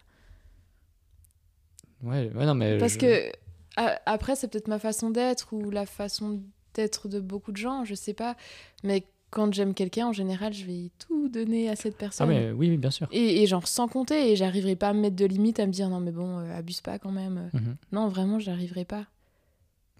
Ouais, 2.02 2.30
ouais 2.34 2.46
non, 2.46 2.54
mais. 2.54 2.78
Parce 2.78 2.94
je- 2.94 2.98
que 2.98 3.32
a- 3.76 4.00
après, 4.06 4.36
c'est 4.36 4.48
peut-être 4.48 4.68
ma 4.68 4.78
façon 4.78 5.10
d'être 5.10 5.52
ou 5.52 5.70
la 5.70 5.86
façon 5.86 6.42
d'être 6.74 7.08
de 7.08 7.20
beaucoup 7.20 7.52
de 7.52 7.56
gens, 7.56 7.84
je 7.84 7.94
sais 7.94 8.14
pas. 8.14 8.36
Mais 8.84 9.04
quand 9.30 9.52
j'aime 9.52 9.74
quelqu'un, 9.74 10.06
en 10.08 10.12
général, 10.12 10.52
je 10.54 10.64
vais 10.64 10.90
tout 10.98 11.28
donner 11.28 11.68
à 11.68 11.76
cette 11.76 11.94
Ah, 11.96 12.00
personne. 12.00 12.28
mais 12.28 12.50
oui, 12.52 12.70
oui, 12.70 12.76
bien 12.78 12.90
sûr. 12.90 13.08
Et, 13.10 13.42
et 13.42 13.46
genre 13.46 13.66
sans 13.68 13.86
compter, 13.88 14.30
et 14.32 14.36
j'arriverai 14.36 14.74
pas 14.76 14.88
à 14.88 14.92
me 14.94 15.00
mettre 15.00 15.16
de 15.16 15.24
limite, 15.26 15.60
à 15.60 15.66
me 15.66 15.72
dire 15.72 15.88
non 15.90 16.00
mais 16.00 16.12
bon, 16.12 16.38
euh, 16.38 16.56
abuse 16.56 16.80
pas 16.80 16.98
quand 16.98 17.12
même. 17.12 17.50
Mhm. 17.52 17.76
Non, 17.92 18.08
vraiment, 18.08 18.38
j'arriverai 18.38 18.84
pas. 18.84 19.06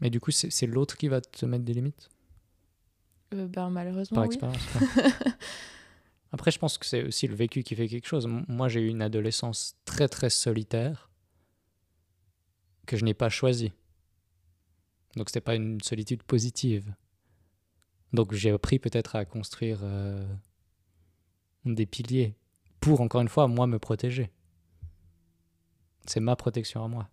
Mais 0.01 0.11
du 0.11 0.21
coup, 0.21 0.31
c'est 0.31 0.67
l'autre 0.67 0.97
qui 0.97 1.09
va 1.09 1.21
te 1.21 1.45
mettre 1.45 1.65
des 1.65 1.75
limites, 1.75 2.09
Euh, 3.35 3.47
ben 3.49 3.69
malheureusement, 3.69 4.15
par 4.15 4.25
oui. 4.29 4.35
expérience. 4.35 4.63
Après, 6.33 6.51
je 6.51 6.59
pense 6.59 6.77
que 6.79 6.87
c'est 6.87 7.05
aussi 7.05 7.27
le 7.27 7.35
vécu 7.35 7.63
qui 7.63 7.75
fait 7.75 7.89
quelque 7.89 8.07
chose. 8.07 8.27
Moi, 8.49 8.69
j'ai 8.69 8.81
eu 8.81 8.89
une 8.89 9.03
adolescence 9.03 9.77
très, 9.85 10.09
très 10.09 10.29
solitaire 10.31 11.11
que 12.87 12.97
je 12.97 13.05
n'ai 13.05 13.15
pas 13.15 13.29
choisie. 13.31 13.73
Donc, 15.17 15.31
c'était 15.31 15.41
pas 15.41 15.55
une 15.55 15.81
solitude 15.81 16.23
positive. 16.23 16.95
Donc, 18.13 18.33
j'ai 18.33 18.51
appris 18.51 18.79
peut-être 18.79 19.17
à 19.17 19.25
construire 19.25 19.81
euh, 19.83 20.27
des 21.65 21.87
piliers 21.87 22.35
pour, 22.81 23.01
encore 23.01 23.21
une 23.21 23.29
fois, 23.29 23.49
moi, 23.49 23.67
me 23.67 23.79
protéger. 23.79 24.31
C'est 26.07 26.21
ma 26.21 26.37
protection 26.37 26.85
à 26.85 26.89
moi. 26.89 27.09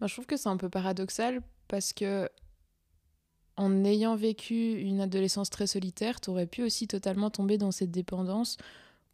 Moi, 0.00 0.08
je 0.08 0.14
trouve 0.14 0.26
que 0.26 0.36
c'est 0.36 0.48
un 0.48 0.56
peu 0.56 0.68
paradoxal 0.68 1.40
parce 1.68 1.92
que 1.92 2.28
en 3.56 3.84
ayant 3.84 4.16
vécu 4.16 4.78
une 4.80 5.00
adolescence 5.00 5.50
très 5.50 5.66
solitaire, 5.66 6.20
t'aurais 6.20 6.46
pu 6.46 6.62
aussi 6.62 6.88
totalement 6.88 7.30
tomber 7.30 7.58
dans 7.58 7.70
cette 7.70 7.90
dépendance 7.90 8.56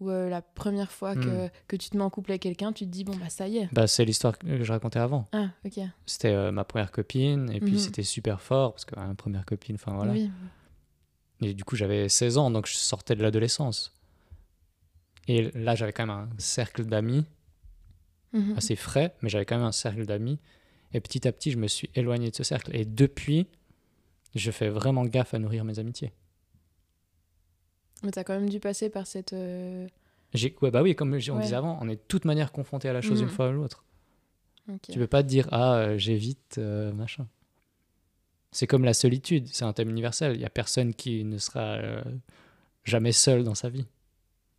où 0.00 0.10
euh, 0.10 0.28
la 0.28 0.42
première 0.42 0.92
fois 0.92 1.14
que, 1.16 1.46
Hmm. 1.46 1.50
que 1.66 1.76
tu 1.76 1.90
te 1.90 1.96
mets 1.96 2.02
en 2.04 2.10
couple 2.10 2.30
avec 2.32 2.42
quelqu'un, 2.42 2.72
tu 2.72 2.84
te 2.84 2.90
dis 2.90 3.04
bon 3.04 3.16
bah 3.16 3.28
ça 3.28 3.48
y 3.48 3.58
est. 3.58 3.68
Bah, 3.72 3.86
c'est 3.86 4.04
l'histoire 4.04 4.38
que 4.38 4.62
je 4.62 4.72
racontais 4.72 4.98
avant. 5.00 5.26
Ah 5.32 5.48
ok. 5.64 5.80
C'était 6.06 6.28
euh, 6.32 6.52
ma 6.52 6.64
première 6.64 6.92
copine, 6.92 7.50
et 7.52 7.60
puis 7.60 7.72
Mhm. 7.72 7.78
c'était 7.78 8.02
super 8.04 8.40
fort, 8.40 8.72
parce 8.72 8.84
que 8.84 8.94
ma 8.98 9.14
première 9.14 9.44
copine, 9.44 9.74
enfin 9.76 9.94
voilà. 9.94 10.12
Oui. 10.12 10.30
Et 11.40 11.54
du 11.54 11.64
coup, 11.64 11.76
j'avais 11.76 12.08
16 12.08 12.36
ans, 12.38 12.50
donc 12.50 12.66
je 12.66 12.74
sortais 12.74 13.14
de 13.14 13.22
l'adolescence. 13.22 13.94
Et 15.28 15.50
là, 15.52 15.74
j'avais 15.74 15.92
quand 15.92 16.06
même 16.06 16.16
un 16.16 16.28
cercle 16.38 16.84
d'amis 16.84 17.24
Mhm. 18.32 18.54
assez 18.56 18.76
frais, 18.76 19.14
mais 19.22 19.28
j'avais 19.28 19.44
quand 19.44 19.56
même 19.56 19.66
un 19.66 19.72
cercle 19.72 20.04
d'amis. 20.06 20.38
Et 20.92 21.00
petit 21.00 21.26
à 21.28 21.32
petit, 21.32 21.50
je 21.50 21.58
me 21.58 21.66
suis 21.66 21.90
éloigné 21.94 22.30
de 22.30 22.36
ce 22.36 22.42
cercle. 22.44 22.74
Et 22.74 22.84
depuis, 22.84 23.46
je 24.34 24.50
fais 24.50 24.68
vraiment 24.68 25.04
gaffe 25.04 25.34
à 25.34 25.38
nourrir 25.38 25.64
mes 25.64 25.78
amitiés. 25.78 26.12
Mais 28.02 28.10
t'as 28.10 28.24
quand 28.24 28.34
même 28.34 28.48
dû 28.48 28.60
passer 28.60 28.90
par 28.90 29.06
cette. 29.06 29.32
euh, 29.32 29.88
ouais, 30.62 30.70
bah 30.70 30.82
oui, 30.82 30.94
comme 30.94 31.10
on 31.10 31.14
Ouais. 31.16 31.42
disait 31.42 31.54
avant, 31.56 31.78
on 31.80 31.88
est 31.88 31.96
de 31.96 32.02
toute 32.08 32.24
manière 32.24 32.52
confronté 32.52 32.88
à 32.88 32.92
la 32.92 33.00
chose 33.00 33.20
Mhm. 33.22 33.28
une 33.28 33.34
fois 33.34 33.48
ou 33.48 33.52
l'autre. 33.52 33.84
ok. 34.68 34.80
Tu 34.92 34.98
peux 34.98 35.06
pas 35.06 35.22
te 35.22 35.28
dire, 35.28 35.48
ah, 35.50 35.74
euh, 35.76 35.98
j'évite, 35.98 36.56
euh, 36.58 36.92
machin. 36.92 37.26
C'est 38.52 38.66
comme 38.66 38.84
la 38.84 38.94
solitude, 38.94 39.46
c'est 39.48 39.64
un 39.64 39.72
thème 39.72 39.90
universel. 39.90 40.34
Il 40.34 40.40
y 40.40 40.44
a 40.44 40.50
personne 40.50 40.94
qui 40.94 41.24
ne 41.24 41.38
sera 41.38 41.60
euh, 41.76 42.02
jamais 42.84 43.12
seul 43.12 43.44
dans 43.44 43.54
sa 43.54 43.68
vie. 43.68 43.86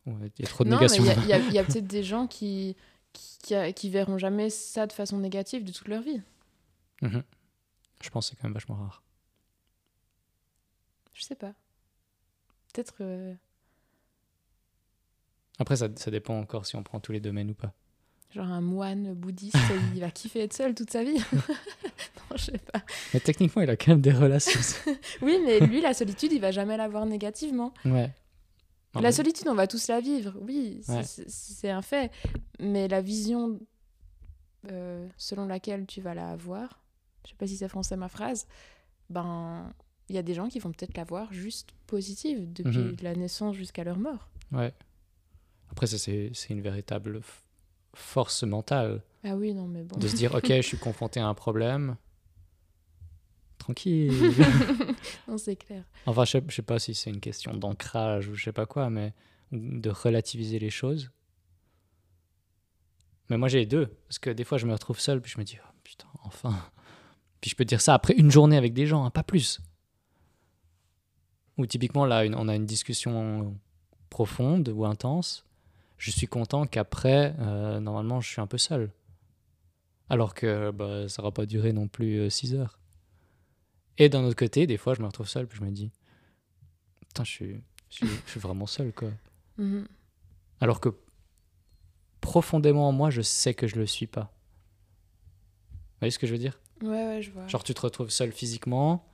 Ouais, 0.06 0.32
Il 0.38 0.44
y 0.44 0.48
a 0.48 0.50
trop 0.50 0.64
de 0.64 0.70
Non, 0.70 0.76
mais 0.78 0.82
négation. 0.88 1.04
il 1.04 1.54
y 1.54 1.58
a, 1.60 1.64
peut-être 1.64 1.88
des 1.88 2.04
gens 2.04 2.28
qui, 2.28 2.76
qui, 3.14 3.38
qui, 3.42 3.56
a- 3.56 3.72
qui 3.72 3.90
verront 3.90 4.18
jamais 4.18 4.50
ça 4.50 4.86
de 4.86 4.94
façon 4.94 5.18
négative 5.18 5.64
de 5.64 5.72
toute 5.72 5.88
leur 5.88 6.02
vie. 6.04 6.22
Mhm. 7.02 7.24
Je 8.02 8.10
pense 8.10 8.30
que 8.30 8.36
c'est 8.36 8.42
quand 8.42 8.48
même 8.48 8.54
vachement 8.54 8.76
rare. 8.76 9.02
Je 11.14 11.24
sais 11.24 11.36
pas. 11.36 11.54
Peut-être. 12.74 12.96
euh, 13.02 13.34
Après, 15.60 15.76
ça, 15.76 15.88
ça 15.96 16.12
dépend 16.12 16.38
encore 16.40 16.66
si 16.66 16.76
on 16.76 16.84
prend 16.84 17.00
tous 17.00 17.12
les 17.12 17.20
domaines 17.20 17.52
ou 17.52 17.56
pas. 17.56 17.74
Genre 18.32 18.46
un 18.46 18.62
moine 18.62 19.14
bouddhiste, 19.14 19.56
il 19.96 20.02
va 20.02 20.12
kiffer 20.12 20.42
être 20.42 20.54
seul 20.54 20.76
toute 20.76 20.92
sa 20.92 21.04
vie. 21.04 21.18
non, 21.34 22.38
je 22.38 22.46
sais 22.46 22.58
pas. 22.60 22.82
Mais 23.14 23.20
techniquement, 23.20 23.62
il 23.64 23.70
a 23.70 23.76
quand 23.76 23.92
même 23.92 24.02
des 24.02 24.12
relations. 24.14 24.60
Oui, 25.22 25.40
mais 25.44 25.60
lui, 25.60 25.82
la 25.82 25.94
solitude, 25.94 26.32
il 26.32 26.40
va 26.40 26.52
jamais 26.52 26.78
la 26.78 26.88
voir 26.88 27.06
négativement. 27.06 27.74
ouais. 27.86 28.14
Non, 28.96 29.02
la 29.02 29.10
mais- 29.10 29.12
solitude, 29.12 29.48
on 29.48 29.54
va 29.54 29.68
tous 29.68 29.88
la 29.88 30.00
vivre, 30.00 30.36
oui, 30.42 30.80
c'est- 30.84 30.92
Ouais. 30.94 31.04
c'est 31.04 31.30
c'est 31.30 31.70
un 31.70 31.84
fait. 31.84 32.12
Mais 32.60 32.88
la 32.88 33.02
vision 33.02 33.60
euh, 34.72 35.08
selon 35.16 35.46
laquelle 35.46 35.86
tu 35.86 36.02
vas 36.02 36.16
la 36.16 36.32
avoir, 36.32 36.82
je 37.24 37.30
sais 37.30 37.36
pas 37.36 37.46
si 37.46 37.56
c'est 37.56 37.68
français 37.70 37.96
ma 37.98 38.10
phrase, 38.10 38.48
ben 39.12 39.72
il 40.10 40.16
y 40.16 40.20
a 40.20 40.24
des 40.24 40.34
gens 40.34 40.48
qui 40.50 40.60
vont 40.60 40.72
peut-être 40.72 40.98
la 40.98 41.04
voir 41.04 41.32
juste 41.34 41.70
positive 41.88 42.52
depuis 42.52 42.78
Mhm. 42.80 42.96
la 43.02 43.16
naissance 43.16 43.56
jusqu'à 43.56 43.84
leur 43.84 43.98
mort. 43.98 44.30
Ouais. 44.52 44.74
Après, 45.72 45.88
ça, 45.88 45.98
c'est 45.98 46.32
une 46.50 46.62
véritable 46.62 47.22
force 47.94 48.44
mentale 48.44 49.04
Ah 49.24 49.36
oui, 49.36 49.54
non, 49.54 49.68
mais 49.68 49.84
bon. 49.84 49.98
de 49.98 50.08
se 50.08 50.16
dire, 50.16 50.34
OK, 50.34 50.48
je 50.48 50.62
suis 50.62 50.78
confronté 50.78 51.20
à 51.20 51.28
un 51.28 51.34
problème. 51.36 51.96
Tranquille. 53.58 54.12
non, 55.28 55.38
c'est 55.38 55.56
clair. 55.56 55.84
Enfin, 56.06 56.26
je 56.26 56.32
sais, 56.32 56.44
je 56.48 56.56
sais 56.56 56.62
pas 56.62 56.80
si 56.80 56.96
c'est 56.96 57.10
une 57.10 57.20
question 57.20 57.54
d'ancrage 57.54 58.28
ou 58.28 58.36
je 58.36 58.44
sais 58.46 58.52
pas 58.54 58.66
quoi, 58.66 58.90
mais 58.90 59.14
de 59.52 59.90
relativiser 59.90 60.58
les 60.60 60.70
choses. 60.70 61.12
Mais 63.30 63.38
moi, 63.38 63.48
j'ai 63.48 63.60
les 63.60 63.66
deux. 63.66 63.88
Parce 64.08 64.18
que 64.18 64.30
des 64.32 64.44
fois, 64.44 64.58
je 64.58 64.66
me 64.66 64.72
retrouve 64.74 65.00
seul, 65.00 65.22
puis 65.22 65.32
je 65.32 65.38
me 65.40 65.44
dis, 65.44 65.58
oh, 65.64 65.70
putain, 65.84 66.08
enfin. 66.24 66.56
Puis 67.42 67.52
je 67.52 67.56
peux 67.56 67.66
dire 67.66 67.80
ça 67.82 67.94
après 67.94 68.16
une 68.16 68.32
journée 68.32 68.58
avec 68.58 68.74
des 68.74 68.86
gens, 68.88 69.06
hein, 69.06 69.12
pas 69.12 69.24
plus. 69.24 69.60
Ou 71.60 71.66
typiquement, 71.68 72.06
là, 72.06 72.24
une- 72.26 72.36
on 72.36 72.48
a 72.48 72.56
une 72.56 72.66
discussion 72.66 73.56
profonde 74.10 74.70
ou 74.70 74.86
intense. 74.86 75.46
Je 75.98 76.10
suis 76.10 76.26
content 76.26 76.66
qu'après, 76.66 77.36
euh, 77.40 77.80
normalement, 77.82 78.22
je 78.22 78.30
suis 78.30 78.40
un 78.42 78.48
peu 78.48 78.58
seul. 78.58 78.90
Alors 80.10 80.34
que 80.34 80.72
bah, 80.72 81.08
ça 81.10 81.22
n'aura 81.22 81.34
pas 81.34 81.46
duré 81.46 81.74
non 81.74 81.88
plus 81.88 82.32
6 82.32 82.56
heures. 82.56 82.80
Et 83.98 84.08
d'un 84.08 84.24
autre 84.24 84.38
côté, 84.38 84.66
des 84.66 84.78
fois, 84.78 84.94
je 84.94 85.02
me 85.02 85.06
retrouve 85.08 85.28
seul, 85.28 85.46
puis 85.48 85.60
je 85.60 85.64
me 85.66 85.70
dis, 85.72 85.92
putain, 87.02 87.26
je 87.26 87.30
suis, 87.32 87.62
je 87.90 87.96
suis, 87.96 88.08
je 88.26 88.32
suis 88.32 88.40
vraiment 88.40 88.66
seul, 88.66 88.92
quoi. 88.94 89.10
Mhm. 89.58 89.86
Alors 90.62 90.80
que 90.80 90.90
profondément 92.22 92.88
en 92.88 92.92
moi, 92.94 93.10
je 93.10 93.22
sais 93.22 93.54
que 93.54 93.68
je 93.68 93.76
le 93.76 93.86
suis 93.86 94.08
pas. 94.08 94.32
Vous 95.74 96.00
voyez 96.00 96.12
ce 96.12 96.20
que 96.20 96.28
je 96.28 96.32
veux 96.32 96.38
dire? 96.38 96.58
Ouais, 96.82 96.88
ouais, 97.08 97.22
je 97.22 97.30
vois. 97.32 97.46
Genre, 97.48 97.62
tu 97.64 97.74
te 97.74 97.82
retrouves 97.82 98.10
seul 98.10 98.32
physiquement, 98.32 99.06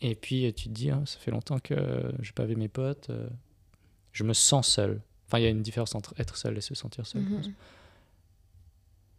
et 0.00 0.14
puis 0.14 0.52
tu 0.54 0.68
te 0.68 0.74
dis, 0.74 0.90
Ah, 0.90 1.02
ça 1.06 1.18
fait 1.18 1.30
longtemps 1.30 1.58
que 1.58 2.12
j'ai 2.20 2.32
pas 2.32 2.44
vu 2.44 2.56
mes 2.56 2.68
potes, 2.68 3.10
euh, 3.10 3.28
je 4.12 4.24
me 4.24 4.32
sens 4.32 4.68
seul. 4.68 5.00
Enfin, 5.26 5.38
il 5.38 5.42
y 5.42 5.46
a 5.46 5.50
une 5.50 5.62
différence 5.62 5.94
entre 5.94 6.14
être 6.18 6.36
seul 6.36 6.56
et 6.56 6.60
se 6.60 6.74
sentir 6.74 7.06
seul. 7.06 7.22
je 7.24 7.28
Mhm. 7.28 7.36
pense. 7.42 7.50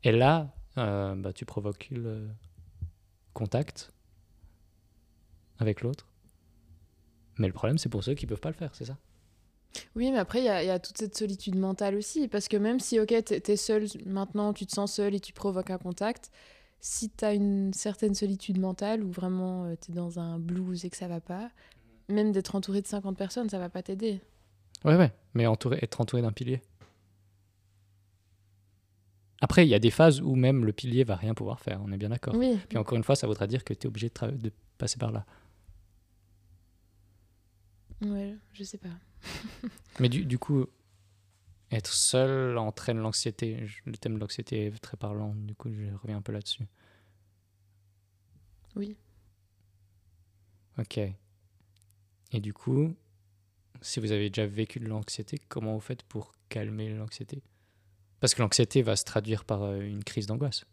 Et 0.04 0.12
là, 0.12 0.54
euh, 0.78 1.16
bah, 1.16 1.34
tu 1.34 1.46
provoques 1.46 1.90
le 1.92 2.28
contact 3.34 3.92
avec 5.60 5.82
l'autre. 5.82 6.08
Mais 7.38 7.48
le 7.48 7.54
problème, 7.54 7.78
c'est 7.78 7.90
pour 7.90 8.04
ceux 8.04 8.16
qui 8.16 8.26
peuvent 8.26 8.40
pas 8.40 8.50
le 8.50 8.56
faire, 8.56 8.74
c'est 8.76 8.86
ça 8.86 8.98
Oui, 9.96 10.12
mais 10.12 10.18
après, 10.18 10.40
il 10.40 10.46
y, 10.46 10.50
a- 10.50 10.64
il 10.64 10.68
y 10.68 10.72
a 10.72 10.80
toute 10.80 10.98
cette 10.98 11.16
solitude 11.18 11.56
mentale 11.56 11.96
aussi. 11.96 12.28
Parce 12.28 12.48
que 12.48 12.58
même 12.58 12.80
si, 12.80 13.00
ok, 13.00 13.14
t'es 13.24 13.42
es 13.48 13.56
seul 13.56 13.86
maintenant, 14.06 14.52
tu 14.54 14.66
te 14.66 14.72
sens 14.74 14.94
seul 14.94 15.14
et 15.16 15.20
tu 15.20 15.32
provoques 15.34 15.70
un 15.70 15.78
contact, 15.78 16.32
si 16.80 17.10
t'as 17.10 17.36
une 17.36 17.74
certaine 17.74 18.16
solitude 18.16 18.60
mentale 18.60 19.04
ou 19.04 19.12
vraiment 19.12 19.66
euh, 19.66 19.76
t'es 19.76 19.92
dans 19.92 20.20
un 20.20 20.40
blues 20.40 20.86
et 20.86 20.90
que 20.90 20.98
ça 20.98 21.08
va 21.08 21.20
pas, 21.20 21.50
même 22.08 22.32
d'être 22.32 22.56
entouré 22.56 22.82
de 22.82 22.88
50 22.88 23.18
personnes, 23.18 23.50
ça 23.50 23.60
va 23.60 23.70
pas 23.70 23.84
t'aider. 23.84 24.22
Ouais, 24.86 24.96
ouais, 24.96 25.12
mais 25.34 25.46
entouré, 25.46 25.80
être 25.82 26.00
entouré 26.02 26.22
d'un 26.22 26.32
pilier. 26.32 26.62
Après, 29.42 29.66
il 29.66 29.70
y 29.70 29.74
a 29.74 29.80
des 29.80 29.92
phases 29.92 30.22
où 30.22 30.36
même 30.36 30.66
le 30.66 30.74
pilier 30.74 31.04
va 31.04 31.16
rien 31.16 31.34
pouvoir 31.34 31.60
faire, 31.60 31.82
on 31.84 31.92
est 31.92 31.98
bien 31.98 32.10
d'accord. 32.10 32.36
Oui, 32.36 32.58
Puis 32.68 32.78
encore 32.78 32.98
une 32.98 33.04
fois, 33.04 33.16
ça 33.16 33.28
voudra 33.28 33.48
dire 33.48 33.64
que 33.64 33.74
tu 33.74 33.86
es 33.86 33.88
obligé 33.88 34.10
de, 34.10 34.32
de 34.32 34.52
passer 34.78 34.98
par 34.98 35.12
là. 35.12 35.26
ouais, 38.02 38.36
je 38.54 38.64
sais 38.64 38.78
pas. 38.78 38.90
Mais 40.00 40.10
du, 40.10 40.26
du 40.26 40.38
coup, 40.38 40.66
être 41.72 41.94
seul 41.94 42.58
entraîne 42.58 43.00
l'anxiété. 43.00 43.68
Le 43.86 43.98
thème 43.98 44.16
de 44.16 44.20
l'anxiété 44.20 44.66
est 44.66 44.80
très 44.80 44.98
parlant, 44.98 45.34
du 45.36 45.56
coup, 45.56 45.70
je 45.72 45.94
reviens 46.02 46.18
un 46.18 46.22
peu 46.22 46.32
là-dessus. 46.32 46.68
Oui. 48.76 48.96
Ok. 50.78 51.00
Et 52.32 52.40
du 52.40 52.54
coup, 52.54 52.94
si 53.82 54.00
vous 54.00 54.12
avez 54.12 54.30
déjà 54.30 54.46
vécu 54.46 54.80
de 54.80 54.88
l'anxiété, 54.88 55.40
comment 55.50 55.74
vous 55.74 55.80
faites 55.80 56.04
pour 56.04 56.34
calmer 56.50 56.90
l'anxiété? 56.90 57.44
Parce 58.20 58.34
que 58.34 58.42
l'anxiété 58.42 58.82
va 58.82 58.96
se 58.96 59.06
traduire 59.06 59.46
par 59.46 59.64
euh, 59.64 59.80
une 59.80 60.04
crise 60.04 60.28
d'angoisse. 60.28 60.66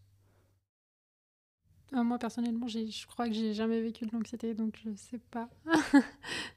Ah, 1.92 2.02
moi, 2.02 2.18
personnellement, 2.18 2.66
je 2.66 3.06
crois 3.06 3.28
que 3.28 3.34
j'ai 3.34 3.54
jamais 3.54 3.80
vécu 3.80 4.06
de 4.06 4.12
l'anxiété, 4.12 4.54
donc 4.54 4.78
je 4.84 4.94
sais 4.96 5.20
pas. 5.30 5.48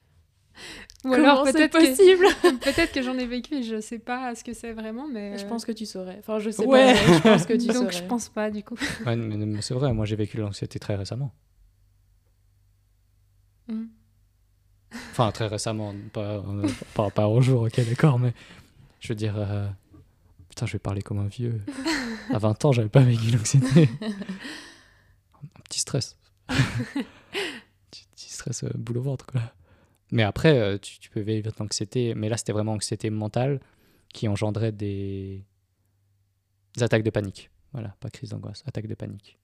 Ou 1.05 1.13
alors 1.13 1.39
Comment 1.39 1.51
peut-être 1.53 1.71
possible 1.71 2.25
que, 2.41 2.55
peut-être 2.71 2.91
que 2.91 3.01
j'en 3.01 3.17
ai 3.17 3.25
vécu 3.25 3.55
et 3.55 3.63
je 3.63 3.79
sais 3.79 3.99
pas 3.99 4.35
ce 4.35 4.43
que 4.43 4.53
c'est 4.53 4.73
vraiment, 4.73 5.07
mais. 5.07 5.37
Je 5.37 5.45
euh, 5.45 5.47
pense 5.49 5.63
que 5.65 5.71
tu 5.71 5.85
saurais. 5.85 6.17
Enfin, 6.19 6.39
je 6.39 6.49
sais 6.49 6.65
Ouais. 6.65 6.93
pas. 6.93 7.13
Je 7.13 7.19
pense 7.21 7.45
que 7.45 7.53
tu 7.53 7.67
donc 7.67 7.75
saurais. 7.75 7.91
je 7.91 8.03
pense 8.03 8.29
pas 8.29 8.51
du 8.51 8.63
coup. 8.63 8.75
Ouais, 9.05 9.15
mais, 9.15 9.37
mais 9.37 9.61
c'est 9.61 9.73
vrai, 9.73 9.93
moi 9.93 10.05
j'ai 10.05 10.15
vécu 10.17 10.37
l'anxiété 10.37 10.77
très 10.79 10.95
récemment. 10.95 11.31
Mm. 13.67 13.85
Enfin, 15.11 15.31
très 15.31 15.47
récemment, 15.47 15.93
pas, 16.13 16.37
euh, 16.37 16.67
pas, 16.95 17.09
pas 17.11 17.27
au 17.27 17.41
jour, 17.41 17.61
ok, 17.63 17.75
d'accord, 17.87 18.17
mais 18.19 18.33
je 18.99 19.09
veux 19.09 19.15
dire. 19.15 19.35
euh, 19.37 19.67
Putain, 20.49 20.65
je 20.65 20.73
vais 20.73 20.79
parler 20.79 21.01
comme 21.03 21.19
un 21.19 21.27
vieux. 21.27 21.61
À 22.33 22.39
20 22.39 22.65
ans, 22.65 22.71
j'avais 22.71 22.89
pas 22.89 23.01
vécu 23.01 23.29
l'anxiété. 23.31 23.87
un 24.01 25.61
petit 25.63 25.79
stress. 25.79 26.17
petit, 26.47 28.07
petit 28.15 28.29
stress 28.33 28.63
euh, 28.63 28.71
boule 28.75 28.97
au 28.97 29.01
ventre, 29.03 29.25
quoi. 29.27 29.41
Mais 30.11 30.23
après, 30.23 30.57
euh, 30.57 30.77
tu, 30.77 30.99
tu 30.99 31.09
peux 31.09 31.19
vivre 31.21 31.51
l'anxiété, 31.59 32.15
mais 32.15 32.29
là, 32.29 32.37
c'était 32.37 32.51
vraiment 32.51 32.73
anxiété 32.73 33.09
mentale 33.09 33.59
qui 34.11 34.27
engendrait 34.27 34.71
des... 34.71 35.43
des 36.75 36.83
attaques 36.83 37.03
de 37.03 37.09
panique. 37.11 37.51
Voilà, 37.73 37.95
pas 37.99 38.09
crise 38.09 38.29
d'angoisse, 38.29 38.63
attaque 38.65 38.87
de 38.87 38.95
panique. 38.95 39.37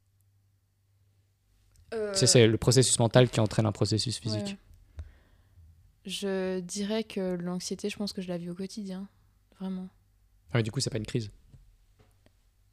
Euh, 1.94 2.12
C'est- 2.14 2.48
le 2.48 2.58
processus 2.58 2.98
mental 3.00 3.30
qui 3.30 3.40
entraîne 3.40 3.66
un 3.68 3.72
processus 3.72 4.18
physique. 4.18 4.46
ouais. 4.48 4.58
Je 6.06 6.60
dirais 6.60 7.04
que 7.04 7.36
l'anxiété, 7.36 7.90
je 7.90 7.98
pense 7.98 8.14
que 8.14 8.22
je 8.22 8.28
la 8.28 8.38
vis 8.38 8.50
au 8.50 8.54
quotidien. 8.56 9.08
Vraiment. 9.60 9.88
Ah, 10.52 10.58
mais 10.58 10.64
du 10.64 10.72
coup, 10.72 10.80
c'est 10.80 10.90
pas 10.92 10.98
une 10.98 11.06
crise. 11.06 11.32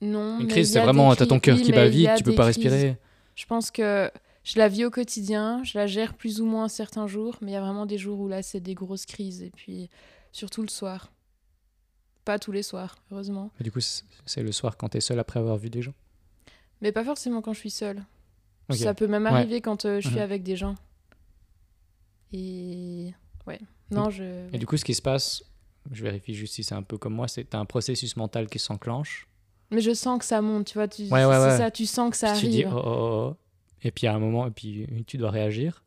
Non. 0.01 0.38
Une 0.40 0.47
mais 0.47 0.53
crise, 0.53 0.72
c'est 0.72 0.80
vraiment 0.80 1.14
t'as 1.14 1.26
ton 1.26 1.38
cœur 1.40 1.59
qui 1.61 1.72
bat 1.72 1.88
vite, 1.88 2.11
tu 2.16 2.24
peux 2.24 2.34
pas 2.34 2.51
crises. 2.51 2.57
respirer. 2.64 2.99
Je 3.34 3.47
pense 3.47 3.70
que 3.70 4.11
je 4.45 4.59
la 4.59 4.68
vis 4.68 4.84
au 4.84 4.90
quotidien, 4.90 5.62
je 5.64 5.78
la 5.78 5.86
gère 5.86 6.14
plus 6.14 6.40
ou 6.40 6.47
moins 6.47 6.68
certains 6.68 7.07
jours, 7.07 7.36
mais 7.40 7.53
il 7.53 7.55
y 7.55 7.57
a 7.57 7.61
vraiment 7.61 7.86
des 7.86 7.99
jours 7.99 8.18
où 8.20 8.28
là, 8.28 8.43
c'est 8.43 8.61
des 8.61 8.74
grosses 8.74 9.07
crises. 9.07 9.43
Et 9.43 9.51
puis, 9.51 9.88
surtout 10.32 10.62
le 10.62 10.68
soir. 10.68 11.12
Pas 12.24 12.38
tous 12.38 12.53
les 12.53 12.62
soirs, 12.62 12.97
heureusement. 13.11 13.51
Mais 13.59 13.64
du 13.64 13.72
coup, 13.72 13.80
c'est 13.80 14.43
le 14.43 14.53
soir 14.53 14.76
quand 14.76 14.88
t'es 14.90 15.01
seul 15.01 15.18
après 15.18 15.40
avoir 15.40 15.57
vu 15.57 15.70
des 15.70 15.82
gens? 15.82 15.95
Mais 16.80 16.93
pas 16.93 17.05
forcément 17.05 17.43
quand 17.43 17.53
je 17.53 17.59
suis 17.61 17.70
seule. 17.70 18.05
Ça 18.70 18.95
peut 18.95 19.07
même 19.09 19.24
Ouais. 19.24 19.30
arriver 19.30 19.61
quand 19.61 19.84
euh, 19.84 20.01
je 20.01 20.07
suis 20.09 20.16
Mhm. 20.16 20.22
avec 20.22 20.43
des 20.43 20.57
gens. 20.57 20.74
Et. 22.32 23.12
Ouais. 23.47 23.61
Non, 23.90 24.11
je. 24.11 24.49
Et 24.53 24.59
du 24.59 24.66
coup, 24.66 24.76
ce 24.76 24.84
qui 24.84 24.95
se 24.95 25.03
passe, 25.03 25.43
je 25.90 26.03
vérifie 26.03 26.34
juste 26.34 26.55
si 26.55 26.64
c'est 26.64 26.74
un 26.74 26.82
peu 26.82 26.97
comme 26.97 27.14
moi, 27.14 27.28
c'est 27.28 27.55
un 27.55 27.64
processus 27.64 28.16
mental 28.16 28.49
qui 28.49 28.59
s'enclenche? 28.59 29.28
Mais 29.70 29.80
je 29.80 29.93
sens 29.95 30.18
que 30.18 30.24
ça 30.24 30.40
monte, 30.43 30.66
tu 30.68 30.74
vois. 30.74 30.88
Tu... 30.88 31.03
Ouais, 31.05 31.24
ouais, 31.24 31.34
c'est 31.51 31.59
ça, 31.59 31.70
tu 31.70 31.86
sens 31.86 32.11
que 32.11 32.16
ça 32.16 32.32
puis 32.32 32.40
tu 32.40 32.47
arrive. 32.47 32.57
dis 32.68 32.72
oh, 32.74 32.82
oh, 32.84 33.32
oh. 33.32 33.36
Et 33.83 33.91
puis 33.91 34.07
à 34.07 34.14
un 34.14 34.18
moment, 34.18 34.47
et 34.47 34.51
puis 34.51 34.87
tu 35.07 35.18
dois 35.18 35.30
réagir. 35.30 35.85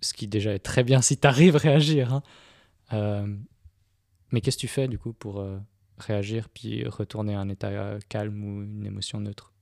Ce 0.00 0.12
qui 0.12 0.28
déjà 0.28 0.52
est 0.54 0.58
très 0.60 0.84
bien 0.84 1.00
si 1.02 1.16
t'arrives 1.16 1.56
à 1.56 1.58
réagir. 1.58 2.12
hein. 2.14 2.22
Euh, 2.92 3.26
mais 4.30 4.40
qu'est-ce 4.40 4.56
que 4.56 4.60
tu 4.60 4.68
fais 4.68 4.88
du 4.88 4.98
coup 4.98 5.12
pour 5.12 5.40
euh, 5.40 5.58
réagir 5.98 6.48
puis 6.48 6.86
retourner 6.86 7.34
à 7.34 7.40
un 7.40 7.48
état 7.48 7.68
euh, 7.68 7.98
calme 8.08 8.44
ou 8.44 8.62
une 8.62 8.86
émotion 8.86 9.20
neutre? 9.20 9.52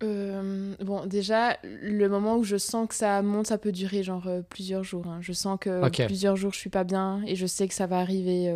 Bon, 0.00 1.06
déjà, 1.06 1.56
le 1.64 2.06
moment 2.08 2.36
où 2.36 2.44
je 2.44 2.58
sens 2.58 2.86
que 2.88 2.94
ça 2.94 3.22
monte, 3.22 3.46
ça 3.46 3.58
peut 3.58 3.72
durer 3.72 4.02
genre 4.02 4.28
plusieurs 4.50 4.84
jours. 4.84 5.06
hein. 5.06 5.20
Je 5.22 5.32
sens 5.32 5.58
que 5.58 5.80
plusieurs 6.06 6.36
jours, 6.36 6.52
je 6.52 6.58
suis 6.58 6.70
pas 6.70 6.84
bien 6.84 7.22
et 7.26 7.34
je 7.34 7.46
sais 7.46 7.66
que 7.66 7.74
ça 7.74 7.86
va 7.86 7.98
arriver 7.98 8.48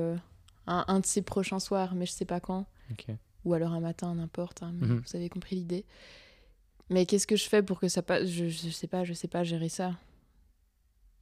un, 0.67 0.85
un 0.87 1.01
de 1.01 1.07
ces 1.07 1.23
prochains 1.23 1.59
soirs, 1.59 1.95
mais 1.95 2.05
je 2.07 2.13
sais 2.13 2.27
pas 2.27 2.41
quand. 2.41 2.67
Ok. 2.93 3.07
Ou 3.45 3.55
alors 3.55 3.73
un 3.73 3.81
matin, 3.81 4.15
n'importe. 4.15 4.63
hein, 4.63 4.73
Mhm. 4.73 5.03
Vous 5.07 5.17
avez 5.17 5.29
compris 5.29 5.57
l'idée. 5.57 5.85
Mais 6.91 7.07
qu'est-ce 7.07 7.27
que 7.27 7.37
je 7.37 7.49
fais 7.49 7.63
pour 7.63 7.79
que 7.81 7.89
ça 7.89 8.03
passe? 8.03 8.27
Je, 8.29 8.49
je 8.49 8.69
sais 8.71 8.87
pas, 8.89 9.05
je 9.05 9.13
sais 9.13 9.29
pas 9.29 9.45
gérer 9.45 9.69
ça. 9.69 9.97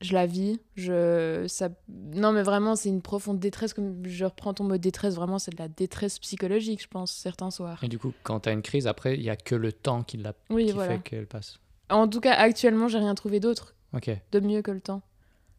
Je 0.00 0.12
la 0.14 0.26
vis, 0.26 0.60
je 0.76 1.44
ça 1.48 1.70
non 1.88 2.30
mais 2.30 2.44
vraiment 2.44 2.76
c'est 2.76 2.88
une 2.88 3.02
profonde 3.02 3.40
détresse 3.40 3.74
comme 3.74 4.06
je 4.06 4.24
reprends 4.24 4.54
ton 4.54 4.62
mot 4.62 4.76
détresse 4.78 5.16
vraiment 5.16 5.40
c'est 5.40 5.50
de 5.50 5.56
la 5.58 5.66
détresse 5.66 6.20
psychologique 6.20 6.80
je 6.80 6.86
pense 6.86 7.10
certains 7.12 7.50
soirs. 7.50 7.82
Et 7.82 7.88
du 7.88 7.98
coup, 7.98 8.12
quand 8.22 8.38
t'as 8.38 8.52
une 8.52 8.62
crise, 8.62 8.86
après, 8.86 9.14
il 9.16 9.22
y 9.24 9.28
a 9.28 9.34
que 9.34 9.56
le 9.56 9.72
temps 9.72 10.04
qui, 10.04 10.16
la, 10.16 10.34
Oui 10.50 10.66
qui 10.66 10.72
voilà. 10.72 10.98
fait 10.98 11.02
qu'elle 11.02 11.26
passe. 11.26 11.58
En 11.90 12.06
tout 12.06 12.20
cas 12.20 12.34
actuellement 12.34 12.86
j'ai 12.86 12.98
rien 12.98 13.16
trouvé 13.16 13.40
d'autre 13.40 13.74
Ok. 13.92 14.08
de 14.30 14.38
mieux 14.40 14.62
que 14.62 14.70
le 14.70 14.80
temps. 14.80 15.02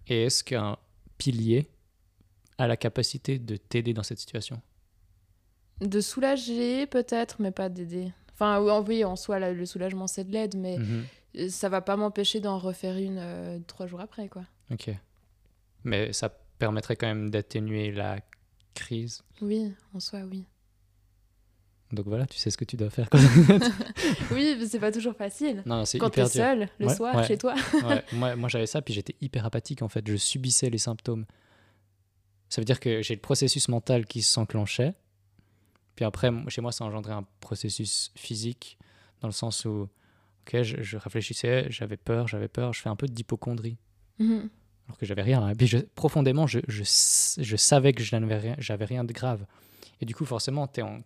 Et 0.08 0.24
est-ce 0.24 0.42
qu'un 0.46 0.78
pilier 1.18 1.68
a 2.58 2.66
la 2.66 2.78
capacité 2.78 3.40
de 3.40 3.58
t'aider 3.58 3.94
dans 3.94 4.04
cette 4.04 4.20
situation? 4.20 4.62
De 5.82 6.02
soulager 6.02 6.88
peut-être 6.88 7.42
mais 7.42 7.52
pas 7.52 7.70
d'aider. 7.70 8.12
Enfin 8.34 8.60
oui, 8.82 9.04
en- 9.04 9.16
soi 9.16 9.40
là, 9.40 9.52
le 9.54 9.66
soulagement 9.66 10.08
c'est 10.08 10.24
de 10.26 10.32
l'aide 10.32 10.56
mais 10.58 10.78
euh, 11.38 11.50
ça 11.50 11.70
va 11.70 11.82
pas 11.82 11.96
m'empêcher 11.96 12.40
d'en 12.40 12.58
refaire 12.58 12.98
une 12.98 13.18
euh, 13.20 13.60
trois 13.68 13.88
jours 13.88 14.02
après 14.02 14.28
quoi. 14.30 14.44
Ok. 14.72 14.90
Mais 15.84 16.12
ça 16.14 16.30
permettrait 16.58 16.96
quand 16.96 17.08
même 17.08 17.30
d'atténuer 17.30 17.92
la 17.92 18.20
crise. 18.74 19.22
Oui 19.42 19.74
en 19.94 20.00
soi 20.00 20.20
oui. 20.30 20.46
Donc 21.92 22.06
voilà, 22.06 22.28
tu 22.28 22.38
sais 22.38 22.52
ce 22.52 22.58
que 22.58 22.66
tu 22.66 22.78
dois 22.78 22.90
faire. 22.92 23.10
Quand... 23.10 23.18
Oui 24.32 24.56
mais 24.60 24.68
c'est 24.68 24.80
pas 24.80 24.92
toujours 24.92 25.16
facile. 25.16 25.64
non, 25.66 25.86
c'est 25.86 25.98
Quand 25.98 26.10
t'es 26.10 26.26
seul 26.28 26.70
le 26.80 26.86
Ouais, 26.88 26.94
soir 26.96 27.16
ouais. 27.16 27.24
chez 27.28 27.38
toi. 27.38 27.56
Ouais, 27.84 28.04
moi, 28.14 28.36
moi 28.36 28.48
j'avais 28.50 28.68
ça, 28.68 28.82
puis 28.82 28.94
j'étais 28.94 29.16
hyper 29.22 29.46
apathique 29.46 29.82
en 29.82 29.90
fait. 29.90 30.06
Je 30.08 30.16
subissais 30.18 30.70
les 30.70 30.78
symptômes. 30.78 31.26
Ça 32.50 32.62
veut 32.62 32.66
dire 32.66 32.80
que 32.80 33.02
j'ai 33.02 33.16
le 33.16 33.22
processus 33.22 33.68
mental 33.70 34.06
qui 34.06 34.22
s'enclenchait. 34.22 34.94
Puis 36.00 36.06
après, 36.06 36.32
chez 36.48 36.62
moi, 36.62 36.72
ça 36.72 36.86
engendrait 36.86 37.12
un 37.12 37.26
processus 37.42 38.14
physique, 38.16 38.78
dans 39.20 39.28
le 39.28 39.34
sens 39.34 39.66
où, 39.66 39.90
ok, 40.48 40.62
je, 40.64 40.82
je 40.82 40.96
réfléchissais, 40.96 41.66
j'avais 41.70 41.98
peur, 41.98 42.26
j'avais 42.30 42.48
peur, 42.48 42.72
je 42.72 42.80
fais 42.82 42.88
un 42.88 42.96
peu 42.96 43.06
d'hypochondrie. 43.06 43.76
Mhm. 44.18 44.50
alors 44.88 44.98
que 44.98 45.06
j'avais 45.06 45.24
rien. 45.24 45.50
Et 45.50 45.56
puis 45.56 45.68
je- 45.68 45.80
profondément, 45.96 46.48
je, 46.48 46.60
je, 46.70 46.84
je 47.44 47.56
savais 47.58 47.92
que 47.92 48.02
je 48.02 48.16
n'avais 48.16 48.38
rien, 48.38 48.56
j'avais 48.60 48.86
rien 48.86 49.04
de 49.04 49.12
grave. 49.12 49.46
Et 50.00 50.06
du 50.06 50.16
coup, 50.16 50.24
forcément, 50.24 50.68
tu 50.68 50.80
es 50.80 50.84
en 50.84 51.00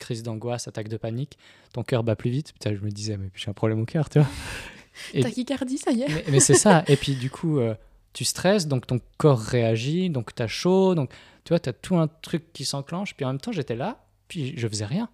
crise 0.00 0.24
d'angoisse, 0.24 0.66
attaque 0.66 0.88
de 0.88 0.96
panique, 0.96 1.38
ton 1.72 1.84
cœur 1.84 2.02
bat 2.02 2.16
plus 2.16 2.30
vite. 2.30 2.52
Putain, 2.54 2.74
je 2.74 2.80
me 2.80 2.90
disais, 2.90 3.16
mais 3.16 3.30
j'ai 3.36 3.50
un 3.50 3.54
problème 3.54 3.80
au 3.82 3.84
cœur, 3.86 4.10
tu 4.10 4.18
vois. 4.18 4.28
Tachycardie 5.22 5.78
ça 5.78 5.92
y 5.92 6.02
est. 6.02 6.08
mais, 6.08 6.24
mais 6.28 6.40
c'est 6.40 6.54
ça. 6.54 6.82
Et 6.88 6.96
puis 6.96 7.14
du 7.14 7.30
coup, 7.30 7.60
euh, 7.60 7.76
tu 8.12 8.24
stresses, 8.24 8.66
donc 8.66 8.88
ton 8.88 8.98
corps 9.16 9.38
réagit, 9.40 10.10
donc 10.10 10.34
tu 10.34 10.42
as 10.42 10.48
chaud, 10.48 10.96
donc 10.96 11.12
tu 11.44 11.50
vois, 11.50 11.60
tu 11.60 11.68
as 11.68 11.72
tout 11.72 11.96
un 11.96 12.08
truc 12.08 12.52
qui 12.52 12.64
s'enclenche. 12.64 13.14
Puis 13.14 13.24
en 13.24 13.28
même 13.28 13.40
temps, 13.40 13.52
j'étais 13.52 13.76
là, 13.76 14.03
puis 14.34 14.52
je 14.56 14.66
faisais 14.66 14.84
rien. 14.84 15.08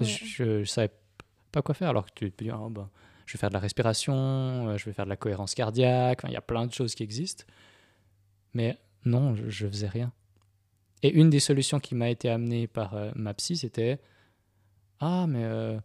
Ouais. 0.00 0.06
Je, 0.06 0.64
je 0.64 0.64
savais 0.64 0.90
pas 1.52 1.62
quoi 1.62 1.72
faire. 1.72 1.90
Alors 1.90 2.06
que 2.06 2.24
tu 2.24 2.30
peux 2.32 2.44
dire, 2.44 2.60
oh, 2.60 2.68
ben, 2.68 2.90
je 3.26 3.34
vais 3.34 3.38
faire 3.38 3.48
de 3.48 3.54
la 3.54 3.60
respiration, 3.60 4.12
euh, 4.68 4.76
je 4.76 4.84
vais 4.86 4.92
faire 4.92 5.04
de 5.04 5.10
la 5.10 5.16
cohérence 5.16 5.54
cardiaque, 5.54 6.18
Enfin, 6.20 6.28
il 6.28 6.34
y 6.34 6.36
a 6.36 6.40
plein 6.42 6.66
de 6.66 6.72
choses 6.72 6.96
qui 6.96 7.04
existent. 7.04 7.44
Mais 8.52 8.76
non, 9.04 9.36
je, 9.36 9.48
je 9.48 9.68
faisais 9.68 9.86
rien. 9.86 10.12
Et 11.04 11.12
une 11.12 11.30
des 11.30 11.38
solutions 11.38 11.78
qui 11.78 11.94
m'a 11.94 12.10
été 12.10 12.28
amenée 12.28 12.66
par 12.66 12.94
euh, 12.94 13.12
ma 13.14 13.34
psy, 13.34 13.56
c'était 13.56 14.00
Ah, 14.98 15.26
mais 15.28 15.44
euh, 15.44 15.78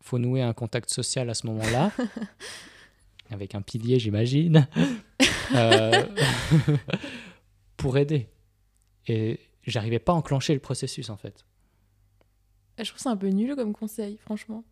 faut 0.00 0.18
nouer 0.18 0.40
un 0.40 0.54
contact 0.54 0.88
social 0.88 1.28
à 1.28 1.34
ce 1.34 1.46
moment-là. 1.48 1.92
Avec 3.30 3.54
un 3.54 3.60
pilier, 3.60 3.98
j'imagine. 3.98 4.66
Euh, 5.54 6.06
pour 7.76 7.98
aider. 7.98 8.30
Et 9.06 9.38
j'arrivais 9.64 9.98
pas 9.98 10.12
à 10.12 10.16
enclencher 10.16 10.54
le 10.54 10.60
processus, 10.60 11.10
en 11.10 11.18
fait. 11.18 11.44
Je 12.78 12.90
trouve 12.90 13.00
ça 13.00 13.10
un 13.10 13.16
peu 13.16 13.28
nul 13.28 13.54
comme 13.56 13.72
conseil 13.72 14.18
franchement. 14.24 14.64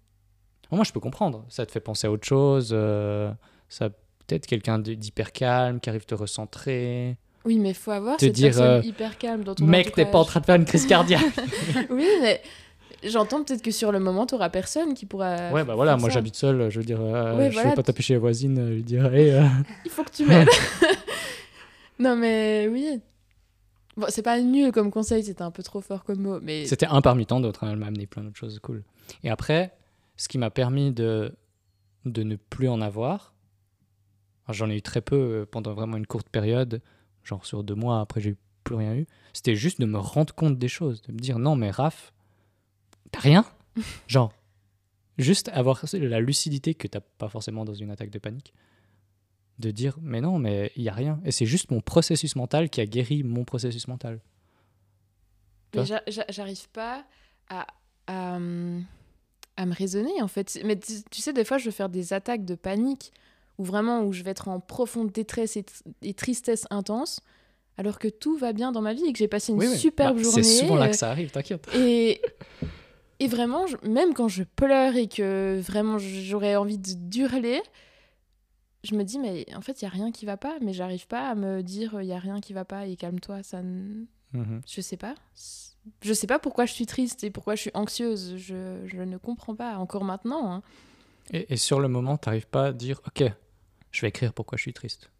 Moi, 0.72 0.82
je 0.84 0.92
peux 0.92 1.00
comprendre. 1.00 1.44
Ça 1.48 1.64
te 1.64 1.70
fait 1.72 1.80
penser 1.80 2.06
à 2.08 2.10
autre 2.10 2.26
chose. 2.26 2.70
euh, 2.72 3.30
ça 3.68 3.88
peut-être 4.26 4.46
quelqu'un 4.46 4.78
d'hyper 4.80 5.30
calme 5.32 5.78
qui 5.80 5.88
arrive 5.88 6.04
te 6.04 6.14
recentrer. 6.14 7.16
Oui, 7.44 7.58
mais 7.60 7.72
faut 7.74 7.92
avoir 7.92 8.16
Te 8.16 8.24
cette 8.24 8.34
dire, 8.34 8.48
personne 8.48 8.80
euh, 8.80 8.82
hyper 8.82 9.16
calme 9.18 9.44
dans 9.44 9.54
ton 9.54 9.64
Mec, 9.64 9.92
t'es 9.92 10.04
pas 10.04 10.18
en 10.18 10.24
train 10.24 10.40
de 10.40 10.44
faire 10.46 10.56
une 10.56 10.64
crise 10.64 10.86
cardiaque. 10.86 11.22
Oui, 11.90 12.08
mais 12.20 12.42
j'entends 13.04 13.44
peut-être 13.44 13.62
que 13.62 13.70
sur 13.70 13.92
le 13.92 14.00
moment, 14.00 14.26
t'auras 14.26 14.48
personne 14.50 14.94
qui 14.94 15.06
pourra. 15.06 15.52
ouais, 15.52 15.62
bah 15.62 15.76
voilà, 15.76 15.96
moi 15.96 16.10
j'habite 16.10 16.34
seul. 16.34 16.68
Je 16.70 16.80
veux 16.80 16.84
dire, 16.84 17.00
euh, 17.00 17.36
Ouais, 17.36 17.50
je 17.50 17.54
voilà, 17.54 17.68
vais 17.70 17.74
pas 17.76 17.84
taper 17.84 18.02
chez 18.02 18.14
la 18.14 18.18
voisine, 18.20 18.58
euh, 18.58 18.70
lui 18.70 18.82
dire, 18.82 19.14
hey, 19.14 19.32
Il 19.84 19.90
faut 19.92 20.02
que 20.02 20.10
tu 20.10 20.24
m'aides. 20.26 20.48
non, 22.00 22.16
mais 22.16 22.68
oui. 22.68 23.00
Bon, 23.96 24.06
c'est 24.08 24.22
pas 24.22 24.40
nul 24.40 24.72
comme 24.72 24.90
conseil, 24.90 25.24
c'était 25.24 25.42
un 25.42 25.50
peu 25.50 25.62
trop 25.62 25.80
fort 25.80 26.04
comme 26.04 26.20
mot, 26.20 26.40
mais 26.40 26.66
C'était 26.66 26.86
un 26.86 27.00
parmi 27.00 27.24
tant 27.26 27.40
d'autres. 27.40 27.64
hein, 27.64 27.70
Elle 27.72 27.78
m'a 27.78 27.86
amené 27.86 28.06
plein 28.06 28.22
d'autres 28.24 28.36
choses 28.36 28.58
cool. 28.60 28.84
Et 29.22 29.30
après, 29.30 29.74
ce 30.16 30.28
qui 30.28 30.36
m'a 30.38 30.50
permis 30.50 30.92
de, 30.92 31.34
de 32.04 32.22
ne 32.22 32.36
plus 32.36 32.68
en 32.68 32.80
avoir, 32.80 33.34
j'en 34.50 34.68
ai 34.70 34.76
eu 34.76 34.82
très 34.82 35.00
peu 35.00 35.16
euh, 35.16 35.46
pendant 35.50 35.72
vraiment 35.74 35.96
une 35.96 36.06
courte 36.06 36.28
période, 36.28 36.82
genre 37.24 37.46
sur 37.46 37.64
deux 37.64 37.74
mois, 37.74 38.00
après 38.00 38.20
j'ai 38.20 38.36
plus 38.64 38.74
rien 38.74 38.94
eu, 38.94 39.06
c'était 39.32 39.56
juste 39.56 39.80
de 39.80 39.86
me 39.86 39.98
rendre 39.98 40.34
compte 40.34 40.58
des 40.58 40.68
choses, 40.68 41.00
de 41.02 41.12
me 41.12 41.18
dire 41.18 41.38
non 41.38 41.56
mais 41.56 41.70
Raph, 41.70 42.12
t'as 43.12 43.20
rien? 43.20 43.44
Genre, 44.08 44.32
juste 45.18 45.48
avoir 45.50 45.84
la 45.92 46.20
lucidité 46.20 46.74
que 46.74 46.88
t'as 46.88 47.00
pas 47.00 47.28
forcément 47.28 47.64
dans 47.64 47.74
une 47.74 47.90
attaque 47.90 48.10
de 48.10 48.18
panique, 48.18 48.54
de 49.58 49.70
dire 49.70 49.96
mais 50.02 50.20
non 50.20 50.38
mais 50.38 50.70
il 50.76 50.82
y 50.82 50.88
a 50.88 50.92
rien. 50.94 51.20
Et 51.24 51.32
c'est 51.32 51.46
juste 51.46 51.70
mon 51.70 51.80
processus 51.80 52.36
mental 52.36 52.68
qui 52.70 52.80
a 52.80 52.86
guéri 52.86 53.22
mon 53.22 53.44
processus 53.44 53.88
mental. 53.88 54.20
Mais 55.74 55.84
j'arrive 56.28 56.68
pas 56.70 57.04
à, 57.50 57.66
à, 58.06 58.34
à 58.36 58.38
me 58.38 59.74
raisonner 59.74 60.22
en 60.22 60.28
fait. 60.28 60.58
Mais 60.64 60.78
tu, 60.78 60.92
tu 61.10 61.20
sais, 61.20 61.32
des 61.32 61.44
fois, 61.44 61.58
je 61.58 61.66
vais 61.66 61.70
faire 61.70 61.88
des 61.90 62.12
attaques 62.12 62.44
de 62.44 62.54
panique 62.54 63.12
où 63.58 63.64
vraiment 63.64 64.02
où 64.02 64.12
je 64.12 64.22
vais 64.22 64.30
être 64.30 64.48
en 64.48 64.60
profonde 64.60 65.10
détresse 65.12 65.56
et, 65.56 65.64
et 66.02 66.14
tristesse 66.14 66.66
intense, 66.70 67.20
alors 67.76 67.98
que 67.98 68.08
tout 68.08 68.36
va 68.38 68.52
bien 68.54 68.72
dans 68.72 68.80
ma 68.82 68.94
vie 68.94 69.04
et 69.06 69.12
que 69.12 69.18
j'ai 69.18 69.28
passé 69.28 69.52
une 69.52 69.58
Oui, 69.58 69.76
superbe 69.76 70.16
Bah, 70.16 70.22
journée. 70.22 70.42
C'est 70.42 70.60
souvent 70.60 70.76
là 70.76 70.86
euh, 70.86 70.88
que 70.90 70.96
ça 70.96 71.10
arrive, 71.10 71.30
t'inquiète. 71.30 71.66
Et, 71.74 72.20
et 73.18 73.28
vraiment, 73.28 73.66
je- 73.66 73.76
même 73.88 74.14
quand 74.14 74.28
je 74.28 74.44
pleure 74.44 74.96
et 74.96 75.08
que 75.08 75.60
vraiment 75.60 75.98
j'aurais 75.98 76.56
envie 76.56 76.78
de- 76.78 76.94
d'hurler, 76.94 77.60
je 78.86 78.94
me 78.94 79.02
dis, 79.04 79.18
mais 79.18 79.44
en 79.54 79.60
fait, 79.60 79.82
il 79.82 79.84
y 79.84 79.88
a 79.88 79.90
rien 79.90 80.10
qui 80.12 80.24
va 80.26 80.36
pas. 80.36 80.56
Mais 80.62 80.72
j'arrive 80.72 81.06
pas 81.06 81.28
à 81.28 81.34
me 81.34 81.62
dire, 81.62 82.00
il 82.00 82.06
y 82.06 82.12
a 82.12 82.18
rien 82.18 82.40
qui 82.40 82.52
va 82.52 82.64
pas 82.64 82.86
et 82.86 82.96
calme-toi. 82.96 83.42
Ça 83.42 83.62
ne- 83.62 84.04
Mhm. 84.32 84.60
Je 84.66 84.80
sais 84.80 84.96
pas. 84.96 85.14
Je 86.02 86.12
sais 86.12 86.26
pas 86.26 86.38
pourquoi 86.38 86.66
je 86.66 86.72
suis 86.72 86.86
triste 86.86 87.22
et 87.24 87.30
pourquoi 87.30 87.54
je 87.54 87.60
suis 87.62 87.70
anxieuse. 87.74 88.36
Je, 88.36 88.80
je 88.86 89.00
ne 89.02 89.16
comprends 89.18 89.54
pas, 89.54 89.76
encore 89.78 90.04
maintenant. 90.04 90.52
hein. 90.52 90.62
Et, 91.32 91.52
et 91.54 91.56
sur 91.56 91.80
le 91.80 91.88
moment, 91.88 92.16
t'arrives 92.16 92.46
pas 92.48 92.66
à 92.66 92.72
dire, 92.72 93.00
ok, 93.06 93.24
je 93.92 94.00
vais 94.00 94.08
écrire 94.08 94.32
pourquoi 94.32 94.56
je 94.58 94.62
suis 94.62 94.72
triste. 94.72 95.10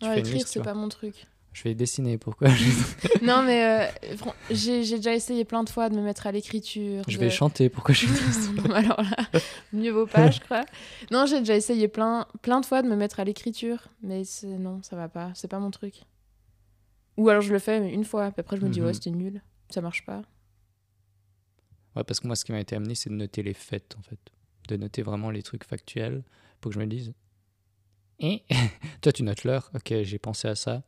Tu 0.00 0.06
Ouais, 0.08 0.18
écrire, 0.20 0.46
c'est 0.48 0.62
pas 0.62 0.74
mon 0.74 0.88
truc. 0.88 1.26
Je 1.56 1.62
vais 1.62 1.74
dessiner 1.74 2.18
pourquoi. 2.18 2.48
je- 2.48 3.24
non, 3.24 3.42
mais 3.42 3.64
euh, 3.64 4.26
j'ai 4.50 4.82
déjà 4.96 5.14
essayé 5.14 5.46
plein 5.46 5.64
de 5.64 5.70
fois 5.70 5.88
de 5.88 5.96
me 5.96 6.02
mettre 6.02 6.26
à 6.26 6.32
l'écriture. 6.32 7.02
je 7.08 7.16
de- 7.16 7.20
vais 7.24 7.30
chanter 7.30 7.70
pourquoi 7.70 7.94
je 7.94 8.00
suis 8.00 8.08
triste. 8.14 8.50
Alors 8.74 9.00
là, 9.00 9.16
mieux 9.72 9.90
vaut 9.90 10.06
pas, 10.06 10.30
je 10.30 10.38
crois. 10.40 10.66
Non, 11.10 11.24
j'ai 11.24 11.38
déjà 11.38 11.56
essayé 11.56 11.88
plein, 11.88 12.26
plein 12.42 12.60
de 12.60 12.66
fois 12.66 12.82
de 12.82 12.88
me 12.88 12.94
mettre 12.94 13.20
à 13.20 13.24
l'écriture, 13.24 13.88
mais 14.02 14.24
c'est- 14.24 14.46
non, 14.58 14.82
ça 14.82 14.96
va 14.96 15.08
pas. 15.08 15.32
C'est 15.34 15.48
pas 15.48 15.58
mon 15.58 15.70
truc. 15.70 16.02
Ou 17.16 17.30
alors 17.30 17.40
je 17.40 17.54
le 17.54 17.58
fais 17.58 17.80
mais 17.80 17.90
une 17.94 18.04
fois, 18.04 18.30
puis 18.32 18.40
après 18.40 18.58
je 18.58 18.62
me 18.62 18.68
dis, 18.68 18.80
Mhm. 18.82 18.86
ouais, 18.88 18.92
c'était 18.94 19.10
nul. 19.10 19.40
Ça 19.70 19.80
marche 19.80 20.04
pas. 20.04 20.20
Ouais, 21.96 22.04
parce 22.04 22.20
que 22.20 22.26
moi, 22.26 22.36
ce 22.36 22.44
qui 22.44 22.52
m'a 22.52 22.60
été 22.60 22.76
amené, 22.76 22.94
c'est 22.94 23.08
de 23.08 23.14
noter 23.14 23.42
les 23.42 23.54
faits, 23.54 23.96
en 23.98 24.02
fait. 24.02 24.18
De 24.68 24.76
noter 24.76 25.00
vraiment 25.00 25.30
les 25.30 25.42
trucs 25.42 25.64
factuels 25.64 26.22
pour 26.60 26.70
que 26.70 26.74
je 26.74 26.80
me 26.80 26.86
dise. 26.86 27.14
Et 28.20 28.42
toi, 29.00 29.10
tu 29.12 29.22
notes 29.22 29.44
l'heure. 29.44 29.70
Ok, 29.74 29.94
j'ai 30.02 30.18
pensé 30.18 30.48
à 30.48 30.54
ça. 30.54 30.82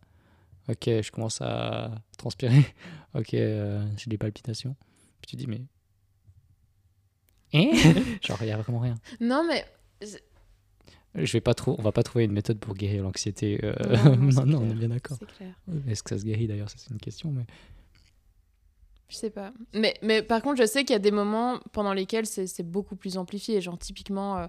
Ok, 0.68 0.84
je 0.86 1.10
commence 1.10 1.40
à 1.40 1.90
transpirer. 2.16 2.64
Ok, 3.14 3.32
euh, 3.34 3.82
j'ai 3.96 4.10
des 4.10 4.18
palpitations. 4.18 4.76
Puis 5.22 5.30
tu 5.30 5.36
dis, 5.36 5.46
mais. 5.46 5.62
Et 7.54 7.72
Genre, 8.22 8.36
il 8.42 8.44
n'y 8.46 8.52
a 8.52 8.58
vraiment 8.58 8.80
rien. 8.80 8.96
Non, 9.20 9.42
mais. 9.48 9.64
Je 11.14 11.32
vais 11.32 11.40
pas 11.40 11.54
trop, 11.54 11.74
on 11.78 11.82
va 11.82 11.90
pas 11.90 12.02
trouver 12.02 12.24
une 12.26 12.32
méthode 12.32 12.58
pour 12.58 12.74
guérir 12.74 13.02
l'anxiété. 13.02 13.58
euh, 13.64 13.74
Non, 14.16 14.44
non, 14.46 14.58
on 14.62 14.70
est 14.70 14.74
bien 14.74 14.88
d'accord. 14.90 15.16
C'est 15.18 15.26
clair. 15.26 15.54
Est-ce 15.88 16.02
que 16.02 16.10
ça 16.10 16.18
se 16.18 16.24
guérit 16.24 16.46
d'ailleurs 16.46 16.68
Ça, 16.68 16.76
c'est 16.78 16.90
une 16.90 17.00
question. 17.00 17.30
Mais... 17.32 17.46
Je 19.08 19.16
sais 19.16 19.30
pas. 19.30 19.52
Mais, 19.72 19.94
mais 20.02 20.22
par 20.22 20.42
contre, 20.42 20.60
je 20.60 20.66
sais 20.66 20.84
qu'il 20.84 20.92
y 20.92 20.96
a 20.96 21.00
des 21.00 21.10
moments 21.10 21.58
pendant 21.72 21.94
lesquels 21.94 22.26
c'est 22.26 22.46
c'est 22.46 22.62
beaucoup 22.62 22.94
plus 22.94 23.16
amplifié. 23.16 23.60
Genre, 23.62 23.78
typiquement, 23.78 24.36
euh, 24.36 24.46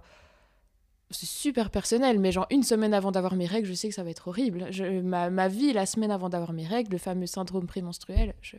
c'est 1.11 1.26
super 1.26 1.72
personnel, 1.72 2.19
mais 2.19 2.31
genre, 2.31 2.45
une 2.52 2.64
semaine 2.64 2.94
avant 2.94 3.11
d'avoir 3.11 3.36
mes 3.36 3.45
règles, 3.48 3.68
je 3.68 3.73
sais 3.73 3.90
que 3.90 3.95
ça 3.95 4.03
va 4.03 4.10
être 4.11 4.27
horrible. 4.27 4.68
Je, 4.72 5.02
ma, 5.02 5.30
ma 5.30 5.48
vie, 5.48 5.73
la 5.73 5.86
semaine 5.86 6.11
avant 6.11 6.30
d'avoir 6.30 6.53
mes 6.53 6.65
règles, 6.68 6.91
le 6.91 6.98
fameux 6.98 7.26
syndrome 7.26 7.65
prémenstruel, 7.68 8.36
je, 8.41 8.57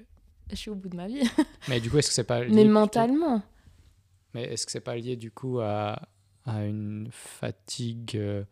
je 0.51 0.55
suis 0.57 0.71
au 0.71 0.75
bout 0.75 0.89
de 0.89 0.97
ma 0.97 1.07
vie. 1.07 1.23
mais 1.69 1.81
du 1.81 1.91
coup, 1.91 1.99
est-ce 1.99 2.09
que 2.09 2.15
c'est 2.15 2.25
pas. 2.25 2.43
lié 2.45 2.53
mais 2.55 2.65
mentalement. 2.65 3.43
Mais 4.35 4.45
est-ce 4.45 4.67
que 4.67 4.73
c'est 4.73 4.81
pas 4.81 4.97
lié 4.97 5.17
du 5.17 5.31
coup 5.31 5.61
à, 5.61 6.09
à 6.45 6.65
une 6.65 7.09
fatigue, 7.13 8.17
euh, 8.17 8.45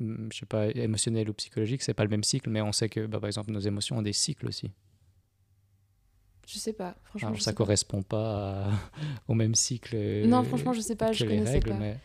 hmm, 0.00 0.28
je 0.32 0.38
sais 0.38 0.46
pas, 0.46 0.68
émotionnelle 0.68 1.28
ou 1.30 1.34
psychologique? 1.34 1.82
C'est 1.82 1.94
pas 1.94 2.04
le 2.04 2.10
même 2.10 2.24
cycle, 2.24 2.50
mais 2.50 2.60
on 2.60 2.72
sait 2.72 2.88
que 2.88 3.06
bah, 3.06 3.18
par 3.20 3.26
exemple 3.28 3.50
nos 3.52 3.60
émotions 3.60 3.98
ont 3.98 4.02
des 4.02 4.12
cycles 4.12 4.46
aussi. 4.48 4.70
Je 6.46 6.58
sais 6.58 6.72
pas. 6.72 6.94
Franchement, 7.02 7.28
Alors 7.30 7.40
ça 7.42 7.50
sais 7.50 7.54
correspond 7.56 8.02
pas 8.02 8.66
à- 8.66 8.70
au 9.28 9.34
même 9.34 9.54
cycle. 9.56 9.94
euh, 9.96 10.26
Non, 10.26 10.44
franchement, 10.44 10.72
je 10.72 10.80
sais 10.80 10.94
pas. 10.96 11.08
que 11.10 11.14
Je 11.16 11.24
les 11.24 11.30
connaissais 11.38 11.52
règles, 11.54 11.70
pas. 11.70 11.76
mais, 11.78 11.98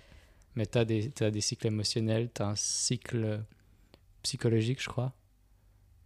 mais 0.56 0.65
tu 0.65 0.78
as 0.78 0.86
des, 0.86 1.10
t'as 1.10 1.32
des 1.32 1.41
cycles 1.41 1.68
émotionnels, 1.68 2.30
tu 2.34 2.41
as 2.41 2.48
un 2.48 2.56
cycle 2.56 3.41
psychologique, 4.23 4.82
je 4.82 4.90
crois, 4.90 5.14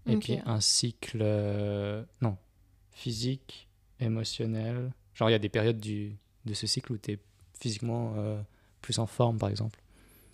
et 0.07 0.17
puis 0.17 0.37
un 0.45 0.61
cycle, 0.61 1.19
euh, 1.21 2.03
non, 2.21 2.37
physique, 2.91 3.67
émotionnel. 3.99 4.91
Genre, 5.15 5.29
il 5.29 5.33
y 5.33 5.35
a 5.35 5.39
des 5.39 5.49
périodes 5.49 5.79
du, 5.79 6.15
de 6.45 6.53
ce 6.53 6.67
cycle 6.67 6.93
où 6.93 6.97
tu 6.97 7.13
es 7.13 7.19
physiquement 7.59 8.13
euh, 8.17 8.39
plus 8.81 8.99
en 8.99 9.07
forme, 9.07 9.37
par 9.37 9.49
exemple. 9.49 9.79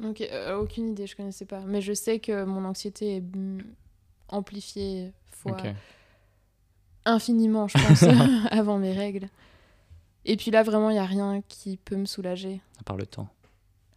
Ok, 0.04 0.22
euh, 0.22 0.58
aucune 0.58 0.90
idée, 0.90 1.08
je 1.08 1.16
connaissais 1.16 1.46
pas. 1.46 1.62
Mais 1.62 1.82
je 1.82 1.94
sais 1.94 2.20
que 2.20 2.44
mon 2.44 2.66
anxiété 2.66 3.18
est 3.18 3.24
amplifiée 4.28 5.12
fois 5.32 5.58
infiniment, 7.06 7.68
je 7.68 7.78
pense, 7.78 8.04
avant 8.52 8.78
mes 8.78 8.94
règles. 8.94 9.30
Et 10.26 10.38
puis 10.38 10.52
là, 10.52 10.64
vraiment, 10.64 10.90
il 10.90 10.94
n'y 10.94 11.00
a 11.00 11.06
rien 11.06 11.42
qui 11.48 11.78
peut 11.78 11.96
me 11.96 12.06
soulager, 12.06 12.62
À 12.80 12.84
part 12.84 12.98
le 12.98 13.06
temps. 13.06 13.28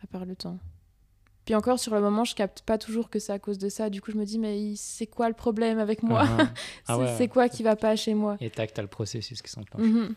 À 0.05 0.07
part 0.07 0.25
le 0.25 0.37
temps. 0.37 0.59
Puis 1.45 1.55
encore, 1.55 1.79
sur 1.79 1.95
le 1.95 2.01
moment, 2.01 2.25
je 2.25 2.35
capte 2.35 2.63
pas 2.63 2.79
toujours 2.79 3.11
que 3.11 3.19
c'est 3.19 3.33
à 3.33 3.39
cause 3.39 3.59
de 3.59 3.69
ça. 3.69 3.91
Du 3.91 4.01
coup, 4.01 4.11
je 4.13 4.17
me 4.17 4.25
dis, 4.25 4.39
mais 4.39 4.75
c'est 4.77 5.07
quoi 5.07 5.29
le 5.29 5.35
problème 5.35 5.79
avec 5.79 6.03
moi 6.03 6.25
Ah, 6.27 6.51
ah 6.87 6.97
C'est 6.97 7.03
ouais. 7.03 7.15
c'est 7.19 7.29
quoi 7.29 7.49
qui 7.51 7.63
va 7.63 7.77
pas 7.77 7.97
chez 7.97 8.15
moi 8.15 8.37
Et 8.41 8.49
tac, 8.51 8.73
t'as 8.73 8.83
le 8.83 8.89
processus 8.89 9.43
qui 9.43 9.51
s'enclenche. 9.51 9.83
Mhm. 9.83 10.15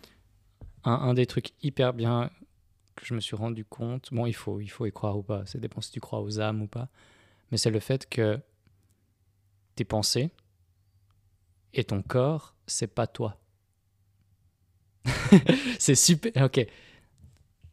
un, 0.86 0.92
un 0.94 1.14
des 1.14 1.26
trucs 1.26 1.52
hyper 1.64 1.94
bien 1.94 2.30
que 2.96 3.06
je 3.06 3.14
me 3.14 3.20
suis 3.20 3.36
rendu 3.36 3.64
compte, 3.66 4.10
bon, 4.14 4.26
il 4.26 4.34
faut, 4.34 4.60
il 4.62 4.70
faut 4.70 4.86
y 4.86 4.92
croire 4.92 5.18
ou 5.18 5.22
pas, 5.24 5.46
ça 5.46 5.60
dépend 5.60 5.82
si 5.82 5.92
tu 5.92 6.00
crois 6.00 6.22
aux 6.22 6.40
âmes 6.40 6.62
ou 6.64 6.68
pas, 6.68 6.88
mais 7.52 7.58
c'est 7.58 7.70
le 7.70 7.80
fait 7.80 8.10
que 8.10 8.40
tes 9.76 9.84
pensées 9.86 10.32
et 11.74 11.84
ton 11.84 12.02
corps, 12.02 12.56
c'est 12.66 12.88
pas 12.88 13.06
toi. 13.06 13.38
c'est 15.80 15.94
super, 15.96 16.46
ok. 16.46 16.66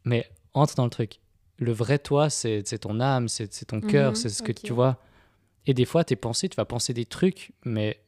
Mais 0.03 0.29
entre 0.53 0.75
dans 0.75 0.83
le 0.83 0.89
truc. 0.91 1.19
Le 1.57 1.71
vrai 1.71 1.99
toi, 1.99 2.29
c'est 2.29 2.67
c'est 2.67 2.79
ton 2.79 2.99
âme, 2.99 3.27
c'est 3.29 3.53
c'est 3.53 3.65
ton 3.65 3.81
cœur, 3.81 4.11
Mhm, 4.11 4.15
c'est 4.17 4.29
ce 4.29 4.41
que 4.43 4.51
tu 4.51 4.73
vois. 4.73 4.99
Et 5.67 5.73
des 5.73 5.85
fois, 5.85 6.03
tes 6.05 6.15
pensées, 6.17 6.49
tu 6.49 6.55
vas 6.57 6.65
penser 6.65 6.93
des 6.93 7.05
trucs, 7.05 7.53
mais 7.65 8.01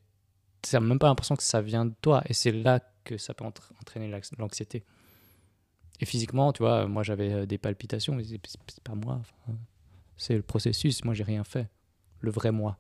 tu 0.64 0.76
n'as 0.76 0.82
même 0.82 1.00
pas 1.00 1.08
l'impression 1.08 1.36
que 1.38 1.44
ça 1.44 1.62
vient 1.62 1.86
de 1.86 1.94
toi. 2.02 2.24
Et 2.28 2.34
c'est 2.34 2.52
là 2.54 2.82
que 3.06 3.18
ça 3.18 3.34
peut 3.34 3.46
entra- 3.46 3.74
entraîner 3.82 4.10
l'anx- 4.10 4.32
l'anxiété. 4.40 4.84
Et 6.00 6.06
physiquement, 6.06 6.54
tu 6.54 6.64
vois, 6.64 6.88
moi 6.88 7.04
j'avais 7.04 7.32
euh, 7.34 7.46
des 7.46 7.58
palpitations, 7.58 8.14
mais 8.16 8.24
c'est 8.24 8.84
pas 8.84 8.96
moi. 8.96 9.20
enfin, 9.20 9.58
c'est 10.18 10.36
le 10.36 10.42
processus, 10.44 11.04
moi 11.06 11.14
j'ai 11.14 11.24
rien 11.24 11.44
fait. 11.44 11.70
Le 12.22 12.32
vrai 12.32 12.52
moi. 12.52 12.78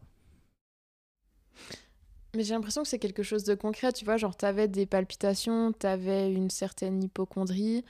Mais 2.35 2.43
j'ai 2.43 2.53
l'impression 2.53 2.83
que 2.83 2.87
c'est 2.87 2.99
quelque 2.99 3.23
chose 3.23 3.43
de 3.43 3.55
concret, 3.55 3.91
tu 3.93 4.05
vois, 4.05 4.17
genre 4.17 4.35
t'avais 4.35 4.67
des 4.67 4.85
palpitations, 4.85 5.71
t'avais 5.71 6.31
une 6.31 6.49
certaine 6.49 7.03
hypochondrie. 7.03 7.83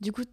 Du 0.00 0.12
coup, 0.12 0.24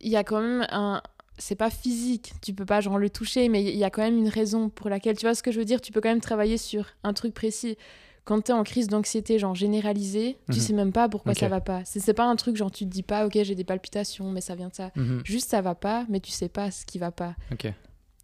il 0.00 0.10
y 0.10 0.16
a 0.16 0.24
quand 0.24 0.40
même 0.40 0.66
un... 0.70 1.02
C'est 1.38 1.54
pas 1.54 1.68
physique, 1.68 2.32
tu 2.40 2.54
peux 2.54 2.64
pas 2.64 2.80
genre 2.80 2.98
le 2.98 3.10
toucher, 3.10 3.50
mais 3.50 3.62
il 3.62 3.76
y 3.76 3.84
a 3.84 3.90
quand 3.90 4.00
même 4.02 4.16
une 4.16 4.28
raison 4.28 4.70
pour 4.70 4.88
laquelle, 4.88 5.18
tu 5.18 5.26
vois 5.26 5.34
ce 5.34 5.42
que 5.42 5.52
je 5.52 5.58
veux 5.58 5.66
dire, 5.66 5.82
tu 5.82 5.92
peux 5.92 6.00
quand 6.00 6.08
même 6.08 6.20
travailler 6.22 6.56
sur 6.56 6.86
un 7.02 7.12
truc 7.12 7.34
précis. 7.34 7.76
Quand 8.24 8.40
t'es 8.40 8.54
en 8.54 8.64
crise 8.64 8.88
d'anxiété, 8.88 9.38
genre 9.38 9.54
généralisée, 9.54 10.38
tu 10.50 10.56
Mhm. 10.56 10.60
sais 10.64 10.72
même 10.72 10.92
pas 10.92 11.08
pourquoi 11.10 11.32
Ok. 11.32 11.38
ça 11.38 11.48
va 11.48 11.60
pas. 11.60 11.84
C'est 11.84 12.00
c'est 12.00 12.14
pas 12.14 12.24
un 12.24 12.36
truc 12.36 12.56
genre 12.56 12.70
tu 12.70 12.84
te 12.86 12.90
dis 12.90 13.02
pas, 13.02 13.26
ok, 13.26 13.38
j'ai 13.42 13.54
des 13.54 13.64
palpitations, 13.64 14.30
mais 14.32 14.40
ça 14.40 14.54
vient 14.54 14.68
de 14.68 14.74
ça. 14.74 14.90
Juste 15.24 15.50
ça 15.50 15.60
va 15.60 15.74
pas, 15.74 16.06
mais 16.08 16.20
tu 16.20 16.30
sais 16.30 16.48
pas 16.48 16.70
ce 16.70 16.86
qui 16.86 16.98
va 16.98 17.10
pas. 17.12 17.36
Ok. 17.52 17.70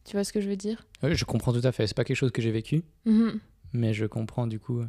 Tu 0.05 0.13
vois 0.17 0.25
ce 0.25 0.33
que 0.33 0.41
je 0.41 0.49
veux 0.49 0.57
dire? 0.57 0.85
Ouais, 1.03 1.15
je 1.15 1.25
comprends 1.27 1.53
tout 1.53 1.61
à 1.65 1.71
fait. 1.71 1.87
C'est 1.87 1.97
pas 1.97 2.05
quelque 2.05 2.17
chose 2.17 2.33
que 2.33 2.41
j'ai 2.43 2.51
vécu, 2.51 2.83
Mhm. 3.05 3.39
mais 3.75 3.93
je 3.93 4.07
comprends 4.07 4.47
du 4.47 4.59
coup. 4.59 4.83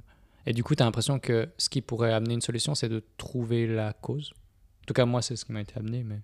Et 0.46 0.54
du 0.54 0.64
coup, 0.64 0.76
tu 0.76 0.82
as 0.82 0.86
l'impression 0.86 1.20
que 1.20 1.50
ce 1.58 1.68
qui 1.70 1.82
pourrait 1.82 2.14
amener 2.14 2.34
une 2.36 2.42
solution, 2.42 2.74
c'est 2.74 2.90
de 2.90 3.04
trouver 3.18 3.68
la 3.68 3.92
cause. 3.94 4.32
En 4.82 4.86
tout 4.88 4.94
cas, 4.94 5.06
moi, 5.06 5.22
c'est 5.22 5.36
ce 5.36 5.44
qui 5.46 5.52
m'a 5.52 5.62
été 5.62 5.78
amené, 5.78 6.04
mais. 6.04 6.22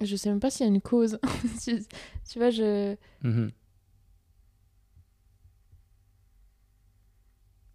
Je 0.00 0.16
sais 0.16 0.28
même 0.28 0.40
pas 0.40 0.50
s'il 0.50 0.66
y 0.66 0.68
a 0.68 0.72
une 0.72 0.80
cause. 0.80 1.18
tu, 1.62 1.82
tu 2.28 2.38
vois, 2.38 2.50
je. 2.50 2.96
Mhm. 3.22 3.50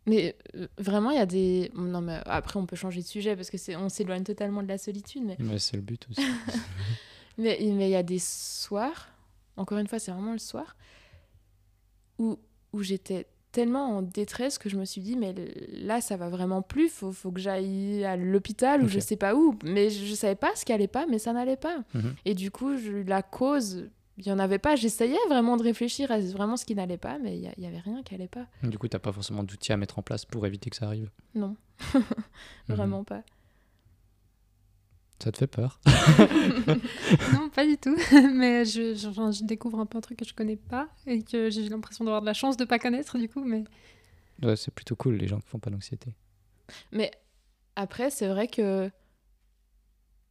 Mais 0.07 0.35
euh, 0.55 0.67
vraiment, 0.77 1.11
il 1.11 1.17
y 1.17 1.21
a 1.21 1.25
des. 1.25 1.71
Non, 1.75 2.01
mais 2.01 2.19
après, 2.25 2.59
on 2.59 2.65
peut 2.65 2.75
changer 2.75 3.01
de 3.01 3.07
sujet 3.07 3.35
parce 3.35 3.49
que 3.49 3.57
c'est 3.57 3.75
on 3.75 3.89
s'éloigne 3.89 4.23
totalement 4.23 4.61
de 4.61 4.67
la 4.67 4.77
solitude. 4.77 5.23
Mais 5.23 5.35
Mais 5.39 5.59
c'est 5.59 5.77
le 5.77 5.81
but 5.81 6.05
aussi. 6.09 6.21
mais 7.37 7.57
mais 7.61 7.89
il 7.89 7.91
y 7.91 7.95
a 7.95 8.03
des 8.03 8.19
soirs, 8.19 9.09
encore 9.57 9.77
une 9.77 9.87
fois, 9.87 9.99
c'est 9.99 10.11
vraiment 10.11 10.33
le 10.33 10.37
soir, 10.39 10.75
où, 12.19 12.37
où 12.73 12.83
j'étais 12.83 13.27
tellement 13.55 13.97
en 13.97 14.01
détresse 14.01 14.57
que 14.57 14.67
je 14.69 14.75
me 14.77 14.83
suis 14.85 14.99
dit, 15.01 15.15
mais 15.15 15.33
là, 15.71 16.01
ça 16.01 16.17
va 16.17 16.27
vraiment 16.29 16.61
plus, 16.61 16.89
faut, 16.89 17.11
faut 17.13 17.31
que 17.31 17.39
j'aille 17.39 18.03
à 18.03 18.17
l'hôpital 18.17 18.83
ou 18.83 18.87
je 18.89 18.99
sais 18.99 19.15
pas 19.15 19.33
où. 19.33 19.55
Mais 19.63 19.89
je, 19.89 20.03
je 20.05 20.13
savais 20.13 20.35
pas 20.35 20.51
ce 20.55 20.65
qui 20.65 20.73
allait 20.73 20.87
pas, 20.89 21.05
mais 21.07 21.17
ça 21.19 21.31
n'allait 21.31 21.55
pas. 21.55 21.77
Mhm. 21.93 22.13
Et 22.25 22.33
du 22.33 22.51
coup, 22.51 22.75
je- 22.77 22.91
la 23.07 23.21
cause, 23.23 23.87
il 24.17 24.27
y 24.27 24.31
en 24.31 24.39
avait 24.39 24.59
pas. 24.59 24.75
J'essayais 24.75 25.17
vraiment 25.29 25.55
de 25.57 25.63
réfléchir 25.63 26.11
à 26.11 26.19
vraiment 26.19 26.57
ce 26.57 26.65
qui 26.65 26.75
n'allait 26.75 26.97
pas, 26.97 27.17
mais 27.17 27.37
il 27.37 27.43
y, 27.43 27.47
a- 27.47 27.53
il 27.57 27.63
y 27.63 27.67
avait 27.67 27.79
rien 27.79 28.03
qui 28.03 28.13
allait 28.13 28.27
pas. 28.27 28.45
Du 28.63 28.77
coup, 28.77 28.87
t'as 28.89 28.99
pas 28.99 29.13
forcément 29.13 29.43
d'outils 29.43 29.71
à 29.71 29.77
mettre 29.77 29.97
en 29.99 30.01
place 30.01 30.25
pour 30.25 30.45
éviter 30.45 30.69
que 30.69 30.75
ça 30.75 30.85
arrive? 30.87 31.09
Non, 31.33 31.55
Mhm. 32.69 32.75
vraiment 32.75 33.03
pas. 33.03 33.21
Ça 35.23 35.31
te 35.31 35.37
fait 35.37 35.47
peur 35.47 35.79
Non, 37.33 37.49
pas 37.49 37.65
du 37.65 37.77
tout. 37.77 37.95
Mais 38.33 38.65
je, 38.65 38.95
je, 38.95 39.07
enfin, 39.07 39.31
je 39.31 39.43
découvre 39.43 39.79
un 39.79 39.85
peu 39.85 39.97
un 39.97 40.01
truc 40.01 40.19
que 40.19 40.25
je 40.25 40.33
connais 40.33 40.57
pas 40.57 40.89
et 41.07 41.23
que 41.23 41.49
j'ai 41.49 41.67
l'impression 41.69 42.03
d'avoir 42.05 42.21
de 42.21 42.25
la 42.25 42.33
chance 42.33 42.57
de 42.57 42.65
pas 42.65 42.79
connaître 42.79 43.17
du 43.17 43.29
coup. 43.29 43.43
Mais 43.43 43.63
Ouais, 44.43 44.55
c'est 44.55 44.73
plutôt 44.73 44.95
cool 44.95 45.15
les 45.15 45.27
gens 45.27 45.39
qui 45.39 45.47
font 45.47 45.59
pas 45.59 45.69
d'anxiété. 45.69 46.13
Mais 46.91 47.11
après, 47.75 48.09
c'est 48.09 48.27
vrai 48.27 48.47
que 48.47 48.91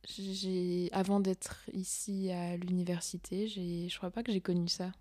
j'ai 0.07 0.91
avant 0.93 1.21
d'être 1.21 1.65
ici 1.73 2.31
à 2.31 2.57
l'université, 2.57 3.47
j'ai 3.49 3.89
je 3.89 3.97
crois 3.97 4.11
pas 4.11 4.23
que 4.23 4.33
j'ai 4.33 4.41
connu 4.41 4.69
ça. 4.69 4.93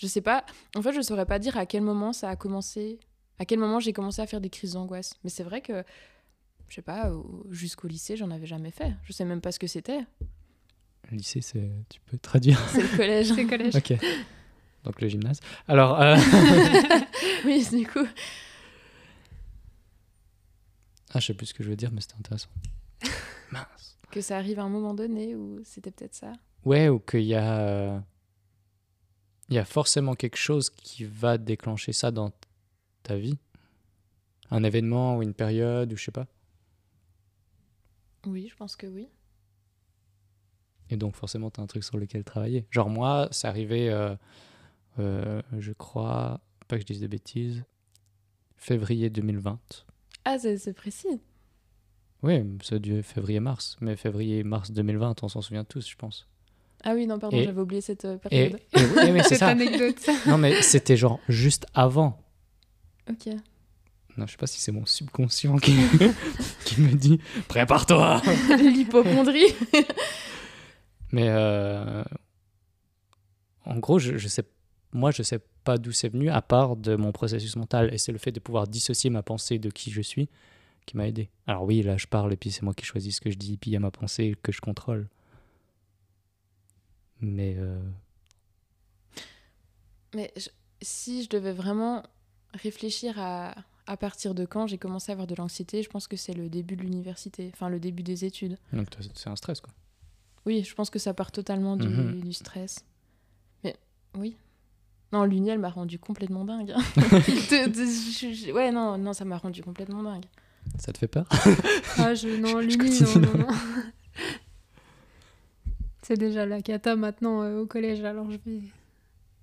Je 0.00 0.06
sais 0.06 0.20
pas, 0.20 0.44
en 0.76 0.82
fait, 0.82 0.92
je 0.92 1.00
saurais 1.00 1.24
pas 1.24 1.38
dire 1.38 1.56
à 1.56 1.66
quel 1.66 1.82
moment 1.82 2.12
ça 2.12 2.28
a 2.28 2.36
commencé, 2.36 2.98
à 3.38 3.44
quel 3.44 3.58
moment 3.58 3.80
j'ai 3.80 3.92
commencé 3.92 4.20
à 4.20 4.26
faire 4.26 4.40
des 4.40 4.50
crises 4.50 4.72
d'angoisse. 4.72 5.14
Mais 5.22 5.30
c'est 5.30 5.44
vrai 5.44 5.60
que 5.62 5.84
je 6.68 6.74
sais 6.76 6.82
pas, 6.82 7.10
au- 7.12 7.46
jusqu'au 7.50 7.88
lycée, 7.88 8.16
j'en 8.16 8.30
avais 8.30 8.46
jamais 8.46 8.70
fait. 8.70 8.92
Je 9.04 9.12
sais 9.12 9.24
même 9.24 9.40
pas 9.40 9.52
ce 9.52 9.58
que 9.58 9.66
c'était. 9.66 10.00
Le 11.10 11.16
lycée, 11.18 11.40
c'est 11.40 11.70
tu 11.88 12.00
peux 12.06 12.18
traduire. 12.18 12.58
C'est 12.70 12.82
le 12.82 12.96
collège. 12.96 13.32
c'est 13.34 13.46
collège. 13.46 13.76
ok. 13.76 13.94
Donc 14.84 15.00
le 15.00 15.08
gymnase. 15.08 15.40
Alors, 15.68 16.00
euh, 16.00 16.16
oui, 17.44 17.66
du 17.72 17.86
coup. 17.86 18.06
ah, 21.12 21.20
je 21.20 21.26
sais 21.26 21.34
plus 21.34 21.46
ce 21.46 21.54
que 21.54 21.62
je 21.62 21.68
veux 21.70 21.76
dire, 21.76 21.90
mais 21.92 22.00
c'était 22.00 22.16
intéressant. 22.18 22.48
Mince. 23.52 23.98
Que 24.10 24.20
ça 24.20 24.36
arrive 24.36 24.58
à 24.58 24.62
un 24.62 24.68
moment 24.68 24.94
donné 24.94 25.34
ou 25.34 25.60
c'était 25.64 25.90
peut-être 25.90 26.14
ça. 26.14 26.32
Ouais, 26.64 26.88
ou 26.88 26.98
qu'il 26.98 27.22
y 27.22 27.34
a, 27.34 27.60
euh, 27.60 27.98
il 29.48 29.54
y 29.54 29.58
a 29.58 29.64
forcément 29.64 30.14
quelque 30.14 30.36
chose 30.36 30.70
qui 30.70 31.04
va 31.04 31.36
déclencher 31.38 31.92
ça 31.92 32.10
dans 32.10 32.30
ta 33.02 33.16
vie. 33.16 33.38
Un 34.50 34.62
événement 34.64 35.16
ou 35.18 35.22
une 35.22 35.34
période 35.34 35.92
ou 35.92 35.96
je 35.96 36.04
sais 36.04 36.12
pas. 36.12 36.26
Oui, 38.26 38.48
je 38.50 38.56
pense 38.56 38.76
que 38.76 38.86
oui. 38.86 39.08
Et 40.90 40.96
donc 40.96 41.16
forcément, 41.16 41.50
tu 41.50 41.60
as 41.60 41.62
un 41.62 41.66
truc 41.66 41.82
sur 41.84 41.96
lequel 41.96 42.24
travailler. 42.24 42.66
Genre 42.70 42.90
moi, 42.90 43.28
c'est 43.30 43.48
arrivé, 43.48 43.90
euh, 43.90 44.14
euh, 44.98 45.40
je 45.58 45.72
crois, 45.72 46.40
pas 46.68 46.76
que 46.76 46.82
je 46.82 46.86
dise 46.86 47.00
de 47.00 47.06
bêtises, 47.06 47.64
février 48.56 49.10
2020. 49.10 49.58
Ah, 50.24 50.38
c'est 50.38 50.72
précis. 50.74 51.20
Oui, 52.22 52.42
c'est 52.62 52.78
du 52.80 53.02
février-mars. 53.02 53.76
Mais 53.80 53.96
février-mars 53.96 54.70
2020, 54.70 55.22
on 55.22 55.28
s'en 55.28 55.42
souvient 55.42 55.64
tous, 55.64 55.88
je 55.88 55.96
pense. 55.96 56.26
Ah 56.82 56.94
oui, 56.94 57.06
non, 57.06 57.18
pardon, 57.18 57.38
j'avais 57.42 57.60
oublié 57.60 57.80
cette 57.80 58.04
euh, 58.04 58.16
Et, 58.30 58.50
période. 58.50 58.60
et- 58.74 59.10
oui, 59.12 59.20
Cette 59.28 59.38
ça. 59.38 59.48
anecdote. 59.48 60.06
Non, 60.26 60.36
mais 60.38 60.60
c'était 60.62 60.96
genre 60.98 61.18
juste 61.28 61.66
avant. 61.74 62.18
Ok. 63.10 63.28
Non, 64.16 64.26
je 64.26 64.32
sais 64.32 64.36
pas 64.38 64.46
si 64.46 64.60
c'est 64.60 64.72
mon 64.72 64.86
subconscient 64.86 65.56
qui, 65.56 65.74
qui 66.64 66.80
me 66.80 66.92
dit 66.94 67.18
prépare-toi. 67.48 68.22
L'hypochondrie. 68.58 69.52
Mais 71.12 71.28
euh, 71.28 72.04
en 73.64 73.78
gros, 73.78 73.98
je, 73.98 74.16
je 74.18 74.28
sais, 74.28 74.44
moi, 74.92 75.10
je 75.10 75.22
sais 75.22 75.40
pas 75.64 75.78
d'où 75.78 75.92
c'est 75.92 76.08
venu, 76.10 76.28
à 76.30 76.42
part 76.42 76.76
de 76.76 76.94
mon 76.96 77.10
processus 77.12 77.56
mental. 77.56 77.92
Et 77.92 77.98
c'est 77.98 78.12
le 78.12 78.18
fait 78.18 78.32
de 78.32 78.40
pouvoir 78.40 78.66
dissocier 78.68 79.10
ma 79.10 79.22
pensée 79.22 79.58
de 79.58 79.70
qui 79.70 79.90
je 79.90 80.00
suis 80.02 80.28
qui 80.86 80.98
m'a 80.98 81.08
aidé. 81.08 81.30
Alors 81.46 81.64
oui, 81.64 81.82
là, 81.82 81.96
je 81.96 82.06
parle 82.06 82.30
et 82.32 82.36
puis 82.36 82.50
c'est 82.50 82.60
moi 82.62 82.74
qui 82.74 82.84
choisis 82.84 83.16
ce 83.16 83.20
que 83.22 83.30
je 83.30 83.38
dis, 83.38 83.56
puis 83.56 83.70
il 83.70 83.74
y 83.74 83.76
a 83.76 83.80
ma 83.80 83.90
pensée 83.90 84.36
que 84.42 84.52
je 84.52 84.60
contrôle. 84.60 85.08
Mais 87.20 87.56
euh, 87.58 87.80
Mais 90.14 90.30
je- 90.36 90.50
si 90.82 91.22
je 91.24 91.30
devais 91.30 91.52
vraiment 91.52 92.02
réfléchir 92.52 93.18
à, 93.18 93.54
à 93.86 93.96
partir 93.96 94.34
de 94.34 94.44
quand 94.46 94.66
j'ai 94.66 94.78
commencé 94.78 95.10
à 95.10 95.14
avoir 95.14 95.26
de 95.26 95.34
l'anxiété, 95.34 95.82
je 95.82 95.88
pense 95.90 96.06
que 96.08 96.16
c'est 96.16 96.32
le 96.32 96.48
début 96.48 96.76
de 96.76 96.82
l'université, 96.82 97.50
enfin 97.52 97.68
le 97.68 97.78
début 97.80 98.02
des 98.02 98.24
études. 98.24 98.56
donc 98.72 98.86
c'est 99.14 99.28
un 99.28 99.36
stress, 99.36 99.60
quoi. 99.60 99.72
Oui, 100.46 100.62
je 100.62 100.74
pense 100.74 100.90
que 100.90 100.98
ça 100.98 101.14
part 101.14 101.32
totalement 101.32 101.76
du, 101.76 101.88
Mhm. 101.88 102.20
du 102.20 102.32
stress. 102.32 102.84
Mais 103.62 103.76
oui. 104.16 104.36
Non, 105.12 105.24
l'uni, 105.24 105.48
elle 105.50 105.58
m'a 105.58 105.70
rendu 105.70 105.98
complètement 105.98 106.44
dingue. 106.44 106.74
De- 106.96 107.68
de- 107.68 107.74
je- 107.84 108.32
je- 108.46 108.52
ouais, 108.52 108.70
non, 108.72 108.98
non, 108.98 109.12
ça 109.12 109.24
m'a 109.24 109.38
rendu 109.38 109.62
complètement 109.62 110.02
dingue. 110.02 110.24
Ça 110.78 110.92
te 110.92 110.98
fait 110.98 111.08
peur? 111.08 111.26
Ah, 111.98 112.14
je, 112.14 112.28
non, 112.40 112.58
l'uni, 112.58 113.00
non, 113.00 113.20
non, 113.20 113.38
non. 113.38 113.48
C'est 116.02 116.18
déjà 116.18 116.44
la 116.44 116.60
cata 116.60 116.96
maintenant 116.96 117.42
euh, 117.42 117.60
au 117.62 117.66
collège, 117.66 118.02
alors 118.04 118.30
je 118.30 118.36
vais, 118.44 118.60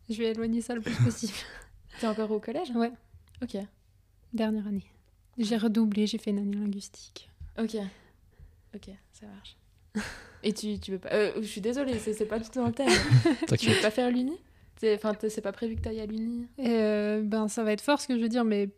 je 0.09 0.17
vais 0.17 0.31
éloigner 0.31 0.61
ça 0.61 0.75
le 0.75 0.81
plus 0.81 0.93
possible. 1.03 1.33
T'es 1.99 2.05
encore 2.07 2.29
au 2.31 2.39
collège? 2.39 2.69
Ouais. 2.75 2.91
Ok. 3.41 3.57
Dernière 4.33 4.67
année. 4.67 4.85
J'ai 5.37 5.57
redoublé, 5.57 6.07
j'ai 6.07 6.17
fait 6.17 6.31
une 6.31 6.39
année 6.39 6.57
linguistique. 6.57 7.29
Ok. 7.57 7.75
Ok, 8.75 8.89
ça 9.11 9.25
marche. 9.27 9.57
Et 10.43 10.53
tu, 10.53 10.79
tu 10.79 10.91
veux 10.91 10.99
pas. 10.99 11.09
euh, 11.13 11.33
je 11.37 11.47
suis 11.47 11.61
désolée, 11.61 11.99
c'est 11.99 12.13
c'est 12.13 12.25
pas 12.25 12.39
du 12.39 12.49
tout 12.49 12.59
dans 12.59 12.67
le 12.67 12.73
thème. 12.73 12.87
tu 13.59 13.69
veux 13.69 13.79
pas 13.81 13.91
faire 13.91 14.09
l'uni? 14.09 14.37
C'est- 14.77 14.95
Enfin, 14.95 15.13
c'est 15.29 15.41
pas 15.41 15.51
prévu 15.51 15.75
que 15.75 15.81
t'ailles 15.81 15.99
à 15.99 16.05
l'uni? 16.05 16.47
Euh, 16.59 17.21
ben, 17.23 17.47
ça 17.47 17.63
va 17.63 17.71
être 17.73 17.81
fort 17.81 17.99
ce 18.01 18.07
que 18.07 18.15
je 18.17 18.21
veux 18.21 18.29
dire, 18.29 18.43
mais 18.45 18.69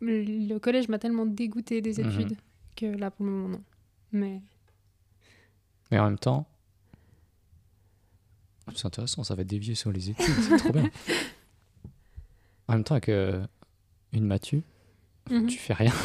le 0.00 0.58
collège 0.58 0.88
m'a 0.88 0.98
tellement 0.98 1.26
dégoûté 1.26 1.80
des 1.80 2.00
Mhm. 2.02 2.10
études 2.10 2.36
que 2.76 2.86
là, 2.86 3.10
pour 3.10 3.24
le 3.26 3.32
moment, 3.32 3.48
non. 3.48 3.62
Mais 4.12 4.40
Mais 5.90 5.98
en 5.98 6.04
même 6.04 6.18
temps, 6.18 6.46
c'est 8.74 8.86
intéressant, 8.86 9.24
ça 9.24 9.34
va 9.34 9.42
dévier 9.44 9.74
sur 9.74 9.90
les 9.90 10.10
études, 10.10 10.24
c'est 10.40 10.56
trop 10.58 10.72
bien. 10.72 10.88
En 12.68 12.74
même 12.74 12.84
temps, 12.84 12.94
avec 12.96 13.08
euh, 13.08 13.46
une 14.12 14.26
Mathieu, 14.26 14.62
Mhm. 15.30 15.46
tu 15.46 15.58
fais 15.58 15.74
rien. 15.74 15.92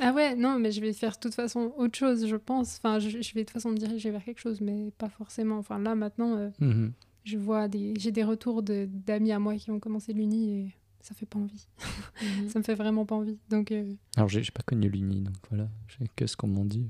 Ah 0.00 0.12
ouais, 0.12 0.36
non, 0.36 0.60
mais 0.60 0.70
je 0.70 0.80
vais 0.80 0.92
faire 0.92 1.14
de 1.14 1.18
toute 1.18 1.34
façon 1.34 1.72
autre 1.76 1.98
chose, 1.98 2.24
je 2.28 2.36
pense. 2.36 2.76
Enfin, 2.78 3.00
je, 3.00 3.08
je 3.20 3.34
vais 3.34 3.40
de 3.40 3.46
toute 3.46 3.50
façon 3.50 3.70
me 3.70 3.76
diriger 3.76 4.12
vers 4.12 4.22
quelque 4.22 4.38
chose, 4.38 4.60
mais 4.60 4.92
pas 4.96 5.08
forcément. 5.08 5.58
Enfin, 5.58 5.80
là, 5.80 5.96
maintenant, 5.96 6.36
euh, 6.36 6.50
Mhm. 6.60 6.92
je 7.24 7.36
vois 7.36 7.66
des... 7.66 7.94
J'ai 7.98 8.12
des 8.12 8.22
retours 8.22 8.62
de- 8.62 8.88
d'amis 8.88 9.32
à 9.32 9.40
moi 9.40 9.56
qui 9.56 9.72
ont 9.72 9.80
commencé 9.80 10.12
l'uni 10.12 10.52
et 10.60 10.70
ça 11.00 11.16
fait 11.16 11.26
pas 11.26 11.40
envie. 11.40 11.66
Mhm. 12.22 12.48
Ça 12.48 12.60
me 12.60 12.62
fait 12.64 12.76
vraiment 12.76 13.04
pas 13.06 13.16
envie. 13.16 13.38
Donc, 13.50 13.72
euh, 13.72 13.92
Alors, 14.16 14.28
j'ai 14.28 14.40
j'ai 14.44 14.52
pas 14.52 14.62
connu 14.62 14.88
l'uni, 14.88 15.20
donc 15.20 15.34
voilà, 15.50 15.66
j'ai 15.88 16.06
que 16.14 16.28
ce 16.28 16.36
qu'on 16.36 16.46
m'en 16.46 16.64
dit. 16.64 16.86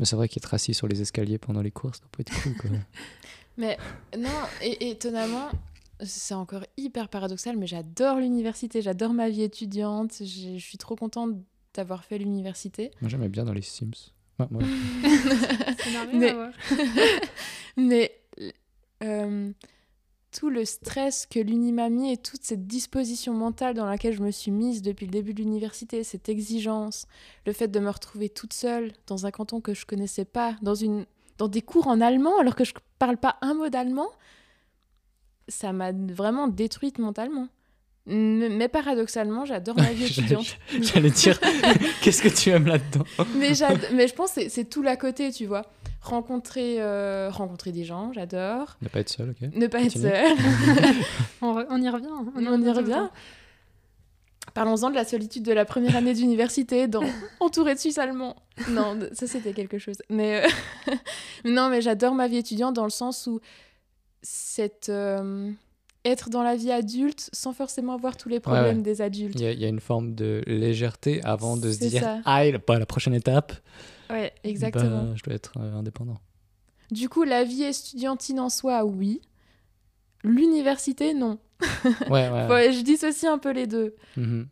Mais 0.00 0.04
c'est 0.04 0.16
vrai 0.16 0.26
qu'être 0.28 0.52
assis 0.54 0.74
sur 0.74 0.88
les 0.88 1.00
escaliers 1.02 1.38
pendant 1.38 1.62
les 1.62 1.70
cours, 1.70 1.94
ça 1.94 2.00
pas 2.10 2.18
être 2.22 2.32
cool, 2.42 2.56
quoi. 2.56 2.70
Mais 3.56 3.78
non, 4.18 4.28
et 4.60 4.90
étonnamment, 4.90 5.50
c'est 6.00 6.34
encore 6.34 6.64
hyper 6.76 7.08
paradoxal, 7.08 7.56
mais 7.56 7.66
j'adore 7.66 8.18
l'université, 8.18 8.82
j'adore 8.82 9.12
ma 9.12 9.28
vie 9.28 9.42
étudiante, 9.42 10.14
je 10.20 10.58
suis 10.58 10.78
trop 10.78 10.96
contente 10.96 11.32
d'avoir 11.74 12.04
fait 12.04 12.18
l'université. 12.18 12.90
Moi, 13.00 13.08
j'aimais 13.08 13.28
bien 13.28 13.44
dans 13.44 13.52
les 13.52 13.62
Sims. 13.62 13.90
Ouais, 14.38 14.46
n'a 15.92 16.02
rien 16.04 16.18
Mais- 16.18 16.32
voir. 16.32 16.50
Mais 17.76 18.12
euh, 19.02 19.52
tout 20.32 20.50
le 20.50 20.64
stress 20.64 21.26
que 21.26 21.38
l'uni 21.38 21.72
m'a 21.72 21.88
mis 21.88 22.12
et 22.12 22.16
toute 22.16 22.42
cette 22.42 22.66
disposition 22.66 23.34
mentale 23.34 23.74
dans 23.74 23.86
laquelle 23.86 24.14
je 24.14 24.22
me 24.22 24.30
suis 24.30 24.50
mise 24.50 24.82
depuis 24.82 25.06
le 25.06 25.12
début 25.12 25.34
de 25.34 25.42
l'université, 25.42 26.02
cette 26.04 26.28
exigence, 26.28 27.06
le 27.46 27.52
fait 27.52 27.68
de 27.68 27.78
me 27.80 27.90
retrouver 27.90 28.28
toute 28.28 28.52
seule 28.52 28.92
dans 29.06 29.26
un 29.26 29.30
canton 29.30 29.60
que 29.60 29.74
je 29.74 29.86
connaissais 29.86 30.24
pas, 30.24 30.56
dans, 30.62 30.74
une, 30.74 31.06
dans 31.38 31.48
des 31.48 31.62
cours 31.62 31.86
en 31.88 32.00
allemand 32.00 32.38
alors 32.38 32.56
que 32.56 32.64
je 32.64 32.74
parle 32.98 33.16
pas 33.16 33.36
un 33.42 33.54
mot 33.54 33.68
d'allemand, 33.68 34.08
ça 35.48 35.72
m'a 35.72 35.92
vraiment 35.92 36.48
détruite 36.48 36.98
mentalement. 36.98 37.48
Mais 38.06 38.68
paradoxalement, 38.68 39.44
j'adore 39.46 39.76
ma 39.76 39.84
vie 39.92 40.04
étudiante. 40.04 40.58
J'allais 40.80 41.10
dire, 41.10 41.40
qu'est-ce 42.02 42.22
que 42.22 42.28
tu 42.28 42.50
aimes 42.50 42.66
là-dedans? 42.66 43.04
Mais, 43.36 43.52
mais 43.94 44.08
je 44.08 44.14
pense 44.14 44.32
que 44.32 44.48
c'est- 44.48 44.64
tout 44.68 44.82
l'à 44.82 44.96
côté, 44.96 45.32
tu 45.32 45.46
vois. 45.46 45.62
Rencontrer, 46.02 46.76
euh, 46.82 47.30
rencontrer 47.30 47.72
des 47.72 47.84
gens, 47.84 48.12
j'adore. 48.12 48.76
Ne 48.82 48.88
pas 48.88 49.00
être 49.00 49.08
seul, 49.08 49.30
ok 49.30 49.48
Ne 49.56 49.66
pas 49.68 49.80
être 49.80 49.96
seule. 49.96 50.36
On, 51.40 51.80
y 51.80 51.88
revient. 51.88 52.08
On 52.36 52.62
y 52.62 52.70
revient. 52.70 53.08
Parlons-en 54.52 54.90
de 54.90 54.94
la 54.94 55.04
solitude 55.06 55.42
de 55.42 55.52
la 55.52 55.64
première 55.64 55.96
année 55.96 56.12
d'université, 56.12 56.86
dans 56.86 57.02
entouré 57.40 57.74
de 57.74 57.78
Suisse 57.80 57.96
allemands. 57.98 58.36
Non, 58.68 58.98
ça 59.12 59.26
c'était 59.26 59.54
quelque 59.54 59.78
chose. 59.78 59.96
Mais 60.10 60.44
euh, 60.44 60.94
non, 61.46 61.70
mais 61.70 61.80
j'adore 61.80 62.14
ma 62.14 62.28
vie 62.28 62.36
étudiante 62.36 62.74
dans 62.74 62.84
le 62.84 62.90
sens 62.90 63.26
où 63.26 63.40
cette 64.24 64.88
euh, 64.88 65.52
être 66.04 66.28
dans 66.30 66.42
la 66.42 66.56
vie 66.56 66.72
adulte 66.72 67.30
sans 67.32 67.52
forcément 67.52 67.92
avoir 67.94 68.16
tous 68.16 68.28
les 68.28 68.40
problèmes 68.40 68.78
ouais. 68.78 68.82
des 68.82 69.00
adultes. 69.00 69.34
Il 69.38 69.42
y, 69.42 69.46
a, 69.46 69.52
il 69.52 69.60
y 69.60 69.64
a 69.64 69.68
une 69.68 69.80
forme 69.80 70.14
de 70.14 70.42
légèreté 70.46 71.22
avant 71.24 71.56
de 71.56 71.70
se 71.70 71.78
dire 71.78 72.02
ça. 72.02 72.20
ah 72.24 72.44
la, 72.44 72.58
la 72.78 72.86
prochaine 72.86 73.14
étape 73.14 73.52
Ouais, 74.10 74.32
exactement. 74.42 75.04
bah, 75.04 75.12
je 75.14 75.22
dois 75.22 75.34
être 75.34 75.52
euh, 75.58 75.74
indépendant. 75.76 76.18
Du 76.90 77.08
coup, 77.08 77.22
la 77.24 77.44
vie 77.44 77.62
estudiantine 77.62 78.40
en 78.40 78.50
soi, 78.50 78.84
oui. 78.84 79.20
L'université, 80.22 81.14
non. 81.14 81.38
Ouais 82.10 82.28
ouais. 82.30 82.72
Je 82.72 82.82
dissocie 82.82 83.30
un 83.30 83.38
peu 83.38 83.52
les 83.52 83.66
deux. 83.66 83.94
Mhm. 84.16 84.48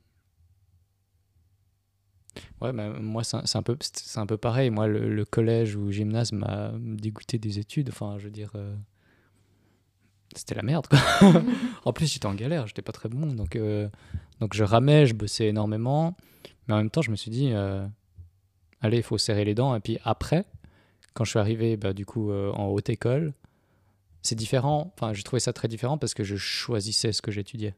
Ouais, 2.61 2.73
bah, 2.73 2.89
moi, 3.01 3.24
c'est 3.24 3.36
un, 3.36 3.43
un, 3.55 3.62
peu- 3.62 3.77
un 4.16 4.27
peu 4.27 4.36
pareil. 4.36 4.70
Moi, 4.70 4.86
le, 4.86 5.15
le 5.15 5.24
collège 5.24 5.77
ou 5.77 5.90
gymnase 5.90 6.32
m'a 6.32 6.73
dégoûté 6.78 7.39
des 7.39 7.59
études. 7.59 7.89
Enfin, 7.90 8.16
je 8.19 8.24
veux 8.24 8.31
dire, 8.31 8.53
euh, 8.55 8.74
c'était 10.39 10.55
la 10.55 10.63
merde, 10.63 10.87
quoi. 10.87 10.99
en 11.85 11.93
plus, 11.93 12.13
j'étais 12.13 12.27
en 12.27 12.35
galère, 12.35 12.67
j'étais 12.67 12.83
pas 12.83 12.93
très 12.93 13.09
bon. 13.09 13.27
Donc, 13.27 13.57
euh, 13.57 13.89
donc, 14.41 14.55
je 14.55 14.65
ramais, 14.65 15.07
je 15.07 15.15
bossais 15.15 15.47
énormément. 15.47 16.17
Mais 16.67 16.75
en 16.75 16.79
même 16.79 16.91
temps, 16.91 17.03
je 17.03 17.11
me 17.11 17.17
suis 17.17 17.31
dit, 17.31 17.51
euh, 17.53 17.87
allez, 18.81 18.99
il 18.99 19.03
faut 19.03 19.19
serrer 19.19 19.45
les 19.45 19.55
dents. 19.55 19.75
Et 19.75 19.81
puis 19.81 19.99
après, 20.05 20.45
quand 21.15 21.25
je 21.25 21.31
suis 21.31 21.39
arrivé, 21.39 21.77
bah, 21.77 21.93
du 21.93 22.07
coup, 22.07 22.31
euh, 22.31 22.51
en 22.53 22.67
haute 22.67 22.89
école, 22.89 23.33
c'est 24.23 24.35
différent. 24.35 24.93
Enfin, 24.97 25.13
j'ai 25.13 25.23
trouvé 25.23 25.41
ça 25.41 25.53
très 25.53 25.69
différent 25.69 25.99
parce 25.99 26.15
que 26.15 26.25
je 26.25 26.37
choisissais 26.37 27.13
ce 27.13 27.23
que 27.23 27.31
j'étudiais. 27.31 27.75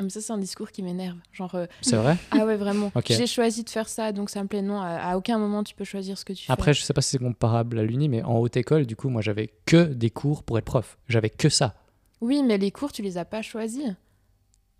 Ah, 0.00 0.02
Mais 0.02 0.08
ça, 0.08 0.22
c'est 0.22 0.32
un 0.32 0.38
discours 0.38 0.70
qui 0.72 0.82
m'énerve. 0.82 1.18
Genre, 1.30 1.54
euh, 1.54 1.66
C'est 1.82 1.96
vrai 1.96 2.16
ah 2.30 2.46
ouais, 2.46 2.56
vraiment. 2.56 2.90
J'ai 3.06 3.26
choisi 3.26 3.64
de 3.64 3.68
faire 3.68 3.86
ça, 3.86 4.12
donc 4.12 4.30
ça 4.30 4.42
me 4.42 4.48
plaît. 4.48 4.62
Non, 4.62 4.80
à, 4.80 4.88
à 4.96 5.16
aucun 5.18 5.36
moment 5.38 5.62
tu 5.62 5.74
peux 5.74 5.84
choisir 5.84 6.16
ce 6.16 6.24
que 6.24 6.32
tu 6.32 6.50
Après, 6.50 6.72
je 6.72 6.80
sais 6.80 6.94
pas 6.94 7.02
si 7.02 7.10
c'est 7.10 7.18
comparable 7.18 7.78
à 7.78 7.82
l'uni, 7.82 8.08
mais 8.08 8.22
en 8.22 8.38
haute 8.38 8.56
école, 8.56 8.86
du 8.86 8.96
coup, 8.96 9.10
moi, 9.10 9.20
j'avais 9.20 9.52
que 9.66 9.84
des 9.84 10.08
cours 10.08 10.42
pour 10.42 10.56
être 10.56 10.64
prof. 10.64 10.96
J'avais 11.06 11.28
que 11.28 11.50
ça. 11.50 11.68
fais. 11.68 11.74
Oui, 12.22 12.42
mais 12.42 12.56
les 12.56 12.70
cours, 12.70 12.92
tu 12.92 13.02
les 13.02 13.18
as 13.18 13.26
pas 13.26 13.42
choisis. 13.42 13.94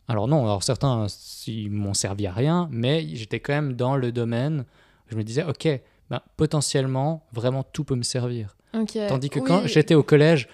Alors 0.08 0.26
non, 0.26 0.42
alors 0.44 0.62
certains, 0.62 1.06
ils 1.46 1.70
m'ont 1.70 1.94
servi 1.94 2.26
à 2.26 2.32
rien, 2.32 2.68
mais 2.72 3.06
j'étais 3.14 3.40
quand 3.40 3.52
même 3.52 3.74
dans 3.74 3.96
le 3.96 4.12
domaine. 4.12 4.64
Je 5.08 5.16
me 5.16 5.22
disais, 5.22 5.44
ok, 5.44 5.68
ben, 6.08 6.20
potentiellement, 6.36 7.26
vraiment 7.32 7.62
tout 7.62 7.84
peut 7.84 7.94
me 7.94 8.02
servir. 8.02 8.56
Ok. 8.74 8.98
Tandis 9.08 9.28
que 9.28 9.38
Oui, 9.38 9.44
quand 9.46 9.66
j'étais 9.66 9.94
au 9.94 10.02
collège, 10.02 10.48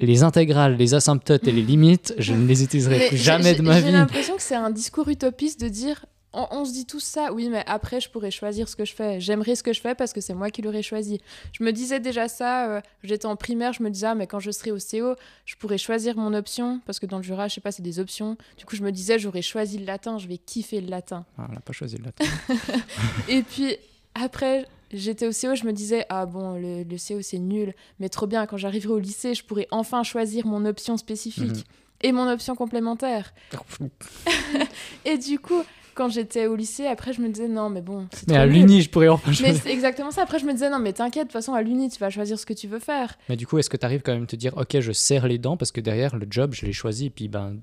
les 0.00 0.22
intégrales, 0.22 0.76
les 0.76 0.94
asymptotes 0.94 1.46
et 1.48 1.52
les 1.52 1.62
limites, 1.62 2.14
je 2.18 2.34
ne 2.34 2.46
les 2.46 2.62
utiliserai 2.62 2.98
mais 2.98 3.08
plus 3.08 3.16
j'ai- 3.16 3.22
jamais 3.24 3.50
j'ai- 3.52 3.56
de 3.56 3.62
ma 3.62 3.80
J'ai 3.80 3.86
vie. 3.86 3.92
l'impression 3.92 4.36
que 4.36 4.42
c'est 4.42 4.54
un 4.54 4.70
discours 4.70 5.08
utopiste 5.08 5.60
de 5.60 5.68
dire 5.68 6.04
on, 6.38 6.46
on 6.50 6.64
se 6.66 6.72
dit 6.74 6.84
tout 6.84 7.00
ça, 7.00 7.32
oui, 7.32 7.48
mais 7.48 7.62
après 7.66 7.98
je 7.98 8.10
pourrais 8.10 8.30
choisir 8.30 8.68
ce 8.68 8.76
que 8.76 8.84
je 8.84 8.92
fais. 8.92 9.20
J'aimerais 9.22 9.54
ce 9.54 9.62
que 9.62 9.72
je 9.72 9.80
fais 9.80 9.94
parce 9.94 10.12
que 10.12 10.20
c'est 10.20 10.34
moi 10.34 10.50
qui 10.50 10.60
l'aurais 10.60 10.82
choisi. 10.82 11.18
Je 11.58 11.64
me 11.64 11.72
disais 11.72 11.98
déjà 11.98 12.28
ça, 12.28 12.68
euh, 12.68 12.80
j'étais 13.02 13.24
en 13.24 13.36
primaire, 13.36 13.72
je 13.72 13.82
me 13.82 13.88
disais, 13.88 14.08
ah, 14.08 14.14
mais 14.14 14.26
quand 14.26 14.38
je 14.40 14.50
serai 14.50 14.70
au 14.70 14.76
CO, 14.76 15.14
je 15.46 15.54
pourrais 15.56 15.78
choisir 15.78 16.14
mon 16.18 16.34
option 16.34 16.82
parce 16.84 16.98
que 17.00 17.06
dans 17.06 17.16
le 17.16 17.22
Jura, 17.22 17.48
je 17.48 17.54
sais 17.54 17.62
pas, 17.62 17.72
c'est 17.72 17.80
des 17.82 18.00
options. 18.00 18.36
Du 18.58 18.66
coup, 18.66 18.76
je 18.76 18.82
me 18.82 18.92
disais, 18.92 19.18
j'aurais 19.18 19.40
choisi 19.40 19.78
le 19.78 19.86
latin, 19.86 20.18
je 20.18 20.28
vais 20.28 20.36
kiffer 20.36 20.82
le 20.82 20.88
latin. 20.90 21.24
Ah, 21.38 21.46
on 21.48 21.54
n'a 21.54 21.60
pas 21.60 21.72
choisi 21.72 21.96
le 21.96 22.04
latin. 22.04 22.24
Et 23.28 23.42
puis 23.42 23.76
après, 24.22 24.66
j'étais 24.92 25.26
au 25.26 25.30
CO, 25.30 25.54
je 25.54 25.64
me 25.64 25.72
disais, 25.72 26.04
ah 26.08 26.26
bon, 26.26 26.54
le, 26.54 26.82
le 26.84 26.96
CO 26.96 27.20
c'est 27.22 27.38
nul, 27.38 27.74
mais 28.00 28.08
trop 28.08 28.26
bien, 28.26 28.46
quand 28.46 28.56
j'arriverai 28.56 28.92
au 28.94 28.98
lycée, 28.98 29.34
je 29.34 29.44
pourrais 29.44 29.68
enfin 29.70 30.02
choisir 30.02 30.46
mon 30.46 30.64
option 30.64 30.96
spécifique 30.96 31.44
Mhm. 31.50 31.62
et 32.02 32.12
mon 32.12 32.28
option 32.30 32.54
complémentaire. 32.54 33.32
Et 35.04 35.18
du 35.18 35.38
coup, 35.38 35.62
quand 35.94 36.08
j'étais 36.10 36.46
au 36.46 36.56
lycée, 36.56 36.86
après, 36.86 37.12
je 37.12 37.20
me 37.22 37.28
disais, 37.28 37.48
non, 37.48 37.70
mais 37.70 37.80
bon, 37.80 38.06
Mais 38.28 38.36
à 38.36 38.44
l'uni, 38.46 38.82
je 38.82 38.90
pourrais 38.90 39.08
enfin 39.08 39.30
Mais 39.30 39.34
choisir. 39.36 39.62
c'est 39.62 39.72
exactement 39.72 40.10
ça. 40.10 40.22
Après, 40.22 40.38
je 40.38 40.44
me 40.44 40.52
disais, 40.52 40.68
non, 40.70 40.78
mais 40.78 40.92
t'inquiète, 40.92 41.24
de 41.24 41.28
toute 41.28 41.32
façon, 41.32 41.54
à 41.54 41.62
l'uni, 41.62 41.88
tu 41.88 41.98
vas 41.98 42.10
choisir 42.10 42.38
ce 42.38 42.44
que 42.46 42.52
tu 42.52 42.66
veux 42.68 42.80
faire. 42.80 43.16
Mais 43.28 43.36
du 43.36 43.46
coup, 43.46 43.56
est-ce 43.58 43.70
que 43.70 43.76
tu 43.78 43.86
arrives 43.86 44.02
quand 44.02 44.12
même 44.12 44.24
à 44.24 44.26
te 44.26 44.36
dire, 44.36 44.56
ok, 44.56 44.80
je 44.80 44.92
serre 44.92 45.26
les 45.26 45.38
dents 45.38 45.56
parce 45.56 45.72
que 45.72 45.80
derrière, 45.80 46.16
le 46.16 46.26
job, 46.30 46.52
je 46.54 46.66
l'ai 46.66 46.72
choisi, 46.72 47.06
et 47.06 47.10
puis 47.10 47.28
ben, 47.28 47.56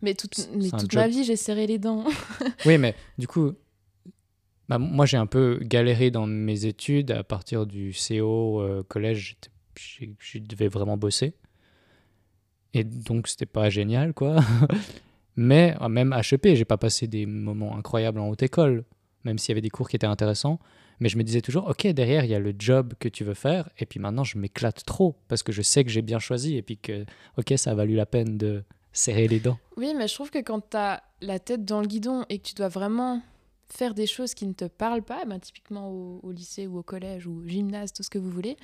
Mais 0.00 0.14
toute, 0.14 0.48
mais 0.54 0.68
ma 0.94 1.06
vie, 1.08 1.24
j'ai 1.24 1.36
serré 1.36 1.66
les 1.66 1.78
dents. 1.78 2.04
Oui, 2.64 2.78
mais 2.78 2.94
du 3.18 3.26
coup, 3.26 3.52
bah, 4.68 4.78
moi 4.78 5.06
j'ai 5.06 5.16
un 5.16 5.26
peu 5.26 5.58
galéré 5.62 6.10
dans 6.10 6.26
mes 6.26 6.66
études. 6.66 7.10
À 7.10 7.24
partir 7.24 7.66
du 7.66 7.92
CO, 7.92 8.60
euh, 8.60 8.82
collège, 8.82 9.36
je 9.76 10.38
devais 10.38 10.68
vraiment 10.68 10.96
bosser. 10.96 11.34
Et 12.74 12.84
donc 12.84 13.28
c'était 13.28 13.46
pas 13.46 13.70
génial, 13.70 14.12
quoi. 14.12 14.36
mais 15.36 15.74
euh, 15.80 15.88
même 15.88 16.12
HEP, 16.12 16.54
j'ai 16.54 16.64
pas 16.64 16.76
passé 16.76 17.06
des 17.06 17.26
moments 17.26 17.76
incroyables 17.76 18.20
en 18.20 18.28
haute 18.28 18.42
école, 18.42 18.84
même 19.24 19.38
s'il 19.38 19.50
y 19.50 19.54
avait 19.54 19.62
des 19.62 19.70
cours 19.70 19.88
qui 19.88 19.96
étaient 19.96 20.06
intéressants. 20.06 20.58
Mais 21.00 21.08
je 21.08 21.16
me 21.16 21.22
disais 21.22 21.40
toujours, 21.40 21.68
ok, 21.68 21.86
derrière, 21.88 22.24
il 22.24 22.30
y 22.30 22.34
a 22.34 22.40
le 22.40 22.52
job 22.58 22.94
que 22.98 23.08
tu 23.08 23.24
veux 23.24 23.34
faire. 23.34 23.70
Et 23.78 23.86
puis 23.86 24.00
maintenant, 24.00 24.24
je 24.24 24.36
m'éclate 24.36 24.84
trop 24.84 25.16
parce 25.28 25.42
que 25.42 25.52
je 25.52 25.62
sais 25.62 25.84
que 25.84 25.90
j'ai 25.90 26.02
bien 26.02 26.18
choisi 26.18 26.56
et 26.56 26.62
puis 26.62 26.76
que, 26.76 27.04
ok, 27.36 27.54
ça 27.56 27.70
a 27.70 27.74
valu 27.74 27.94
la 27.94 28.06
peine 28.06 28.36
de 28.36 28.64
serrer 28.92 29.28
les 29.28 29.38
dents. 29.38 29.58
Oui, 29.76 29.94
mais 29.96 30.08
je 30.08 30.14
trouve 30.14 30.30
que 30.30 30.40
quand 30.40 30.60
t'as 30.60 31.00
la 31.20 31.38
tête 31.38 31.64
dans 31.64 31.80
le 31.80 31.86
guidon 31.86 32.24
et 32.28 32.38
que 32.38 32.48
tu 32.48 32.54
dois 32.54 32.68
vraiment 32.68 33.22
faire 33.70 33.94
des 33.94 34.06
choses 34.06 34.34
qui 34.34 34.46
ne 34.46 34.52
te 34.52 34.64
parlent 34.64 35.02
pas, 35.02 35.24
ben, 35.24 35.38
typiquement 35.38 35.90
au, 35.90 36.20
au 36.22 36.30
lycée 36.32 36.66
ou 36.66 36.78
au 36.78 36.82
collège 36.82 37.26
ou 37.26 37.40
au 37.42 37.46
gymnase, 37.46 37.92
tout 37.92 38.02
ce 38.02 38.10
que 38.10 38.18
vous 38.18 38.30
voulez, 38.30 38.56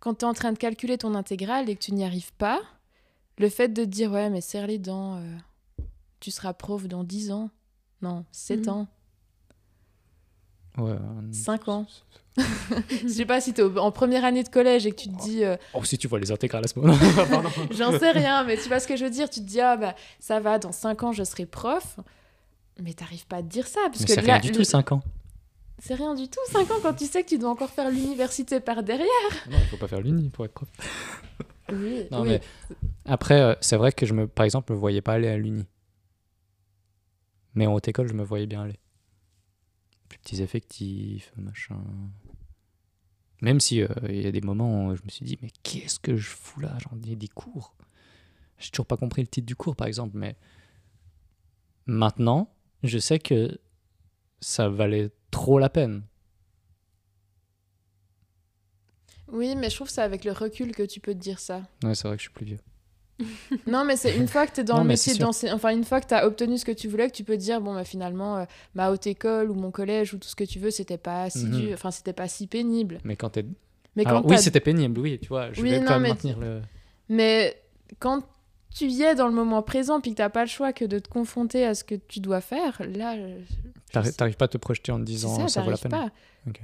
quand 0.00 0.14
tu 0.14 0.24
es 0.24 0.28
en 0.28 0.34
train 0.34 0.52
de 0.52 0.58
calculer 0.58 0.98
ton 0.98 1.14
intégrale 1.14 1.68
et 1.70 1.76
que 1.76 1.80
tu 1.82 1.92
n'y 1.92 2.04
arrives 2.04 2.32
pas, 2.34 2.60
le 3.38 3.48
fait 3.48 3.68
de 3.68 3.84
te 3.84 3.88
dire 3.88 4.10
ouais 4.12 4.30
mais 4.30 4.40
serre 4.40 4.66
les 4.66 4.78
dents, 4.78 5.16
euh, 5.16 5.36
tu 6.20 6.30
seras 6.30 6.52
prof 6.54 6.86
dans 6.88 7.04
10 7.04 7.30
ans, 7.32 7.50
non, 8.00 8.24
7 8.32 8.66
Mhm. 8.66 8.68
ans, 8.72 8.86
Ouais, 10.78 10.92
euh, 10.92 11.32
5 11.32 11.68
ans. 11.68 11.86
Je 13.02 13.06
sais 13.08 13.26
pas 13.26 13.42
si 13.42 13.52
tu 13.52 13.60
es 13.60 13.78
en 13.78 13.92
première 13.92 14.24
année 14.24 14.42
de 14.42 14.48
collège 14.48 14.86
et 14.86 14.90
que 14.92 14.96
tu 15.02 15.08
te 15.10 15.22
dis 15.22 15.44
euh, 15.44 15.56
Oh, 15.74 15.84
si 15.84 15.98
tu 15.98 16.08
vois 16.08 16.18
les 16.18 16.32
intégrales 16.32 16.64
à 16.64 16.68
ce 16.68 16.78
moment. 16.78 16.94
J'en 17.70 17.90
sais 17.98 18.10
rien, 18.10 18.42
mais 18.44 18.56
tu 18.56 18.68
vois 18.68 18.80
ce 18.80 18.88
que 18.88 18.96
je 18.96 19.04
veux 19.04 19.10
dire. 19.10 19.28
Tu 19.28 19.40
te 19.40 19.44
dis, 19.44 19.60
ah 19.60 19.76
bah 19.76 19.94
ça 20.18 20.40
va, 20.40 20.58
dans 20.58 20.72
5 20.72 21.02
ans 21.02 21.12
je 21.12 21.24
serai 21.24 21.44
prof. 21.44 21.98
Mais 22.80 22.94
t'arrives 22.94 23.26
pas 23.26 23.36
à 23.36 23.42
te 23.42 23.48
dire 23.48 23.66
ça. 23.66 23.80
Parce 23.86 24.00
Mais 24.00 24.06
que 24.06 24.14
c'est 24.14 24.22
là, 24.22 24.34
rien 24.34 24.40
du 24.40 24.48
le- 24.48 24.54
tout, 24.56 24.64
5 24.64 24.92
ans. 24.92 25.02
C'est 25.78 25.94
rien 25.94 26.14
du 26.14 26.28
tout, 26.28 26.40
5 26.50 26.70
ans, 26.70 26.76
quand 26.82 26.94
tu 26.94 27.06
sais 27.06 27.22
que 27.24 27.28
tu 27.28 27.38
dois 27.38 27.50
encore 27.50 27.70
faire 27.70 27.90
l'université 27.90 28.60
par 28.60 28.82
derrière. 28.82 29.08
Non, 29.50 29.58
il 29.58 29.66
faut 29.66 29.76
pas 29.76 29.88
faire 29.88 30.00
l'uni 30.00 30.30
pour 30.30 30.44
être 30.44 30.52
prof. 30.54 30.68
Oui, 31.72 32.06
Non, 32.10 32.22
oui. 32.22 32.28
mais 32.28 32.40
après, 33.04 33.40
euh, 33.40 33.54
c'est 33.60 33.76
vrai 33.76 33.92
que 33.92 34.06
je 34.06 34.14
me, 34.14 34.26
par 34.28 34.44
exemple, 34.44 34.72
me 34.72 34.78
voyais 34.78 35.00
pas 35.00 35.14
aller 35.14 35.28
à 35.28 35.36
l'uni. 35.36 35.64
Mais 37.54 37.66
en 37.66 37.74
haute 37.74 37.88
école, 37.88 38.08
je 38.08 38.14
me 38.14 38.22
voyais 38.22 38.46
bien 38.46 38.62
aller. 38.62 38.78
Plus 40.08 40.18
petits 40.18 40.40
effectifs, 40.42 41.32
machin. 41.36 41.82
Même 43.40 43.58
si 43.60 43.82
euh, 43.82 43.88
il 44.08 44.22
y 44.22 44.26
a 44.26 44.32
des 44.32 44.40
moments 44.40 44.86
où 44.86 44.94
je 44.96 45.02
me 45.02 45.08
suis 45.08 45.24
dit, 45.24 45.38
mais 45.42 45.50
qu'est-ce 45.62 45.98
que 45.98 46.16
je 46.16 46.28
fous 46.30 46.60
là? 46.60 46.76
J'en 46.78 46.96
ai 47.10 47.16
des 47.16 47.28
cours. 47.28 47.74
J'ai 48.58 48.70
toujours 48.70 48.86
pas 48.86 48.96
compris 48.96 49.22
le 49.22 49.28
titre 49.28 49.46
du 49.46 49.56
cours, 49.56 49.74
par 49.74 49.88
exemple, 49.88 50.16
mais 50.16 50.36
maintenant, 51.86 52.54
je 52.82 52.98
sais 52.98 53.18
que 53.18 53.58
ça 54.40 54.68
valait 54.68 55.10
trop 55.30 55.58
la 55.58 55.68
peine. 55.70 56.02
Oui, 59.28 59.54
mais 59.56 59.70
je 59.70 59.76
trouve 59.76 59.88
que 59.88 59.94
c'est 59.94 60.02
avec 60.02 60.24
le 60.24 60.32
recul 60.32 60.74
que 60.74 60.82
tu 60.82 61.00
peux 61.00 61.14
te 61.14 61.18
dire 61.18 61.38
ça. 61.38 61.62
Ouais, 61.82 61.94
c'est 61.94 62.06
vrai 62.08 62.16
que 62.16 62.22
je 62.22 62.28
suis 62.28 62.34
plus 62.34 62.44
vieux. 62.46 62.58
Non, 63.66 63.84
mais 63.84 63.96
c'est 63.96 64.16
une 64.16 64.26
fois 64.28 64.46
que 64.46 64.52
tu 64.54 64.60
es 64.60 64.64
dans 64.64 64.76
Non, 64.78 64.82
le 64.82 64.88
métier 64.88 65.14
d'enseignant, 65.14 65.54
enfin 65.54 65.70
une 65.70 65.84
fois 65.84 66.00
que 66.00 66.08
tu 66.08 66.14
as 66.14 66.26
obtenu 66.26 66.58
ce 66.58 66.64
que 66.64 66.72
tu 66.72 66.88
voulais, 66.88 67.08
que 67.08 67.14
tu 67.14 67.24
peux 67.24 67.34
te 67.36 67.40
dire, 67.42 67.60
bon, 67.60 67.74
bah, 67.74 67.84
finalement, 67.84 68.38
euh, 68.38 68.44
ma 68.74 68.90
haute 68.90 69.06
école 69.06 69.50
ou 69.50 69.54
mon 69.54 69.70
collège 69.70 70.12
ou 70.14 70.18
tout 70.18 70.28
ce 70.28 70.34
que 70.34 70.44
tu 70.44 70.58
veux, 70.58 70.70
c'était 70.70 70.98
pas 70.98 71.30
si 71.30 71.46
Mhm. 71.46 71.52
dur, 71.60 71.74
enfin 71.74 71.90
c'était 71.90 72.12
pas 72.12 72.28
si 72.28 72.46
pénible. 72.46 72.98
Mais 73.04 73.16
quand 73.16 73.30
t'es 73.30 73.44
Mais 73.94 74.06
Alors 74.06 74.24
oui, 74.26 74.38
c'était 74.38 74.60
pénible, 74.60 74.98
oui, 75.00 75.18
tu 75.20 75.28
vois. 75.28 75.52
Je 75.52 75.62
Oui, 75.62 75.70
vais 75.70 75.78
non, 75.80 75.86
quand 75.86 75.92
même 75.92 76.02
mais- 76.02 76.08
maintenir 76.08 76.38
le. 76.38 76.62
Mais 77.08 77.56
quand 78.00 78.22
tu 78.74 78.86
y 78.86 79.02
es 79.02 79.14
dans 79.14 79.26
le 79.28 79.34
moment 79.34 79.62
présent 79.62 80.00
puis 80.00 80.12
que 80.12 80.16
t'as 80.16 80.28
pas 80.28 80.42
le 80.42 80.48
choix 80.48 80.72
que 80.72 80.84
de 80.84 80.98
te 80.98 81.08
confronter 81.08 81.64
à 81.66 81.74
ce 81.74 81.84
que 81.84 81.94
tu 81.94 82.20
dois 82.20 82.40
faire, 82.40 82.80
là, 82.88 83.16
T'arrives 83.92 84.36
pas 84.36 84.46
à 84.46 84.48
te 84.48 84.56
projeter 84.56 84.90
en 84.90 84.98
te 84.98 85.04
disant 85.04 85.36
ça, 85.36 85.48
ça, 85.48 85.60
vaut 85.62 85.70
la 85.70 85.76
peine. 85.76 85.90
pas. 85.90 86.10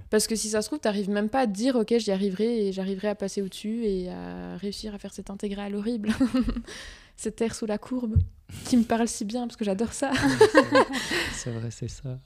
Parce 0.09 0.27
que 0.27 0.35
si 0.35 0.49
ça 0.49 0.63
se 0.63 0.69
trouve, 0.69 0.79
t'arrives 0.79 1.11
même 1.11 1.29
pas 1.29 1.41
à 1.41 1.47
te 1.47 1.53
dire, 1.53 1.77
ok, 1.77 1.95
j'y 1.99 2.11
arriverai 2.11 2.69
et 2.69 2.73
j'arriverai 2.73 3.09
à 3.09 3.15
passer 3.15 3.43
au-dessus 3.43 3.85
et 3.85 4.11
à 4.11 4.57
réussir 4.57 4.95
à 4.95 4.99
faire 4.99 5.13
cette 5.13 5.29
intégrale 5.31 5.75
horrible. 5.75 6.11
cette 7.17 7.37
terre 7.37 7.55
sous 7.55 7.67
la 7.67 7.79
courbe 7.79 8.17
qui 8.65 8.77
me 8.77 8.85
parle 8.85 9.09
si 9.09 9.25
bien 9.25 9.47
parce 9.47 9.57
que 9.57 9.65
j'adore 9.65 9.93
ça. 9.93 10.11
C'est 11.33 11.51
vrai, 11.51 11.71
c'est 11.71 11.89
ça. 11.89 12.19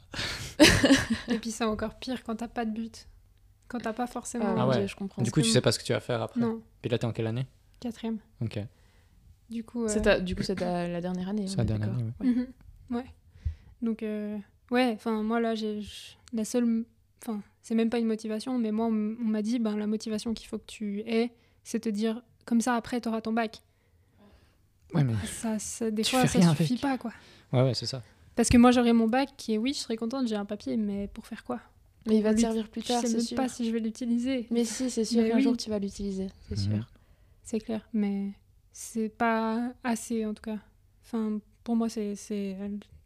Et 1.29 1.39
puis 1.39 1.51
c'est 1.51 1.65
encore 1.65 1.95
pire 1.97 2.23
quand 2.23 2.37
t'as 2.37 2.49
pas 2.49 2.65
de 2.65 2.71
but. 2.71 3.07
Quand 3.69 3.79
t'as 3.79 3.93
pas 3.93 4.07
forcément. 4.07 4.45
Ah, 4.49 4.55
Ah 4.61 4.69
ouais. 4.69 4.87
Je 4.87 4.95
comprends. 4.95 5.23
Du 5.23 5.31
coup, 5.33 5.41
tu 5.41 5.49
sais 5.51 5.61
pas 5.61 5.73
ce 5.73 5.79
que 5.79 5.85
tu 5.85 5.93
vas 5.93 6.01
faire 6.01 6.23
après. 6.23 6.41
Non, 6.41 6.61
Et 6.85 6.89
là, 6.89 6.99
t'es 6.99 7.07
en 7.07 7.13
quelle 7.13 7.27
année? 7.27 7.47
Quatrième. 7.81 8.19
Ok. 8.41 8.59
Du 9.53 9.65
coup. 9.65 9.87
C'est 9.89 9.99
euh, 10.01 10.03
ta- 10.03 10.21
Du 10.21 10.35
coup, 10.35 10.43
c'est 10.43 10.55
ta- 10.57 10.89
la 10.89 11.01
dernière 11.01 11.29
année. 11.29 11.47
C'est 11.47 11.57
la 11.59 11.65
dernière 11.65 11.91
année, 11.93 12.05
ouais. 12.21 12.27
Mhm. 12.27 12.47
Ouais. 12.91 13.05
Donc, 13.83 14.03
euh, 14.03 14.39
ouais, 14.71 14.93
enfin, 14.95 15.23
moi, 15.23 15.41
là, 15.41 15.55
j'ai 15.55 15.81
la 16.33 16.45
seule. 16.45 16.85
Enfin, 17.23 17.41
c'est 17.61 17.75
même 17.75 17.91
pas 17.91 17.99
une 17.99 18.07
motivation, 18.07 18.59
mais 18.59 18.73
moi, 18.73 18.87
on, 18.87 18.91
m'a 18.91 19.43
dit, 19.43 19.59
ben, 19.59 19.77
la 19.77 19.87
motivation 19.87 20.35
qu'il 20.35 20.49
faut 20.49 20.59
que 20.59 20.67
tu 20.67 21.01
aies, 21.01 21.31
c'est 21.65 21.81
te 21.81 21.89
dire, 21.89 22.23
comme 22.47 22.61
ça, 22.61 22.75
après, 22.75 23.01
t'auras 23.01 23.21
ton 23.21 23.33
bac. 23.33 23.63
Ouais, 24.95 25.05
mais- 25.05 25.15
ça, 25.27 25.59
ça- 25.59 25.91
des 25.91 26.05
fois, 26.05 26.27
ça 26.27 26.41
suffit 26.55 26.73
avec. 26.75 26.81
pas, 26.81 26.99
quoi. 26.99 27.13
Ouais, 27.53 27.63
ouais, 27.63 27.75
c'est 27.75 27.87
ça. 27.87 28.03
Parce 28.35 28.49
que 28.49 28.57
moi, 28.59 28.71
j'aurais 28.73 28.93
mon 28.93 29.09
bac 29.09 29.31
qui 29.37 29.55
est, 29.55 29.59
oui, 29.59 29.73
je 29.75 29.79
serais 29.79 29.97
contente, 29.97 30.27
j'ai 30.27 30.37
un 30.37 30.45
papier, 30.45 30.77
mais 30.77 31.09
pour 31.09 31.27
faire 31.27 31.45
quoi? 31.45 31.61
Mais 32.07 32.17
il 32.17 32.23
va 32.23 32.35
te 32.35 32.41
servir 32.41 32.69
plus 32.69 32.83
Je 32.83 32.89
tard, 32.89 33.01
sais 33.01 33.07
c'est 33.07 33.17
même 33.19 33.23
sûr. 33.27 33.37
pas 33.37 33.49
si 33.49 33.65
je 33.67 33.71
vais 33.71 33.79
l'utiliser. 33.79 34.47
Mais 34.51 34.65
si, 34.65 34.91
c'est 34.91 35.05
sûr 35.05 35.23
Mais 35.23 35.29
qu'un 35.31 35.37
oui. 35.37 35.43
jour 35.43 35.57
tu 35.57 35.71
vas 35.71 35.79
l'utiliser, 35.79 36.29
c'est 36.49 36.59
Mhm. 36.59 36.75
sûr. 36.77 36.91
C'est 37.45 37.61
clair, 37.61 37.87
mais 37.93 38.31
c'est 38.73 39.09
pas 39.09 39.73
assez, 39.85 40.25
en 40.27 40.35
tout 40.35 40.43
cas. 40.43 40.59
Enfin, 41.05 41.39
pour 41.65 41.77
moi, 41.77 41.89
c'est... 41.89 42.15
c'est- 42.17 42.57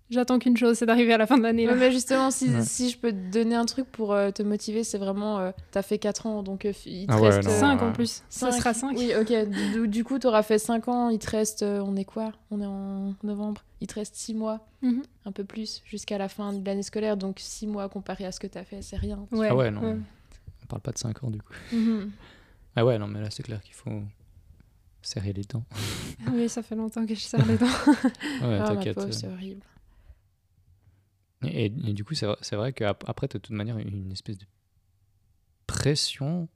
J'attends 0.08 0.38
qu'une 0.38 0.56
chose, 0.56 0.78
c'est 0.78 0.86
d'arriver 0.86 1.12
à 1.14 1.18
la 1.18 1.26
fin 1.26 1.36
de 1.36 1.42
l'année. 1.42 1.66
Ouais, 1.68 1.74
mais 1.74 1.90
justement, 1.90 2.30
si, 2.30 2.48
Ouais. 2.48 2.62
si 2.62 2.90
je 2.90 2.96
peux 2.98 3.10
te 3.10 3.32
donner 3.32 3.56
un 3.56 3.64
truc 3.64 3.86
pour 3.90 4.12
euh, 4.12 4.30
te 4.30 4.40
motiver, 4.44 4.84
c'est 4.84 4.98
vraiment. 4.98 5.40
euh, 5.40 5.50
T'as 5.72 5.82
fait 5.82 5.98
4 5.98 6.26
ans, 6.26 6.44
donc 6.44 6.64
euh, 6.64 6.72
il 6.86 7.08
te 7.08 7.12
Ah 7.12 7.20
ouais, 7.20 7.30
reste. 7.30 7.48
non. 7.48 7.52
euh, 7.54 7.58
5 7.60 7.80
ouais. 7.82 7.88
en 7.88 7.92
plus. 7.92 8.22
Ça 8.28 8.52
cinq. 8.52 8.58
sera 8.60 8.72
5. 8.72 8.96
Oui, 8.96 9.10
ok. 9.20 9.48
Du, 9.72 9.88
du 9.88 10.04
coup, 10.04 10.20
t'auras 10.20 10.44
fait 10.44 10.60
5 10.60 10.86
ans, 10.86 11.08
il 11.08 11.18
te 11.18 11.28
reste. 11.28 11.64
euh, 11.64 11.80
on 11.84 11.96
est 11.96 12.04
quoi? 12.04 12.30
On 12.52 12.60
est 12.60 12.66
en 12.66 13.14
novembre. 13.24 13.64
Il 13.80 13.88
te 13.88 13.94
reste 13.94 14.14
6 14.14 14.34
mois, 14.34 14.68
Mhm. 14.82 15.02
un 15.24 15.32
peu 15.32 15.42
plus, 15.42 15.82
jusqu'à 15.84 16.18
la 16.18 16.28
fin 16.28 16.52
de 16.52 16.64
l'année 16.64 16.84
scolaire. 16.84 17.16
Donc 17.16 17.40
6 17.40 17.66
mois 17.66 17.88
comparé 17.88 18.26
à 18.26 18.30
ce 18.30 18.38
que 18.38 18.46
t'as 18.46 18.62
fait, 18.62 18.82
c'est 18.82 18.96
rien. 18.96 19.26
Ouais, 19.32 19.48
Ah 19.50 19.56
ouais, 19.56 19.72
non. 19.72 19.98
On 20.62 20.66
parle 20.68 20.82
pas 20.82 20.92
de 20.92 20.98
5 20.98 21.24
ans 21.24 21.30
du 21.30 21.42
coup. 21.42 21.52
Mhm. 21.72 22.12
Ah 22.76 22.84
ouais, 22.84 22.96
non, 22.96 23.08
mais 23.08 23.20
là 23.20 23.30
c'est 23.30 23.42
clair 23.42 23.60
qu'il 23.60 23.74
faut 23.74 23.90
serrer 25.06 25.32
les 25.32 25.42
dents. 25.44 25.64
Oui, 26.32 26.48
ça 26.48 26.62
fait 26.62 26.74
longtemps 26.76 27.06
que 27.06 27.14
je 27.14 27.20
serre 27.20 27.46
les 27.46 27.56
dents. 27.58 27.66
Ouais, 28.42 28.58
Ah, 28.60 28.64
t'inquiète. 28.68 28.94
pauvre, 28.96 29.12
c'est 29.12 29.28
horrible. 29.28 29.62
Et, 31.44 31.66
et 31.66 31.92
du 31.92 32.04
coup, 32.04 32.14
c'est 32.14 32.56
vrai, 32.56 32.72
qu'après, 32.72 33.28
tu 33.28 33.36
as 33.36 33.38
de 33.38 33.42
toute 33.42 33.54
manière 33.56 33.78
une 33.78 34.10
espèce 34.12 34.38
de 34.38 34.46
pression, 35.66 36.48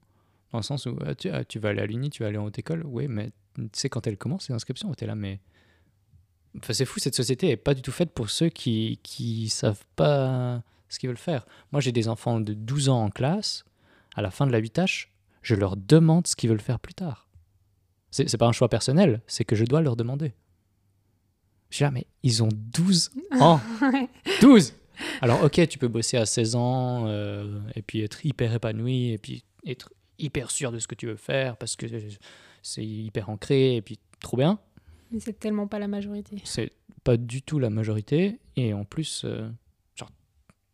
dans 0.53 0.59
le 0.59 0.63
sens 0.65 0.87
où 0.87 0.97
ah, 1.07 1.15
tu, 1.15 1.29
ah, 1.31 1.45
tu 1.45 1.59
vas 1.59 1.71
aller 1.71 1.83
à 1.83 1.87
l'uni, 1.87 2.11
tu 2.11 2.23
vas 2.23 2.29
aller 2.29 2.39
en 2.39 2.45
haute 2.45 2.59
école, 2.59 2.83
oui, 2.87 3.07
mais 3.09 3.31
tu 3.57 3.69
sais, 3.75 3.89
quand 3.89 4.07
elle 4.07 4.17
commence, 4.17 4.49
les 4.49 4.55
inscriptions, 4.55 4.93
tu 4.95 5.05
es 5.05 5.07
là, 5.07 5.15
mais. 5.15 5.41
Enfin, 6.59 6.73
c'est 6.73 6.85
fou, 6.85 6.99
cette 6.99 7.15
société 7.15 7.51
est 7.51 7.57
pas 7.57 7.75
du 7.75 7.83
tout 7.83 7.93
faite 7.93 8.11
pour 8.13 8.29
ceux 8.31 8.49
qui, 8.49 8.99
qui 9.05 9.49
savent 9.49 9.85
pas 9.95 10.63
ce 10.89 10.99
qu'ils 10.99 11.09
veulent 11.09 11.17
faire. 11.17 11.47
Moi, 11.71 11.81
j'ai 11.81 11.93
des 11.93 12.09
enfants 12.09 12.41
de 12.41 12.53
12 12.55 12.89
ans 12.89 13.05
en 13.05 13.11
classe, 13.11 13.65
à 14.17 14.23
la 14.23 14.31
fin 14.33 14.47
de 14.47 14.53
la 14.53 14.61
8H, 14.61 15.07
je 15.43 15.55
leur 15.55 15.77
demande 15.77 16.27
ce 16.27 16.35
qu'ils 16.35 16.51
veulent 16.51 16.61
faire 16.61 16.81
plus 16.81 16.95
tard. 16.95 17.29
C'est 18.11 18.37
pas 18.39 18.47
un 18.47 18.53
choix 18.53 18.69
personnel, 18.69 19.21
c'est 19.27 19.45
que 19.45 19.55
je 19.55 19.65
dois 19.65 19.81
leur 19.81 19.97
demander. 19.97 20.33
Je 21.71 21.77
suis 21.77 21.85
là, 21.85 21.91
mais 21.91 22.07
ils 22.23 22.43
ont 22.43 22.49
12 22.53 23.11
ans. 23.41 23.61
12 24.41 24.75
Alors, 25.21 25.45
ok, 25.45 25.69
tu 25.69 25.79
peux 25.79 25.89
bosser 25.89 26.17
à 26.17 26.27
16 26.27 26.57
ans 26.57 27.07
euh, 27.07 27.61
et 27.75 27.83
puis 27.83 28.01
être 28.03 28.27
hyper 28.27 28.53
épanoui 28.53 29.11
et 29.13 29.19
puis 29.19 29.45
être 29.67 29.93
hyper 30.19 30.51
sûr 30.51 30.73
de 30.73 30.79
ce 30.79 30.89
que 30.89 30.95
tu 30.95 31.07
veux 31.07 31.17
faire 31.17 31.57
parce 31.57 31.77
que 31.77 31.87
c'est 32.63 32.85
hyper 32.85 33.31
ancré 33.31 33.77
et 33.77 33.83
puis 33.83 33.99
trop 34.21 34.37
bien. 34.37 34.59
Mais 35.13 35.21
c'est 35.21 35.39
tellement 35.39 35.67
pas 35.67 35.79
la 35.79 35.89
majorité. 35.89 36.37
C'est 36.45 36.73
pas 37.05 37.17
du 37.17 37.43
tout 37.43 37.59
la 37.59 37.71
majorité 37.71 38.41
et 38.57 38.75
en 38.75 38.85
plus, 38.85 39.23
euh, 39.25 39.49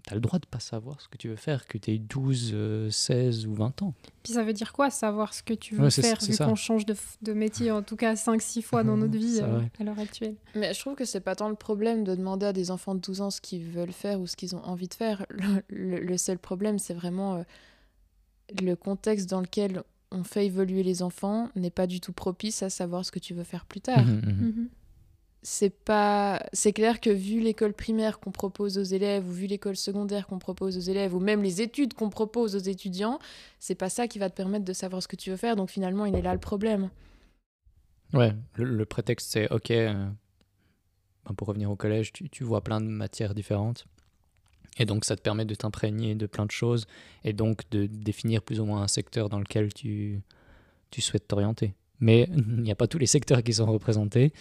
genre, 0.07 0.11
t'as 0.11 0.15
le 0.15 0.21
droit 0.21 0.39
de 0.39 0.47
pas 0.47 0.61
savoir 0.61 1.01
ce 1.01 1.09
que 1.09 1.17
tu 1.17 1.29
veux 1.29 1.37
faire, 1.37 1.67
que 1.67 1.79
t'aies 1.79 1.99
12, 1.99 2.53
euh, 2.55 2.91
16 2.91 3.47
ou 3.47 3.55
20 3.55 3.83
ans. 3.83 3.95
Puis 4.23 4.33
ça 4.33 4.43
veut 4.45 4.53
dire 4.53 4.73
quoi, 4.73 4.91
savoir 4.91 5.35
ce 5.35 5.43
que 5.43 5.55
tu 5.55 5.75
veux 5.75 5.85
Ouais, 5.85 5.91
faire, 5.91 6.19
vu 6.21 6.37
qu'on 6.37 6.55
change 6.55 6.87
de, 6.87 7.33
métier, 7.33 7.71
en 7.71 7.83
tout 7.83 7.97
cas 7.97 8.15
5-6 8.15 8.63
fois 8.63 8.83
dans 8.85 8.97
notre 8.97 9.17
vie 9.19 9.41
euh, 9.43 9.61
à 9.79 9.85
l'heure 9.85 9.99
actuelle. 9.99 10.37
Mais 10.55 10.73
je 10.75 10.81
trouve 10.81 10.95
que 10.95 11.05
c'est 11.05 11.21
pas 11.21 11.35
tant 11.35 11.49
le 11.49 11.55
problème 11.55 12.05
de 12.05 12.15
demander 12.15 12.47
à 12.47 12.53
des 12.53 12.71
enfants 12.71 12.95
de 12.95 13.01
12 13.01 13.21
ans 13.21 13.31
ce 13.31 13.41
qu'ils 13.41 13.65
veulent 13.65 13.93
faire 13.93 14.21
ou 14.21 14.27
ce 14.27 14.37
qu'ils 14.37 14.55
ont 14.57 14.65
envie 14.65 14.89
de 14.89 14.95
faire. 14.95 15.27
Le, 15.29 15.63
le- 15.69 16.01
le 16.01 16.17
seul 16.19 16.39
problème, 16.39 16.79
c'est 16.79 16.95
vraiment 16.95 17.37
euh, 17.37 17.43
le 18.63 18.75
contexte 18.75 19.29
dans 19.29 19.41
lequel 19.41 19.83
on 20.13 20.23
fait 20.23 20.47
évoluer 20.47 20.83
les 20.85 21.03
enfants 21.03 21.51
n'est 21.57 21.71
pas 21.71 21.87
du 21.89 22.01
tout 22.01 22.13
propice 22.13 22.63
à 22.63 22.71
savoir 22.71 23.05
ce 23.05 23.11
que 23.11 23.19
tu 23.19 23.35
veux 23.35 23.43
faire 23.45 23.65
plus 23.67 23.81
tard. 23.81 24.05
Mhm. 24.07 24.21
Mhm. 24.41 24.69
C'est 25.49 25.71
pas 25.71 26.45
c'est 26.53 26.73
clair 26.73 27.01
que 27.01 27.09
vu 27.09 27.39
l'école 27.39 27.73
primaire 27.73 28.19
qu'on 28.19 28.33
propose 28.33 28.79
aux 28.79 28.83
élèves 28.83 29.25
ou 29.29 29.31
vu 29.31 29.47
l'école 29.47 29.77
secondaire 29.77 30.27
qu'on 30.27 30.41
propose 30.41 30.77
aux 30.77 30.91
élèves 30.91 31.15
ou 31.15 31.21
même 31.21 31.41
les 31.41 31.63
études 31.63 31.95
qu'on 31.95 32.11
propose 32.11 32.57
aux 32.57 32.69
étudiants, 32.69 33.21
c'est 33.61 33.77
pas 33.77 33.89
ça 33.89 34.09
qui 34.09 34.19
va 34.19 34.29
te 34.29 34.35
permettre 34.35 34.65
de 34.65 34.73
savoir 34.73 35.05
ce 35.05 35.07
que 35.07 35.15
tu 35.15 35.31
veux 35.31 35.37
faire. 35.37 35.55
Donc 35.55 35.71
finalement, 35.71 36.05
il 36.05 36.17
est 36.17 36.21
là 36.21 36.33
le 36.33 36.41
problème. 36.41 36.91
Ouais, 38.13 38.35
le, 38.57 38.85
prétexte 38.87 39.31
c'est 39.31 39.49
ok, 39.53 39.71
euh, 39.71 40.09
ben, 41.25 41.35
pour 41.37 41.47
revenir 41.47 41.71
au 41.71 41.77
collège, 41.77 42.13
tu, 42.13 42.29
tu 42.29 42.43
vois 42.43 42.63
plein 42.63 42.81
de 42.81 42.89
matières 42.89 43.33
différentes. 43.33 43.87
Et 44.79 44.85
donc 44.85 45.05
ça 45.05 45.15
te 45.15 45.23
permet 45.23 45.45
de 45.45 45.55
t'imprégner 45.55 46.17
de 46.17 46.27
plein 46.27 46.47
de 46.47 46.51
choses 46.51 46.89
et 47.23 47.33
donc 47.33 47.61
de 47.71 47.87
définir 47.87 48.43
plus 48.43 48.59
ou 48.59 48.65
moins 48.65 48.83
un 48.83 48.89
secteur 48.89 49.29
dans 49.29 49.39
lequel 49.39 49.73
tu, 49.73 50.23
tu 50.91 51.01
souhaites 51.01 51.29
t'orienter. 51.29 51.77
Mais 52.01 52.29
il 52.37 52.63
n'y 52.63 52.73
a 52.73 52.77
pas 52.77 52.89
tous 52.89 52.99
les 52.99 53.07
secteurs 53.07 53.45
qui 53.45 53.55
sont 53.55 53.67
représentés. 53.67 54.33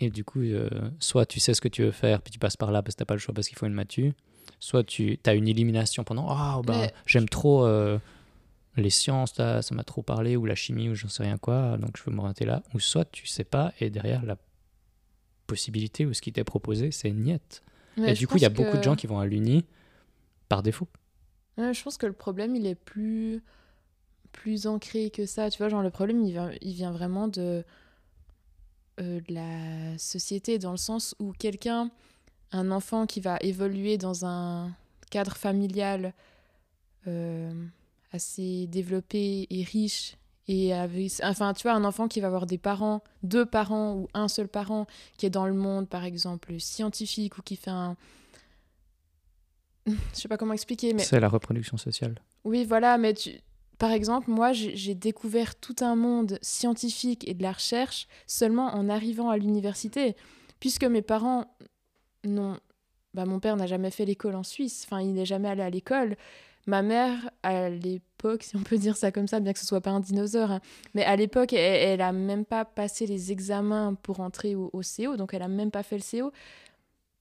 Et 0.00 0.10
du 0.10 0.24
coup, 0.24 0.40
euh, 0.40 0.68
soit 0.98 1.26
tu 1.26 1.40
sais 1.40 1.52
ce 1.54 1.60
que 1.60 1.68
tu 1.68 1.82
veux 1.82 1.90
faire, 1.92 2.22
puis 2.22 2.32
tu 2.32 2.38
passes 2.38 2.56
par 2.56 2.72
là 2.72 2.82
parce 2.82 2.94
que 2.94 2.98
tu 2.98 3.02
n'as 3.02 3.06
pas 3.06 3.14
le 3.14 3.20
choix 3.20 3.34
parce 3.34 3.48
qu'il 3.48 3.58
faut 3.58 3.66
une 3.66 3.74
matu. 3.74 4.14
Soit 4.58 4.82
tu 4.84 5.18
as 5.26 5.34
une 5.34 5.46
élimination 5.48 6.04
pendant 6.04 6.26
Ah, 6.28 6.60
bah, 6.64 6.74
Mais- 6.78 6.92
j'aime 7.06 7.28
trop 7.28 7.64
euh, 7.66 7.98
les 8.76 8.90
sciences, 8.90 9.36
là, 9.36 9.62
ça 9.62 9.74
m'a 9.74 9.84
trop 9.84 10.02
parlé, 10.02 10.36
ou 10.36 10.46
la 10.46 10.54
chimie, 10.54 10.88
ou 10.88 10.94
j'en 10.94 11.08
sais 11.08 11.22
rien 11.22 11.38
quoi, 11.38 11.76
donc 11.76 11.96
je 11.98 12.02
veux 12.04 12.12
m'orienter 12.12 12.46
là. 12.46 12.62
Ou 12.74 12.80
soit 12.80 13.04
tu 13.10 13.26
sais 13.26 13.44
pas, 13.44 13.72
et 13.80 13.90
derrière 13.90 14.24
la 14.24 14.36
possibilité 15.46 16.06
ou 16.06 16.14
ce 16.14 16.22
qui 16.22 16.32
t'est 16.32 16.44
proposé, 16.44 16.90
c'est 16.92 17.10
niette. 17.10 17.62
Mais 17.96 18.12
et 18.12 18.14
du 18.14 18.26
coup, 18.28 18.36
il 18.36 18.42
y 18.42 18.46
a 18.46 18.50
beaucoup 18.50 18.76
de 18.76 18.82
gens 18.82 18.96
qui 18.96 19.06
vont 19.06 19.18
à 19.18 19.26
l'uni 19.26 19.64
par 20.48 20.62
défaut. 20.62 20.88
Ouais, 21.58 21.74
je 21.74 21.82
pense 21.82 21.96
que 21.98 22.06
le 22.06 22.12
problème, 22.12 22.54
il 22.54 22.66
est 22.66 22.76
plus, 22.76 23.42
plus 24.32 24.66
ancré 24.66 25.10
que 25.10 25.26
ça. 25.26 25.50
Tu 25.50 25.58
vois, 25.58 25.68
genre, 25.68 25.82
le 25.82 25.90
problème, 25.90 26.22
il 26.24 26.30
vient, 26.32 26.50
il 26.60 26.72
vient 26.72 26.92
vraiment 26.92 27.28
de, 27.28 27.64
euh, 29.00 29.20
de 29.28 29.34
la 29.34 29.98
société, 29.98 30.58
dans 30.58 30.72
le 30.72 30.76
sens 30.76 31.14
où 31.18 31.32
quelqu'un, 31.32 31.90
un 32.52 32.70
enfant 32.70 33.06
qui 33.06 33.20
va 33.20 33.38
évoluer 33.40 33.98
dans 33.98 34.26
un 34.26 34.70
cadre 35.10 35.36
familial 35.36 36.12
euh, 37.06 37.52
assez 38.12 38.66
développé 38.66 39.46
et 39.50 39.62
riche, 39.62 40.16
et 40.48 40.74
avec, 40.74 41.12
enfin, 41.22 41.54
tu 41.54 41.62
vois, 41.62 41.74
un 41.74 41.84
enfant 41.84 42.08
qui 42.08 42.20
va 42.20 42.26
avoir 42.26 42.46
des 42.46 42.58
parents, 42.58 43.02
deux 43.22 43.46
parents 43.46 43.94
ou 43.94 44.08
un 44.14 44.26
seul 44.26 44.48
parent 44.48 44.86
qui 45.16 45.26
est 45.26 45.30
dans 45.30 45.46
le 45.46 45.54
monde, 45.54 45.88
par 45.88 46.04
exemple, 46.04 46.58
scientifique 46.58 47.38
ou 47.38 47.42
qui 47.42 47.54
fait 47.54 47.70
un. 47.70 47.96
Je 49.86 49.92
sais 50.12 50.28
pas 50.28 50.36
comment 50.36 50.52
expliquer, 50.52 50.92
mais 50.92 51.04
C'est 51.04 51.20
la 51.20 51.28
reproduction 51.28 51.76
sociale. 51.76 52.20
oui, 52.44 52.64
voilà, 52.64 52.98
mais 52.98 53.14
tu... 53.14 53.30
par 53.80 53.92
exemple, 53.92 54.30
moi, 54.30 54.52
j'ai 54.52 54.94
découvert 54.94 55.54
tout 55.54 55.76
un 55.80 55.96
monde 55.96 56.38
scientifique 56.42 57.26
et 57.26 57.32
de 57.32 57.42
la 57.42 57.52
recherche 57.52 58.08
seulement 58.26 58.66
en 58.74 58.90
arrivant 58.90 59.30
à 59.30 59.38
l'université, 59.38 60.16
puisque 60.60 60.84
mes 60.84 61.00
parents 61.00 61.46
n'ont... 62.22 62.58
Bah, 63.14 63.24
mon 63.24 63.40
père 63.40 63.56
n'a 63.56 63.66
jamais 63.66 63.90
fait 63.90 64.04
l'école 64.04 64.36
en 64.36 64.42
Suisse, 64.42 64.84
enfin, 64.86 65.00
il 65.00 65.14
n'est 65.14 65.24
jamais 65.24 65.48
allé 65.48 65.62
à 65.62 65.70
l'école. 65.70 66.16
Ma 66.66 66.82
mère, 66.82 67.30
à 67.42 67.70
l'époque, 67.70 68.42
si 68.42 68.54
on 68.54 68.62
peut 68.62 68.76
dire 68.76 68.98
ça 68.98 69.10
comme 69.12 69.26
ça, 69.26 69.40
bien 69.40 69.54
que 69.54 69.58
ce 69.58 69.66
soit 69.66 69.80
pas 69.80 69.90
un 69.90 70.00
dinosaure, 70.00 70.50
hein, 70.50 70.60
mais 70.92 71.02
à 71.04 71.16
l'époque, 71.16 71.54
elle, 71.54 71.88
elle 71.88 72.02
a 72.02 72.12
même 72.12 72.44
pas 72.44 72.66
passé 72.66 73.06
les 73.06 73.32
examens 73.32 73.94
pour 74.02 74.20
entrer 74.20 74.54
au, 74.54 74.70
CO, 74.82 75.16
donc 75.16 75.32
elle 75.32 75.42
a 75.42 75.48
même 75.48 75.70
pas 75.70 75.82
fait 75.82 75.96
le 75.96 76.02
CO. 76.02 76.32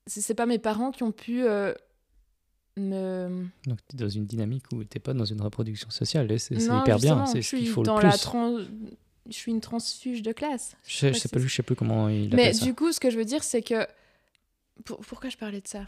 C'est 0.07 0.35
pas 0.35 0.45
mes 0.45 0.59
parents 0.59 0.91
qui 0.91 1.03
ont 1.03 1.13
pu 1.13 1.43
euh, 1.43 1.73
me 2.79 3.45
Donc 3.67 3.79
tu 3.87 3.95
es 3.95 3.99
dans 3.99 4.09
une 4.09 4.25
dynamique 4.25 4.63
où 4.73 4.83
tu 4.83 4.99
pas 4.99 5.13
dans 5.13 5.25
une 5.25 5.41
reproduction 5.41 5.89
sociale, 5.89 6.27
c'est 6.39 6.55
hyper 6.55 6.97
bien, 6.99 7.25
c'est 7.25 7.41
ce 7.41 7.55
qu'il 7.55 7.67
faut 7.67 7.83
le 7.83 7.93
plus. 7.93 8.07
la 8.07 8.17
Je 9.29 9.33
suis 9.35 9.51
une 9.51 9.61
transfuge 9.61 10.21
de 10.21 10.31
classe. 10.31 10.75
Je 10.87 10.97
sais, 10.97 11.13
je 11.13 11.19
sais 11.19 11.29
pas, 11.29 11.39
je 11.39 11.47
sais 11.47 11.63
plus 11.63 11.75
comment 11.75 12.09
il 12.09 12.33
Mais 12.35 12.53
ça. 12.53 12.65
du 12.65 12.73
coup, 12.73 12.91
ce 12.91 12.99
que 12.99 13.09
je 13.09 13.17
veux 13.17 13.25
dire, 13.25 13.43
c'est 13.43 13.61
que. 13.61 13.85
Pour- 14.85 14.99
Pourquoi 15.01 15.29
je 15.29 15.37
parlais 15.37 15.61
de 15.61 15.67
ça? 15.67 15.85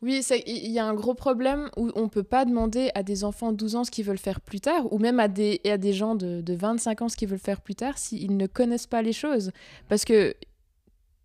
Oui, 0.00 0.22
c'est- 0.22 0.42
il 0.46 0.70
y 0.70 0.78
a 0.78 0.86
un 0.86 0.94
gros 0.94 1.12
problème 1.14 1.68
où 1.76 1.90
on 1.96 2.08
peut 2.08 2.22
pas 2.22 2.44
demander 2.44 2.90
à 2.94 3.02
des 3.02 3.24
enfants 3.24 3.50
de 3.52 3.56
12 3.56 3.74
ans 3.76 3.84
ce 3.84 3.90
qu'ils 3.90 4.04
veulent 4.04 4.16
faire 4.18 4.40
plus 4.40 4.60
tard, 4.60 4.92
ou 4.92 4.98
même 4.98 5.18
à 5.20 5.26
des, 5.28 5.60
à 5.64 5.76
des 5.76 5.92
gens 5.92 6.14
de, 6.14 6.40
de 6.40 6.54
25 6.54 7.02
ans 7.02 7.08
ce 7.08 7.16
qu'ils 7.16 7.28
veulent 7.28 7.38
faire 7.40 7.60
plus 7.60 7.74
tard, 7.74 7.98
s'ils 7.98 8.36
ne 8.36 8.46
connaissent 8.46 8.86
pas 8.86 9.02
les 9.02 9.12
choses. 9.12 9.50
Parce 9.88 10.04
que 10.04 10.34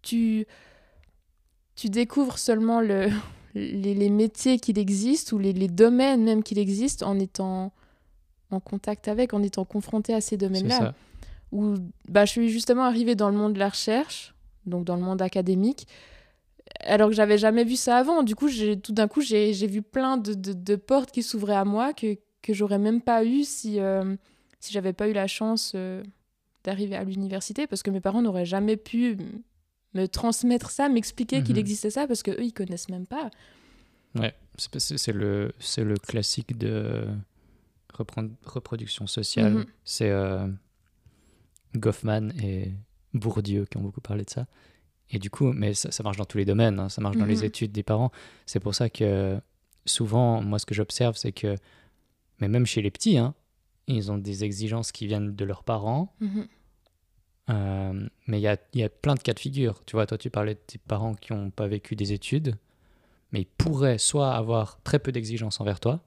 tu, 0.01 0.45
tu 1.75 1.89
découvres 1.89 2.39
seulement 2.39 2.81
le, 2.81 3.09
les, 3.57 3.93
les 3.93 4.09
métiers 4.09 4.59
qu'il 4.59 4.77
existe, 4.79 5.31
ou 5.31 5.37
les, 5.39 5.53
les 5.53 5.67
domaines 5.67 6.23
même 6.23 6.43
qu'il 6.43 6.59
existe, 6.59 7.03
en 7.03 7.19
étant 7.19 7.71
en 8.51 8.59
contact 8.61 9.07
avec, 9.09 9.33
en 9.33 9.43
étant 9.43 9.65
confronté 9.65 10.13
à 10.13 10.21
ces 10.21 10.37
domaines-là 10.37 10.79
où 11.51 11.75
bah, 12.07 12.25
je 12.25 12.31
suis 12.31 12.49
justement 12.49 12.83
arrivée 12.83 13.15
dans 13.15 13.29
le 13.29 13.37
monde 13.37 13.53
de 13.53 13.59
la 13.59 13.69
recherche, 13.69 14.33
donc 14.65 14.83
dans 14.85 14.95
le 14.95 15.01
monde 15.01 15.21
académique, 15.21 15.87
alors 16.81 17.09
que 17.09 17.15
j'avais 17.15 17.37
jamais 17.37 17.63
vu 17.63 17.75
ça 17.75 17.97
avant. 17.97 18.23
Du 18.23 18.35
coup, 18.35 18.47
j'ai 18.49 18.79
tout 18.79 18.91
d'un 18.93 19.07
coup, 19.07 19.21
j'ai 19.21 19.53
j'ai 19.53 19.67
vu 19.67 19.81
plein 19.81 20.17
de, 20.17 20.33
de- 20.33 20.53
de 20.53 20.75
portes 20.75 21.11
qui 21.11 21.23
s'ouvraient 21.23 21.55
à 21.55 21.65
moi 21.65 21.93
que, 21.93 22.17
que 22.41 22.53
j'aurais 22.53 22.79
même 22.79 23.01
pas 23.01 23.23
eu 23.25 23.43
si, 23.43 23.79
euh, 23.79 24.15
si 24.59 24.73
j'avais 24.73 24.93
pas 24.93 25.07
eu 25.07 25.13
la 25.13 25.27
chance 25.27 25.71
euh, 25.75 26.03
d'arriver 26.63 26.95
à 26.95 27.03
l'université, 27.05 27.65
parce 27.67 27.81
que 27.83 27.91
mes 27.91 28.01
parents 28.01 28.21
n'auraient 28.21 28.45
jamais 28.45 28.75
pu 28.77 29.17
me 30.01 30.07
transmettre 30.07 30.69
ça, 30.71 30.89
m'expliquer 30.89 31.43
qu'il 31.43 31.55
Mhm. 31.55 31.59
existait 31.61 31.89
ça, 31.89 32.07
parce 32.07 32.23
que 32.23 32.31
eux, 32.31 32.43
ils 32.43 32.53
connaissent 32.53 32.89
même 32.89 33.05
pas. 33.07 33.29
Ouais, 34.15 34.33
c'est 34.57 35.11
le, 35.13 35.51
le 35.77 35.95
classique 35.97 36.57
de 36.57 37.07
reproduction 38.45 39.07
sociale. 39.07 39.53
Mhm. 39.53 39.65
C'est 39.83 40.09
euh, 40.09 40.47
Goffman 41.75 42.29
et 42.41 42.71
Bourdieu 43.13 43.65
qui 43.65 43.77
ont 43.77 43.81
beaucoup 43.81 44.01
parlé 44.01 44.23
de 44.23 44.29
ça. 44.29 44.47
Et 45.09 45.19
du 45.19 45.29
coup, 45.29 45.51
mais 45.53 45.73
ça, 45.73 45.91
ça 45.91 46.03
marche 46.03 46.17
dans 46.17 46.25
tous 46.25 46.37
les 46.37 46.45
domaines, 46.45 46.79
hein, 46.79 46.89
ça 46.89 47.01
marche 47.01 47.17
dans 47.17 47.25
les 47.25 47.37
Mhm. 47.37 47.43
études 47.45 47.71
des 47.71 47.83
parents. 47.83 48.11
C'est 48.45 48.59
pour 48.59 48.75
ça 48.75 48.89
que 48.89 49.39
souvent, 49.85 50.41
moi, 50.41 50.59
ce 50.59 50.65
que 50.65 50.75
j'observe, 50.75 51.15
c'est 51.15 51.31
que, 51.31 51.55
mais 52.39 52.47
même 52.49 52.65
chez 52.65 52.81
les 52.81 52.91
petits, 52.91 53.17
hein, 53.17 53.33
ils 53.87 54.11
ont 54.11 54.17
des 54.17 54.43
exigences 54.43 54.91
qui 54.91 55.07
viennent 55.07 55.33
de 55.35 55.45
leurs 55.45 55.63
parents. 55.63 56.13
Euh, 57.49 58.07
mais 58.27 58.39
il 58.39 58.43
y 58.43 58.47
a, 58.47 58.57
y 58.73 58.83
a 58.83 58.89
plein 58.89 59.15
de 59.15 59.19
cas 59.21 59.33
de 59.33 59.39
figure. 59.39 59.81
Tu 59.85 59.95
vois, 59.95 60.05
toi, 60.05 60.17
tu 60.17 60.29
parlais 60.29 60.55
de 60.55 60.59
tes 60.67 60.77
parents 60.79 61.13
qui 61.15 61.33
n'ont 61.33 61.49
pas 61.49 61.67
vécu 61.67 61.95
des 61.95 62.11
études, 62.13 62.55
mais 63.31 63.41
ils 63.41 63.45
pourraient 63.45 63.97
soit 63.97 64.31
avoir 64.33 64.79
très 64.83 64.99
peu 64.99 65.11
d'exigences 65.11 65.61
envers 65.61 65.79
toi, 65.79 66.01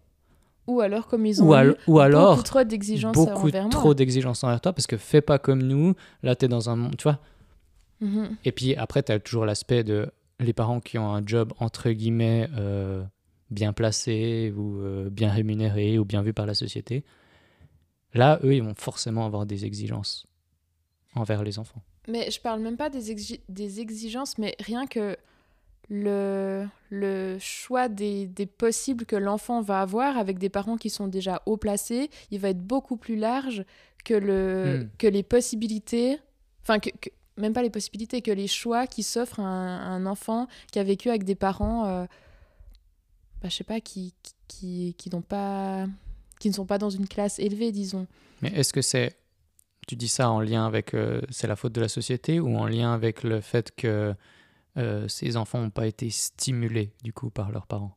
Ou 0.67 0.81
alors, 0.81 1.07
comme 1.09 1.25
ils 1.27 1.43
ont 1.43 1.49
ou, 1.49 1.53
al- 1.55 1.77
ou 1.87 1.99
alors 2.01 2.33
beaucoup 2.33 2.43
trop 2.43 2.63
d'exigences 2.65 3.17
beaucoup 3.17 3.47
envers 3.47 3.63
moi. 3.65 3.71
trop 3.71 3.95
d'exigences 3.95 4.45
envers 4.45 4.61
toi 4.61 4.73
parce 4.75 4.87
que 4.87 4.97
fais 4.99 5.23
pas 5.23 5.39
comme 5.39 5.63
nous. 5.63 5.95
Là, 6.23 6.37
tu 6.37 6.45
es 6.45 6.49
dans 6.49 6.69
un 6.69 6.77
monde, 6.77 6.97
tu 6.97 7.05
vois. 7.05 7.19
Mhm. 8.01 8.37
Et 8.45 8.53
puis 8.53 8.75
après, 8.77 9.03
tu 9.03 9.13
as 9.13 9.19
toujours 9.19 9.47
l'aspect 9.47 9.83
de 9.85 10.11
les 10.41 10.53
parents 10.53 10.81
qui 10.81 10.99
ont 10.99 11.11
un 11.13 11.23
job 11.27 11.53
entre 11.59 11.91
guillemets 11.91 12.49
euh, 12.57 13.03
bien 13.51 13.73
placé 13.75 14.53
ou 14.57 14.79
euh, 14.81 15.11
bien 15.11 15.31
rémunéré 15.31 15.99
ou 15.99 16.05
bien 16.05 16.23
vu 16.23 16.33
par 16.33 16.47
la 16.47 16.55
société. 16.55 17.05
Là, 18.15 18.41
eux, 18.43 18.55
ils 18.55 18.63
vont 18.63 18.75
forcément 18.75 19.25
avoir 19.27 19.47
des 19.47 19.65
exigences 19.65 20.27
envers 21.15 21.43
les 21.43 21.59
enfants. 21.59 21.83
Mais 22.09 22.31
je 22.31 22.41
parle 22.41 22.61
même 22.61 22.77
pas 22.77 22.91
des, 22.91 23.15
exi- 23.15 23.41
des 23.49 23.81
exigences, 23.81 24.39
mais 24.39 24.55
rien 24.61 24.87
que 24.87 25.17
le, 25.89 26.67
le 26.91 27.37
choix 27.41 27.89
des, 27.89 28.27
des 28.27 28.47
possibles 28.47 29.05
que 29.07 29.17
l'enfant 29.17 29.61
va 29.61 29.81
avoir 29.81 30.17
avec 30.17 30.39
des 30.39 30.49
parents 30.49 30.77
qui 30.77 30.89
sont 30.91 31.09
déjà 31.09 31.43
haut 31.47 31.57
placés, 31.57 32.11
il 32.31 32.39
va 32.39 32.51
être 32.51 32.63
beaucoup 32.65 32.97
plus 32.97 33.17
large 33.17 33.65
que, 34.05 34.15
le, 34.15 34.85
Hmm. 34.85 34.89
que 34.99 35.07
les 35.09 35.23
possibilités, 35.23 36.19
enfin, 36.63 36.79
que, 36.79 36.91
que- 36.91 37.11
même 37.37 37.53
pas 37.53 37.63
les 37.63 37.71
possibilités, 37.71 38.23
que 38.23 38.31
les 38.31 38.47
choix 38.47 38.87
qui 38.87 39.03
s'offrent 39.03 39.41
à 39.41 39.45
un, 39.45 39.79
à 39.79 39.87
un 39.89 40.07
enfant 40.07 40.47
qui 40.73 40.79
a 40.79 40.85
vécu 40.85 41.09
avec 41.09 41.25
des 41.25 41.35
parents, 41.35 41.87
euh, 41.87 42.05
bah, 43.43 43.49
je 43.49 43.57
sais 43.57 43.65
pas, 43.65 43.81
qui, 43.81 44.15
qui, 44.23 44.33
qui, 44.49 44.95
qui 44.97 45.11
n'ont 45.11 45.23
pas 45.23 45.87
qui 46.39 46.49
ne 46.49 46.55
sont 46.55 46.65
pas 46.67 46.79
dans 46.79 46.89
une 46.91 47.07
classe 47.07 47.39
élevée, 47.39 47.71
disons. 47.73 48.07
Mais 48.41 48.51
est-ce 48.55 48.73
que 48.73 48.81
c'est. 48.81 49.15
Tu 49.89 49.97
dis 49.97 50.09
ça 50.09 50.31
en 50.31 50.41
lien 50.41 50.67
avec. 50.67 50.95
euh, 50.95 51.21
c'est 51.31 51.47
la 51.49 51.57
faute 51.57 51.73
de 51.73 51.81
la 51.81 51.89
société 51.89 52.39
ou 52.41 52.57
en 52.57 52.67
lien 52.67 52.93
avec 52.95 53.23
le 53.25 53.41
fait 53.41 53.75
que 53.75 54.15
euh, 54.79 55.09
ces 55.09 55.37
enfants 55.37 55.61
n'ont 55.61 55.71
pas 55.71 55.87
été 55.87 56.11
stimulés, 56.11 56.93
du 57.03 57.13
coup, 57.13 57.31
par 57.31 57.51
leurs 57.51 57.67
parents? 57.67 57.97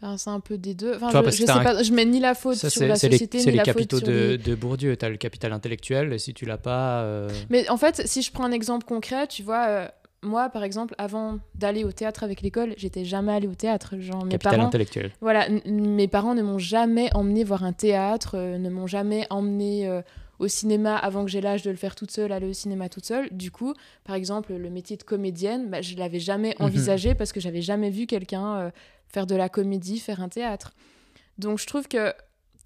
Enfin, 0.00 0.16
c'est 0.16 0.30
un 0.30 0.38
peu 0.40 0.58
des 0.58 0.74
deux. 0.74 0.94
Enfin, 0.94 1.08
je, 1.08 1.18
parce 1.24 1.36
je 1.36 1.40
que 1.42 1.46
sais 1.46 1.46
t'as 1.46 1.60
un- 1.60 1.64
pas, 1.64 1.82
je 1.82 1.92
mets 1.92 2.04
ni 2.04 2.20
la 2.20 2.34
faute 2.34 2.54
Ça, 2.56 2.70
sur 2.70 2.82
la 2.82 2.94
les, 2.94 3.00
société, 3.00 3.38
c'est 3.38 3.46
ni 3.46 3.52
les 3.52 3.56
la 3.58 3.62
capitaux 3.64 3.96
faute 3.96 4.06
sur 4.06 4.12
de, 4.12 4.12
les... 4.12 4.38
de 4.38 4.54
Bourdieu. 4.54 4.96
Tu 4.96 5.04
as 5.04 5.08
le 5.08 5.16
capital 5.16 5.52
intellectuel, 5.52 6.12
et 6.12 6.18
si 6.18 6.34
tu 6.34 6.44
l'as 6.46 6.58
pas. 6.58 7.02
euh, 7.02 7.28
Mais 7.50 7.68
en 7.68 7.76
fait, 7.76 8.06
si 8.06 8.22
je 8.22 8.30
prends 8.30 8.44
un 8.44 8.52
exemple 8.52 8.86
concret, 8.86 9.26
tu 9.26 9.42
vois, 9.42 9.90
moi, 10.22 10.48
par 10.48 10.64
exemple, 10.64 10.94
avant 10.98 11.38
d'aller 11.54 11.84
au 11.84 11.92
théâtre 11.92 12.24
avec 12.24 12.40
l'école, 12.42 12.74
j'étais 12.76 13.04
jamais 13.04 13.32
allée 13.32 13.46
au 13.46 13.54
théâtre. 13.54 13.98
Genre, 13.98 14.24
mes 14.24 14.32
capital 14.32 14.56
parents, 14.56 14.66
intellectuel. 14.68 15.12
voilà, 15.20 15.48
mes 15.66 16.08
parents 16.08 16.34
ne 16.34 16.42
m'ont 16.42 16.58
jamais 16.58 17.08
emmené 17.14 17.44
voir 17.44 17.62
un 17.64 17.72
théâtre, 17.72 18.32
euh, 18.36 18.58
ne 18.58 18.68
m'ont 18.68 18.86
jamais 18.88 19.26
emmené 19.30 19.86
euh, 19.86 20.02
au 20.40 20.48
cinéma 20.48 20.96
avant 20.96 21.24
que 21.24 21.30
j'ai 21.30 21.40
l'âge 21.40 21.62
de 21.62 21.70
le 21.70 21.76
faire 21.76 21.94
toute 21.94 22.10
seule, 22.10 22.32
aller 22.32 22.48
au 22.48 22.52
cinéma 22.52 22.88
toute 22.88 23.04
seule. 23.04 23.28
Du 23.30 23.50
coup, 23.50 23.74
par 24.04 24.16
exemple, 24.16 24.52
le 24.54 24.70
métier 24.70 24.96
de 24.96 25.02
comédienne, 25.04 25.68
bah, 25.70 25.82
je 25.82 25.96
l'avais 25.96 26.20
jamais 26.20 26.54
Mhm. 26.58 26.66
envisagé 26.66 27.14
parce 27.14 27.32
que 27.32 27.40
j'avais 27.40 27.62
jamais 27.62 27.90
vu 27.90 28.06
quelqu'un 28.06 28.56
euh, 28.56 28.70
faire 29.08 29.26
de 29.26 29.34
la 29.36 29.48
comédie, 29.48 29.98
faire 30.00 30.20
un 30.20 30.28
théâtre. 30.28 30.72
Donc, 31.38 31.58
je 31.60 31.66
trouve 31.66 31.86
que 31.86 32.12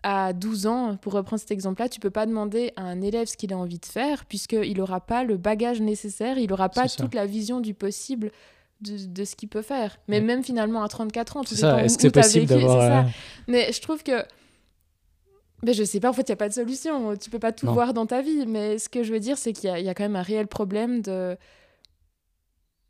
à 0.02 0.32
12 0.32 0.66
ans, 0.66 0.96
pour 0.96 1.12
reprendre 1.12 1.38
cet 1.40 1.50
exemple-là, 1.52 1.88
tu 1.88 2.00
peux 2.00 2.10
pas 2.10 2.26
demander 2.26 2.72
à 2.76 2.82
un 2.82 3.00
élève 3.02 3.26
ce 3.28 3.36
qu'il 3.36 3.52
a 3.52 3.56
envie 3.58 3.78
de 3.78 3.86
faire, 3.86 4.24
puisqu'il 4.26 4.76
n'aura 4.76 5.00
pas 5.00 5.22
le 5.24 5.36
bagage 5.36 5.80
nécessaire, 5.80 6.38
il 6.38 6.48
n'aura 6.50 6.68
pas 6.68 6.88
toute 6.88 7.14
la 7.14 7.24
vision 7.26 7.60
du 7.60 7.72
possible 7.74 8.32
de, 8.80 9.06
de 9.06 9.24
ce 9.24 9.36
qu'il 9.36 9.48
peut 9.48 9.62
faire. 9.62 9.98
Mais 10.08 10.20
même 10.20 10.42
finalement, 10.42 10.82
à 10.82 10.88
34 10.88 11.36
ans, 11.36 11.44
tout 11.44 11.54
ça, 11.54 11.84
est-ce 11.84 11.96
que 11.96 12.02
c'est 12.02 12.10
possible 12.10 12.46
d'avoir. 12.46 12.80
euh, 13.06 13.08
Mais 13.46 13.72
je 13.72 13.80
trouve 13.80 14.02
que. 14.02 14.24
Mais 15.64 15.72
je 15.74 15.84
sais 15.84 16.00
pas, 16.00 16.10
en 16.10 16.12
fait, 16.12 16.22
il 16.22 16.30
n'y 16.32 16.34
a 16.34 16.36
pas 16.36 16.48
de 16.48 16.54
solution. 16.54 17.16
Tu 17.16 17.30
peux 17.30 17.38
pas 17.38 17.52
tout 17.52 17.66
Non. 17.66 17.72
voir 17.72 17.94
dans 17.94 18.04
ta 18.06 18.20
vie. 18.22 18.44
Mais 18.48 18.78
ce 18.78 18.88
que 18.88 19.04
je 19.04 19.12
veux 19.12 19.20
dire, 19.20 19.38
c'est 19.38 19.52
qu'il 19.52 19.70
y, 19.70 19.72
a- 19.72 19.78
il 19.78 19.86
y 19.86 19.88
a 19.88 19.94
quand 19.94 20.02
même 20.02 20.16
un 20.16 20.22
réel 20.22 20.48
problème 20.48 21.00
de. 21.02 21.36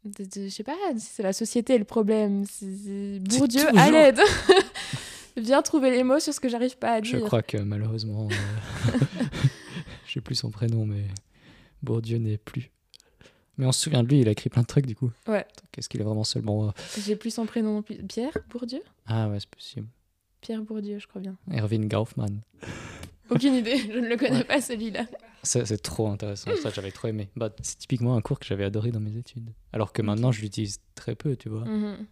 de, 0.05 0.24
de- 0.24 0.44
je 0.44 0.48
sais 0.48 0.64
pas 0.64 0.72
c'est 0.97 1.22
la 1.22 1.34
société 1.34 1.76
le 1.76 1.84
problème. 1.84 2.44
C'est- 2.51 2.74
c'est- 2.84 3.18
Bourdieu, 3.20 3.66
à 3.78 3.90
l'aide 3.90 4.20
Viens 5.37 5.63
trouver 5.63 5.91
les 5.91 6.03
mots 6.05 6.21
sur 6.21 6.33
ce 6.35 6.41
que 6.41 6.49
j'arrive 6.49 6.77
pas 6.79 6.95
à 6.95 7.03
Je 7.03 7.17
dire. 7.17 7.27
crois 7.27 7.43
que 7.43 7.57
malheureusement, 7.59 8.29
euh, 8.31 8.99
je 10.07 10.13
sais 10.13 10.21
plus 10.21 10.35
son 10.35 10.51
prénom, 10.51 10.85
mais 10.87 11.05
Bourdieu 11.83 12.19
n'est 12.19 12.39
plus. 12.39 12.71
Mais 13.59 13.67
on 13.67 13.73
se 13.73 13.81
souvient 13.83 14.03
de 14.03 14.09
lui, 14.09 14.21
il 14.21 14.29
a 14.29 14.33
écrit 14.33 14.49
plein 14.51 14.63
de 14.63 14.67
trucs 14.67 14.87
du 14.87 14.95
coup. 14.97 15.11
Ouais. 15.27 15.47
Qu'est-ce 15.71 15.89
qu'il 15.89 16.01
est 16.01 16.05
vraiment 16.05 16.25
seulement. 16.25 16.69
euh, 16.69 16.71
J'ai 17.05 17.17
plus 17.17 17.31
son 17.33 17.47
prénom. 17.47 17.75
non 17.75 17.83
plus. 17.83 17.97
Pierre 17.97 18.37
Bourdieu? 18.51 18.81
Ah 19.07 19.29
ouais, 19.29 19.41
c'est 19.41 19.51
possible. 19.51 19.87
Pierre 20.41 20.63
Bourdieu, 20.63 20.99
je 20.99 21.07
crois 21.07 21.21
bien. 21.21 21.37
Erwin 21.51 21.89
Kaufmann. 21.89 22.41
Aucune 23.31 23.55
idée, 23.55 23.77
je 23.79 23.99
ne 23.99 24.09
le 24.09 24.17
connais 24.17 24.39
Ouais. 24.39 24.45
pas 24.45 24.61
celui-là. 24.61 25.07
C'est 25.43 25.81
trop 25.83 26.09
intéressant, 26.09 26.51
ça 26.63 26.71
j'avais 26.71 26.91
trop 26.93 27.09
aimé. 27.09 27.31
Bah, 27.37 27.51
c'est 27.63 27.79
typiquement 27.79 28.17
un 28.17 28.21
cours 28.21 28.39
que 28.39 28.45
j'avais 28.47 28.65
adoré 28.65 28.91
dans 28.93 29.01
mes 29.01 29.17
études. 29.17 29.51
Alors 29.73 29.93
que 29.93 30.03
maintenant 30.03 30.31
je 30.33 30.41
l'utilise 30.43 30.81
très 30.95 31.15
peu, 31.15 31.35
tu 31.37 31.49
vois. 31.49 31.65
Mhm. 31.65 32.07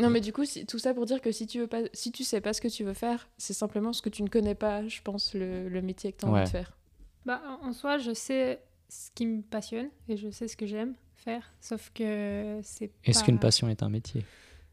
Non 0.00 0.10
mais 0.10 0.20
du 0.20 0.32
coup, 0.32 0.44
si- 0.44 0.66
tout 0.66 0.78
ça 0.80 0.92
pour 0.92 1.06
dire 1.06 1.20
que 1.20 1.30
si 1.30 1.46
tu 1.46 1.60
veux 1.60 1.66
pas, 1.68 1.82
si 1.92 2.10
tu 2.10 2.24
sais 2.24 2.40
pas 2.40 2.52
ce 2.52 2.60
que 2.60 2.68
tu 2.68 2.82
veux 2.84 2.94
faire, 2.94 3.28
c'est 3.38 3.52
simplement 3.52 3.92
ce 3.92 4.02
que 4.02 4.08
tu 4.08 4.22
ne 4.24 4.28
connais 4.28 4.54
pas, 4.56 4.86
je 4.88 5.00
pense, 5.02 5.34
le, 5.34 5.68
le 5.68 5.82
métier 5.82 6.12
que 6.12 6.18
tu 6.18 6.24
as 6.26 6.28
Ouais. 6.28 6.34
envie 6.40 6.44
de 6.46 6.50
faire. 6.50 6.76
Bah, 7.24 7.40
en 7.62 7.72
soi, 7.72 7.98
je 7.98 8.12
sais 8.12 8.60
ce 8.88 9.10
qui 9.14 9.24
me 9.26 9.40
passionne 9.42 9.88
et 10.08 10.16
je 10.16 10.30
sais 10.30 10.48
ce 10.48 10.56
que 10.56 10.66
j'aime 10.66 10.94
faire. 11.14 11.52
Sauf 11.60 11.90
que 11.94 12.60
c'est 12.64 12.90
Est-ce 13.04 13.20
pas- 13.20 13.24
qu'une 13.26 13.38
passion 13.38 13.68
est 13.68 13.82
un 13.84 13.88
métier? 13.88 14.24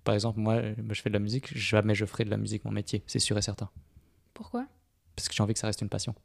Par 0.03 0.15
exemple, 0.15 0.39
moi, 0.39 0.59
je 0.89 1.01
fais 1.01 1.09
de 1.09 1.13
la 1.13 1.19
musique, 1.19 1.55
jamais 1.55 1.93
je 1.93 2.05
ferai 2.05 2.25
de 2.25 2.31
la 2.31 2.37
musique 2.37 2.65
mon 2.65 2.71
métier, 2.71 3.03
c'est 3.05 3.19
sûr 3.19 3.37
et 3.37 3.41
certain. 3.43 3.69
Pourquoi? 4.33 4.65
Parce 5.15 5.27
que 5.29 5.35
j'ai 5.35 5.43
envie 5.43 5.53
que 5.53 5.59
ça 5.59 5.67
reste 5.67 5.81
une 5.81 5.89
passion. 5.89 6.15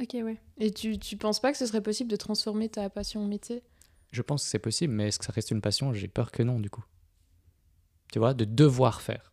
Ok, 0.00 0.10
ouais. 0.14 0.40
Et 0.58 0.70
tu, 0.70 0.98
tu 0.98 1.16
penses 1.16 1.40
pas 1.40 1.50
que 1.50 1.58
ce 1.58 1.66
serait 1.66 1.80
possible 1.82 2.10
de 2.10 2.16
transformer 2.16 2.68
ta 2.68 2.88
passion 2.90 3.22
en 3.22 3.26
métier? 3.26 3.62
Je 4.12 4.22
pense 4.22 4.44
que 4.44 4.48
c'est 4.50 4.58
possible, 4.60 4.94
mais 4.94 5.08
est-ce 5.08 5.18
que 5.18 5.24
ça 5.24 5.32
reste 5.32 5.50
une 5.50 5.60
passion? 5.60 5.92
J'ai 5.92 6.06
peur 6.06 6.30
que 6.30 6.42
non, 6.44 6.60
du 6.60 6.70
coup. 6.70 6.84
Tu 8.12 8.18
vois, 8.18 8.34
de 8.34 8.44
devoir 8.44 9.00
faire. 9.02 9.32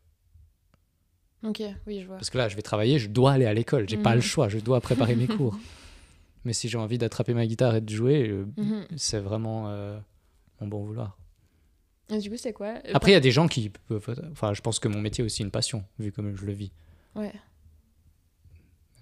Ok, 1.43 1.61
oui, 1.87 2.01
je 2.01 2.07
vois. 2.07 2.15
Parce 2.15 2.29
que 2.29 2.37
là, 2.37 2.47
je 2.47 2.55
vais 2.55 2.61
travailler, 2.61 2.99
je 2.99 3.09
dois 3.09 3.33
aller 3.33 3.45
à 3.45 3.53
l'école, 3.53 3.87
j'ai 3.89 3.97
pas 3.97 4.11
Mhm. 4.11 4.15
le 4.15 4.21
choix, 4.21 4.47
je 4.49 4.59
dois 4.59 4.79
préparer 4.81 5.15
mes 5.15 5.27
cours. 5.27 5.57
Mais 6.45 6.53
si 6.53 6.69
j'ai 6.69 6.77
envie 6.77 6.97
d'attraper 6.97 7.33
ma 7.33 7.45
guitare 7.45 7.75
et 7.75 7.81
de 7.81 7.89
jouer, 7.89 8.29
euh, 8.29 8.45
Mhm. 8.57 8.85
c'est 8.97 9.19
vraiment 9.19 9.69
euh, 9.69 9.99
mon 10.61 10.67
bon 10.67 10.83
vouloir. 10.83 11.17
Et 12.09 12.17
du 12.19 12.29
coup, 12.29 12.37
c'est 12.37 12.53
quoi 12.53 12.75
Euh, 12.85 12.91
Après, 12.93 13.11
il 13.11 13.13
y 13.13 13.17
a 13.17 13.21
des 13.21 13.31
gens 13.31 13.47
qui 13.47 13.69
peuvent. 13.69 14.27
Enfin, 14.31 14.53
je 14.53 14.61
pense 14.61 14.79
que 14.79 14.87
mon 14.87 14.99
métier 15.01 15.21
est 15.23 15.25
aussi 15.25 15.41
une 15.41 15.51
passion, 15.51 15.83
vu 15.99 16.11
comme 16.11 16.35
je 16.35 16.45
le 16.45 16.53
vis. 16.53 16.71
Ouais. 17.15 17.33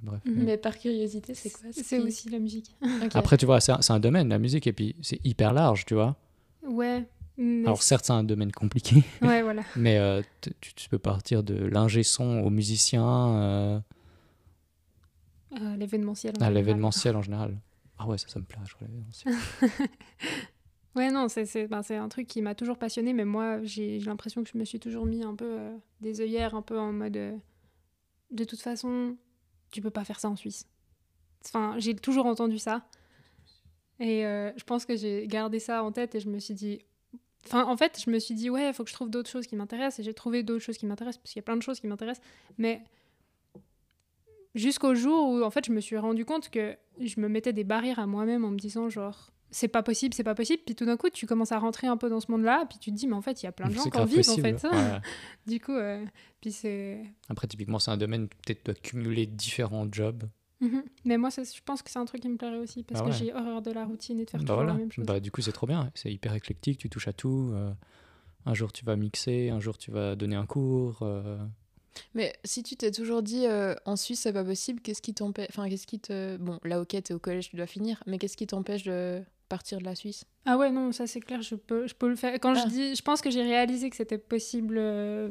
Bref. 0.03 0.19
Mhm. 0.25 0.43
Mais 0.43 0.57
par 0.57 0.77
curiosité, 0.79 1.33
c'est 1.35 1.49
quoi 1.51 1.71
ce 1.71 1.83
C'est 1.83 1.97
qui- 1.99 2.03
aussi 2.03 2.29
la 2.29 2.39
musique. 2.39 2.75
Après, 3.13 3.37
tu 3.37 3.45
vois, 3.45 3.59
c'est 3.59 3.71
un, 3.71 3.81
c'est 3.81 3.93
un 3.93 3.99
domaine, 3.99 4.29
la 4.29 4.39
musique, 4.39 4.65
et 4.65 4.73
puis 4.73 4.95
c'est 5.01 5.19
hyper 5.23 5.53
large, 5.53 5.85
tu 5.85 5.93
vois. 5.93 6.15
Ouais. 6.67 7.05
Mais 7.37 7.65
Alors, 7.65 7.81
certes, 7.83 8.05
c'est 8.05 8.13
un 8.13 8.23
domaine 8.23 8.51
compliqué, 8.51 9.03
Ouais, 9.21 9.41
voilà. 9.41 9.63
mais 9.75 9.97
euh, 9.97 10.21
tu, 10.61 10.73
tu 10.73 10.89
peux 10.89 10.99
partir 10.99 11.43
de 11.43 11.55
l'ingé 11.55 12.03
son 12.03 12.39
au 12.41 12.49
musicien, 12.49 13.05
euh, 13.35 13.79
Euh, 15.53 15.75
l'événementiel. 15.77 16.33
général. 16.35 16.53
l'événementiel 16.53 17.15
en 17.15 17.21
général. 17.21 17.57
Ah 18.03 18.07
ouais, 18.07 18.17
ça, 18.17 18.27
ça 18.29 18.39
me 18.39 18.45
plaît, 18.45 18.57
je 18.65 18.73
l'événementiel. 18.81 19.35
Ouais, 20.95 21.11
non, 21.11 21.27
c'est 21.29 21.67
ben, 21.67 21.83
c'est 21.83 21.95
un 21.95 22.09
truc 22.09 22.25
qui 22.27 22.41
m'a 22.41 22.55
toujours 22.55 22.77
passionné, 22.79 23.13
mais 23.13 23.25
moi, 23.25 23.61
j'ai 23.63 23.99
l'impression 23.99 24.43
que 24.43 24.49
je 24.51 24.57
me 24.57 24.65
suis 24.65 24.79
toujours 24.79 25.05
mis 25.05 25.23
un 25.23 25.35
peu 25.35 25.45
euh, 25.59 25.77
des 26.01 26.19
œillères, 26.19 26.55
un 26.55 26.63
peu 26.63 26.79
en 26.79 26.91
mode. 26.91 27.13
de 28.31 28.43
toute 28.43 28.59
façon, 28.59 29.15
tu 29.69 29.81
peux 29.81 29.91
pas 29.91 30.03
faire 30.03 30.19
ça 30.19 30.29
en 30.29 30.35
Suisse. 30.35 30.67
Enfin, 31.45 31.75
j'ai 31.77 31.95
toujours 31.95 32.25
entendu 32.25 32.57
ça. 32.57 32.87
Et 33.99 34.23
je 34.23 34.63
pense 34.63 34.85
que 34.87 34.95
j'ai 34.95 35.27
gardé 35.27 35.59
ça 35.59 35.83
en 35.83 35.91
tête 35.91 36.15
et 36.15 36.19
je 36.19 36.27
me 36.27 36.39
suis 36.39 36.55
dit. 36.55 36.79
Enfin, 37.45 37.65
en 37.65 37.75
fait, 37.77 38.01
je 38.03 38.09
me 38.09 38.19
suis 38.19 38.35
dit, 38.35 38.49
ouais, 38.49 38.67
il 38.67 38.73
faut 38.73 38.83
que 38.83 38.89
je 38.89 38.95
trouve 38.95 39.09
d'autres 39.09 39.29
choses 39.29 39.47
qui 39.47 39.55
m'intéressent. 39.55 39.99
Et 39.99 40.03
j'ai 40.03 40.13
trouvé 40.13 40.43
d'autres 40.43 40.63
choses 40.63 40.77
qui 40.77 40.85
m'intéressent, 40.85 41.21
parce 41.21 41.33
qu'il 41.33 41.39
y 41.39 41.43
a 41.43 41.45
plein 41.45 41.57
de 41.57 41.63
choses 41.63 41.79
qui 41.79 41.87
m'intéressent. 41.87 42.25
Mais 42.57 42.81
jusqu'au 44.55 44.95
jour 44.95 45.29
où, 45.29 45.43
en 45.43 45.49
fait, 45.49 45.65
je 45.65 45.71
me 45.71 45.79
suis 45.79 45.97
rendu 45.97 46.25
compte 46.25 46.49
que 46.49 46.75
je 46.99 47.19
me 47.19 47.27
mettais 47.27 47.53
des 47.53 47.63
barrières 47.63 47.99
à 47.99 48.07
moi-même 48.07 48.45
en 48.45 48.51
me 48.51 48.57
disant, 48.57 48.89
genre, 48.89 49.31
c'est 49.49 49.67
pas 49.67 49.83
possible, 49.83 50.13
c'est 50.13 50.23
pas 50.23 50.35
possible. 50.35 50.61
Puis 50.65 50.75
tout 50.75 50.85
d'un 50.85 50.97
coup, 50.97 51.09
tu 51.09 51.25
commences 51.25 51.51
à 51.51 51.59
rentrer 51.59 51.87
un 51.87 51.97
peu 51.97 52.09
dans 52.09 52.19
ce 52.19 52.31
monde-là, 52.31 52.65
puis 52.69 52.79
tu 52.79 52.91
te 52.91 52.95
dis, 52.95 53.07
mais 53.07 53.15
en 53.15 53.21
fait, 53.21 53.41
il 53.43 53.45
y 53.45 53.49
a 53.49 53.51
plein 53.51 53.67
de 53.67 53.73
gens 53.73 53.83
qui 53.89 53.97
en 53.97 54.05
vivent, 54.05 54.29
en 54.29 54.35
fait. 54.37 54.63
ouais. 54.63 54.99
du 55.47 55.59
coup, 55.59 55.73
euh, 55.73 56.03
puis 56.39 56.51
c'est. 56.51 57.03
Après, 57.29 57.47
typiquement, 57.47 57.79
c'est 57.79 57.91
un 57.91 57.97
domaine 57.97 58.23
où 58.23 58.27
peut-être 58.27 58.65
dois 58.65 58.75
cumuler 58.75 59.25
différents 59.25 59.87
jobs. 59.91 60.23
Mhm. 60.61 60.83
Mais 61.05 61.17
moi, 61.17 61.31
ça, 61.31 61.41
je 61.43 61.59
pense 61.65 61.81
que 61.81 61.89
c'est 61.91 61.99
un 61.99 62.05
truc 62.05 62.21
qui 62.21 62.29
me 62.29 62.37
plairait 62.37 62.57
aussi, 62.57 62.83
parce 62.83 63.01
Bah 63.01 63.07
que 63.07 63.11
ouais. 63.11 63.17
j'ai 63.17 63.33
horreur 63.33 63.61
de 63.61 63.71
la 63.71 63.83
routine 63.85 64.19
et 64.19 64.25
de 64.25 64.29
faire 64.29 64.39
Bah 64.39 64.45
toujours 64.45 64.55
voilà. 64.57 64.73
la 64.73 64.77
même 64.79 64.91
chose. 64.91 65.05
Bah, 65.05 65.19
du 65.19 65.31
coup, 65.31 65.41
c'est 65.41 65.51
trop 65.51 65.67
bien. 65.67 65.89
C'est 65.95 66.11
hyper 66.13 66.33
éclectique, 66.35 66.77
tu 66.77 66.89
touches 66.89 67.07
à 67.07 67.13
tout. 67.13 67.49
euh, 67.53 67.71
un 68.45 68.53
jour, 68.53 68.71
tu 68.71 68.85
vas 68.85 68.95
mixer, 68.95 69.49
un 69.49 69.59
jour, 69.59 69.77
tu 69.77 69.91
vas 69.91 70.15
donner 70.15 70.35
un 70.35 70.45
cours. 70.45 70.99
euh, 71.01 71.37
Mais 72.15 72.33
si 72.43 72.63
tu 72.63 72.75
t'es 72.75 72.91
toujours 72.91 73.21
dit 73.21 73.45
euh, 73.47 73.75
en 73.85 73.95
Suisse 73.95 74.21
c'est 74.21 74.33
pas 74.33 74.43
possible, 74.43 74.81
qu'est-ce 74.81 75.01
qui 75.01 75.13
t'empêche 75.13 75.47
Enfin, 75.49 75.67
qu'est-ce 75.69 75.85
qui 75.87 75.99
te. 75.99 76.37
Bon, 76.37 76.59
là, 76.63 76.79
ok, 76.81 76.89
t'es 77.03 77.13
au 77.13 77.19
collège, 77.19 77.49
tu 77.49 77.55
dois 77.57 77.67
finir, 77.67 78.01
mais 78.07 78.17
qu'est-ce 78.17 78.37
qui 78.37 78.47
t'empêche 78.47 78.83
de 78.83 79.21
partir 79.49 79.79
de 79.79 79.83
la 79.83 79.95
Suisse? 79.95 80.25
Ah 80.45 80.57
ouais, 80.57 80.71
non, 80.71 80.91
ça 80.91 81.05
c'est 81.07 81.19
clair, 81.19 81.41
je 81.41 81.55
peux, 81.55 81.85
je 81.87 81.93
peux 81.93 82.07
le 82.09 82.15
faire. 82.15 82.33
Quand 82.39 82.53
Ah. 82.55 82.63
je 82.63 82.67
dis, 82.69 82.95
je 82.95 83.01
pense 83.01 83.21
que 83.21 83.29
j'ai 83.29 83.41
réalisé 83.43 83.89
que 83.89 83.95
c'était 83.95 84.17
possible, 84.17 84.75
euh, 84.79 85.29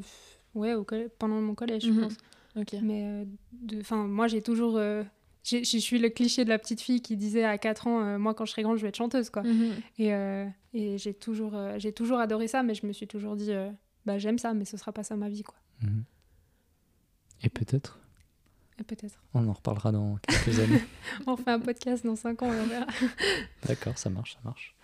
ouais, 0.55 0.75
au 0.75 0.83
collè- 0.85 1.09
pendant 1.19 1.41
mon 1.41 1.55
collège, 1.55 1.85
je 1.87 1.91
Mhm. 1.91 2.01
pense. 2.03 2.17
Ok. 2.57 2.75
Mais, 2.83 3.03
euh, 3.05 3.25
de, 3.53 3.81
enfin, 3.81 4.07
moi 4.07 4.29
j'ai 4.29 4.43
toujours, 4.43 4.77
je 5.45 5.63
suis 5.79 5.99
le 5.99 6.09
cliché 6.09 6.45
de 6.45 6.49
la 6.51 6.59
petite 6.59 6.81
fille 6.81 7.01
qui 7.03 7.17
disait 7.17 7.45
à 7.45 7.57
4 7.59 7.87
ans, 7.87 8.01
euh, 8.05 8.19
moi 8.19 8.35
quand 8.35 8.45
je 8.45 8.53
serai 8.53 8.63
grande, 8.63 8.77
je 8.77 8.83
vais 8.83 8.89
être 8.89 8.97
chanteuse, 8.97 9.31
quoi. 9.31 9.43
Mhm. 9.43 9.73
Et, 9.99 10.13
euh, 10.15 10.47
et 10.75 10.99
j'ai 10.99 11.15
toujours, 11.15 11.53
euh, 11.55 11.75
j'ai 11.79 11.93
toujours 11.93 12.19
adoré 12.19 12.47
ça, 12.49 12.63
mais 12.63 12.75
je 12.75 12.87
me 12.87 12.93
suis 12.93 13.07
toujours 13.07 13.37
dit, 13.37 13.53
euh, 13.53 13.71
bah 14.07 14.19
j'aime 14.19 14.39
ça, 14.39 14.55
mais 14.55 14.65
ce 14.65 14.77
sera 14.77 14.93
pas 14.93 15.03
ça 15.05 15.17
ma 15.17 15.29
vie, 15.29 15.43
quoi. 15.43 15.57
Mhm. 15.83 16.05
Et 17.43 17.49
peut-être, 17.49 17.99
Et 18.79 18.85
peut-être. 18.85 19.19
on 19.35 19.49
en 19.49 19.53
reparlera 19.55 19.93
dans 19.93 20.17
quelques 20.29 20.59
années. 20.61 20.83
On 21.27 21.37
fait 21.37 21.51
un 21.51 21.61
podcast 21.61 22.05
dans 22.05 22.17
5 22.17 22.43
ans 22.43 22.53
et 22.53 22.61
on 22.61 22.67
verra. 22.67 22.87
D'accord, 23.67 23.97
ça 23.97 24.11
marche, 24.11 24.35
ça 24.35 24.41
marche. 24.45 24.75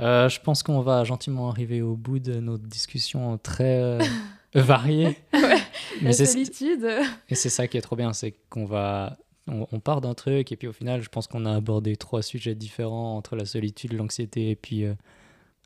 Euh, 0.00 0.28
je 0.28 0.40
pense 0.40 0.62
qu'on 0.62 0.80
va 0.80 1.02
gentiment 1.02 1.48
arriver 1.50 1.82
au 1.82 1.96
bout 1.96 2.20
de 2.20 2.34
notre 2.34 2.62
discussion 2.68 3.36
très 3.38 3.80
euh, 3.82 4.00
variée. 4.54 5.18
Mais 5.32 6.12
La 6.12 6.12
solitude. 6.12 6.86
Et 7.28 7.34
c'est 7.34 7.48
ça 7.48 7.66
qui 7.66 7.76
est 7.78 7.80
trop 7.80 7.96
bien, 7.96 8.12
c'est 8.12 8.30
qu'on 8.48 8.64
va, 8.64 9.18
on, 9.48 9.66
on 9.72 9.80
part 9.80 10.00
d'un 10.00 10.14
truc 10.14 10.52
et 10.52 10.56
puis 10.56 10.68
au 10.68 10.72
final, 10.72 11.02
je 11.02 11.08
pense 11.08 11.26
qu'on 11.26 11.44
a 11.46 11.54
abordé 11.54 11.96
trois 11.96 12.22
sujets 12.22 12.54
différents 12.54 13.16
entre 13.16 13.36
la 13.36 13.44
solitude, 13.44 13.92
l'anxiété 13.92 14.50
et 14.50 14.56
puis 14.56 14.84
euh, 14.84 14.94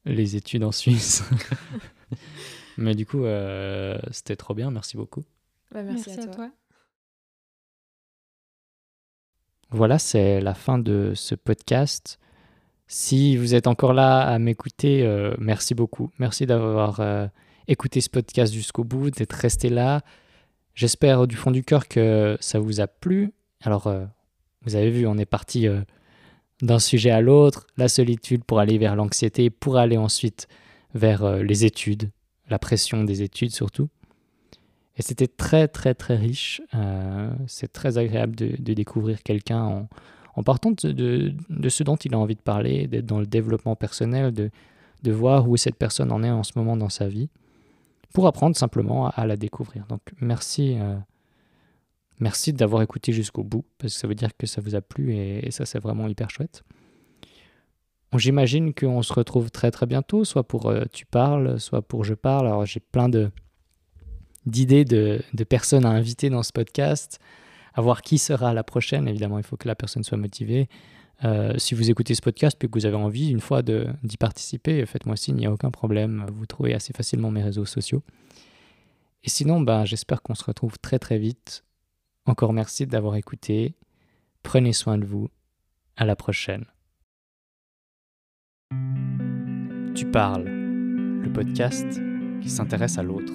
les 0.05 0.37
études 0.37 0.65
en 0.65 0.73
Suisse. 0.73 1.25
Mais 2.77 2.95
du 2.95 3.07
coup, 3.07 3.25
euh, 3.25 3.99
c'était 4.11 4.37
trop 4.37 4.55
bien, 4.55 4.71
merci 4.71 4.97
beaucoup. 4.97 5.25
Bah, 5.73 5.83
merci, 5.83 6.11
Merci, 6.11 6.29
à 6.29 6.33
toi. 6.33 6.51
Voilà, 9.71 9.99
c'est 9.99 10.41
la 10.41 10.55
fin 10.55 10.79
de 10.79 11.13
ce 11.15 11.35
podcast. 11.35 12.19
Si 12.87 13.37
vous 13.37 13.55
êtes 13.55 13.67
encore 13.67 13.95
là 13.95 14.21
à 14.21 14.39
m'écouter, 14.39 15.03
euh, 15.03 15.35
merci 15.39 15.75
beaucoup. 15.75 16.11
Merci 16.19 16.45
d'avoir 16.45 17.01
euh, 17.01 17.27
écouté 17.69 18.03
ce 18.03 18.11
podcast 18.11 18.53
jusqu'au 18.53 18.85
bout, 18.85 19.11
d'être 19.11 19.33
resté 19.33 19.71
là. 19.71 20.03
J'espère 20.75 21.27
du 21.27 21.37
fond 21.37 21.51
du 21.51 21.65
cœur 21.65 21.89
que 21.89 22.37
ça 22.41 22.59
vous 22.59 22.81
a 22.81 22.87
plu. 22.87 23.33
Alors, 23.63 23.87
euh, 23.87 24.05
vous 24.63 24.75
avez 24.75 24.91
vu, 24.91 25.07
on 25.07 25.17
est 25.17 25.27
parti 25.27 25.69
euh, 25.69 25.83
d'un 26.61 26.79
sujet 26.79 27.11
à 27.11 27.21
l'autre, 27.21 27.67
la 27.77 27.89
solitude 27.89 28.45
pour 28.45 28.59
aller 28.59 28.77
vers 28.77 28.97
l'anxiété, 28.97 29.51
pour 29.51 29.77
aller 29.77 29.97
ensuite 29.97 30.49
vers 30.95 31.25
euh, 31.25 31.43
les 31.43 31.65
études, 31.65 32.11
la 32.51 32.59
pression 32.59 33.05
des 33.05 33.23
études 33.23 33.53
surtout. 33.53 33.89
Et 34.97 35.03
c'était 35.03 35.29
très 35.29 35.69
très 35.69 35.95
très 35.95 36.17
riche. 36.17 36.61
C'est 37.47 37.73
très 37.73 37.97
agréable 37.97 38.37
de, 38.37 38.75
découvrir 38.75 39.23
quelqu'un 39.23 39.89
en, 40.35 40.43
partant 40.43 40.73
de, 40.73 41.33
ce 41.67 41.83
dont 41.83 41.97
il 41.97 42.15
a 42.15 42.19
envie 42.19 42.35
de 42.35 42.43
parler, 42.43 42.89
d'être 42.89 43.07
dans 43.07 43.19
le 43.19 43.25
développement 43.25 43.75
personnel, 43.75 44.35
de, 44.35 44.51
voir 45.11 45.49
où 45.49 45.57
cette 45.57 45.77
personne 45.77 46.13
en 46.13 46.23
est 46.23 46.31
en 46.31 46.43
ce 46.43 46.53
moment 46.57 46.77
dans 46.77 46.91
sa 46.91 47.09
vie, 47.09 47.31
pour 48.13 48.27
apprendre 48.27 48.55
simplement 48.55 49.09
à, 49.09 49.27
la 49.27 49.37
découvrir. 49.37 49.87
Donc 49.89 50.03
merci, 50.21 50.77
merci 52.19 52.53
d'avoir 52.53 52.83
écouté 52.83 53.13
jusqu'au 53.13 53.43
bout, 53.43 53.65
parce 53.79 53.95
que 53.95 54.01
ça 54.01 54.09
veut 54.09 54.15
dire 54.15 54.37
que 54.37 54.47
ça 54.47 54.61
vous 54.61 54.75
a 54.75 54.81
plu 54.81 55.15
et, 55.15 55.51
ça 55.51 55.67
c'est 55.67 55.79
vraiment 55.81 56.09
hyper 56.09 56.31
chouette. 56.31 56.63
J'imagine 58.15 58.75
qu'on 58.75 59.03
se 59.03 59.13
retrouve 59.13 59.51
très 59.51 59.71
très 59.71 59.87
bientôt, 59.87 60.25
soit 60.25 60.47
pour 60.47 60.67
euh, 60.67 60.85
Tu 60.93 61.07
parles, 61.07 61.59
soit 61.59 61.81
pour 61.81 62.05
Je 62.05 62.13
parle. 62.13 62.47
Alors 62.47 62.67
j'ai 62.67 62.81
plein 62.81 63.09
d'idées 64.45 64.85
de, 64.85 65.23
de 65.33 65.45
personnes 65.45 65.87
à 65.87 65.91
inviter 65.91 66.29
dans 66.29 66.43
ce 66.43 66.53
podcast, 66.53 67.19
à 67.73 67.81
voir 67.81 68.03
qui 68.03 68.19
sera 68.19 68.53
la 68.53 68.65
prochaine. 68.65 69.09
Évidemment, 69.09 69.39
il 69.39 69.45
faut 69.45 69.57
que 69.57 69.67
la 69.67 69.75
personne 69.75 70.05
soit 70.05 70.19
motivée. 70.19 70.69
Euh, 71.25 71.55
si 71.57 71.75
vous 71.75 71.91
écoutez 71.91 72.15
ce 72.15 72.21
podcast 72.21 72.57
puis 72.59 72.69
que 72.69 72.77
vous 72.79 72.87
avez 72.87 72.97
envie 72.97 73.31
une 73.31 73.41
fois 73.41 73.63
d'y 73.63 74.17
participer, 74.17 74.85
faites-moi 74.87 75.17
signe, 75.17 75.37
il 75.37 75.41
n'y 75.41 75.47
a 75.47 75.53
aucun 75.53 75.71
problème. 75.71 76.27
Vous 76.33 76.47
trouvez 76.47 76.75
assez 76.75 76.93
facilement 76.93 77.31
mes 77.31 77.43
réseaux 77.43 77.65
sociaux. 77.65 78.03
Et 79.23 79.29
sinon, 79.29 79.61
ben, 79.61 79.85
j'espère 79.85 80.23
qu'on 80.23 80.35
se 80.35 80.45
retrouve 80.45 80.79
très 80.81 80.99
très 80.99 81.19
vite. 81.19 81.65
Encore 82.25 82.53
merci 82.53 82.87
d'avoir 82.87 83.17
écouté. 83.17 83.75
Prenez 84.43 84.73
soin 84.73 84.99
de 84.99 85.05
vous. 85.05 85.29
À 85.97 86.05
la 86.05 86.17
prochaine. 86.17 86.65
Tu 89.95 90.11
parles, 90.11 90.45
le 90.45 91.31
podcast 91.33 92.01
qui 92.41 92.49
s'intéresse 92.49 92.99
à 92.99 93.03
l'autre. 93.03 93.33